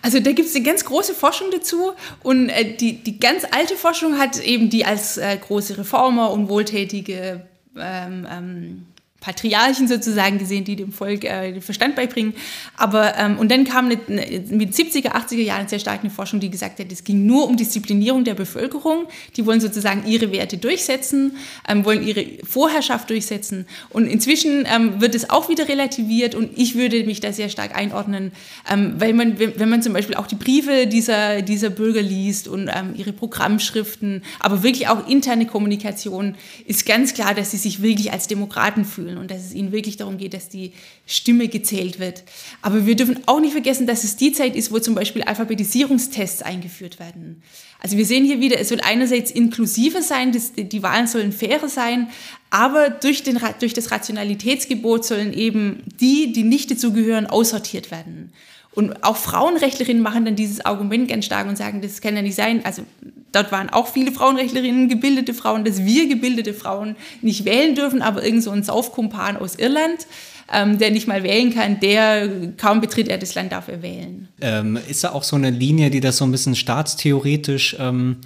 Also 0.02 0.20
da 0.20 0.34
gibt 0.34 0.50
es 0.50 0.56
eine 0.56 0.66
ganz 0.66 0.84
große 0.84 1.14
Forschung 1.14 1.48
dazu 1.52 1.94
und 2.22 2.50
äh, 2.50 2.76
die, 2.76 3.02
die 3.02 3.20
ganz 3.20 3.46
alte 3.50 3.76
Forschung 3.76 4.20
hat 4.20 4.40
eben 4.40 4.70
die 4.70 4.86
als 4.86 5.18
äh, 5.18 5.38
große 5.38 5.78
Reformer 5.78 6.32
und 6.32 6.50
wohltätige 6.50 7.42
ähm, 7.80 8.28
ähm, 8.30 8.86
Patriarchen 9.24 9.88
sozusagen 9.88 10.38
gesehen, 10.38 10.66
die 10.66 10.76
dem 10.76 10.92
Volk 10.92 11.24
äh, 11.24 11.54
den 11.54 11.62
Verstand 11.62 11.96
beibringen. 11.96 12.34
Aber 12.76 13.18
ähm, 13.18 13.38
und 13.38 13.50
dann 13.50 13.64
kam 13.64 13.86
eine, 13.86 13.98
eine, 14.10 14.44
mit 14.50 14.74
70er, 14.74 15.14
80er 15.14 15.42
Jahren 15.42 15.70
sehr 15.70 15.80
stark 15.80 16.02
eine 16.02 16.10
Forschung, 16.10 16.42
die 16.42 16.50
gesagt 16.50 16.80
hat, 16.80 16.92
es 16.92 17.06
ging 17.06 17.26
nur 17.26 17.48
um 17.48 17.56
Disziplinierung 17.56 18.26
der 18.26 18.34
Bevölkerung. 18.34 19.06
Die 19.38 19.46
wollen 19.46 19.62
sozusagen 19.62 20.06
ihre 20.06 20.34
Werte 20.34 20.58
durchsetzen, 20.58 21.38
ähm, 21.70 21.86
wollen 21.86 22.06
ihre 22.06 22.26
Vorherrschaft 22.44 23.10
durchsetzen. 23.10 23.66
Und 23.90 24.08
inzwischen 24.08 24.66
ähm, 24.66 25.00
wird 25.00 25.16
es 25.16 25.30
auch 25.30 25.48
wieder 25.48 25.70
relativiert 25.70 26.36
und 26.36 26.58
ich 26.58 26.76
würde 26.76 27.02
mich 27.06 27.22
da 27.22 27.32
sehr 27.32 27.48
stark 27.48 27.78
einordnen, 27.78 28.34
ähm, 28.70 28.96
weil 28.98 29.14
man, 29.14 29.40
wenn 29.40 29.70
man 29.70 29.82
zum 29.82 29.94
Beispiel 29.94 30.16
auch 30.16 30.28
die 30.28 30.36
Briefe 30.36 30.86
dieser, 30.86 31.42
dieser 31.42 31.70
Bürger 31.70 32.02
liest 32.02 32.50
und 32.50 32.68
ähm, 32.68 32.94
ihre 32.98 33.14
Programmschriften, 33.14 34.22
aber 34.42 34.64
wirklich 34.64 34.90
auch 34.90 35.08
interne 35.08 35.46
Kommunikation, 35.46 36.36
ist 36.66 36.86
ganz 36.86 37.14
klar, 37.14 37.34
dass 37.34 37.52
sie 37.52 37.58
sich 37.58 37.82
wirklich 37.82 38.12
als 38.12 38.28
Demokraten 38.28 38.84
fühlen 38.84 39.13
und 39.18 39.32
dass 39.32 39.46
es 39.46 39.54
ihnen 39.54 39.72
wirklich 39.72 39.98
darum 39.98 40.18
geht, 40.18 40.34
dass 40.34 40.50
die 40.50 40.74
Stimme 41.06 41.48
gezählt 41.48 42.00
wird. 42.00 42.24
Aber 42.62 42.86
wir 42.86 42.96
dürfen 42.96 43.20
auch 43.26 43.40
nicht 43.40 43.52
vergessen, 43.52 43.88
dass 43.88 44.04
es 44.04 44.16
die 44.16 44.32
Zeit 44.32 44.56
ist, 44.56 44.72
wo 44.72 44.80
zum 44.80 44.96
Beispiel 44.96 45.24
Alphabetisierungstests 45.24 46.42
eingeführt 46.42 47.00
werden. 47.00 47.42
Also 47.80 47.98
wir 47.98 48.06
sehen 48.06 48.26
hier 48.26 48.40
wieder, 48.40 48.60
es 48.60 48.70
soll 48.70 48.80
einerseits 48.82 49.32
inklusiver 49.32 50.02
sein, 50.02 50.32
die 50.58 50.84
Wahlen 50.84 51.08
sollen 51.08 51.32
fairer 51.32 51.70
sein, 51.70 52.10
aber 52.50 52.90
durch, 52.90 53.24
den, 53.24 53.40
durch 53.60 53.74
das 53.74 53.92
Rationalitätsgebot 53.92 55.06
sollen 55.06 55.34
eben 55.34 55.84
die, 56.00 56.32
die 56.32 56.44
nicht 56.44 56.72
dazugehören, 56.72 57.28
aussortiert 57.28 57.92
werden. 57.92 58.32
Und 58.72 59.04
auch 59.04 59.18
Frauenrechtlerinnen 59.18 60.02
machen 60.02 60.26
dann 60.26 60.36
dieses 60.36 60.66
Argument 60.66 61.08
ganz 61.08 61.26
stark 61.26 61.48
und 61.48 61.58
sagen, 61.58 61.82
das 61.82 62.02
kann 62.02 62.16
ja 62.16 62.22
nicht 62.22 62.36
sein. 62.36 62.66
Also 62.66 62.84
dort 63.34 63.52
waren 63.52 63.70
auch 63.70 63.88
viele 63.88 64.14
Frauenrechtlerinnen, 64.14 64.88
gebildete 64.88 65.34
Frauen, 65.34 65.66
dass 65.66 65.84
wir 65.84 66.08
gebildete 66.08 66.54
Frauen 66.54 66.96
nicht 67.22 67.44
wählen 67.44 67.76
dürfen, 67.76 68.02
aber 68.02 68.24
irgend 68.24 68.44
so 68.44 68.52
ein 68.52 68.64
Saufkumpan 68.64 69.36
aus 69.36 69.56
Irland, 69.56 70.08
ähm, 70.54 70.78
der 70.78 70.92
nicht 70.92 71.08
mal 71.08 71.24
wählen 71.24 71.54
kann, 71.54 71.80
der 71.80 72.30
kaum 72.58 72.80
betritt 72.80 73.08
er 73.08 73.18
das 73.18 73.36
Land, 73.36 73.52
darf 73.52 73.68
er 73.68 73.82
wählen. 73.82 74.30
Ähm, 74.42 74.78
ist 74.88 75.04
da 75.04 75.12
auch 75.12 75.24
so 75.24 75.36
eine 75.36 75.50
Linie, 75.50 75.90
die 75.90 76.00
das 76.00 76.18
so 76.18 76.26
ein 76.26 76.32
bisschen 76.32 76.56
staatstheoretisch 76.56 77.76
ähm, 77.80 78.18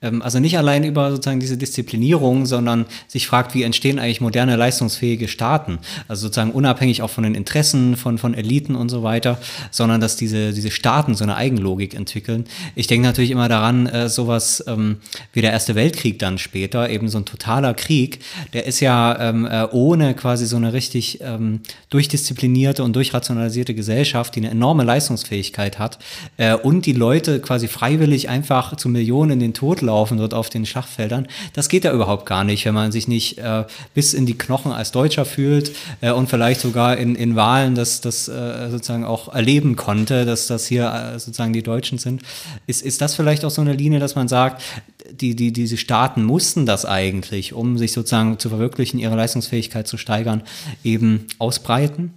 also 0.00 0.40
nicht 0.40 0.58
allein 0.58 0.84
über 0.84 1.10
sozusagen 1.10 1.40
diese 1.40 1.56
Disziplinierung, 1.56 2.44
sondern 2.44 2.84
sich 3.08 3.26
fragt, 3.26 3.54
wie 3.54 3.62
entstehen 3.62 3.98
eigentlich 3.98 4.20
moderne 4.20 4.54
leistungsfähige 4.54 5.26
Staaten? 5.26 5.78
Also 6.06 6.26
sozusagen 6.26 6.50
unabhängig 6.50 7.02
auch 7.02 7.10
von 7.10 7.24
den 7.24 7.34
Interessen 7.34 7.96
von, 7.96 8.18
von 8.18 8.34
Eliten 8.34 8.76
und 8.76 8.90
so 8.90 9.02
weiter, 9.02 9.38
sondern 9.70 10.00
dass 10.00 10.16
diese, 10.16 10.52
diese 10.52 10.70
Staaten 10.70 11.14
so 11.14 11.24
eine 11.24 11.36
Eigenlogik 11.36 11.94
entwickeln. 11.94 12.44
Ich 12.74 12.86
denke 12.86 13.06
natürlich 13.06 13.30
immer 13.30 13.48
daran, 13.48 13.86
äh, 13.86 14.08
sowas 14.08 14.62
ähm, 14.66 14.98
wie 15.32 15.40
der 15.40 15.52
Erste 15.52 15.74
Weltkrieg 15.74 16.18
dann 16.18 16.36
später, 16.38 16.90
eben 16.90 17.08
so 17.08 17.18
ein 17.18 17.24
totaler 17.24 17.72
Krieg, 17.72 18.20
der 18.52 18.66
ist 18.66 18.80
ja 18.80 19.18
ähm, 19.18 19.46
äh, 19.46 19.64
ohne 19.72 20.14
quasi 20.14 20.46
so 20.46 20.56
eine 20.56 20.72
richtig 20.74 21.20
ähm, 21.22 21.60
durchdisziplinierte 21.88 22.84
und 22.84 22.94
durchrationalisierte 22.94 23.74
Gesellschaft, 23.74 24.36
die 24.36 24.40
eine 24.40 24.50
enorme 24.50 24.84
Leistungsfähigkeit 24.84 25.78
hat 25.78 25.98
äh, 26.36 26.54
und 26.54 26.84
die 26.84 26.92
Leute 26.92 27.40
quasi 27.40 27.66
freiwillig 27.66 28.28
einfach 28.28 28.76
zu 28.76 28.88
Millionen 28.88 29.32
in 29.32 29.40
den 29.40 29.54
Tod 29.54 29.80
laufen 29.80 29.95
dort 30.04 30.34
auf 30.34 30.50
den 30.50 30.66
Schlachtfeldern. 30.66 31.26
Das 31.52 31.68
geht 31.68 31.84
ja 31.84 31.92
überhaupt 31.92 32.26
gar 32.26 32.44
nicht, 32.44 32.64
wenn 32.64 32.74
man 32.74 32.92
sich 32.92 33.08
nicht 33.08 33.38
äh, 33.38 33.64
bis 33.94 34.14
in 34.14 34.26
die 34.26 34.36
Knochen 34.36 34.72
als 34.72 34.92
Deutscher 34.92 35.24
fühlt 35.24 35.72
äh, 36.00 36.10
und 36.10 36.28
vielleicht 36.28 36.60
sogar 36.60 36.96
in, 36.96 37.14
in 37.14 37.36
Wahlen 37.36 37.74
das, 37.74 38.00
das 38.00 38.28
äh, 38.28 38.70
sozusagen 38.70 39.04
auch 39.04 39.32
erleben 39.32 39.76
konnte, 39.76 40.24
dass 40.24 40.46
das 40.46 40.66
hier 40.66 40.92
äh, 40.92 41.18
sozusagen 41.18 41.52
die 41.52 41.62
Deutschen 41.62 41.98
sind. 41.98 42.22
Ist, 42.66 42.82
ist 42.82 43.00
das 43.00 43.14
vielleicht 43.14 43.44
auch 43.44 43.50
so 43.50 43.62
eine 43.62 43.72
Linie, 43.72 43.98
dass 43.98 44.14
man 44.14 44.28
sagt, 44.28 44.62
die, 45.10 45.34
die, 45.34 45.52
diese 45.52 45.76
Staaten 45.76 46.24
mussten 46.24 46.66
das 46.66 46.84
eigentlich, 46.84 47.52
um 47.52 47.78
sich 47.78 47.92
sozusagen 47.92 48.38
zu 48.38 48.48
verwirklichen, 48.48 48.98
ihre 48.98 49.16
Leistungsfähigkeit 49.16 49.86
zu 49.86 49.96
steigern, 49.96 50.42
eben 50.84 51.26
ausbreiten? 51.38 52.14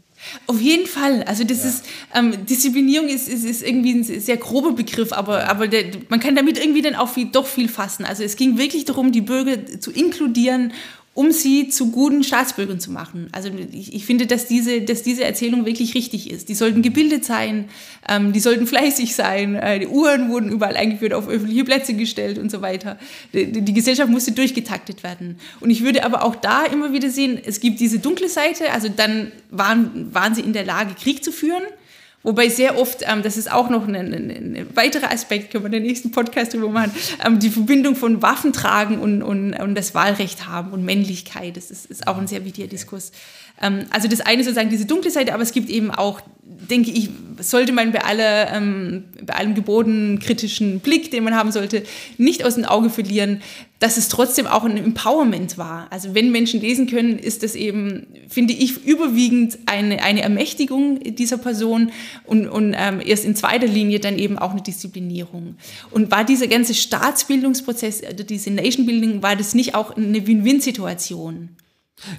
Auf 0.48 0.60
jeden 0.60 0.86
Fall. 0.86 1.24
Also 1.24 1.44
das 1.44 1.64
ja. 1.64 1.70
ist 1.70 1.86
ähm, 2.14 2.46
Disziplinierung 2.46 3.08
ist, 3.08 3.28
ist, 3.28 3.46
ist 3.46 3.64
irgendwie 3.64 3.94
ein 3.94 4.04
sehr 4.04 4.38
grober 4.38 4.74
Begriff, 4.74 5.14
aber, 5.14 5.48
aber 5.50 5.68
der, 5.68 5.86
man 6.10 6.20
kann 6.20 6.36
damit 6.36 6.58
irgendwie 6.58 6.82
dann 6.82 6.96
auch 6.96 7.10
viel, 7.10 7.28
doch 7.28 7.48
viel 7.48 7.70
fassen. 7.70 8.06
Also 8.06 8.24
es 8.24 8.36
ging 8.36 8.58
wirklich 8.58 8.86
darum, 8.86 9.12
die 9.12 9.22
Bürger 9.22 9.80
zu 9.80 9.92
inkludieren 9.92 10.74
um 11.14 11.32
sie 11.32 11.70
zu 11.70 11.92
guten 11.92 12.24
Staatsbürgern 12.24 12.80
zu 12.80 12.92
machen. 12.92 13.28
Also 13.32 13.50
ich, 13.74 13.94
ich, 13.94 14.06
finde, 14.06 14.26
dass 14.26 14.46
diese, 14.46 14.82
dass 14.82 15.04
diese 15.04 15.24
Erzählung 15.24 15.66
wirklich 15.66 15.94
richtig 15.96 16.30
ist. 16.30 16.50
Die 16.50 16.56
sollten 16.56 16.82
gebildet 16.82 17.26
sein, 17.26 17.66
ähm, 18.08 18.32
die 18.32 18.40
sollten 18.40 18.68
fleißig 18.68 19.16
sein, 19.16 19.56
äh, 19.56 19.80
die 19.80 19.88
Uhren 19.88 20.30
wurden 20.30 20.50
überall 20.50 20.78
eingeführt, 20.78 21.14
auf 21.14 21.28
öffentliche 21.28 21.66
Plätze 21.66 21.94
gestellt 21.94 22.38
und 22.38 22.50
so 22.52 22.62
weiter. 22.62 22.98
Die, 23.34 23.52
die, 23.52 23.74
Gesellschaft 23.74 24.10
musste 24.10 24.32
durchgetaktet 24.32 25.04
werden. 25.04 25.40
Und 25.60 25.72
ich 25.72 25.84
würde 25.84 26.06
aber 26.06 26.24
auch 26.24 26.36
da 26.36 26.64
immer 26.66 26.94
wieder 26.94 27.10
sehen, 27.10 27.40
es 27.44 27.60
gibt 27.60 27.80
diese 27.80 28.00
dunkle 28.00 28.30
Seite, 28.30 28.72
also 28.72 28.88
dann 28.88 29.32
waren, 29.50 30.14
waren 30.14 30.36
sie 30.36 30.42
in 30.42 30.54
der 30.54 30.64
Lage, 30.64 30.94
Krieg 30.94 31.24
zu 31.24 31.32
führen. 31.32 31.64
Wobei 32.22 32.50
sehr 32.50 32.78
oft, 32.78 33.04
ähm, 33.08 33.24
das 33.24 33.38
ist 33.38 33.50
auch 33.50 33.70
noch 33.70 33.88
ein, 33.88 33.96
ein, 33.96 34.14
ein, 34.14 34.68
weiterer 34.76 35.12
Aspekt, 35.12 35.52
können 35.52 35.64
wir 35.64 35.68
in 35.68 35.72
der 35.72 35.82
nächsten 35.82 36.12
Podcast 36.12 36.54
drüber 36.54 36.70
machen, 36.70 36.92
ähm, 37.26 37.40
die 37.40 37.50
Verbindung 37.50 37.96
von 37.96 38.22
Waffen 38.22 38.52
tragen 38.52 39.00
und, 39.00 39.24
und, 39.24 39.54
und 39.54 39.76
das 39.76 39.96
Wahlrecht 39.96 40.48
haben 40.48 40.72
und 40.72 40.84
Männlichkeit. 40.84 41.56
Das 41.56 41.72
ist, 41.72 41.86
ist 41.86 42.08
auch 42.08 42.18
ein 42.18 42.28
sehr 42.28 42.44
wichtiger 42.44 42.68
Diskurs. 42.68 43.14
Ähm, 43.62 43.86
also 43.90 44.08
das 44.08 44.22
eine 44.22 44.44
sozusagen 44.44 44.70
diese 44.70 44.86
dunkle 44.86 45.12
Seite, 45.12 45.34
aber 45.34 45.44
es 45.44 45.52
gibt 45.52 45.70
eben 45.70 45.92
auch 45.92 46.22
denke 46.70 46.92
ich, 46.92 47.10
sollte 47.40 47.72
man 47.72 47.92
bei, 47.92 48.04
aller, 48.04 48.54
ähm, 48.54 49.06
bei 49.26 49.36
allem 49.36 49.56
geboten 49.56 50.20
kritischen 50.20 50.80
Blick, 50.80 51.12
den 51.12 51.24
man 51.24 51.36
haben 51.36 51.52
sollte, 51.52 51.84
nicht 52.18 52.44
aus 52.44 52.56
dem 52.56 52.66
Auge 52.66 52.90
verlieren, 52.90 53.42
dass 53.80 53.98
es 53.98 54.10
trotzdem 54.10 54.46
auch 54.46 54.66
ein 54.66 54.78
Empowerment 54.78 55.58
war. 55.58 55.88
Also 55.90 56.14
wenn 56.14 56.32
Menschen 56.32 56.60
lesen 56.60 56.88
können, 56.88 57.18
ist 57.18 57.44
das 57.44 57.56
eben, 57.56 58.08
finde 58.28 58.54
ich, 58.54 58.86
überwiegend 58.86 59.58
eine, 59.68 60.04
eine 60.04 60.22
Ermächtigung 60.22 61.00
dieser 61.16 61.38
Person 61.38 61.92
und, 62.26 62.48
und 62.48 62.76
ähm, 62.78 63.02
erst 63.04 63.26
in 63.26 63.36
zweiter 63.36 63.68
Linie 63.68 64.00
dann 64.00 64.18
eben 64.18 64.38
auch 64.38 64.52
eine 64.52 64.62
Disziplinierung. 64.62 65.56
Und 65.92 66.12
war 66.12 66.26
dieser 66.26 66.48
ganze 66.48 66.74
Staatsbildungsprozess, 66.74 68.04
also 68.04 68.24
diese 68.24 68.52
Nation 68.52 68.86
Building, 68.86 69.24
war 69.24 69.36
das 69.36 69.56
nicht 69.56 69.76
auch 69.76 69.96
eine 69.96 70.28
Win-Win-Situation? 70.28 71.50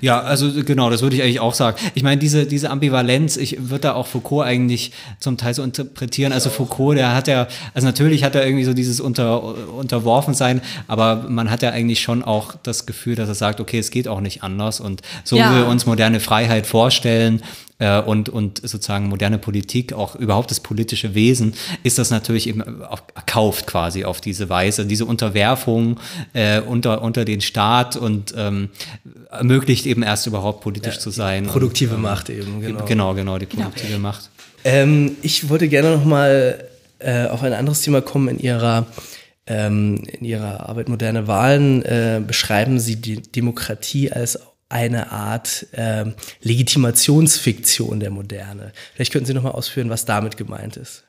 Ja, 0.00 0.20
also 0.20 0.50
genau, 0.64 0.90
das 0.90 1.02
würde 1.02 1.16
ich 1.16 1.22
eigentlich 1.22 1.40
auch 1.40 1.54
sagen. 1.54 1.76
Ich 1.94 2.02
meine, 2.02 2.18
diese, 2.18 2.46
diese 2.46 2.70
Ambivalenz, 2.70 3.36
ich 3.36 3.70
würde 3.70 3.82
da 3.82 3.94
auch 3.94 4.06
Foucault 4.06 4.46
eigentlich 4.46 4.92
zum 5.18 5.36
Teil 5.36 5.54
so 5.54 5.62
interpretieren. 5.62 6.32
Also 6.32 6.50
Foucault, 6.50 6.96
der 6.96 7.14
hat 7.14 7.28
ja, 7.28 7.48
also 7.74 7.86
natürlich 7.86 8.24
hat 8.24 8.34
er 8.34 8.44
irgendwie 8.44 8.64
so 8.64 8.74
dieses 8.74 9.00
unter, 9.00 9.42
unterworfen 9.74 10.34
sein, 10.34 10.60
aber 10.86 11.26
man 11.28 11.50
hat 11.50 11.62
ja 11.62 11.70
eigentlich 11.70 12.00
schon 12.00 12.22
auch 12.22 12.54
das 12.62 12.86
Gefühl, 12.86 13.14
dass 13.14 13.28
er 13.28 13.34
sagt, 13.34 13.60
okay, 13.60 13.78
es 13.78 13.90
geht 13.90 14.08
auch 14.08 14.20
nicht 14.20 14.42
anders 14.42 14.80
und 14.80 15.02
so 15.24 15.36
ja. 15.36 15.50
wie 15.50 15.56
wir 15.58 15.66
uns 15.66 15.86
moderne 15.86 16.20
Freiheit 16.20 16.66
vorstellen, 16.66 17.42
äh, 17.80 18.00
und, 18.00 18.28
und 18.28 18.60
sozusagen 18.60 19.08
moderne 19.08 19.38
Politik, 19.38 19.92
auch 19.92 20.14
überhaupt 20.14 20.50
das 20.50 20.60
politische 20.60 21.14
Wesen, 21.14 21.54
ist 21.82 21.98
das 21.98 22.10
natürlich 22.10 22.46
eben 22.46 22.60
erkauft 22.60 23.66
quasi 23.66 24.04
auf 24.04 24.20
diese 24.20 24.48
Weise. 24.48 24.86
Diese 24.86 25.06
Unterwerfung 25.06 25.98
äh, 26.32 26.60
unter, 26.60 27.02
unter 27.02 27.24
den 27.24 27.40
Staat 27.40 27.96
und 27.96 28.32
ähm, 28.36 28.68
ermöglicht 29.30 29.86
eben 29.86 30.02
erst 30.02 30.26
überhaupt 30.26 30.60
politisch 30.60 30.94
ja, 30.94 31.00
zu 31.00 31.10
sein. 31.10 31.46
Produktive 31.46 31.94
und, 31.94 32.00
ähm, 32.00 32.02
Macht 32.02 32.30
eben, 32.30 32.60
genau. 32.60 32.84
Genau, 32.84 33.14
genau, 33.14 33.38
die 33.38 33.46
genau. 33.46 33.64
produktive 33.64 33.88
genau. 33.88 34.02
Macht. 34.02 34.30
Ähm, 34.64 35.16
ich 35.22 35.48
wollte 35.48 35.68
gerne 35.68 35.96
nochmal 35.96 36.64
äh, 36.98 37.26
auf 37.26 37.42
ein 37.42 37.54
anderes 37.54 37.80
Thema 37.80 38.02
kommen 38.02 38.28
in 38.28 38.38
Ihrer 38.38 38.86
ähm, 39.46 40.02
in 40.06 40.24
Ihrer 40.24 40.68
Arbeit 40.68 40.88
Moderne 40.88 41.26
Wahlen 41.26 41.82
äh, 41.82 42.20
beschreiben 42.24 42.78
Sie 42.78 42.96
die 42.96 43.22
Demokratie 43.22 44.12
als 44.12 44.38
eine 44.70 45.10
Art 45.12 45.66
äh, 45.72 46.06
Legitimationsfiktion 46.40 48.00
der 48.00 48.10
Moderne. 48.10 48.72
Vielleicht 48.94 49.12
könnten 49.12 49.26
Sie 49.26 49.34
noch 49.34 49.42
mal 49.42 49.50
ausführen, 49.50 49.90
was 49.90 50.06
damit 50.06 50.36
gemeint 50.36 50.76
ist. 50.76 51.04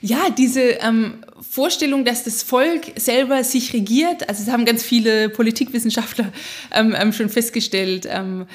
Ja, 0.00 0.30
diese 0.30 0.60
ähm, 0.60 1.18
Vorstellung, 1.40 2.04
dass 2.04 2.24
das 2.24 2.42
Volk 2.42 2.92
selber 2.96 3.44
sich 3.44 3.72
regiert, 3.72 4.28
also 4.28 4.44
das 4.44 4.52
haben 4.52 4.64
ganz 4.64 4.82
viele 4.82 5.28
Politikwissenschaftler 5.28 6.32
ähm, 6.74 6.94
ähm, 6.98 7.12
schon 7.12 7.28
festgestellt, 7.28 8.06
ähm, 8.10 8.46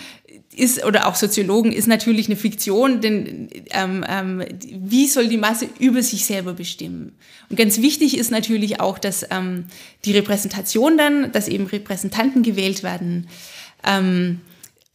ist, 0.56 0.86
oder 0.86 1.08
auch 1.08 1.16
Soziologen, 1.16 1.72
ist 1.72 1.88
natürlich 1.88 2.28
eine 2.28 2.38
Fiktion, 2.38 3.02
denn 3.02 3.50
ähm, 3.72 4.06
ähm, 4.08 4.44
wie 4.72 5.08
soll 5.08 5.28
die 5.28 5.38
Masse 5.38 5.68
über 5.80 6.02
sich 6.02 6.26
selber 6.26 6.54
bestimmen? 6.54 7.14
Und 7.50 7.58
ganz 7.58 7.82
wichtig 7.82 8.18
ist 8.18 8.32
natürlich 8.32 8.80
auch, 8.80 8.98
dass 8.98 9.26
ähm, 9.32 9.66
die 10.06 10.14
Repräsentation 10.14 10.98
dann, 10.98 11.32
dass 11.32 11.48
eben 11.48 11.68
Repräsentanten 11.68 12.42
gewählt 12.42 12.84
werden, 12.84 13.28
ähm, 13.86 14.42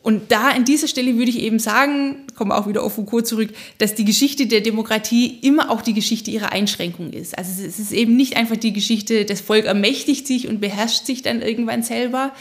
und 0.02 0.32
da 0.32 0.48
an 0.48 0.64
dieser 0.64 0.88
Stelle 0.88 1.16
würde 1.16 1.30
ich 1.30 1.40
eben 1.40 1.58
sagen, 1.58 2.26
komme 2.34 2.54
auch 2.54 2.66
wieder 2.66 2.82
auf 2.82 2.94
Foucault 2.94 3.26
zurück, 3.26 3.50
dass 3.76 3.94
die 3.94 4.06
Geschichte 4.06 4.46
der 4.46 4.62
Demokratie 4.62 5.38
immer 5.42 5.70
auch 5.70 5.82
die 5.82 5.92
Geschichte 5.92 6.30
ihrer 6.30 6.52
Einschränkung 6.52 7.12
ist. 7.12 7.36
Also 7.36 7.62
es 7.62 7.78
ist 7.78 7.92
eben 7.92 8.16
nicht 8.16 8.36
einfach 8.36 8.56
die 8.56 8.72
Geschichte, 8.72 9.26
das 9.26 9.42
Volk 9.42 9.66
ermächtigt 9.66 10.26
sich 10.26 10.48
und 10.48 10.60
beherrscht 10.60 11.04
sich 11.04 11.20
dann 11.20 11.42
irgendwann 11.42 11.82
selber. 11.82 12.32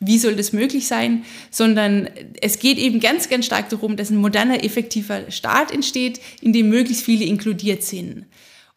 Wie 0.00 0.18
soll 0.18 0.34
das 0.34 0.52
möglich 0.52 0.88
sein? 0.88 1.24
Sondern 1.52 2.10
es 2.40 2.58
geht 2.58 2.78
eben 2.78 2.98
ganz, 2.98 3.28
ganz 3.28 3.46
stark 3.46 3.68
darum, 3.68 3.96
dass 3.96 4.10
ein 4.10 4.16
moderner, 4.16 4.64
effektiver 4.64 5.30
Staat 5.30 5.70
entsteht, 5.70 6.20
in 6.40 6.52
dem 6.52 6.68
möglichst 6.68 7.04
viele 7.04 7.24
inkludiert 7.24 7.84
sind. 7.84 8.24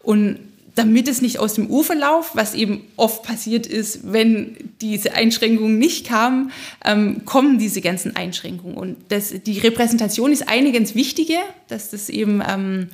Und 0.04 0.38
damit 0.78 1.08
es 1.08 1.22
nicht 1.24 1.40
aus 1.40 1.56
dem 1.56 1.72
Ufer 1.72 1.96
lauft, 1.96 2.36
was 2.36 2.54
eben 2.54 2.82
oft 2.98 3.24
passiert 3.24 3.66
ist, 3.66 4.12
wenn 4.14 4.56
diese 4.80 5.14
Einschränkungen 5.14 5.80
nicht 5.80 6.06
kamen, 6.06 6.52
ähm, 6.86 7.26
kommen 7.26 7.58
diese 7.58 7.82
ganzen 7.82 8.16
Einschränkungen. 8.16 8.78
Und 8.78 8.96
das, 9.10 9.34
die 9.44 9.58
Repräsentation 9.58 10.32
ist 10.32 10.48
eine 10.48 10.72
ganz 10.72 10.94
wichtige, 10.94 11.34
dass 11.68 11.90
das 11.90 12.10
eben, 12.10 12.44
ähm, 12.48 12.90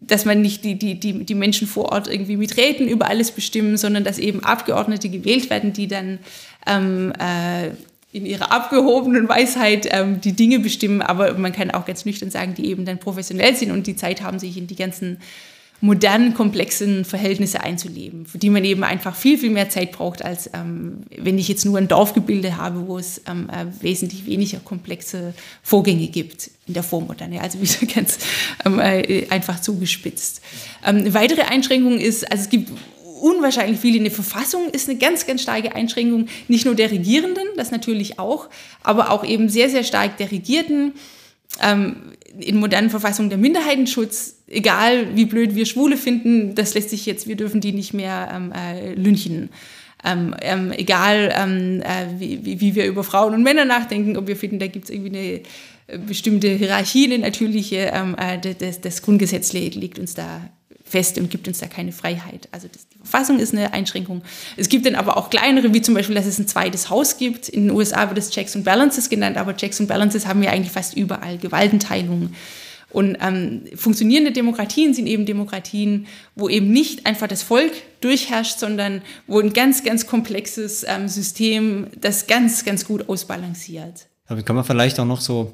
dass 0.00 0.24
man 0.24 0.40
nicht 0.40 0.64
die, 0.64 0.76
die, 0.76 1.00
die, 1.00 1.24
die 1.24 1.34
Menschen 1.34 1.66
vor 1.66 1.90
Ort 1.90 2.06
irgendwie 2.06 2.36
mitreden, 2.36 2.86
über 2.86 3.08
alles 3.08 3.32
bestimmen, 3.32 3.76
sondern 3.76 4.04
dass 4.04 4.20
eben 4.20 4.44
Abgeordnete 4.44 5.08
gewählt 5.08 5.50
werden, 5.50 5.72
die 5.72 5.88
dann 5.88 6.20
ähm, 6.64 7.12
äh, 7.18 7.70
in 8.12 8.24
ihrer 8.24 8.52
abgehobenen 8.52 9.28
Weisheit 9.28 9.88
ähm, 9.90 10.20
die 10.20 10.32
Dinge 10.32 10.60
bestimmen, 10.60 11.02
aber 11.02 11.34
man 11.34 11.52
kann 11.52 11.72
auch 11.72 11.86
ganz 11.86 12.04
nüchtern 12.04 12.30
sagen, 12.30 12.54
die 12.54 12.66
eben 12.66 12.84
dann 12.84 12.98
professionell 12.98 13.56
sind 13.56 13.72
und 13.72 13.88
die 13.88 13.96
Zeit 13.96 14.22
haben, 14.22 14.38
sich 14.38 14.56
in 14.56 14.68
die 14.68 14.76
ganzen 14.76 15.18
modernen, 15.80 16.34
komplexen 16.34 17.04
Verhältnisse 17.04 17.62
einzuleben, 17.62 18.26
für 18.26 18.38
die 18.38 18.50
man 18.50 18.64
eben 18.64 18.84
einfach 18.84 19.16
viel, 19.16 19.38
viel 19.38 19.50
mehr 19.50 19.70
Zeit 19.70 19.92
braucht, 19.92 20.22
als 20.22 20.50
ähm, 20.52 21.04
wenn 21.16 21.38
ich 21.38 21.48
jetzt 21.48 21.64
nur 21.64 21.78
ein 21.78 21.88
Dorfgebilde 21.88 22.56
habe, 22.58 22.86
wo 22.86 22.98
es 22.98 23.22
ähm, 23.26 23.48
äh, 23.48 23.66
wesentlich 23.82 24.26
weniger 24.26 24.58
komplexe 24.58 25.32
Vorgänge 25.62 26.08
gibt 26.08 26.50
in 26.66 26.74
der 26.74 26.82
Vormoderne. 26.82 27.40
Also 27.40 27.60
wieder 27.62 27.92
ganz 27.92 28.18
ähm, 28.66 28.78
äh, 28.78 29.26
einfach 29.30 29.60
zugespitzt. 29.60 30.42
Ähm, 30.84 30.98
eine 30.98 31.14
weitere 31.14 31.42
Einschränkung 31.42 31.98
ist, 31.98 32.30
also 32.30 32.44
es 32.44 32.50
gibt 32.50 32.70
unwahrscheinlich 33.20 33.80
viele. 33.80 34.00
Eine 34.00 34.10
Verfassung 34.10 34.68
ist 34.70 34.88
eine 34.88 34.98
ganz, 34.98 35.26
ganz 35.26 35.42
starke 35.42 35.74
Einschränkung, 35.74 36.26
nicht 36.48 36.64
nur 36.64 36.74
der 36.74 36.90
Regierenden, 36.90 37.44
das 37.56 37.70
natürlich 37.70 38.18
auch, 38.18 38.48
aber 38.82 39.10
auch 39.10 39.24
eben 39.24 39.48
sehr, 39.48 39.70
sehr 39.70 39.84
stark 39.84 40.16
der 40.18 40.30
Regierten. 40.30 40.92
Ähm, 41.62 41.96
in 42.38 42.58
modernen 42.58 42.90
Verfassungen 42.90 43.28
der 43.28 43.38
Minderheitenschutz, 43.38 44.36
egal 44.46 45.16
wie 45.16 45.24
blöd 45.24 45.54
wir 45.54 45.66
Schwule 45.66 45.96
finden, 45.96 46.54
das 46.54 46.74
lässt 46.74 46.90
sich 46.90 47.06
jetzt, 47.06 47.26
wir 47.26 47.36
dürfen 47.36 47.60
die 47.60 47.72
nicht 47.72 47.92
mehr 47.92 48.30
ähm, 48.32 48.52
äh, 48.52 48.94
lynchen. 48.94 49.50
Ähm, 50.02 50.34
ähm, 50.40 50.72
egal 50.72 51.34
ähm, 51.36 51.82
äh, 51.82 52.18
wie, 52.18 52.60
wie, 52.60 52.74
wir 52.74 52.86
über 52.86 53.04
Frauen 53.04 53.34
und 53.34 53.42
Männer 53.42 53.66
nachdenken, 53.66 54.16
ob 54.16 54.28
wir 54.28 54.36
finden, 54.36 54.58
da 54.58 54.66
gibt 54.66 54.86
es 54.86 54.90
irgendwie 54.90 55.10
eine 55.18 55.40
äh, 55.88 55.98
bestimmte 55.98 56.48
Hierarchie, 56.48 57.04
eine 57.04 57.18
natürliche, 57.18 57.90
ähm, 57.92 58.16
äh, 58.16 58.38
das, 58.38 58.80
das 58.80 59.02
Grundgesetz 59.02 59.52
legt 59.52 59.98
uns 59.98 60.14
da 60.14 60.40
fest 60.90 61.18
und 61.18 61.30
gibt 61.30 61.48
uns 61.48 61.58
da 61.58 61.66
keine 61.66 61.92
Freiheit. 61.92 62.48
Also 62.52 62.68
das, 62.70 62.88
die 62.88 62.98
Verfassung 62.98 63.38
ist 63.38 63.54
eine 63.54 63.72
Einschränkung. 63.72 64.22
Es 64.56 64.68
gibt 64.68 64.86
dann 64.86 64.94
aber 64.94 65.16
auch 65.16 65.30
kleinere, 65.30 65.72
wie 65.72 65.82
zum 65.82 65.94
Beispiel, 65.94 66.14
dass 66.14 66.26
es 66.26 66.38
ein 66.38 66.48
zweites 66.48 66.90
Haus 66.90 67.16
gibt. 67.16 67.48
In 67.48 67.68
den 67.68 67.76
USA 67.76 68.08
wird 68.08 68.18
es 68.18 68.30
Checks 68.30 68.56
and 68.56 68.64
Balances 68.64 69.08
genannt, 69.08 69.36
aber 69.36 69.56
Checks 69.56 69.80
and 69.80 69.88
Balances 69.88 70.26
haben 70.26 70.42
wir 70.42 70.50
eigentlich 70.50 70.72
fast 70.72 70.96
überall. 70.96 71.38
Gewaltenteilung. 71.38 72.34
Und 72.90 73.16
ähm, 73.20 73.62
funktionierende 73.76 74.32
Demokratien 74.32 74.94
sind 74.94 75.06
eben 75.06 75.24
Demokratien, 75.24 76.06
wo 76.34 76.48
eben 76.48 76.72
nicht 76.72 77.06
einfach 77.06 77.28
das 77.28 77.42
Volk 77.42 77.72
durchherrscht, 78.00 78.58
sondern 78.58 79.02
wo 79.28 79.38
ein 79.38 79.52
ganz, 79.52 79.84
ganz 79.84 80.06
komplexes 80.06 80.84
ähm, 80.88 81.06
System 81.06 81.86
das 82.00 82.26
ganz, 82.26 82.64
ganz 82.64 82.84
gut 82.84 83.08
ausbalanciert. 83.08 84.06
Damit 84.26 84.44
kann 84.44 84.56
man 84.56 84.64
vielleicht 84.64 84.98
auch 84.98 85.04
noch 85.04 85.20
so 85.20 85.52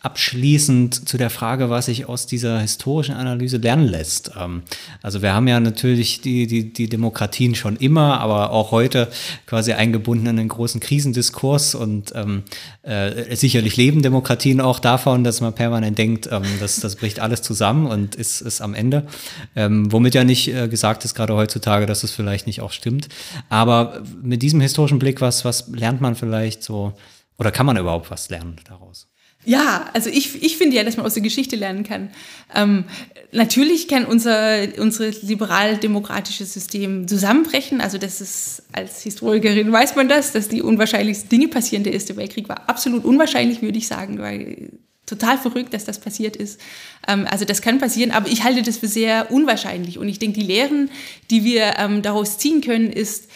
abschließend 0.00 1.08
zu 1.08 1.18
der 1.18 1.28
Frage, 1.28 1.68
was 1.68 1.86
sich 1.86 2.08
aus 2.08 2.26
dieser 2.26 2.58
historischen 2.60 3.14
Analyse 3.14 3.58
lernen 3.58 3.86
lässt. 3.86 4.32
Ähm, 4.38 4.62
also 5.02 5.20
wir 5.20 5.34
haben 5.34 5.46
ja 5.46 5.60
natürlich 5.60 6.22
die, 6.22 6.46
die, 6.46 6.72
die 6.72 6.88
Demokratien 6.88 7.54
schon 7.54 7.76
immer, 7.76 8.20
aber 8.20 8.50
auch 8.50 8.70
heute 8.70 9.08
quasi 9.46 9.74
eingebunden 9.74 10.26
in 10.26 10.38
einen 10.38 10.48
großen 10.48 10.80
Krisendiskurs 10.80 11.74
und 11.74 12.12
ähm, 12.14 12.44
äh, 12.82 13.36
sicherlich 13.36 13.76
leben 13.76 14.00
Demokratien 14.00 14.60
auch 14.62 14.78
davon, 14.78 15.22
dass 15.22 15.42
man 15.42 15.54
permanent 15.54 15.98
denkt, 15.98 16.28
ähm, 16.32 16.44
das, 16.60 16.80
das 16.80 16.96
bricht 16.96 17.20
alles 17.20 17.42
zusammen 17.42 17.86
und 17.86 18.14
ist, 18.14 18.40
ist 18.40 18.62
am 18.62 18.74
Ende. 18.74 19.06
Ähm, 19.54 19.92
womit 19.92 20.14
ja 20.14 20.24
nicht 20.24 20.48
äh, 20.48 20.68
gesagt 20.68 21.04
ist, 21.04 21.14
gerade 21.14 21.34
heutzutage, 21.34 21.84
dass 21.84 22.04
es 22.04 22.12
vielleicht 22.12 22.46
nicht 22.46 22.62
auch 22.62 22.72
stimmt. 22.72 23.08
Aber 23.50 24.02
mit 24.22 24.40
diesem 24.40 24.62
historischen 24.62 24.98
Blick, 24.98 25.20
was, 25.20 25.44
was 25.44 25.68
lernt 25.68 26.00
man 26.00 26.14
vielleicht 26.16 26.62
so, 26.62 26.94
oder 27.36 27.50
kann 27.50 27.66
man 27.66 27.76
überhaupt 27.76 28.10
was 28.10 28.30
lernen 28.30 28.56
daraus? 28.66 29.10
Ja, 29.44 29.88
also 29.94 30.10
ich, 30.10 30.42
ich 30.42 30.58
finde 30.58 30.76
ja, 30.76 30.84
dass 30.84 30.98
man 30.98 31.06
aus 31.06 31.14
der 31.14 31.22
Geschichte 31.22 31.56
lernen 31.56 31.82
kann. 31.82 32.10
Ähm, 32.54 32.84
natürlich 33.32 33.88
kann 33.88 34.04
unser, 34.04 34.78
unser 34.78 35.10
liberal-demokratische 35.22 36.44
System 36.44 37.08
zusammenbrechen. 37.08 37.80
Also 37.80 37.96
das 37.96 38.20
ist, 38.20 38.62
als 38.72 39.02
Historikerin 39.02 39.72
weiß 39.72 39.96
man 39.96 40.08
das, 40.10 40.32
dass 40.32 40.48
die 40.48 40.60
unwahrscheinlichsten 40.60 41.30
Dinge 41.30 41.48
passieren. 41.48 41.84
Der 41.84 41.94
Erste 41.94 42.16
Weltkrieg 42.16 42.50
war 42.50 42.68
absolut 42.68 43.04
unwahrscheinlich, 43.04 43.62
würde 43.62 43.78
ich 43.78 43.88
sagen, 43.88 44.18
weil 44.18 44.72
total 45.06 45.38
verrückt, 45.38 45.72
dass 45.72 45.86
das 45.86 45.98
passiert 46.00 46.36
ist. 46.36 46.60
Ähm, 47.08 47.26
also 47.30 47.46
das 47.46 47.62
kann 47.62 47.78
passieren, 47.78 48.10
aber 48.10 48.28
ich 48.28 48.44
halte 48.44 48.62
das 48.62 48.76
für 48.76 48.88
sehr 48.88 49.30
unwahrscheinlich. 49.30 49.98
Und 49.98 50.08
ich 50.08 50.18
denke, 50.18 50.38
die 50.38 50.46
Lehren, 50.46 50.90
die 51.30 51.44
wir 51.44 51.74
ähm, 51.78 52.02
daraus 52.02 52.36
ziehen 52.36 52.60
können, 52.60 52.92
ist, 52.92 53.28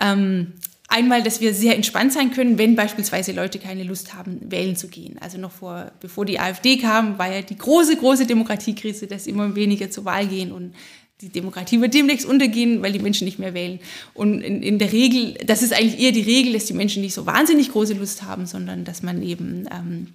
ähm, 0.00 0.54
Einmal, 0.92 1.22
dass 1.22 1.40
wir 1.40 1.54
sehr 1.54 1.74
entspannt 1.74 2.12
sein 2.12 2.32
können, 2.32 2.58
wenn 2.58 2.76
beispielsweise 2.76 3.32
Leute 3.32 3.58
keine 3.58 3.82
Lust 3.82 4.12
haben, 4.12 4.38
wählen 4.50 4.76
zu 4.76 4.88
gehen. 4.88 5.16
Also 5.20 5.38
noch 5.38 5.50
vor, 5.50 5.90
bevor 6.00 6.26
die 6.26 6.38
AfD 6.38 6.76
kam, 6.76 7.18
war 7.18 7.32
ja 7.32 7.40
die 7.40 7.56
große, 7.56 7.96
große 7.96 8.26
Demokratiekrise, 8.26 9.06
dass 9.06 9.26
immer 9.26 9.54
weniger 9.54 9.90
zur 9.90 10.04
Wahl 10.04 10.26
gehen 10.26 10.52
und 10.52 10.74
die 11.22 11.30
Demokratie 11.30 11.80
wird 11.80 11.94
demnächst 11.94 12.26
untergehen, 12.26 12.82
weil 12.82 12.92
die 12.92 12.98
Menschen 12.98 13.24
nicht 13.24 13.38
mehr 13.38 13.54
wählen. 13.54 13.78
Und 14.12 14.42
in, 14.42 14.62
in, 14.62 14.78
der 14.78 14.92
Regel, 14.92 15.34
das 15.46 15.62
ist 15.62 15.72
eigentlich 15.72 16.00
eher 16.00 16.12
die 16.12 16.20
Regel, 16.20 16.52
dass 16.52 16.66
die 16.66 16.74
Menschen 16.74 17.00
nicht 17.00 17.14
so 17.14 17.24
wahnsinnig 17.24 17.70
große 17.70 17.94
Lust 17.94 18.24
haben, 18.24 18.44
sondern 18.44 18.84
dass 18.84 19.02
man 19.02 19.22
eben 19.22 19.68
ähm, 19.72 20.08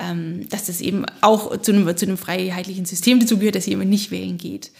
ähm, 0.00 0.48
dass 0.48 0.64
das 0.64 0.80
eben 0.80 1.04
auch 1.20 1.60
zu 1.60 1.72
einem, 1.72 1.96
zu 1.96 2.06
einem 2.06 2.16
freiheitlichen 2.16 2.86
System 2.86 3.20
dazu 3.20 3.38
gehört, 3.38 3.56
dass 3.56 3.66
jemand 3.66 3.90
nicht 3.90 4.10
wählen 4.10 4.38
geht. 4.38 4.70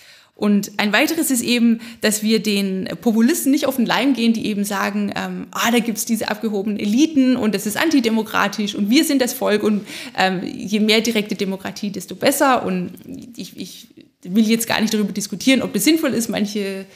Und 0.41 0.73
ein 0.79 0.91
weiteres 0.95 1.31
ist 1.31 1.43
eben, 1.43 1.83
dass 2.01 2.23
wir 2.23 2.43
den 2.43 2.89
Populisten 3.03 3.53
nicht 3.53 3.67
auf 3.67 3.77
den 3.77 3.85
Leim 3.85 4.15
gehen, 4.15 4.33
die 4.33 4.47
eben 4.47 4.65
sagen, 4.65 5.13
ähm, 5.15 5.49
ah, 5.51 5.71
da 5.71 5.81
gibt's 5.81 6.07
diese 6.07 6.31
abgehobenen 6.31 6.79
Eliten 6.79 7.37
und 7.37 7.55
das 7.55 7.67
ist 7.67 7.77
antidemokratisch 7.77 8.75
und 8.75 8.89
wir 8.89 9.05
sind 9.05 9.21
das 9.21 9.35
Volk 9.35 9.63
und 9.63 9.87
ähm, 10.17 10.41
je 10.43 10.81
mehr 10.81 11.03
direkte 11.03 11.35
Demokratie, 11.35 11.91
desto 11.91 12.15
besser. 12.15 12.65
Und 12.65 12.93
ich, 13.37 13.55
ich 13.59 13.89
will 14.23 14.49
jetzt 14.49 14.67
gar 14.67 14.81
nicht 14.81 14.95
darüber 14.95 15.13
diskutieren, 15.13 15.61
ob 15.61 15.75
das 15.75 15.85
sinnvoll 15.85 16.15
ist, 16.15 16.31
manche 16.31 16.87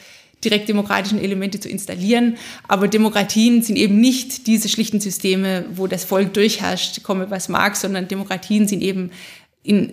direktdemokratischen 0.43 1.21
Elemente 1.21 1.59
zu 1.59 1.69
installieren. 1.69 2.37
Aber 2.67 2.87
Demokratien 2.87 3.61
sind 3.61 3.75
eben 3.75 4.01
nicht 4.01 4.47
diese 4.47 4.69
schlichten 4.69 5.01
Systeme, 5.01 5.65
wo 5.75 5.85
das 5.85 6.03
Volk 6.03 6.33
durchherrscht, 6.33 7.03
komme 7.03 7.29
was 7.29 7.47
mag, 7.47 7.75
sondern 7.75 8.07
Demokratien 8.07 8.67
sind 8.67 8.81
eben 8.81 9.11
in 9.61 9.91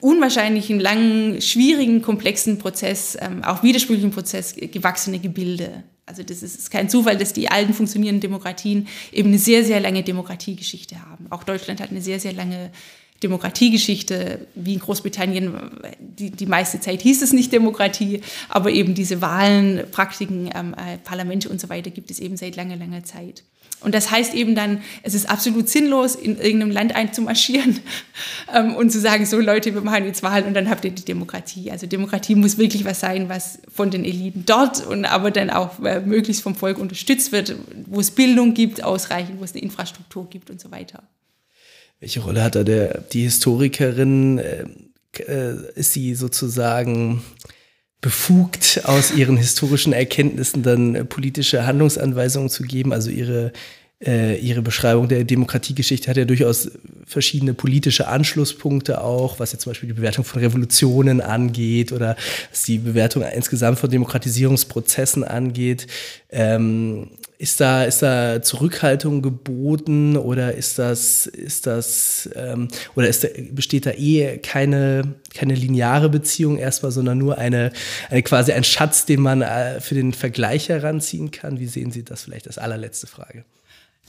unwahrscheinlichen, 0.00 0.80
langen, 0.80 1.40
schwierigen, 1.40 2.02
komplexen 2.02 2.58
Prozess, 2.58 3.16
ähm, 3.20 3.42
auch 3.44 3.62
widersprüchlichen 3.62 4.10
Prozess 4.10 4.54
gewachsene 4.54 5.18
Gebilde. 5.18 5.82
Also 6.06 6.22
das 6.22 6.42
ist, 6.42 6.56
ist 6.56 6.70
kein 6.70 6.88
Zufall, 6.88 7.18
dass 7.18 7.32
die 7.32 7.50
alten 7.50 7.74
funktionierenden 7.74 8.22
Demokratien 8.22 8.88
eben 9.12 9.28
eine 9.28 9.38
sehr, 9.38 9.64
sehr 9.64 9.80
lange 9.80 10.02
Demokratiegeschichte 10.02 11.02
haben. 11.02 11.26
Auch 11.30 11.44
Deutschland 11.44 11.80
hat 11.80 11.90
eine 11.90 12.00
sehr, 12.00 12.18
sehr 12.18 12.32
lange 12.32 12.70
Demokratiegeschichte, 13.22 14.46
wie 14.54 14.74
in 14.74 14.78
Großbritannien, 14.78 15.52
die, 15.98 16.30
die 16.30 16.46
meiste 16.46 16.78
Zeit 16.80 17.02
hieß 17.02 17.20
es 17.22 17.32
nicht 17.32 17.52
Demokratie, 17.52 18.20
aber 18.48 18.70
eben 18.70 18.94
diese 18.94 19.20
Wahlen, 19.20 19.82
Praktiken, 19.90 20.48
ähm, 20.54 20.74
äh, 20.74 20.98
Parlamente 20.98 21.48
und 21.48 21.60
so 21.60 21.68
weiter 21.68 21.90
gibt 21.90 22.10
es 22.10 22.20
eben 22.20 22.36
seit 22.36 22.54
langer, 22.54 22.76
langer 22.76 23.04
Zeit. 23.04 23.42
Und 23.80 23.94
das 23.94 24.10
heißt 24.10 24.34
eben 24.34 24.54
dann, 24.54 24.82
es 25.02 25.14
ist 25.14 25.30
absolut 25.30 25.68
sinnlos, 25.68 26.14
in 26.14 26.36
irgendeinem 26.36 26.72
Land 26.72 26.94
einzumarschieren 26.94 27.78
ähm, 28.54 28.74
und 28.74 28.90
zu 28.90 29.00
sagen, 29.00 29.24
so 29.26 29.38
Leute, 29.38 29.74
wir 29.74 29.80
machen 29.82 30.04
jetzt 30.04 30.22
Wahlen 30.22 30.46
und 30.46 30.54
dann 30.54 30.68
habt 30.68 30.84
ihr 30.84 30.90
die 30.90 31.04
Demokratie. 31.04 31.70
Also 31.70 31.86
Demokratie 31.86 32.34
muss 32.34 32.58
wirklich 32.58 32.84
was 32.84 33.00
sein, 33.00 33.28
was 33.28 33.60
von 33.72 33.90
den 33.90 34.04
Eliten 34.04 34.44
dort 34.46 34.84
und 34.86 35.04
aber 35.04 35.30
dann 35.30 35.50
auch 35.50 35.82
äh, 35.84 36.00
möglichst 36.00 36.42
vom 36.42 36.54
Volk 36.54 36.78
unterstützt 36.78 37.32
wird, 37.32 37.54
wo 37.86 38.00
es 38.00 38.10
Bildung 38.10 38.54
gibt, 38.54 38.82
ausreichend, 38.82 39.38
wo 39.40 39.44
es 39.44 39.52
eine 39.52 39.62
Infrastruktur 39.62 40.28
gibt 40.28 40.50
und 40.50 40.60
so 40.60 40.70
weiter. 40.70 41.02
Welche 42.00 42.20
Rolle 42.20 42.42
hat 42.42 42.54
da 42.54 42.64
der, 42.64 43.00
die 43.12 43.22
Historikerin? 43.22 44.38
Äh, 44.38 44.64
äh, 45.20 45.72
ist 45.74 45.92
sie 45.92 46.14
sozusagen 46.14 47.22
befugt, 48.00 48.82
aus 48.84 49.12
ihren 49.12 49.36
historischen 49.36 49.92
Erkenntnissen 49.92 50.62
dann 50.62 50.94
äh, 50.94 51.04
politische 51.04 51.66
Handlungsanweisungen 51.66 52.48
zu 52.48 52.62
geben? 52.62 52.92
Also 52.92 53.10
ihre, 53.10 53.52
äh, 54.04 54.38
ihre 54.38 54.62
Beschreibung 54.62 55.08
der 55.08 55.24
Demokratiegeschichte 55.24 56.08
hat 56.08 56.16
ja 56.16 56.24
durchaus 56.24 56.70
verschiedene 57.06 57.54
politische 57.54 58.06
Anschlusspunkte 58.06 59.02
auch, 59.02 59.40
was 59.40 59.52
jetzt 59.52 59.62
zum 59.62 59.70
Beispiel 59.70 59.88
die 59.88 59.94
Bewertung 59.94 60.24
von 60.24 60.40
Revolutionen 60.40 61.20
angeht 61.20 61.90
oder 61.92 62.16
was 62.50 62.62
die 62.62 62.78
Bewertung 62.78 63.24
insgesamt 63.24 63.78
von 63.78 63.90
Demokratisierungsprozessen 63.90 65.24
angeht. 65.24 65.88
Ähm, 66.30 67.08
ist 67.38 67.60
da, 67.60 67.84
ist 67.84 68.02
da 68.02 68.42
Zurückhaltung 68.42 69.22
geboten 69.22 70.16
oder 70.16 70.54
ist 70.54 70.78
das, 70.78 71.26
ist 71.26 71.68
das, 71.68 72.28
ähm, 72.34 72.68
oder 72.96 73.08
ist 73.08 73.22
da, 73.22 73.28
besteht 73.52 73.86
da 73.86 73.92
eh 73.92 74.38
keine, 74.38 75.14
keine 75.34 75.54
lineare 75.54 76.08
Beziehung 76.08 76.58
erstmal, 76.58 76.90
sondern 76.90 77.18
nur 77.18 77.38
eine, 77.38 77.72
eine 78.10 78.24
quasi 78.24 78.52
ein 78.52 78.64
Schatz, 78.64 79.06
den 79.06 79.20
man 79.20 79.42
äh, 79.42 79.80
für 79.80 79.94
den 79.94 80.12
Vergleich 80.12 80.68
heranziehen 80.68 81.30
kann? 81.30 81.60
Wie 81.60 81.66
sehen 81.66 81.92
Sie 81.92 82.04
das 82.04 82.22
vielleicht 82.22 82.48
als 82.48 82.58
allerletzte 82.58 83.06
Frage? 83.06 83.44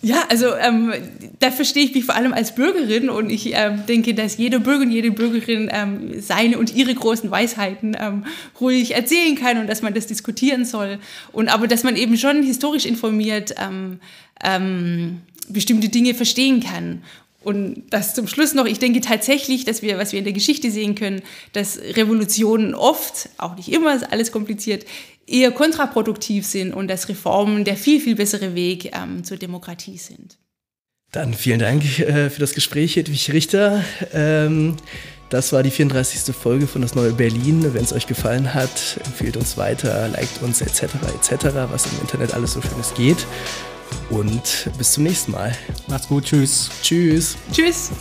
Ja, 0.01 0.23
also 0.29 0.55
ähm, 0.55 0.93
da 1.39 1.51
verstehe 1.51 1.83
ich 1.83 1.93
mich 1.93 2.05
vor 2.05 2.15
allem 2.15 2.33
als 2.33 2.55
Bürgerin 2.55 3.09
und 3.09 3.29
ich 3.29 3.51
ähm, 3.53 3.85
denke, 3.85 4.13
dass 4.13 4.37
jede 4.37 4.61
Bürger 4.61 4.83
und 4.83 4.91
jede 4.91 5.11
Bürgerin 5.11 5.69
ähm, 5.73 6.21
seine 6.21 6.57
und 6.57 6.73
ihre 6.73 6.95
großen 6.95 7.29
Weisheiten 7.29 7.97
ähm, 7.99 8.25
ruhig 8.61 8.95
erzählen 8.95 9.35
kann 9.35 9.57
und 9.57 9.67
dass 9.67 9.81
man 9.81 9.93
das 9.93 10.07
diskutieren 10.07 10.63
soll. 10.63 10.99
Und 11.33 11.49
aber 11.49 11.67
dass 11.67 11.83
man 11.83 11.97
eben 11.97 12.17
schon 12.17 12.43
historisch 12.43 12.85
informiert 12.85 13.55
ähm, 13.57 13.99
ähm, 14.41 15.19
bestimmte 15.49 15.89
Dinge 15.89 16.13
verstehen 16.13 16.61
kann. 16.61 17.03
Und 17.41 17.83
das 17.89 18.15
zum 18.15 18.27
Schluss 18.27 18.53
noch, 18.53 18.65
ich 18.65 18.79
denke 18.79 19.01
tatsächlich, 19.01 19.65
dass 19.65 19.81
wir, 19.81 19.97
was 19.97 20.11
wir 20.11 20.19
in 20.19 20.25
der 20.25 20.33
Geschichte 20.33 20.71
sehen 20.71 20.95
können, 20.95 21.21
dass 21.53 21.77
Revolutionen 21.77 22.75
oft, 22.75 23.29
auch 23.37 23.55
nicht 23.55 23.69
immer, 23.71 23.95
ist 23.95 24.11
alles 24.11 24.31
kompliziert, 24.31 24.85
eher 25.29 25.51
kontraproduktiv 25.51 26.45
sind 26.45 26.73
und 26.73 26.87
dass 26.87 27.09
Reformen 27.09 27.63
der 27.63 27.77
viel, 27.77 27.99
viel 27.99 28.15
bessere 28.15 28.55
Weg 28.55 28.91
ähm, 28.95 29.23
zur 29.23 29.37
Demokratie 29.37 29.97
sind. 29.97 30.37
Dann 31.11 31.33
vielen 31.33 31.59
Dank 31.59 31.83
äh, 31.99 32.29
für 32.29 32.39
das 32.39 32.53
Gespräch, 32.53 32.95
Hedwig 32.95 33.31
Richter. 33.33 33.83
Ähm, 34.13 34.77
das 35.29 35.53
war 35.53 35.63
die 35.63 35.71
34. 35.71 36.35
Folge 36.35 36.67
von 36.67 36.81
Das 36.81 36.95
Neue 36.95 37.13
Berlin. 37.13 37.73
Wenn 37.73 37.83
es 37.83 37.93
euch 37.93 38.07
gefallen 38.07 38.53
hat, 38.53 38.99
empfehlt 39.05 39.37
uns 39.37 39.57
weiter, 39.57 40.07
liked 40.07 40.41
uns 40.41 40.61
etc. 40.61 40.95
etc., 41.15 41.45
was 41.69 41.85
im 41.85 41.99
Internet 42.01 42.33
alles 42.33 42.53
so 42.53 42.61
schönes 42.61 42.93
geht. 42.95 43.25
Und 44.09 44.69
bis 44.77 44.93
zum 44.93 45.03
nächsten 45.03 45.31
Mal. 45.31 45.55
Macht's 45.87 46.07
gut, 46.07 46.25
tschüss. 46.25 46.69
Tschüss. 46.81 47.37
Tschüss. 47.51 47.91